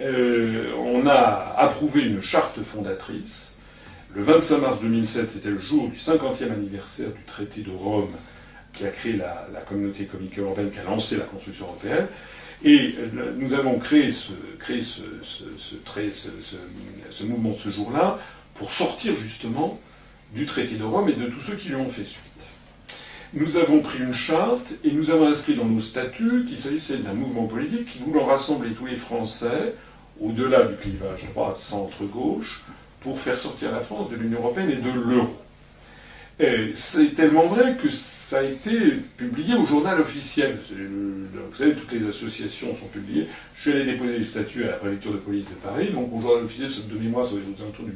euh, 0.00 0.72
on 0.76 1.06
a 1.06 1.54
approuvé 1.56 2.02
une 2.02 2.20
charte 2.20 2.60
fondatrice. 2.64 3.58
Le 4.14 4.22
25 4.22 4.58
mars 4.58 4.80
2007, 4.80 5.30
c'était 5.30 5.50
le 5.50 5.58
jour 5.58 5.88
du 5.88 5.96
50e 5.96 6.50
anniversaire 6.52 7.10
du 7.10 7.22
traité 7.26 7.60
de 7.60 7.70
Rome 7.70 8.10
qui 8.72 8.84
a 8.84 8.90
créé 8.90 9.12
la, 9.12 9.46
communauté 9.68 10.02
économique 10.02 10.38
européenne, 10.38 10.70
qui 10.72 10.78
a 10.80 10.84
lancé 10.84 11.16
la 11.16 11.24
construction 11.24 11.66
européenne. 11.66 12.06
Et 12.64 12.96
euh, 12.98 13.34
nous 13.36 13.54
avons 13.54 13.78
créé 13.78 14.10
ce 14.10 14.32
mouvement 17.24 17.54
ce 17.56 17.70
jour-là 17.70 18.18
pour 18.54 18.72
sortir 18.72 19.14
justement 19.14 19.78
du 20.34 20.44
traité 20.46 20.76
de 20.76 20.84
Rome 20.84 21.08
et 21.08 21.14
de 21.14 21.26
tous 21.26 21.40
ceux 21.40 21.56
qui 21.56 21.68
lui 21.68 21.76
ont 21.76 21.88
fait 21.88 22.04
suite. 22.04 22.22
Nous 23.34 23.56
avons 23.58 23.80
pris 23.80 23.98
une 23.98 24.14
charte 24.14 24.74
et 24.84 24.90
nous 24.90 25.10
avons 25.10 25.28
inscrit 25.28 25.54
dans 25.54 25.66
nos 25.66 25.80
statuts 25.80 26.46
qu'il 26.48 26.58
s'agissait 26.58 26.98
d'un 26.98 27.12
mouvement 27.12 27.46
politique 27.46 27.86
qui 27.86 27.98
voulait 27.98 28.24
rassembler 28.24 28.70
tous 28.70 28.86
les 28.86 28.96
Français, 28.96 29.74
au-delà 30.20 30.64
du 30.64 30.76
clivage 30.76 31.28
droite, 31.34 31.58
centre, 31.58 32.04
gauche, 32.04 32.64
pour 33.00 33.20
faire 33.20 33.38
sortir 33.38 33.70
la 33.72 33.80
France 33.80 34.10
de 34.10 34.16
l'Union 34.16 34.38
européenne 34.38 34.70
et 34.70 34.76
de 34.76 34.90
l'euro. 34.90 35.36
C'est 36.74 37.14
tellement 37.16 37.48
vrai 37.48 37.76
que 37.76 37.90
ça 37.90 38.38
a 38.38 38.42
été 38.44 38.78
publié 39.16 39.56
au 39.56 39.66
journal 39.66 40.00
officiel. 40.00 40.56
vous 40.70 41.56
savez, 41.56 41.74
toutes 41.74 41.92
les 41.92 42.06
associations 42.08 42.74
sont 42.76 42.86
publiées. 42.86 43.26
Je 43.54 43.60
suis 43.60 43.72
allé 43.72 43.92
déposer 43.92 44.18
les 44.18 44.24
statuts 44.24 44.64
à 44.64 44.68
la 44.68 44.72
préfecture 44.74 45.12
de 45.12 45.18
police 45.18 45.44
de 45.46 45.54
Paris, 45.54 45.90
donc 45.92 46.10
au 46.14 46.20
journal 46.20 46.44
officiel, 46.44 46.70
de 46.88 46.98
mémoire, 46.98 47.26
ça 47.26 47.34
va 47.34 47.40
être 47.40 47.68
autour 47.68 47.84
du 47.84 47.92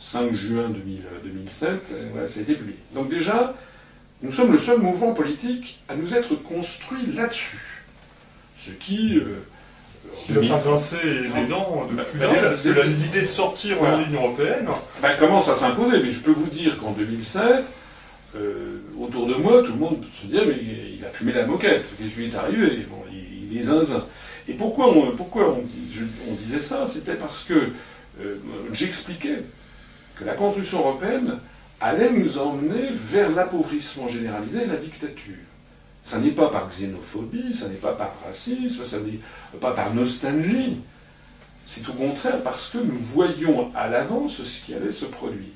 5 0.00 0.34
juin 0.34 0.70
2007, 1.22 1.70
voilà, 2.12 2.26
ça 2.26 2.40
a 2.40 2.42
été 2.42 2.54
publié. 2.54 2.78
Donc 2.94 3.10
déjà, 3.10 3.54
nous 4.22 4.32
sommes 4.32 4.52
le 4.52 4.58
seul 4.58 4.80
mouvement 4.80 5.12
politique 5.12 5.82
à 5.88 5.94
nous 5.94 6.14
être 6.14 6.34
construit 6.34 7.06
là-dessus. 7.14 7.84
Ce 8.58 8.70
qui... 8.70 9.18
Euh, 9.18 9.42
ce 10.16 10.24
qui 10.24 10.32
va 10.32 10.42
faire 10.42 10.62
grincer 10.62 10.96
les 11.04 11.46
dents 11.46 11.86
de 11.88 11.94
bah, 11.94 12.02
bah, 12.14 12.26
parce 12.42 12.62
que 12.62 12.68
l'idée 12.70 13.20
de 13.20 13.26
sortir 13.26 13.76
de 13.80 14.04
l'Union 14.04 14.24
Européenne... 14.24 14.66
Bah, 15.02 15.14
commence 15.14 15.48
à 15.48 15.56
s'imposer, 15.56 16.02
mais 16.02 16.10
je 16.10 16.20
peux 16.20 16.32
vous 16.32 16.48
dire 16.48 16.78
qu'en 16.78 16.92
2007, 16.92 17.64
euh, 18.36 18.78
autour 18.98 19.26
de 19.26 19.34
moi, 19.34 19.62
tout 19.62 19.72
le 19.72 19.78
monde 19.78 20.04
se 20.20 20.26
disait, 20.26 20.46
mais 20.46 20.58
il 20.96 21.04
a 21.04 21.10
fumé 21.10 21.32
la 21.32 21.46
moquette, 21.46 21.84
qu'est-ce 21.98 22.10
qui 22.10 22.20
lui 22.20 22.26
est 22.30 22.34
arrivé? 22.34 22.86
Bon, 22.90 23.02
il, 23.12 23.56
est 23.56 23.62
zinzin. 23.62 24.06
Et 24.48 24.54
pourquoi 24.54 24.88
on, 24.88 25.14
pourquoi 25.16 25.54
on, 25.54 26.34
disait 26.34 26.60
ça? 26.60 26.86
C'était 26.86 27.14
parce 27.14 27.44
que 27.44 27.70
euh, 28.20 28.36
j'expliquais 28.72 29.42
que 30.20 30.24
la 30.26 30.34
construction 30.34 30.80
européenne 30.80 31.38
allait 31.80 32.12
nous 32.12 32.38
emmener 32.38 32.90
vers 32.92 33.30
l'appauvrissement 33.30 34.08
généralisé 34.08 34.64
et 34.64 34.66
la 34.66 34.76
dictature. 34.76 35.34
Ça 36.04 36.18
n'est 36.18 36.32
pas 36.32 36.48
par 36.48 36.68
xénophobie, 36.68 37.54
ça 37.54 37.68
n'est 37.68 37.76
pas 37.76 37.92
par 37.92 38.12
racisme, 38.26 38.84
ça 38.86 38.98
n'est 38.98 39.20
pas 39.60 39.72
par 39.72 39.94
nostalgie. 39.94 40.78
C'est 41.64 41.88
au 41.88 41.92
contraire 41.92 42.42
parce 42.42 42.70
que 42.70 42.78
nous 42.78 42.98
voyons 42.98 43.70
à 43.74 43.88
l'avance 43.88 44.42
ce 44.42 44.64
qui 44.64 44.74
allait 44.74 44.92
se 44.92 45.06
produire. 45.06 45.54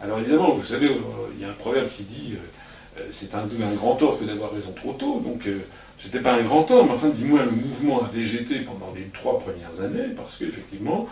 Alors 0.00 0.18
évidemment, 0.18 0.54
vous 0.54 0.64
savez, 0.64 0.88
euh, 0.88 1.00
il 1.36 1.42
y 1.42 1.44
a 1.44 1.50
un 1.50 1.54
proverbe 1.54 1.88
qui 1.94 2.04
dit 2.04 2.34
euh, 2.34 3.00
euh, 3.00 3.06
c'est 3.10 3.34
un, 3.34 3.46
grand 3.76 3.96
tort 3.96 4.18
que 4.18 4.24
d'avoir 4.24 4.52
raison 4.52 4.72
trop 4.72 4.94
tôt. 4.94 5.20
Donc 5.20 5.46
c'était 5.98 6.20
pas 6.20 6.32
un 6.32 6.42
grand 6.42 6.62
tort, 6.62 6.86
mais 6.86 6.92
enfin, 6.92 7.10
dis-moi, 7.10 7.44
le 7.44 7.50
mouvement 7.50 8.02
a 8.02 8.08
végété 8.08 8.60
pendant 8.60 8.92
les 8.96 9.04
trois 9.12 9.38
premières 9.38 9.84
années 9.84 10.14
parce 10.16 10.38
qu'effectivement, 10.38 11.06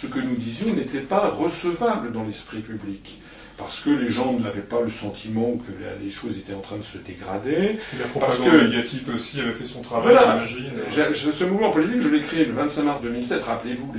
ce 0.00 0.06
que 0.06 0.18
nous 0.18 0.36
disions 0.36 0.74
n'était 0.74 1.00
pas 1.00 1.28
recevable 1.30 2.12
dans 2.12 2.24
l'esprit 2.24 2.60
public. 2.60 3.20
Parce 3.56 3.80
que 3.80 3.90
les 3.90 4.10
gens 4.10 4.32
n'avaient 4.40 4.60
pas 4.60 4.80
le 4.80 4.90
sentiment 4.90 5.56
que 5.56 5.70
les 6.02 6.10
choses 6.10 6.36
étaient 6.38 6.54
en 6.54 6.60
train 6.60 6.76
de 6.76 6.82
se 6.82 6.98
dégrader. 6.98 7.78
la 7.96 8.06
parce 8.20 8.40
médiatique 8.40 9.08
aussi 9.14 9.40
avait 9.40 9.52
fait 9.52 9.64
son 9.64 9.82
travail, 9.82 10.16
j'imagine. 10.44 11.32
Ce 11.32 11.44
mouvement 11.44 11.70
politique, 11.70 12.02
je 12.02 12.08
l'ai 12.08 12.20
créé 12.22 12.44
le 12.46 12.52
25 12.52 12.82
mars 12.82 13.02
2007. 13.02 13.44
Rappelez-vous, 13.44 13.92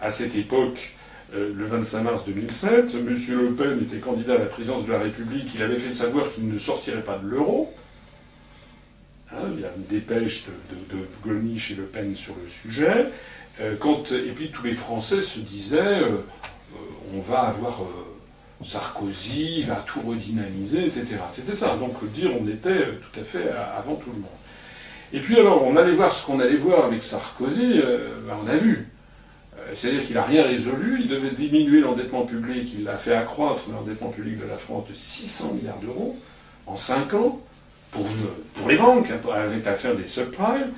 à 0.00 0.10
cette 0.10 0.36
époque, 0.36 0.94
euh, 1.34 1.52
le 1.56 1.66
25 1.66 2.02
mars 2.02 2.24
2007, 2.24 2.94
M. 2.94 3.16
Le 3.30 3.54
Pen 3.54 3.80
était 3.82 3.98
candidat 3.98 4.34
à 4.34 4.38
la 4.38 4.46
présidence 4.46 4.86
de 4.86 4.92
la 4.92 5.00
République. 5.00 5.50
Il 5.56 5.62
avait 5.62 5.80
fait 5.80 5.92
savoir 5.92 6.32
qu'il 6.32 6.48
ne 6.48 6.58
sortirait 6.58 7.02
pas 7.02 7.18
de 7.18 7.28
l'euro. 7.28 7.74
Hein, 9.32 9.48
il 9.54 9.60
y 9.60 9.64
a 9.64 9.70
une 9.76 9.86
dépêche 9.86 10.44
de, 10.44 10.96
de, 10.96 11.00
de 11.00 11.46
et 11.72 11.74
Le 11.74 11.82
Pen 11.84 12.14
sur 12.14 12.34
le 12.36 12.48
sujet. 12.48 13.06
Euh, 13.60 13.76
et 14.10 14.32
puis 14.32 14.50
tous 14.50 14.64
les 14.64 14.74
Français 14.74 15.22
se 15.22 15.38
disaient 15.38 15.78
euh, 15.78 16.08
euh, 16.08 16.76
on 17.14 17.20
va 17.20 17.40
avoir 17.40 17.82
Sarkozy, 18.64 19.60
il 19.60 19.66
va 19.66 19.76
tout 19.76 20.00
redynamiser, 20.00 20.86
etc. 20.86 21.06
C'était 21.32 21.54
ça. 21.54 21.76
Donc 21.76 22.04
dire 22.12 22.30
on 22.40 22.48
était 22.48 22.86
tout 22.86 23.20
à 23.20 23.24
fait 23.24 23.50
avant 23.50 23.94
tout 23.94 24.10
le 24.10 24.20
monde. 24.20 24.30
Et 25.12 25.20
puis 25.20 25.38
alors 25.38 25.64
on 25.64 25.76
allait 25.76 25.92
voir 25.92 26.12
ce 26.12 26.26
qu'on 26.26 26.40
allait 26.40 26.56
voir 26.56 26.86
avec 26.86 27.02
Sarkozy, 27.02 27.80
ben, 28.26 28.36
on 28.42 28.48
a 28.48 28.56
vu. 28.56 28.88
C'est-à-dire 29.74 30.04
qu'il 30.06 30.14
n'a 30.14 30.24
rien 30.24 30.42
résolu, 30.42 30.98
il 31.00 31.08
devait 31.08 31.30
diminuer 31.30 31.80
l'endettement 31.80 32.26
public, 32.26 32.74
il 32.78 32.88
a 32.88 32.96
fait 32.96 33.14
accroître 33.14 33.62
l'endettement 33.70 34.10
public 34.10 34.38
de 34.38 34.46
la 34.46 34.56
France 34.56 34.88
de 34.88 34.94
600 34.94 35.54
milliards 35.54 35.78
d'euros 35.78 36.18
en 36.66 36.76
5 36.76 37.14
ans 37.14 37.40
pour, 37.90 38.06
pour 38.54 38.68
les 38.68 38.76
banques, 38.76 39.10
hein, 39.10 39.20
avec 39.32 39.64
l'affaire 39.64 39.94
des 39.94 40.06
subprimes. 40.06 40.72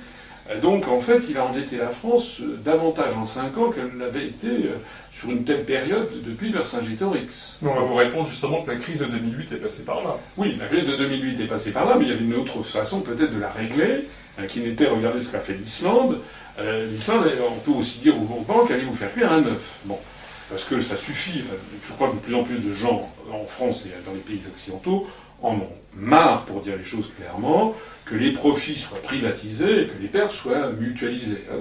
Donc 0.61 0.87
en 0.87 0.99
fait, 0.99 1.21
il 1.29 1.37
a 1.37 1.45
endetté 1.45 1.77
la 1.77 1.89
France 1.89 2.37
euh, 2.41 2.57
davantage 2.63 3.13
en 3.15 3.25
5 3.25 3.57
ans 3.57 3.71
qu'elle 3.71 3.97
l'avait 3.97 4.27
été 4.27 4.47
euh, 4.47 4.77
sur 5.11 5.29
une 5.29 5.43
telle 5.43 5.63
période 5.65 6.09
depuis 6.25 6.51
Vercingétorix. 6.51 7.57
On 7.61 7.73
va 7.73 7.81
vous 7.81 7.95
répondre 7.95 8.27
justement 8.27 8.61
que 8.61 8.71
la 8.71 8.77
crise 8.77 8.99
de 8.99 9.05
2008 9.05 9.51
est 9.51 9.57
passée 9.57 9.83
par 9.83 10.03
là. 10.03 10.17
Oui, 10.37 10.55
la 10.59 10.67
crise 10.67 10.85
de 10.85 10.95
2008 10.95 11.41
est 11.41 11.47
passée 11.47 11.71
par 11.71 11.85
là, 11.85 11.95
mais 11.97 12.05
il 12.05 12.09
y 12.09 12.13
avait 12.13 12.23
une 12.23 12.35
autre 12.35 12.63
façon 12.63 13.01
peut-être 13.01 13.33
de 13.33 13.39
la 13.39 13.49
régler, 13.49 14.05
hein, 14.39 14.45
qui 14.47 14.61
n'était, 14.61 14.87
regardez 14.87 15.21
ce 15.21 15.31
qu'a 15.31 15.39
fait 15.39 15.53
l'Islande. 15.53 16.19
Euh, 16.59 16.87
L'Islande, 16.87 17.25
on 17.49 17.59
peut 17.59 17.77
aussi 17.77 17.99
dire 17.99 18.15
aux 18.15 18.41
banques, 18.41 18.71
allez 18.71 18.85
vous 18.85 18.95
faire 18.95 19.13
cuire 19.13 19.31
un 19.31 19.43
œuf? 19.43 19.79
Bon, 19.83 19.97
parce 20.49 20.63
que 20.63 20.81
ça 20.81 20.95
suffit. 20.95 21.43
je 21.85 21.93
crois 21.93 22.09
que 22.09 22.15
de 22.15 22.19
plus 22.19 22.35
en 22.35 22.43
plus 22.43 22.59
de 22.59 22.73
gens 22.73 23.11
en 23.31 23.45
France 23.45 23.85
et 23.85 24.05
dans 24.05 24.13
les 24.13 24.19
pays 24.19 24.41
occidentaux 24.51 25.07
en 25.41 25.55
ont 25.55 25.69
marre, 25.95 26.45
pour 26.45 26.61
dire 26.61 26.75
les 26.77 26.83
choses 26.83 27.11
clairement, 27.17 27.75
que 28.09 28.15
les 28.15 28.31
profits 28.31 28.75
soient 28.75 29.01
privatisés 29.01 29.83
et 29.83 29.87
que 29.87 30.01
les 30.01 30.07
pertes 30.07 30.31
soient 30.31 30.71
mutualisées. 30.71 31.43
Hein, 31.51 31.57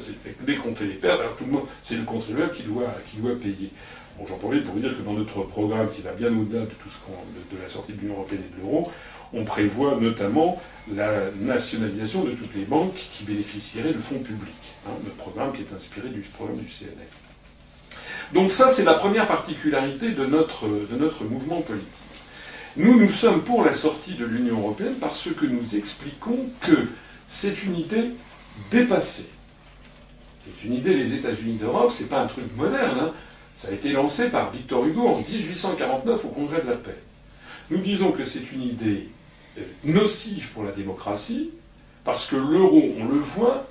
dès 0.47 0.56
qu'on 0.56 0.74
fait 0.74 0.86
des 0.86 0.94
pertes, 0.94 1.20
alors 1.20 1.36
tout 1.36 1.44
le 1.44 1.52
monde, 1.52 1.66
c'est 1.82 1.97
le 1.97 2.05
contribuable 2.05 2.55
qui 2.55 2.62
doit, 2.62 2.94
qui 3.10 3.16
doit 3.18 3.35
payer. 3.35 3.70
Bon, 4.18 4.27
j'en 4.28 4.36
profite 4.36 4.64
pour 4.64 4.74
vous 4.74 4.81
dire 4.81 4.97
que 4.97 5.02
dans 5.02 5.12
notre 5.12 5.43
programme, 5.43 5.90
qui 5.90 6.02
va 6.02 6.12
bien 6.12 6.28
au-delà 6.28 6.60
de 6.60 6.66
tout 6.66 6.89
ce 6.89 6.98
qu'on, 7.05 7.12
de, 7.12 7.62
la 7.62 7.68
sortie 7.68 7.93
de 7.93 8.01
l'Union 8.01 8.14
européenne 8.14 8.43
et 8.48 8.56
de 8.56 8.62
l'euro, 8.62 8.90
on 9.32 9.44
prévoit 9.44 9.97
notamment 10.01 10.62
la 10.94 11.31
nationalisation 11.40 12.24
de 12.24 12.31
toutes 12.31 12.55
les 12.55 12.64
banques 12.64 12.94
qui 12.94 13.24
bénéficieraient 13.24 13.93
de 13.93 13.98
fonds 13.98 14.20
publics. 14.20 14.55
Hein, 14.86 14.93
notre 15.02 15.16
programme 15.16 15.52
qui 15.52 15.62
est 15.62 15.77
inspiré 15.77 16.09
du 16.09 16.20
programme 16.20 16.59
du 16.59 16.66
CNL. 16.66 16.94
Donc 18.32 18.52
ça, 18.52 18.70
c'est 18.70 18.85
la 18.85 18.94
première 18.94 19.27
particularité 19.27 20.10
de 20.10 20.27
notre, 20.27 20.66
de 20.66 20.97
notre 20.97 21.24
mouvement 21.24 21.60
politique. 21.60 22.05
Nous, 22.77 23.01
nous 23.01 23.11
sommes 23.11 23.43
pour 23.43 23.65
la 23.65 23.73
sortie 23.73 24.15
de 24.15 24.27
l'Union 24.27 24.59
européenne 24.59 24.97
parce 25.01 25.28
que 25.31 25.47
nous 25.47 25.77
expliquons 25.77 26.51
que 26.61 26.89
c'est 27.27 27.65
une 27.65 27.77
idée 27.77 28.11
dépassée. 28.70 29.28
C'est 30.44 30.66
une 30.66 30.74
idée 30.74 30.94
des 30.94 31.15
États-Unis 31.15 31.57
d'Europe, 31.57 31.90
c'est 31.90 32.09
pas 32.09 32.20
un 32.20 32.27
truc 32.27 32.44
moderne. 32.55 32.98
Hein. 33.01 33.12
Ça 33.57 33.69
a 33.69 33.73
été 33.73 33.93
lancé 33.93 34.28
par 34.28 34.51
Victor 34.51 34.85
Hugo 34.85 35.09
en 35.09 35.19
1849 35.19 36.24
au 36.27 36.28
Congrès 36.28 36.61
de 36.61 36.69
la 36.69 36.77
paix. 36.77 36.98
Nous 37.70 37.78
disons 37.78 38.12
que 38.12 38.27
c'est 38.27 38.53
une 38.53 38.62
idée 38.62 39.09
euh, 39.59 39.62
nocive 39.85 40.51
pour 40.53 40.62
la 40.62 40.73
démocratie, 40.73 41.51
parce 42.05 42.27
que 42.27 42.36
l'euro, 42.36 42.82
on 43.01 43.07
le 43.07 43.19
voit, 43.19 43.66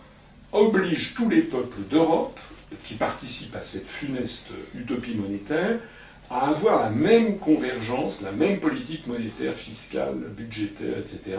oblige 0.52 1.14
tous 1.14 1.30
les 1.30 1.42
peuples 1.42 1.82
d'Europe 1.90 2.40
qui 2.88 2.96
participent 2.96 3.56
à 3.56 3.62
cette 3.62 3.88
funeste 3.88 4.48
utopie 4.74 5.14
monétaire 5.14 5.80
à 6.30 6.50
avoir 6.50 6.82
la 6.84 6.90
même 6.90 7.38
convergence, 7.38 8.22
la 8.22 8.32
même 8.32 8.60
politique 8.60 9.08
monétaire, 9.08 9.54
fiscale, 9.54 10.16
budgétaire, 10.36 10.98
etc., 11.00 11.38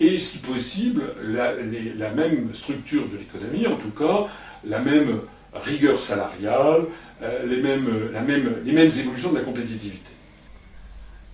et 0.00 0.20
si 0.20 0.38
possible, 0.38 1.02
la, 1.24 2.10
même 2.10 2.54
structure 2.54 3.08
de 3.08 3.18
l'économie, 3.18 3.66
en 3.66 3.76
tout 3.76 3.90
cas, 3.90 4.28
la 4.64 4.78
même 4.78 5.20
rigueur 5.52 5.98
salariale, 5.98 6.82
euh, 7.22 7.46
les, 7.46 7.60
mêmes, 7.60 7.88
la 8.12 8.20
même, 8.20 8.58
les 8.64 8.72
mêmes 8.72 8.92
évolutions 8.96 9.32
de 9.32 9.38
la 9.38 9.44
compétitivité. 9.44 10.12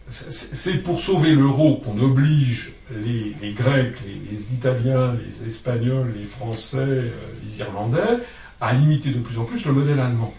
C'est 0.08 0.82
pour 0.82 1.00
sauver 1.00 1.34
l'euro 1.34 1.76
qu'on 1.76 1.98
oblige 1.98 2.72
les, 2.94 3.52
Grecs, 3.52 3.96
les, 4.30 4.54
Italiens, 4.54 5.14
les 5.26 5.48
Espagnols, 5.48 6.12
les 6.16 6.24
Français, 6.24 6.78
euh, 6.78 7.10
les 7.42 7.60
Irlandais 7.60 8.20
à 8.60 8.74
imiter 8.74 9.10
de 9.10 9.18
plus 9.18 9.38
en 9.38 9.44
plus 9.44 9.64
le 9.66 9.72
modèle 9.72 10.00
allemand. 10.00 10.32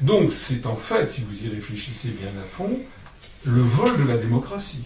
Donc 0.00 0.32
c'est 0.32 0.66
en 0.66 0.76
fait, 0.76 1.06
si 1.06 1.22
vous 1.22 1.44
y 1.44 1.48
réfléchissez 1.48 2.10
bien 2.10 2.28
à 2.28 2.44
fond, 2.44 2.78
le 3.44 3.60
vol 3.60 3.96
de 3.98 4.08
la 4.08 4.18
démocratie. 4.18 4.84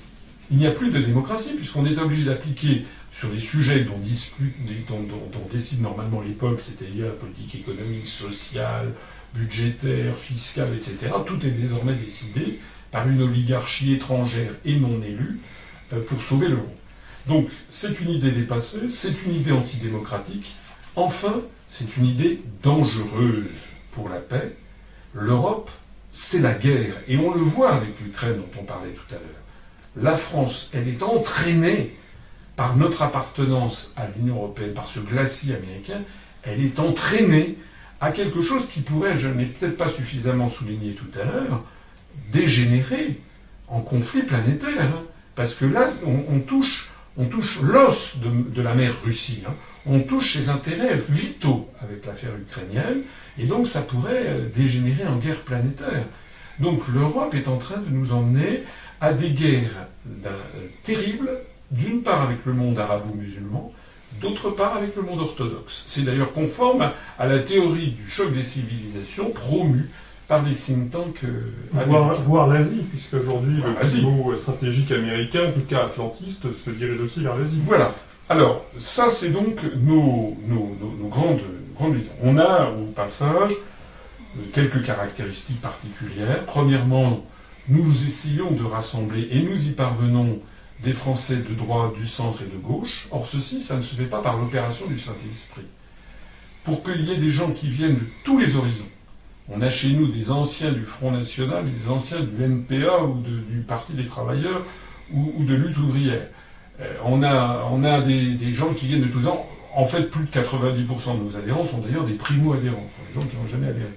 Il 0.50 0.58
n'y 0.58 0.66
a 0.66 0.70
plus 0.70 0.90
de 0.90 0.98
démocratie 0.98 1.54
puisqu'on 1.56 1.86
est 1.86 1.98
obligé 1.98 2.24
d'appliquer 2.24 2.84
sur 3.12 3.30
des 3.30 3.40
sujets 3.40 3.80
dont, 3.80 3.98
dispute, 3.98 4.54
dont, 4.88 5.46
décide 5.50 5.82
normalement 5.82 6.20
l'époque, 6.20 6.60
c'est-à-dire 6.60 7.06
la 7.06 7.12
politique 7.12 7.56
économique, 7.56 8.06
sociale, 8.06 8.92
budgétaire, 9.34 10.16
fiscale, 10.16 10.74
etc. 10.74 11.12
Tout 11.26 11.44
est 11.44 11.50
désormais 11.50 11.94
décidé 11.94 12.60
par 12.90 13.08
une 13.08 13.22
oligarchie 13.22 13.94
étrangère 13.94 14.52
et 14.64 14.76
non 14.76 15.00
élue 15.02 15.40
euh, 15.92 16.00
pour 16.00 16.22
sauver 16.22 16.48
l'euro. 16.48 16.76
Donc 17.26 17.48
c'est 17.68 18.00
une 18.00 18.10
idée 18.10 18.32
dépassée, 18.32 18.88
c'est 18.88 19.24
une 19.26 19.34
idée 19.34 19.52
antidémocratique. 19.52 20.54
Enfin, 20.96 21.40
c'est 21.68 21.96
une 21.96 22.06
idée 22.06 22.42
dangereuse 22.62 23.68
pour 23.92 24.08
la 24.08 24.18
paix. 24.18 24.56
L'Europe, 25.14 25.70
c'est 26.12 26.40
la 26.40 26.52
guerre. 26.52 26.94
Et 27.08 27.16
on 27.16 27.32
le 27.32 27.40
voit 27.40 27.72
avec 27.74 27.90
l'Ukraine 28.02 28.36
dont 28.36 28.60
on 28.60 28.64
parlait 28.64 28.90
tout 28.90 29.14
à 29.14 29.18
l'heure. 29.18 29.40
La 29.96 30.16
France, 30.16 30.70
elle 30.72 30.88
est 30.88 31.02
entraînée 31.02 31.92
par 32.56 32.76
notre 32.76 33.02
appartenance 33.02 33.92
à 33.96 34.06
l'Union 34.06 34.36
européenne, 34.36 34.74
par 34.74 34.86
ce 34.86 35.00
glacis 35.00 35.52
américain, 35.52 36.02
elle 36.42 36.60
est 36.60 36.78
entraînée 36.78 37.56
à 38.00 38.12
quelque 38.12 38.42
chose 38.42 38.66
qui 38.68 38.80
pourrait, 38.80 39.18
je 39.18 39.28
n'ai 39.28 39.46
peut-être 39.46 39.76
pas 39.76 39.88
suffisamment 39.88 40.48
souligné 40.48 40.92
tout 40.92 41.08
à 41.18 41.24
l'heure, 41.24 41.64
dégénérer 42.32 43.18
en 43.68 43.80
conflit 43.80 44.22
planétaire. 44.22 44.92
Parce 45.36 45.54
que 45.54 45.64
là, 45.64 45.88
on, 46.04 46.40
touche, 46.40 46.90
on 47.16 47.24
touche 47.26 47.60
l'os 47.62 48.18
de, 48.18 48.28
de, 48.28 48.60
la 48.60 48.74
mer 48.74 48.92
Russie. 49.04 49.42
Hein. 49.48 49.54
On 49.86 50.00
touche 50.00 50.36
ses 50.36 50.50
intérêts 50.50 50.98
vitaux 51.08 51.66
avec 51.80 52.04
l'affaire 52.04 52.32
ukrainienne. 52.36 53.04
Et 53.40 53.46
donc, 53.46 53.66
ça 53.66 53.80
pourrait 53.80 54.26
euh, 54.26 54.48
dégénérer 54.54 55.06
en 55.06 55.16
guerre 55.16 55.40
planétaire. 55.40 56.04
Donc, 56.58 56.82
l'Europe 56.92 57.34
est 57.34 57.48
en 57.48 57.56
train 57.56 57.78
de 57.78 57.88
nous 57.88 58.12
emmener 58.12 58.64
à 59.00 59.14
des 59.14 59.30
guerres 59.30 59.86
euh, 60.26 60.30
terribles, 60.84 61.30
d'une 61.70 62.02
part 62.02 62.20
avec 62.20 62.44
le 62.44 62.52
monde 62.52 62.78
arabo-musulman, 62.78 63.72
d'autre 64.20 64.50
part 64.50 64.76
avec 64.76 64.94
le 64.94 65.02
monde 65.02 65.20
orthodoxe. 65.20 65.84
C'est 65.86 66.02
d'ailleurs 66.02 66.32
conforme 66.32 66.92
à, 67.18 67.26
la 67.26 67.38
théorie 67.38 67.92
du 67.92 68.10
choc 68.10 68.32
des 68.34 68.42
civilisations 68.42 69.30
promue 69.30 69.88
par 70.28 70.42
les 70.42 70.54
think 70.54 70.90
tanks 70.90 71.22
Voir, 71.72 72.20
voir 72.22 72.46
l'Asie, 72.46 72.82
puisque 72.90 73.14
aujourd'hui 73.14 73.56
le 73.56 73.86
pivot 73.86 74.36
stratégique 74.36 74.92
américain, 74.92 75.48
en 75.48 75.52
tout 75.52 75.66
cas 75.66 75.86
atlantiste, 75.86 76.52
se 76.52 76.70
dirige 76.70 77.00
aussi 77.00 77.22
vers 77.22 77.36
l'Asie. 77.36 77.58
Voilà. 77.64 77.94
Alors, 78.28 78.64
ça 78.78 79.08
c'est 79.10 79.30
donc 79.30 79.62
nos, 79.82 80.36
nos, 80.46 80.76
nos, 80.80 80.96
nos 81.00 81.08
grandes, 81.08 81.40
On 82.22 82.38
a 82.38 82.70
au 82.70 82.86
passage 82.86 83.52
quelques 84.52 84.84
caractéristiques 84.84 85.60
particulières. 85.60 86.44
Premièrement, 86.46 87.24
nous 87.68 88.06
essayons 88.06 88.50
de 88.50 88.64
rassembler, 88.64 89.28
et 89.30 89.42
nous 89.42 89.66
y 89.66 89.70
parvenons, 89.70 90.40
des 90.82 90.92
Français 90.92 91.36
de 91.36 91.54
droite, 91.54 91.94
du 91.94 92.06
centre 92.06 92.40
et 92.42 92.46
de 92.46 92.56
gauche. 92.56 93.06
Or, 93.10 93.26
ceci, 93.26 93.60
ça 93.60 93.76
ne 93.76 93.82
se 93.82 93.94
fait 93.94 94.04
pas 94.04 94.22
par 94.22 94.38
l'opération 94.38 94.86
du 94.86 94.98
Saint-Esprit. 94.98 95.66
Pour 96.64 96.82
qu'il 96.82 97.02
y 97.02 97.12
ait 97.12 97.18
des 97.18 97.30
gens 97.30 97.50
qui 97.50 97.68
viennent 97.68 97.96
de 97.96 98.06
tous 98.24 98.38
les 98.38 98.56
horizons, 98.56 98.88
on 99.50 99.60
a 99.62 99.68
chez 99.68 99.90
nous 99.90 100.06
des 100.06 100.30
anciens 100.30 100.72
du 100.72 100.84
Front 100.84 101.10
National, 101.10 101.64
des 101.64 101.90
anciens 101.90 102.20
du 102.20 102.46
MPA 102.46 103.02
ou 103.04 103.20
du 103.20 103.60
Parti 103.60 103.92
des 103.92 104.06
Travailleurs 104.06 104.64
ou, 105.12 105.44
de 105.44 105.54
lutte 105.54 105.76
ouvrière. 105.78 106.22
Euh, 106.80 106.94
on 107.04 107.22
a, 107.22 107.66
on 107.70 107.84
a 107.84 108.00
des, 108.00 108.34
des, 108.34 108.54
gens 108.54 108.72
qui 108.72 108.86
viennent 108.86 109.02
de 109.02 109.08
tous 109.08 109.26
ans. 109.26 109.49
En 109.74 109.86
fait, 109.86 110.10
plus 110.10 110.24
de 110.24 110.30
90% 110.30 111.18
de 111.18 111.24
nos 111.24 111.36
adhérents 111.36 111.64
sont 111.64 111.78
d'ailleurs 111.78 112.04
des 112.04 112.14
primo-adhérents, 112.14 112.90
des 113.08 113.14
gens 113.14 113.26
qui 113.26 113.36
n'ont 113.36 113.46
jamais 113.46 113.68
adhéré. 113.68 113.90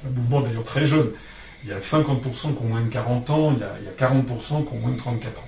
C'est 0.00 0.08
un 0.08 0.10
mouvement 0.10 0.40
d'ailleurs 0.40 0.64
très 0.64 0.86
jeune. 0.86 1.10
Il 1.62 1.70
y 1.70 1.72
a 1.72 1.78
50% 1.78 2.20
qui 2.20 2.46
ont 2.46 2.68
moins 2.68 2.82
de 2.82 2.88
40 2.88 3.30
ans, 3.30 3.52
il 3.52 3.60
y 3.60 3.62
a, 3.62 3.74
il 3.80 3.86
y 3.86 3.88
a 3.88 4.08
40% 4.08 4.66
qui 4.66 4.74
ont 4.74 4.80
moins 4.80 4.90
de 4.90 4.98
34 4.98 5.38
ans. 5.38 5.42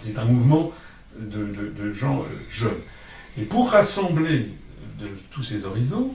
C'est 0.00 0.18
un 0.18 0.24
mouvement 0.24 0.72
de, 1.18 1.92
gens 1.92 2.20
euh, 2.20 2.24
jeunes. 2.50 2.80
Et 3.38 3.42
pour 3.42 3.70
rassembler 3.70 4.50
de 5.00 5.08
tous 5.30 5.42
ces 5.42 5.66
horizons, 5.66 6.14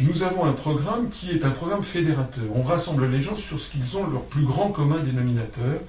nous 0.00 0.22
avons 0.22 0.44
un 0.44 0.52
programme 0.52 1.10
qui 1.10 1.30
est 1.30 1.44
un 1.44 1.50
programme 1.50 1.82
fédérateur. 1.82 2.44
On 2.54 2.62
rassemble 2.62 3.06
les 3.06 3.20
gens 3.20 3.36
sur 3.36 3.60
ce 3.60 3.70
qu'ils 3.70 3.96
ont 3.96 4.06
leur 4.06 4.22
plus 4.22 4.44
grand 4.44 4.70
commun 4.70 4.98
dénominateur, 4.98 5.80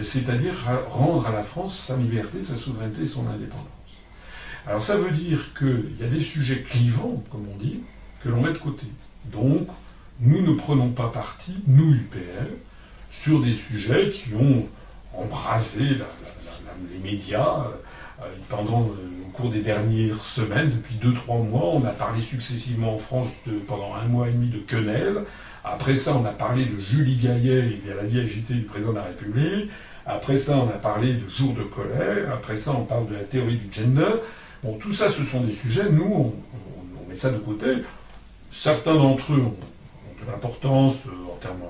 c'est-à-dire 0.00 0.54
rendre 0.88 1.26
à 1.26 1.32
la 1.32 1.42
France 1.42 1.78
sa 1.78 1.96
liberté, 1.96 2.42
sa 2.42 2.56
souveraineté 2.56 3.02
et 3.02 3.06
son 3.06 3.28
indépendance. 3.28 3.73
Alors 4.66 4.82
ça 4.82 4.96
veut 4.96 5.10
dire 5.10 5.52
qu'il 5.58 5.96
y 6.00 6.04
a 6.04 6.08
des 6.08 6.20
sujets 6.20 6.62
clivants, 6.62 7.22
comme 7.30 7.46
on 7.52 7.56
dit, 7.56 7.80
que 8.22 8.30
l'on 8.30 8.42
met 8.42 8.52
de 8.52 8.58
côté. 8.58 8.86
Donc, 9.26 9.68
nous 10.20 10.40
ne 10.40 10.54
prenons 10.54 10.90
pas 10.90 11.08
parti, 11.08 11.54
nous 11.66 11.92
UPL, 11.92 12.56
sur 13.10 13.40
des 13.40 13.52
sujets 13.52 14.10
qui 14.10 14.34
ont 14.34 14.66
embrasé 15.12 15.98
les 16.92 16.98
médias 16.98 17.66
euh, 18.20 18.24
pendant 18.48 18.80
au 18.80 19.30
cours 19.32 19.50
des 19.50 19.60
dernières 19.60 20.24
semaines, 20.24 20.70
depuis 20.70 20.96
2-3 20.96 21.48
mois, 21.48 21.70
on 21.74 21.84
a 21.84 21.90
parlé 21.90 22.22
successivement 22.22 22.94
en 22.94 22.98
France 22.98 23.28
de, 23.46 23.52
pendant 23.52 23.94
un 23.94 24.06
mois 24.06 24.28
et 24.28 24.32
demi 24.32 24.48
de 24.48 24.58
quenelle. 24.58 25.24
Après 25.64 25.96
ça, 25.96 26.16
on 26.16 26.24
a 26.24 26.30
parlé 26.30 26.66
de 26.66 26.78
Julie 26.80 27.16
Gaillet 27.16 27.66
et 27.66 27.88
de 27.88 27.92
la 27.92 28.04
vie 28.04 28.20
agitée 28.20 28.54
du 28.54 28.62
président 28.62 28.90
de 28.90 28.96
la 28.96 29.04
République. 29.04 29.70
Après 30.06 30.36
ça, 30.36 30.58
on 30.58 30.68
a 30.68 30.78
parlé 30.78 31.14
de 31.14 31.28
jour 31.28 31.54
de 31.54 31.62
colère. 31.62 32.32
Après 32.32 32.56
ça, 32.56 32.72
on 32.72 32.84
parle 32.84 33.08
de 33.08 33.14
la 33.14 33.22
théorie 33.22 33.56
du 33.56 33.72
gender. 33.72 34.20
Bon, 34.64 34.78
tout 34.78 34.94
ça, 34.94 35.10
ce 35.10 35.22
sont 35.24 35.42
des 35.42 35.52
sujets. 35.52 35.90
Nous, 35.90 36.04
on, 36.04 37.10
met 37.10 37.16
ça 37.16 37.30
de 37.30 37.36
côté. 37.36 37.66
Certains 38.50 38.94
d'entre 38.94 39.34
eux 39.34 39.42
ont, 39.42 39.54
de 40.24 40.30
l'importance 40.30 40.94
euh, 41.06 41.32
en 41.32 41.36
termes 41.36 41.64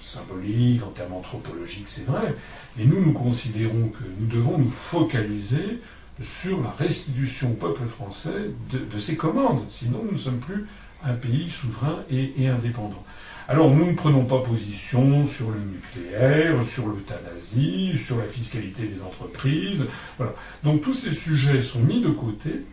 symboliques, 0.00 0.82
en 0.82 0.92
termes 0.92 1.12
anthropologiques, 1.12 1.88
c'est 1.88 2.06
vrai. 2.06 2.34
Mais 2.78 2.86
nous, 2.86 3.04
nous 3.04 3.12
considérons 3.12 3.88
que 3.88 4.04
nous 4.18 4.26
devons 4.26 4.56
nous 4.56 4.70
focaliser 4.70 5.82
sur 6.22 6.62
la 6.62 6.70
restitution 6.70 7.50
au 7.50 7.54
peuple 7.54 7.86
français 7.86 8.50
de, 8.72 8.78
de 8.78 8.98
ses 8.98 9.16
commandes. 9.16 9.62
Sinon, 9.68 10.00
nous 10.02 10.12
ne 10.12 10.18
sommes 10.18 10.38
plus 10.38 10.66
un 11.04 11.12
pays 11.12 11.50
souverain 11.50 11.98
et, 12.10 12.48
indépendant. 12.48 13.04
Alors, 13.50 13.68
nous 13.68 13.84
ne 13.84 13.94
prenons 13.94 14.26
pas 14.26 14.38
position 14.38 15.26
sur 15.26 15.50
le 15.50 15.58
nucléaire, 15.58 16.64
sur 16.64 16.86
l'euthanasie, 16.86 17.98
sur 17.98 18.16
la 18.16 18.26
fiscalité 18.26 18.84
des 18.84 19.02
entreprises. 19.02 19.86
Voilà. 20.18 20.34
Donc, 20.62 20.82
tous 20.82 20.94
ces 20.94 21.12
sujets 21.12 21.60
sont 21.64 21.80
mis 21.80 22.00
de 22.00 22.10
côté, 22.10 22.64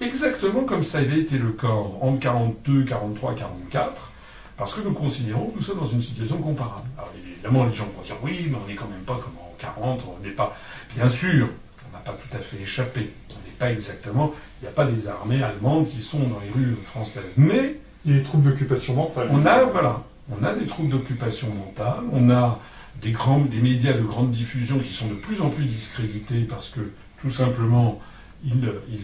exactement 0.00 0.64
comme 0.64 0.84
ça 0.84 1.00
avait 1.00 1.20
été 1.20 1.36
le 1.36 1.50
cas 1.50 1.68
en 1.68 2.16
42, 2.16 2.84
43, 2.84 3.34
44, 3.34 4.10
parce 4.56 4.72
que 4.72 4.80
nous 4.80 4.94
considérons 4.94 5.50
que 5.50 5.56
nous 5.56 5.62
sommes 5.62 5.80
dans 5.80 5.86
une 5.86 6.00
situation 6.00 6.38
comparable. 6.38 6.88
Alors, 6.96 7.12
évidemment, 7.22 7.66
les 7.66 7.74
gens 7.74 7.88
vont 7.94 8.02
dire 8.02 8.16
oui, 8.22 8.48
mais 8.50 8.56
on 8.64 8.66
n'est 8.66 8.74
quand 8.74 8.88
même 8.88 9.04
pas 9.04 9.20
comme 9.22 9.36
en 9.36 9.54
40, 9.58 10.02
on 10.18 10.26
n'est 10.26 10.32
pas. 10.32 10.56
Bien 10.96 11.10
sûr, 11.10 11.50
on 11.86 11.92
n'a 11.92 12.02
pas 12.02 12.12
tout 12.12 12.34
à 12.34 12.40
fait 12.40 12.62
échappé. 12.62 13.10
On 13.32 13.34
n'est 13.34 13.56
pas 13.58 13.70
exactement. 13.70 14.32
Il 14.62 14.64
n'y 14.64 14.68
a 14.70 14.72
pas 14.72 14.86
des 14.86 15.08
armées 15.08 15.42
allemandes 15.42 15.90
qui 15.90 16.00
sont 16.00 16.20
dans 16.20 16.40
les 16.40 16.50
rues 16.50 16.74
françaises. 16.86 17.34
Mais. 17.36 17.76
Il 18.04 18.10
y 18.10 18.16
a 18.16 18.18
des 18.18 18.24
troubles 18.24 18.50
d'occupation 18.50 18.96
mentale. 18.96 19.28
On 19.30 19.46
a, 19.46 19.62
voilà. 19.62 20.02
On 20.30 20.44
a 20.44 20.54
des 20.54 20.66
troubles 20.66 20.90
d'occupation 20.90 21.52
mentale. 21.54 22.04
On 22.12 22.30
a 22.30 22.60
des, 23.00 23.10
grands, 23.10 23.40
des 23.40 23.60
médias 23.60 23.92
de 23.92 24.02
grande 24.02 24.30
diffusion 24.30 24.78
qui 24.78 24.92
sont 24.92 25.08
de 25.08 25.14
plus 25.14 25.40
en 25.40 25.50
plus 25.50 25.64
discrédités 25.64 26.42
parce 26.42 26.68
que, 26.68 26.80
tout 27.20 27.30
simplement, 27.30 28.00
ils, 28.44 28.54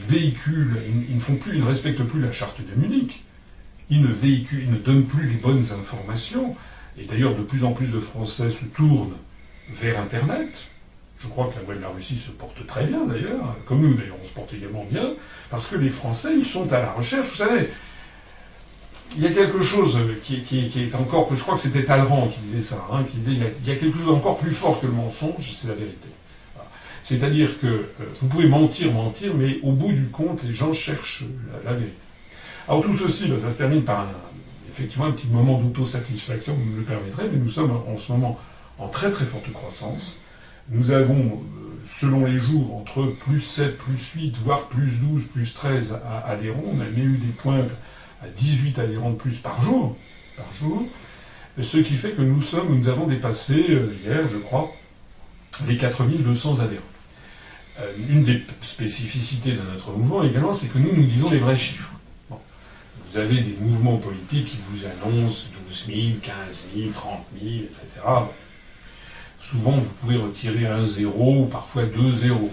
véhiculent, 0.09 0.77
ils, 1.09 1.16
ne 1.16 1.20
font 1.20 1.36
plus, 1.36 1.57
ils 1.57 1.61
ne 1.61 1.66
respectent 1.66 2.03
plus 2.05 2.20
la 2.20 2.32
charte 2.32 2.61
de 2.61 2.81
Munich. 2.81 3.23
Ils 3.90 4.03
ne 4.03 4.77
donnent 4.77 5.07
plus 5.07 5.28
les 5.28 5.36
bonnes 5.36 5.65
informations. 5.78 6.57
Et 6.99 7.05
d'ailleurs, 7.05 7.35
de 7.35 7.43
plus 7.43 7.65
en 7.65 7.73
plus 7.73 7.86
de 7.86 8.01
Français 8.01 8.51
se 8.51 8.65
tournent 8.65 9.15
vers 9.70 10.01
Internet. 10.01 10.66
Je 11.20 11.27
crois 11.27 11.51
que 11.53 11.73
la 11.73 11.81
la 11.81 11.89
Russie 11.89 12.16
se 12.16 12.31
porte 12.31 12.65
très 12.66 12.86
bien 12.86 13.05
d'ailleurs, 13.05 13.57
comme 13.66 13.81
nous 13.81 13.95
d'ailleurs, 13.95 14.16
on 14.23 14.27
se 14.27 14.32
porte 14.32 14.55
également 14.55 14.85
bien, 14.89 15.09
parce 15.51 15.66
que 15.66 15.74
les 15.74 15.90
Français, 15.90 16.31
ils 16.36 16.47
sont 16.47 16.73
à 16.73 16.78
la 16.78 16.93
recherche. 16.93 17.31
Vous 17.31 17.36
savez, 17.36 17.70
il 19.16 19.22
y 19.22 19.26
a 19.26 19.30
quelque 19.30 19.62
chose 19.62 19.98
qui, 20.22 20.36
est 20.36 20.94
encore, 20.94 21.28
je 21.35 21.40
crois 21.40 21.55
que 21.55 21.60
c'était 21.60 21.85
Talleyrand 21.85 22.28
qui 22.28 22.40
disait 22.40 22.62
ça, 22.62 22.86
hein, 22.93 23.05
qui 23.10 23.16
disait 23.18 23.32
il 23.62 23.68
y, 23.68 23.70
a, 23.70 23.76
quelque 23.76 23.97
chose 23.97 24.06
d'encore 24.06 24.39
plus 24.39 24.52
fort 24.52 24.80
que 24.80 24.86
le 24.86 24.93
mensonge, 24.93 25.52
c'est 25.55 25.68
la 25.68 25.74
vérité. 25.74 26.09
C'est-à-dire 27.02 27.59
que 27.59 27.66
euh, 27.66 27.86
vous 28.20 28.28
pouvez 28.28 28.48
mentir, 28.48 28.93
mentir, 28.93 29.35
mais 29.35 29.60
au 29.62 29.72
bout 29.72 29.93
du 29.93 30.09
compte, 30.09 30.43
les 30.43 30.52
gens 30.52 30.74
cherchent 30.74 31.24
la, 31.64 31.72
vérité. 31.72 31.97
Alors 32.68 32.82
tout 32.82 32.94
ceci, 32.94 33.28
ben, 33.28 33.40
ça 33.40 33.51
se 33.51 33.56
termine 33.56 33.82
par 33.82 34.01
un, 34.01 34.09
effectivement 34.70 35.06
un 35.06 35.12
petit 35.12 35.26
moment 35.28 35.59
d'autosatisfaction, 35.59 36.52
vous 36.52 36.64
me 36.72 36.76
le 36.76 36.82
permettrez, 36.82 37.28
mais 37.32 37.39
nous 37.39 37.51
sommes 37.51 37.70
en 37.70 37.97
ce 37.97 38.12
moment 38.12 38.39
en 38.78 38.89
très 38.89 39.10
très 39.10 39.24
forte 39.24 39.51
croissance. 39.52 40.16
Nous 40.68 40.90
avons, 40.90 41.14
euh, 41.16 41.80
selon 41.89 42.26
les 42.26 42.39
jours, 42.39 42.76
entre 42.76 43.06
plus 43.06 43.40
7, 43.40 43.78
plus 43.78 44.12
8, 44.14 44.36
voire 44.44 44.68
plus 44.68 45.01
12, 45.01 45.24
plus 45.32 45.55
13 45.55 45.98
adhérents. 46.26 46.62
On 46.66 46.80
a 46.80 46.85
même 46.85 47.14
eu 47.14 47.16
des 47.16 47.32
pointes 47.32 47.70
à 48.23 48.28
18 48.28 48.78
adhérents 48.78 49.11
de 49.11 49.16
plus 49.16 49.36
par 49.36 49.62
jour. 49.62 49.97
Par 50.36 50.47
jour. 50.61 50.85
Ce 51.61 51.78
qui 51.78 51.97
fait 51.97 52.12
que 52.12 52.23
nous 52.23 52.40
sommes, 52.40 52.78
nous 52.78 52.89
avons 52.89 53.07
dépassé 53.07 53.66
euh, 53.70 53.93
hier, 54.05 54.28
je 54.31 54.39
crois, 54.39 54.73
les 55.66 55.77
4200 55.77 56.61
adhérents. 56.61 56.82
Euh, 57.81 57.93
une 58.11 58.24
des 58.24 58.43
spécificités 58.62 59.53
de 59.53 59.62
notre 59.73 59.90
mouvement 59.93 60.23
également, 60.23 60.55
c'est 60.55 60.69
que 60.69 60.78
nous, 60.78 60.95
nous 60.95 61.05
disons 61.05 61.31
les 61.31 61.39
vrais 61.39 61.57
chiffres. 61.57 61.90
Vous 62.31 63.19
avez 63.19 63.40
des 63.40 63.57
mouvements 63.61 63.97
politiques 63.97 64.49
qui 64.49 64.59
vous 64.70 64.85
annoncent 64.85 65.47
12 65.69 65.86
000, 65.86 65.99
15 66.23 66.66
000, 66.77 66.90
30 66.93 67.24
000, 67.43 67.55
etc. 67.55 68.07
Souvent, 69.40 69.78
vous 69.78 69.90
pouvez 70.01 70.16
retirer 70.16 70.66
un 70.66 70.85
zéro, 70.85 71.47
parfois 71.47 71.85
deux 71.85 72.12
zéros. 72.15 72.53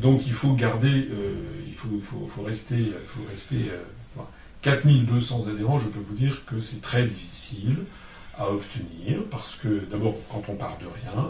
Donc, 0.00 0.22
il 0.26 0.32
faut 0.32 0.54
garder, 0.54 1.08
euh, 1.12 1.34
il, 1.66 1.74
faut, 1.74 2.42
rester, 2.42 2.76
il 2.76 3.06
faut 3.06 3.24
rester 3.30 3.70
4200 4.66 5.44
euh, 5.46 5.52
adhérents. 5.52 5.78
Je 5.78 5.86
peux 5.86 6.00
vous 6.00 6.14
dire 6.14 6.44
que 6.44 6.58
c'est 6.58 6.82
très 6.82 7.04
difficile 7.04 7.76
à 8.36 8.50
obtenir 8.50 9.22
parce 9.30 9.54
que, 9.54 9.84
d'abord, 9.90 10.14
quand 10.28 10.42
on 10.48 10.56
part 10.56 10.76
de 10.80 10.86
rien, 10.86 11.28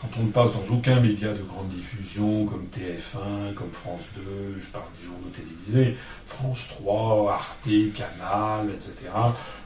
quand 0.00 0.08
on 0.18 0.22
ne 0.24 0.30
passe 0.30 0.50
dans 0.54 0.74
aucun 0.74 0.98
média 0.98 1.28
de 1.28 1.42
grande 1.42 1.68
diffusion, 1.68 2.46
comme 2.46 2.66
TF1, 2.74 3.52
comme 3.54 3.70
France 3.70 4.08
2, 4.16 4.58
je 4.58 4.66
parle 4.70 4.86
des 4.98 5.06
journaux 5.06 5.28
télévisés, 5.28 5.98
France 6.24 6.68
3, 6.70 7.34
Arte, 7.34 7.68
Canal, 7.94 8.70
etc. 8.70 9.12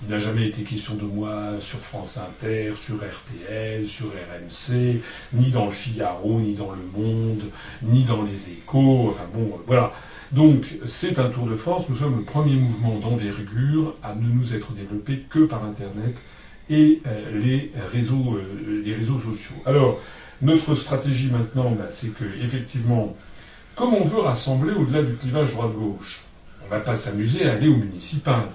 Il 0.02 0.08
n'a 0.08 0.18
jamais 0.18 0.48
été 0.48 0.62
question 0.62 0.96
de 0.96 1.04
moi 1.04 1.52
sur 1.60 1.78
France 1.78 2.18
Inter, 2.18 2.72
sur 2.74 2.96
RTL, 2.96 3.86
sur 3.86 4.06
RMC, 4.06 5.00
ni 5.34 5.50
dans 5.50 5.66
le 5.66 5.72
Figaro, 5.72 6.40
ni 6.40 6.54
dans 6.54 6.72
Le 6.72 6.82
Monde, 6.98 7.44
ni 7.82 8.02
dans 8.02 8.22
les 8.22 8.50
échos, 8.50 9.10
enfin 9.10 9.26
bon, 9.32 9.60
voilà. 9.68 9.92
Donc 10.35 10.66
c'est 10.85 11.20
un 11.20 11.31
tour 11.31 11.47
de 11.47 11.55
force, 11.55 11.89
nous 11.89 11.94
sommes 11.94 12.16
le 12.16 12.24
premier 12.24 12.56
mouvement 12.56 12.98
d'envergure 12.98 13.94
à 14.02 14.16
ne 14.16 14.27
nous 14.27 14.52
être 14.55 14.73
développé 14.73 15.24
que 15.31 15.44
par 15.44 15.65
Internet 15.65 16.16
et 16.69 17.01
euh, 17.06 17.39
les, 17.39 17.70
réseaux, 17.93 18.35
euh, 18.35 18.82
les 18.85 18.94
réseaux 18.94 19.20
sociaux. 19.20 19.55
Alors, 19.65 20.01
notre 20.43 20.74
stratégie 20.74 21.31
maintenant, 21.31 21.70
bah, 21.70 21.85
c'est 21.89 22.09
que, 22.09 22.24
effectivement, 22.43 23.16
comme 23.77 23.94
on 23.94 24.05
veut 24.05 24.20
rassembler 24.20 24.73
au-delà 24.73 25.02
du 25.02 25.15
clivage 25.15 25.52
droite-gauche, 25.52 26.23
on 26.62 26.65
ne 26.65 26.70
va 26.70 26.81
pas 26.81 26.97
s'amuser 26.97 27.48
à 27.48 27.52
aller 27.52 27.69
au 27.69 27.77
municipal, 27.77 28.48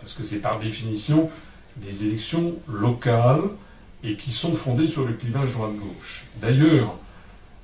parce 0.00 0.14
que 0.14 0.24
c'est 0.24 0.38
par 0.38 0.58
définition 0.58 1.28
des 1.76 2.06
élections 2.06 2.54
locales 2.66 3.42
et 4.02 4.14
qui 4.14 4.30
sont 4.30 4.54
fondées 4.54 4.88
sur 4.88 5.04
le 5.04 5.12
clivage 5.12 5.52
droite-gauche. 5.52 6.24
D'ailleurs, 6.40 6.96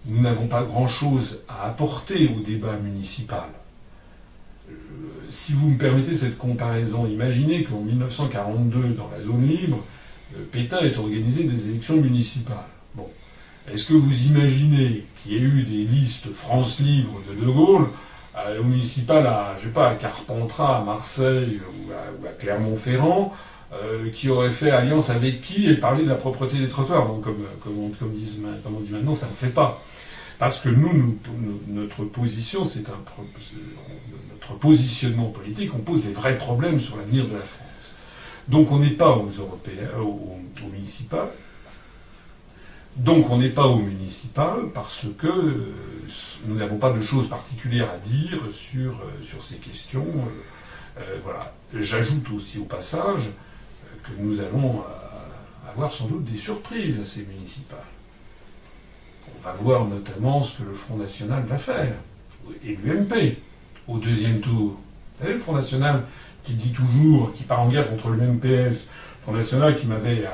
nous 0.06 0.22
n'avons 0.22 0.46
pas 0.46 0.62
grand-chose 0.62 1.40
à 1.48 1.66
apporter 1.66 2.28
au 2.28 2.40
débat 2.40 2.76
municipal. 2.76 3.48
Euh, 4.68 4.72
si 5.30 5.52
vous 5.52 5.70
me 5.70 5.78
permettez 5.78 6.14
cette 6.14 6.38
comparaison, 6.38 7.06
imaginez 7.06 7.64
qu'en 7.64 7.80
1942, 7.80 8.94
dans 8.94 9.10
la 9.10 9.22
zone 9.22 9.46
libre, 9.46 9.82
euh, 10.34 10.44
Pétain 10.50 10.80
ait 10.80 10.96
organisé 10.96 11.44
des 11.44 11.68
élections 11.68 11.96
municipales. 11.96 12.56
Bon. 12.94 13.08
Est-ce 13.72 13.84
que 13.84 13.94
vous 13.94 14.26
imaginez 14.26 15.04
qu'il 15.22 15.32
y 15.32 15.36
ait 15.36 15.40
eu 15.40 15.62
des 15.62 15.84
listes 15.84 16.32
France 16.32 16.78
Libre 16.80 17.20
de 17.28 17.44
De 17.44 17.50
Gaulle 17.50 17.86
euh, 18.36 18.60
au 18.60 18.64
municipal 18.64 19.26
à, 19.26 19.56
je 19.58 19.64
sais 19.64 19.72
pas, 19.72 19.90
à 19.90 19.94
Carpentras, 19.94 20.78
à 20.78 20.84
Marseille 20.84 21.60
ou 21.64 21.92
à, 21.92 22.30
Clermont-Ferrand, 22.38 23.34
euh, 23.72 24.10
qui 24.10 24.28
auraient 24.28 24.50
fait 24.50 24.70
alliance 24.70 25.10
avec 25.10 25.42
qui 25.42 25.68
et 25.68 25.74
parlé 25.74 26.04
de 26.04 26.08
la 26.08 26.14
propreté 26.14 26.58
des 26.58 26.68
trottoirs? 26.68 27.08
Donc, 27.08 27.22
comme, 27.22 27.42
comme, 27.62 27.92
comme, 27.98 28.12
disent, 28.12 28.38
comme 28.62 28.76
on 28.76 28.80
dit 28.80 28.92
maintenant, 28.92 29.14
ça 29.14 29.26
ne 29.26 29.32
fait 29.32 29.52
pas. 29.52 29.82
Parce 30.38 30.58
que 30.60 30.68
nous, 30.68 31.18
notre 31.68 32.04
position, 32.04 32.64
c'est 32.64 32.88
un 32.88 33.02
notre 34.32 34.54
positionnement 34.58 35.30
politique, 35.30 35.74
on 35.74 35.78
pose 35.78 36.04
les 36.04 36.12
vrais 36.12 36.36
problèmes 36.36 36.80
sur 36.80 36.96
l'avenir 36.96 37.26
de 37.26 37.34
la 37.34 37.40
France. 37.40 37.94
Donc 38.48 38.70
on 38.70 38.78
n'est 38.78 38.90
pas 38.90 39.10
aux 39.10 39.30
européens, 39.30 39.98
aux, 39.98 40.38
aux 40.62 40.70
municipales, 40.70 41.30
donc 42.96 43.28
on 43.28 43.36
n'est 43.36 43.50
pas 43.50 43.66
au 43.66 43.76
municipal 43.76 44.70
parce 44.72 45.04
que 45.18 45.26
euh, 45.26 45.74
nous 46.46 46.54
n'avons 46.54 46.78
pas 46.78 46.92
de 46.92 47.02
choses 47.02 47.28
particulières 47.28 47.90
à 47.90 47.98
dire 47.98 48.38
sur, 48.50 48.92
euh, 48.92 49.22
sur 49.22 49.44
ces 49.44 49.56
questions. 49.56 50.06
Euh, 50.98 51.18
voilà. 51.22 51.52
J'ajoute 51.74 52.30
aussi 52.30 52.58
au 52.58 52.64
passage 52.64 53.28
que 54.02 54.12
nous 54.18 54.40
allons 54.40 54.82
avoir 55.68 55.92
sans 55.92 56.06
doute 56.06 56.24
des 56.24 56.38
surprises 56.38 56.98
à 57.00 57.04
ces 57.04 57.22
municipales. 57.24 57.95
Va 59.46 59.52
voir 59.52 59.84
notamment 59.84 60.42
ce 60.42 60.58
que 60.58 60.64
le 60.64 60.74
Front 60.74 60.96
National 60.96 61.44
va 61.44 61.56
faire, 61.56 61.92
et 62.64 62.76
l'UMP, 62.84 63.36
au 63.86 63.98
deuxième 63.98 64.40
tour. 64.40 64.72
Vous 64.72 65.20
savez, 65.20 65.34
le 65.34 65.38
Front 65.38 65.52
National 65.52 66.02
qui 66.42 66.54
dit 66.54 66.72
toujours, 66.72 67.32
qui 67.32 67.44
part 67.44 67.60
en 67.60 67.68
guerre 67.68 67.88
contre 67.88 68.08
le 68.08 68.26
MPS, 68.26 68.42
le 68.42 69.22
Front 69.22 69.34
National 69.34 69.76
qui 69.76 69.86
m'avait 69.86 70.24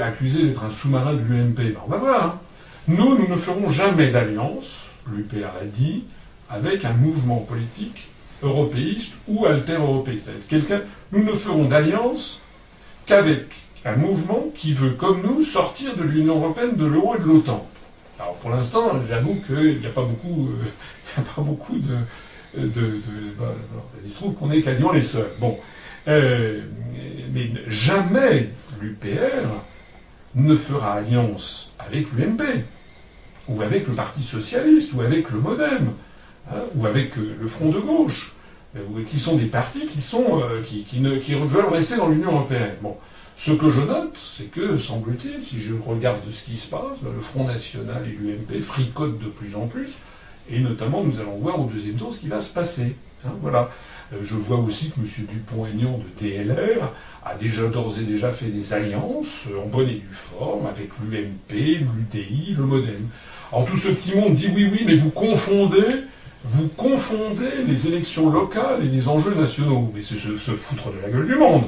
accusé 0.00 0.44
d'être 0.44 0.62
un 0.62 0.70
sous-marin 0.70 1.14
de 1.14 1.22
l'UMP. 1.22 1.56
Ben, 1.56 1.74
on 1.84 1.90
va 1.90 1.96
voir. 1.96 2.24
Hein. 2.24 2.38
Nous, 2.86 3.18
nous 3.18 3.26
ne 3.26 3.34
ferons 3.34 3.68
jamais 3.68 4.12
d'alliance, 4.12 4.90
l'UPR 5.10 5.50
l'a 5.60 5.66
dit, 5.66 6.04
avec 6.48 6.84
un 6.84 6.92
mouvement 6.92 7.38
politique 7.38 8.10
européiste 8.44 9.14
ou 9.26 9.44
alter-européiste. 9.44 10.28
Nous 11.10 11.24
ne 11.24 11.32
ferons 11.32 11.64
d'alliance 11.64 12.40
qu'avec 13.06 13.46
un 13.84 13.96
mouvement 13.96 14.44
qui 14.54 14.72
veut, 14.72 14.92
comme 14.92 15.20
nous, 15.22 15.42
sortir 15.42 15.96
de 15.96 16.04
l'Union 16.04 16.36
européenne, 16.36 16.76
de 16.76 16.86
l'euro 16.86 17.16
et 17.16 17.18
de 17.18 17.24
l'OTAN. 17.24 17.66
Alors 18.20 18.34
pour 18.34 18.50
l'instant, 18.50 19.00
j'avoue 19.08 19.42
qu'il 19.46 19.80
n'y 19.80 19.86
a 19.86 19.90
pas 19.90 20.02
beaucoup, 20.02 20.48
euh, 20.48 21.22
pas 21.34 21.40
beaucoup 21.40 21.78
de, 21.78 21.96
de, 22.58 22.66
de 22.66 23.00
bah, 23.38 23.54
il 24.04 24.10
se 24.10 24.16
trouve 24.16 24.34
qu'on 24.34 24.50
est 24.50 24.60
quasiment 24.60 24.92
les 24.92 25.00
seuls. 25.00 25.30
Bon, 25.38 25.58
euh, 26.06 26.60
mais 27.32 27.50
jamais 27.66 28.50
l'UPR 28.80 29.48
ne 30.34 30.54
fera 30.54 30.94
alliance 30.94 31.72
avec 31.78 32.12
l'UMP, 32.12 32.42
ou 33.48 33.62
avec 33.62 33.88
le 33.88 33.94
Parti 33.94 34.22
Socialiste, 34.22 34.92
ou 34.92 35.00
avec 35.00 35.30
le 35.30 35.38
Modem, 35.38 35.92
hein, 36.50 36.60
ou 36.74 36.86
avec 36.86 37.16
euh, 37.16 37.36
le 37.40 37.48
Front 37.48 37.70
de 37.70 37.80
Gauche, 37.80 38.34
qui 39.08 39.18
sont 39.18 39.36
des 39.36 39.46
partis 39.46 39.86
qui, 39.86 40.00
sont, 40.00 40.42
qui, 40.64 40.84
qui, 40.84 41.00
ne, 41.00 41.18
veulent 41.44 41.72
rester 41.72 41.96
dans 41.96 42.08
l'Union 42.08 42.30
Européenne. 42.30 42.74
Bon. 42.80 42.96
Ce 43.40 43.52
que 43.52 43.70
je 43.70 43.80
note, 43.80 44.18
c'est 44.18 44.50
que, 44.50 44.76
semble-t-il, 44.76 45.42
si 45.42 45.62
je 45.62 45.72
regarde 45.72 46.20
ce 46.30 46.44
qui 46.44 46.58
se 46.58 46.66
passe, 46.66 46.98
le 47.02 47.22
Front 47.22 47.44
National 47.44 48.02
et 48.06 48.10
l'UMP 48.10 48.60
fricotent 48.60 49.18
de 49.18 49.28
plus 49.30 49.56
en 49.56 49.66
plus, 49.66 49.96
et 50.50 50.58
notamment 50.58 51.02
nous 51.02 51.18
allons 51.20 51.38
voir 51.38 51.58
au 51.58 51.64
deuxième 51.64 51.94
tour 51.94 52.12
ce 52.12 52.20
qui 52.20 52.28
va 52.28 52.40
se 52.40 52.52
passer. 52.52 52.96
Hein, 53.24 53.30
voilà. 53.40 53.70
Je 54.20 54.34
vois 54.34 54.58
aussi 54.58 54.90
que 54.90 55.00
M. 55.00 55.06
Dupont-Aignan 55.26 55.98
de 55.98 56.22
DLR 56.22 56.92
a 57.24 57.34
déjà 57.34 57.66
d'ores 57.68 57.98
et 57.98 58.04
déjà 58.04 58.30
fait 58.30 58.48
des 58.48 58.74
alliances 58.74 59.44
en 59.58 59.66
bonne 59.68 59.88
et 59.88 59.94
due 59.94 60.12
forme 60.12 60.66
avec 60.66 60.90
l'UMP, 61.00 61.48
l'UDI, 61.50 62.54
le 62.58 62.64
Modem. 62.64 63.08
Alors 63.50 63.64
tout 63.64 63.78
ce 63.78 63.88
petit 63.88 64.14
monde 64.16 64.34
dit 64.34 64.50
oui, 64.54 64.68
oui, 64.70 64.82
mais 64.84 64.96
vous 64.96 65.10
confondez, 65.10 65.88
vous 66.44 66.68
confondez 66.76 67.64
les 67.66 67.88
élections 67.88 68.28
locales 68.28 68.84
et 68.84 68.88
les 68.88 69.08
enjeux 69.08 69.34
nationaux. 69.34 69.90
Mais 69.94 70.02
c'est 70.02 70.18
se, 70.18 70.36
foutre 70.36 70.92
de 70.92 71.00
la 71.00 71.08
gueule 71.08 71.26
du 71.26 71.36
monde. 71.36 71.64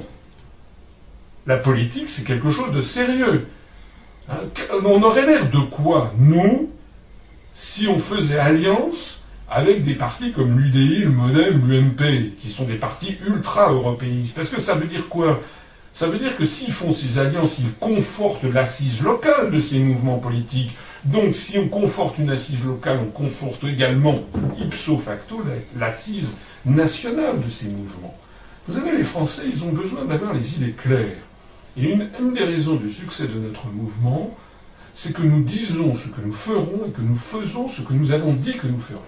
La 1.47 1.57
politique, 1.57 2.09
c'est 2.09 2.25
quelque 2.25 2.51
chose 2.51 2.73
de 2.73 2.81
sérieux. 2.81 3.47
Hein, 4.29 4.37
on 4.85 5.03
aurait 5.03 5.27
l'air 5.27 5.51
de 5.51 5.59
quoi, 5.59 6.13
nous, 6.19 6.71
si 7.55 7.89
on 7.89 7.99
faisait 7.99 8.39
alliance 8.39 9.23
avec 9.51 9.83
des 9.85 9.95
partis 9.95 10.33
comme 10.33 10.59
l'UDI, 10.59 11.01
le 11.01 11.11
MoDem, 11.11 11.69
l'UMP, 11.69 12.33
qui 12.41 12.49
sont 12.49 12.65
des 12.65 12.77
partis 12.77 13.17
ultra-européistes. 13.27 14.35
Parce 14.35 14.49
que 14.49 14.61
ça 14.61 14.75
veut 14.75 14.87
dire 14.87 15.09
quoi? 15.09 15.41
Ça 15.95 16.07
veut 16.07 16.19
dire 16.19 16.37
que 16.37 16.45
s'ils 16.45 16.73
font 16.73 16.91
ces 16.93 17.19
alliances, 17.19 17.59
ils 17.59 17.73
confortent 17.75 18.45
l'assise 18.45 19.03
locale 19.03 19.51
de 19.51 19.61
ces 19.61 19.79
mouvements 19.79 20.19
politiques. 20.19 20.75
Donc 21.05 21.35
si 21.35 21.59
on 21.59 21.69
conforte 21.69 22.19
une 22.19 22.31
assise 22.31 22.65
locale, 22.65 23.01
on 23.03 23.11
conforte 23.11 23.65
également, 23.65 24.21
ipso 24.59 24.97
facto, 24.97 25.43
l'assise 25.79 26.35
nationale 26.65 27.41
de 27.45 27.51
ces 27.51 27.67
mouvements. 27.67 28.17
Vous 28.67 28.79
savez, 28.79 28.97
les 28.97 29.03
Français, 29.03 29.43
ils 29.53 29.65
ont 29.65 29.73
besoin 29.73 30.05
d'avoir 30.05 30.33
les 30.33 30.57
idées 30.57 30.73
claires. 30.73 31.17
Et 31.77 31.91
une, 31.91 32.33
des 32.35 32.45
raisons 32.45 32.77
du 32.77 32.91
succès 32.91 33.27
de 33.29 33.39
notre 33.39 33.67
mouvement, 33.69 34.37
c'est 34.95 35.15
que 35.15 35.23
nous 35.23 35.43
disons 35.43 35.95
ce 35.95 36.09
que 36.09 36.21
nous 36.21 36.33
ferons 36.33 36.87
et 36.87 36.91
que 36.91 37.01
nous 37.01 37.15
faisons 37.15 37.69
ce 37.69 37.81
que 37.83 37.95
nous 37.95 38.13
avons 38.13 38.35
dit 38.35 38.57
que 38.57 38.67
nous 38.67 38.79
ferions. 38.79 39.01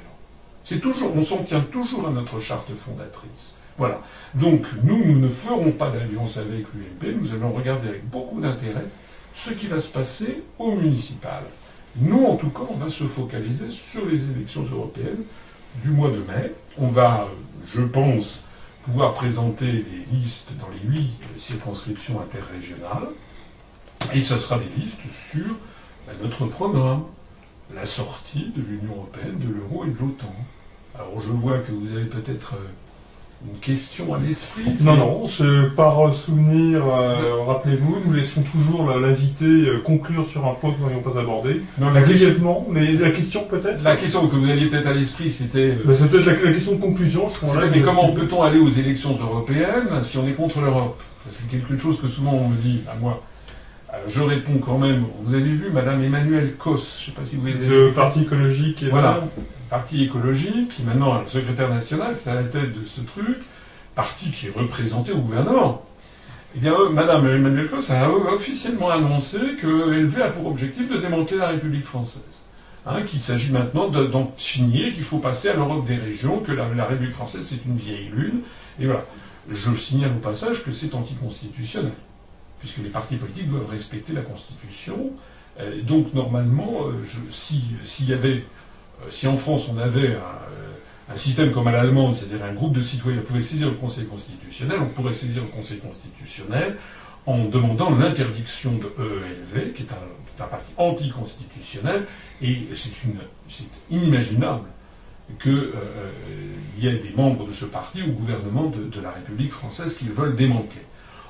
On 1.14 1.22
s'en 1.22 1.42
tient 1.42 1.60
toujours 1.60 2.08
à 2.08 2.10
notre 2.10 2.40
charte 2.40 2.70
fondatrice. 2.74 3.52
Voilà. 3.76 4.00
Donc, 4.34 4.66
nous, 4.82 5.04
nous 5.04 5.18
ne 5.18 5.28
ferons 5.28 5.72
pas 5.72 5.90
d'alliance 5.90 6.38
avec 6.38 6.66
l'UMP, 6.74 7.16
nous 7.20 7.32
allons 7.32 7.52
regarder 7.52 7.88
avec 7.88 8.08
beaucoup 8.08 8.40
d'intérêt 8.40 8.86
ce 9.34 9.50
qui 9.50 9.66
va 9.66 9.80
se 9.80 9.88
passer 9.88 10.42
au 10.58 10.74
municipal. 10.74 11.42
Nous, 11.96 12.24
en 12.24 12.36
tout 12.36 12.50
cas, 12.50 12.62
on 12.70 12.76
va 12.76 12.88
se 12.88 13.04
focaliser 13.04 13.70
sur 13.70 14.06
les 14.06 14.30
élections 14.30 14.62
européennes 14.62 15.24
du 15.82 15.90
mois 15.90 16.10
de 16.10 16.18
mai. 16.18 16.52
On 16.78 16.86
va, 16.86 17.28
je 17.68 17.82
pense, 17.82 18.43
pouvoir 18.84 19.14
présenter 19.14 19.66
des 19.66 20.04
listes 20.12 20.50
dans 20.60 20.68
les 20.68 20.88
huit 20.88 21.12
circonscriptions 21.38 22.20
interrégionales. 22.20 23.08
Et 24.12 24.22
ce 24.22 24.36
sera 24.36 24.58
des 24.58 24.82
listes 24.82 25.00
sur 25.10 25.46
ben, 26.06 26.14
notre 26.22 26.46
programme, 26.46 27.04
la 27.74 27.86
sortie 27.86 28.52
de 28.54 28.60
l'Union 28.60 28.96
européenne, 28.96 29.38
de 29.38 29.48
l'euro 29.48 29.84
et 29.84 29.88
de 29.88 29.98
l'OTAN. 29.98 30.34
Alors 30.94 31.20
je 31.20 31.30
vois 31.30 31.58
que 31.58 31.72
vous 31.72 31.96
avez 31.96 32.04
peut-être 32.04 32.54
euh, 32.54 32.68
une 33.46 33.58
question 33.58 34.14
à 34.14 34.18
l'esprit. 34.18 34.64
Non, 34.82 34.96
non, 34.96 35.28
c'est 35.28 35.74
par 35.76 36.14
souvenir, 36.14 36.82
euh, 36.86 37.42
rappelez-vous, 37.46 37.98
nous 38.06 38.12
laissons 38.12 38.42
toujours 38.42 38.88
l'invité 38.98 39.44
euh, 39.44 39.80
conclure 39.84 40.26
sur 40.26 40.46
un 40.46 40.54
point 40.54 40.72
que 40.72 40.78
nous 40.80 40.86
n'avions 40.86 41.02
pas 41.02 41.18
abordé. 41.18 41.60
Non, 41.78 41.90
la, 41.90 42.00
question, 42.00 42.26
Brièvement, 42.26 42.66
mais 42.70 42.92
la 42.92 43.10
question 43.10 43.44
peut-être 43.44 43.82
la 43.82 43.96
question 43.96 44.26
que 44.28 44.36
vous 44.36 44.48
aviez 44.48 44.68
peut-être 44.68 44.86
à 44.86 44.94
l'esprit, 44.94 45.30
c'était 45.30 45.72
euh, 45.72 45.84
Ben, 45.84 45.94
C'est 45.94 46.10
peut-être 46.10 46.26
la, 46.26 46.42
la 46.42 46.52
question 46.52 46.76
de 46.76 46.80
conclusion 46.80 47.28
ce 47.28 47.46
c'était 47.46 47.70
mais 47.70 47.82
comment 47.82 48.12
peut-on 48.12 48.42
aller 48.42 48.58
aux 48.58 48.70
élections 48.70 49.16
européennes 49.20 50.02
si 50.02 50.16
on 50.16 50.26
est 50.26 50.32
contre 50.32 50.60
l'Europe? 50.60 51.00
C'est 51.28 51.48
quelque 51.48 51.76
chose 51.76 52.00
que 52.00 52.08
souvent 52.08 52.32
on 52.32 52.48
me 52.48 52.56
dit 52.56 52.80
à 52.90 52.96
moi. 52.98 53.22
Je 54.08 54.20
réponds 54.20 54.58
quand 54.58 54.78
même. 54.78 55.04
Vous 55.20 55.34
avez 55.34 55.44
vu 55.44 55.70
Madame 55.72 56.02
Emmanuelle 56.02 56.54
Kos, 56.58 56.72
je 56.72 57.10
ne 57.10 57.14
sais 57.14 57.20
pas 57.20 57.22
si 57.28 57.36
vous 57.36 57.46
avez 57.46 57.66
Le 57.66 57.92
Parti 57.92 58.22
écologique 58.22 58.82
et 58.82 58.88
Voilà. 58.88 59.20
Parti 59.74 60.04
écologique, 60.04 60.68
qui 60.68 60.84
maintenant 60.84 61.18
est 61.18 61.24
le 61.24 61.28
secrétaire 61.28 61.68
national, 61.68 62.16
qui 62.16 62.28
est 62.28 62.30
à 62.32 62.36
la 62.36 62.44
tête 62.44 62.80
de 62.80 62.86
ce 62.86 63.00
truc, 63.00 63.38
parti 63.96 64.30
qui 64.30 64.46
est 64.46 64.52
représenté 64.54 65.10
au 65.10 65.18
gouvernement. 65.18 65.84
Eh 66.54 66.60
bien, 66.60 66.74
euh, 66.74 66.90
Madame 66.90 67.26
Emmanuel 67.28 67.68
Cos 67.68 67.90
a 67.90 68.08
officiellement 68.08 68.90
annoncé 68.90 69.38
qu'elle 69.60 70.22
a 70.22 70.28
pour 70.28 70.46
objectif 70.46 70.88
de 70.88 70.98
démanteler 70.98 71.38
la 71.38 71.48
République 71.48 71.84
française. 71.84 72.22
Hein, 72.86 73.02
qu'il 73.02 73.20
s'agit 73.20 73.50
maintenant 73.50 73.88
de- 73.88 74.06
d'en 74.06 74.32
finir, 74.36 74.94
qu'il 74.94 75.02
faut 75.02 75.18
passer 75.18 75.48
à 75.48 75.54
l'Europe 75.54 75.84
des 75.86 75.96
régions, 75.96 76.38
que 76.38 76.52
la, 76.52 76.66
République 76.84 77.14
française 77.14 77.44
c'est 77.44 77.64
une 77.68 77.76
vieille 77.76 78.10
lune. 78.14 78.42
Et 78.78 78.86
voilà. 78.86 79.04
Je 79.50 79.74
signale 79.74 80.12
au 80.16 80.20
passage 80.20 80.62
que 80.62 80.70
c'est 80.70 80.94
anticonstitutionnel, 80.94 81.94
puisque 82.60 82.78
les 82.78 82.90
partis 82.90 83.16
politiques 83.16 83.50
doivent 83.50 83.70
respecter 83.70 84.12
la 84.12 84.20
Constitution. 84.20 85.10
Euh, 85.58 85.82
donc 85.82 86.14
normalement, 86.14 86.86
euh, 86.86 86.92
s'il 87.32 88.08
y 88.08 88.12
avait 88.12 88.44
si 89.08 89.26
en 89.26 89.36
France 89.36 89.68
on 89.72 89.78
avait 89.78 90.14
un, 90.14 90.18
euh, 90.18 91.12
un 91.12 91.16
système 91.16 91.52
comme 91.52 91.66
à 91.68 91.72
l'allemande, 91.72 92.14
c'est-à-dire 92.14 92.44
un 92.44 92.52
groupe 92.52 92.74
de 92.74 92.80
citoyens 92.80 93.20
pouvait 93.20 93.42
saisir 93.42 93.68
le 93.68 93.74
Conseil 93.74 94.06
constitutionnel, 94.06 94.78
on 94.80 94.86
pourrait 94.86 95.14
saisir 95.14 95.42
le 95.42 95.48
Conseil 95.48 95.78
constitutionnel 95.78 96.76
en 97.26 97.44
demandant 97.44 97.94
l'interdiction 97.94 98.72
de 98.72 98.92
EELV, 98.98 99.72
qui 99.74 99.82
est 99.82 99.92
un, 99.92 100.46
parti 100.46 100.72
anticonstitutionnel, 100.76 102.04
et 102.42 102.58
c'est 102.74 102.90
inimaginable 103.90 104.64
qu'il 105.40 105.70
y 106.78 106.86
ait 106.88 106.98
des 106.98 107.12
membres 107.16 107.46
de 107.46 107.52
ce 107.52 107.64
parti 107.64 108.02
au 108.02 108.08
gouvernement 108.08 108.66
de, 108.66 108.84
de 108.84 109.00
la 109.00 109.10
République 109.10 109.52
française 109.52 109.96
qui 109.96 110.04
le 110.04 110.12
veulent 110.12 110.36
démanteler. 110.36 110.82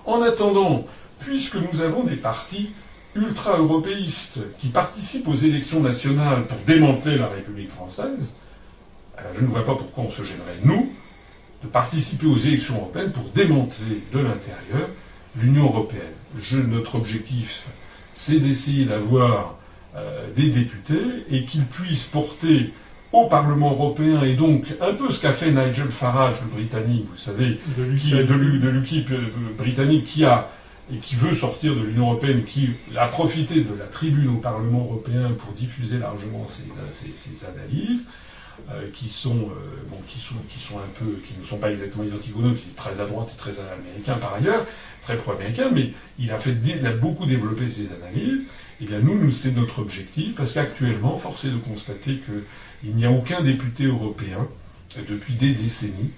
En 0.04 0.22
attendant, 0.22 0.84
puisque 1.20 1.56
nous 1.56 1.80
avons 1.80 2.02
des 2.02 2.16
partis 2.16 2.70
ultra-européistes 3.16 4.40
qui 4.58 4.68
participent 4.68 5.28
aux 5.28 5.34
élections 5.34 5.80
nationales 5.80 6.44
pour 6.46 6.58
démanteler 6.66 7.16
la 7.18 7.28
République 7.28 7.70
française, 7.70 8.32
alors 9.16 9.32
je 9.36 9.42
ne 9.42 9.46
vois 9.46 9.64
pas 9.64 9.74
pourquoi 9.74 10.04
on 10.04 10.10
se 10.10 10.22
gênerait, 10.24 10.58
nous, 10.64 10.90
de 11.62 11.68
participer 11.68 12.26
aux 12.26 12.36
élections 12.36 12.76
européennes 12.76 13.12
pour 13.12 13.24
démanteler 13.34 14.02
de 14.12 14.18
l'intérieur 14.18 14.88
l'Union 15.40 15.64
européenne. 15.64 16.00
Je- 16.38 16.58
notre 16.58 16.96
objectif, 16.96 17.64
c'est 18.14 18.38
d'essayer 18.38 18.84
d'avoir 18.84 19.54
euh, 19.96 20.26
des 20.34 20.50
députés 20.50 21.24
et 21.30 21.44
qu'ils 21.44 21.64
puissent 21.64 22.06
porter 22.06 22.72
au 23.12 23.26
Parlement 23.28 23.70
européen, 23.70 24.22
et 24.24 24.34
donc 24.34 24.66
un 24.80 24.92
peu 24.92 25.08
ce 25.10 25.20
qu'a 25.22 25.32
fait 25.32 25.52
Nigel 25.52 25.88
Farage, 25.88 26.40
le 26.42 26.48
Britannique, 26.48 27.06
vous 27.08 27.16
savez, 27.16 27.60
de 27.78 27.96
qui 27.96 28.12
est 28.16 28.24
de 28.24 28.34
l'U- 28.34 28.58
de 28.58 28.68
l'UKIP 28.68 29.10
euh, 29.12 29.18
britannique 29.56 30.06
qui 30.06 30.24
a 30.24 30.48
et 30.92 30.98
qui 30.98 31.14
veut 31.14 31.34
sortir 31.34 31.74
de 31.74 31.80
l'Union 31.80 32.10
européenne, 32.10 32.44
qui 32.44 32.70
a 32.96 33.06
profité 33.08 33.62
de 33.62 33.74
la 33.78 33.86
tribune 33.86 34.28
au 34.28 34.36
Parlement 34.38 34.84
européen 34.84 35.32
pour 35.38 35.52
diffuser 35.52 35.98
largement 35.98 36.46
ses, 36.46 36.64
ses- 36.92 37.14
ses 37.16 37.46
analyses, 37.46 38.04
qui 38.92 39.08
sont 39.08 39.50
sont 40.16 40.34
sont 40.58 40.78
un 40.78 40.88
peu 40.98 41.18
qui 41.26 41.34
ne 41.38 41.44
sont 41.44 41.56
pas 41.58 41.70
exactement 41.70 42.04
identiques 42.04 42.36
aux 42.36 42.42
nôtres, 42.42 42.60
qui 42.60 42.68
est 42.68 42.76
très 42.76 43.00
à 43.00 43.04
droite 43.06 43.28
et 43.34 43.36
très 43.36 43.54
américain 43.60 44.14
par 44.14 44.34
ailleurs, 44.34 44.64
très 45.02 45.16
pro-américain, 45.16 45.70
mais 45.74 45.92
il 46.18 46.30
a 46.32 46.92
beaucoup 46.92 47.26
développé 47.26 47.68
ses 47.68 47.88
analyses. 47.92 48.42
Et 48.80 48.86
bien 48.86 49.00
nous, 49.00 49.18
nous 49.18 49.32
c'est 49.32 49.52
notre 49.52 49.80
objectif 49.80 50.34
parce 50.34 50.52
qu'actuellement, 50.52 51.16
force 51.16 51.44
est 51.44 51.50
de 51.50 51.56
constater 51.56 52.16
que 52.26 52.44
il 52.84 52.94
n'y 52.94 53.04
a 53.06 53.10
aucun 53.10 53.40
député 53.42 53.84
européen 53.84 54.46
euh, 54.98 55.00
depuis 55.08 55.34
des 55.34 55.52
décennies 55.52 56.10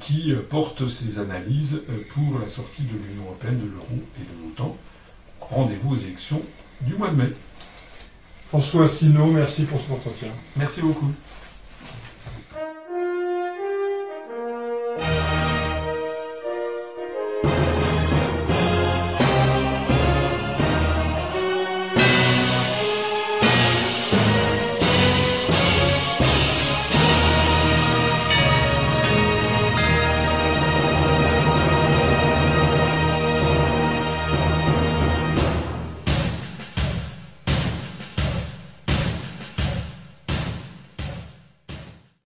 qui 0.00 0.32
euh, 0.32 0.40
porte 0.48 0.88
ses 0.88 1.18
analyses 1.18 1.80
euh, 1.88 2.02
pour 2.12 2.38
la 2.40 2.48
sortie 2.48 2.82
de 2.82 2.92
l'Union 2.92 3.24
européenne, 3.26 3.60
de 3.60 3.66
l'euro 3.70 4.02
et 4.18 4.20
de 4.20 4.48
l'OTAN. 4.48 4.76
Rendez-vous 5.40 5.94
aux 5.94 5.98
élections 5.98 6.42
du 6.80 6.94
mois 6.94 7.10
de 7.10 7.16
mai. 7.16 7.28
François 8.48 8.86
Asselineau, 8.86 9.26
merci 9.26 9.64
pour 9.64 9.80
cet 9.80 9.92
entretien. 9.92 10.28
Merci 10.56 10.82
beaucoup. 10.82 11.12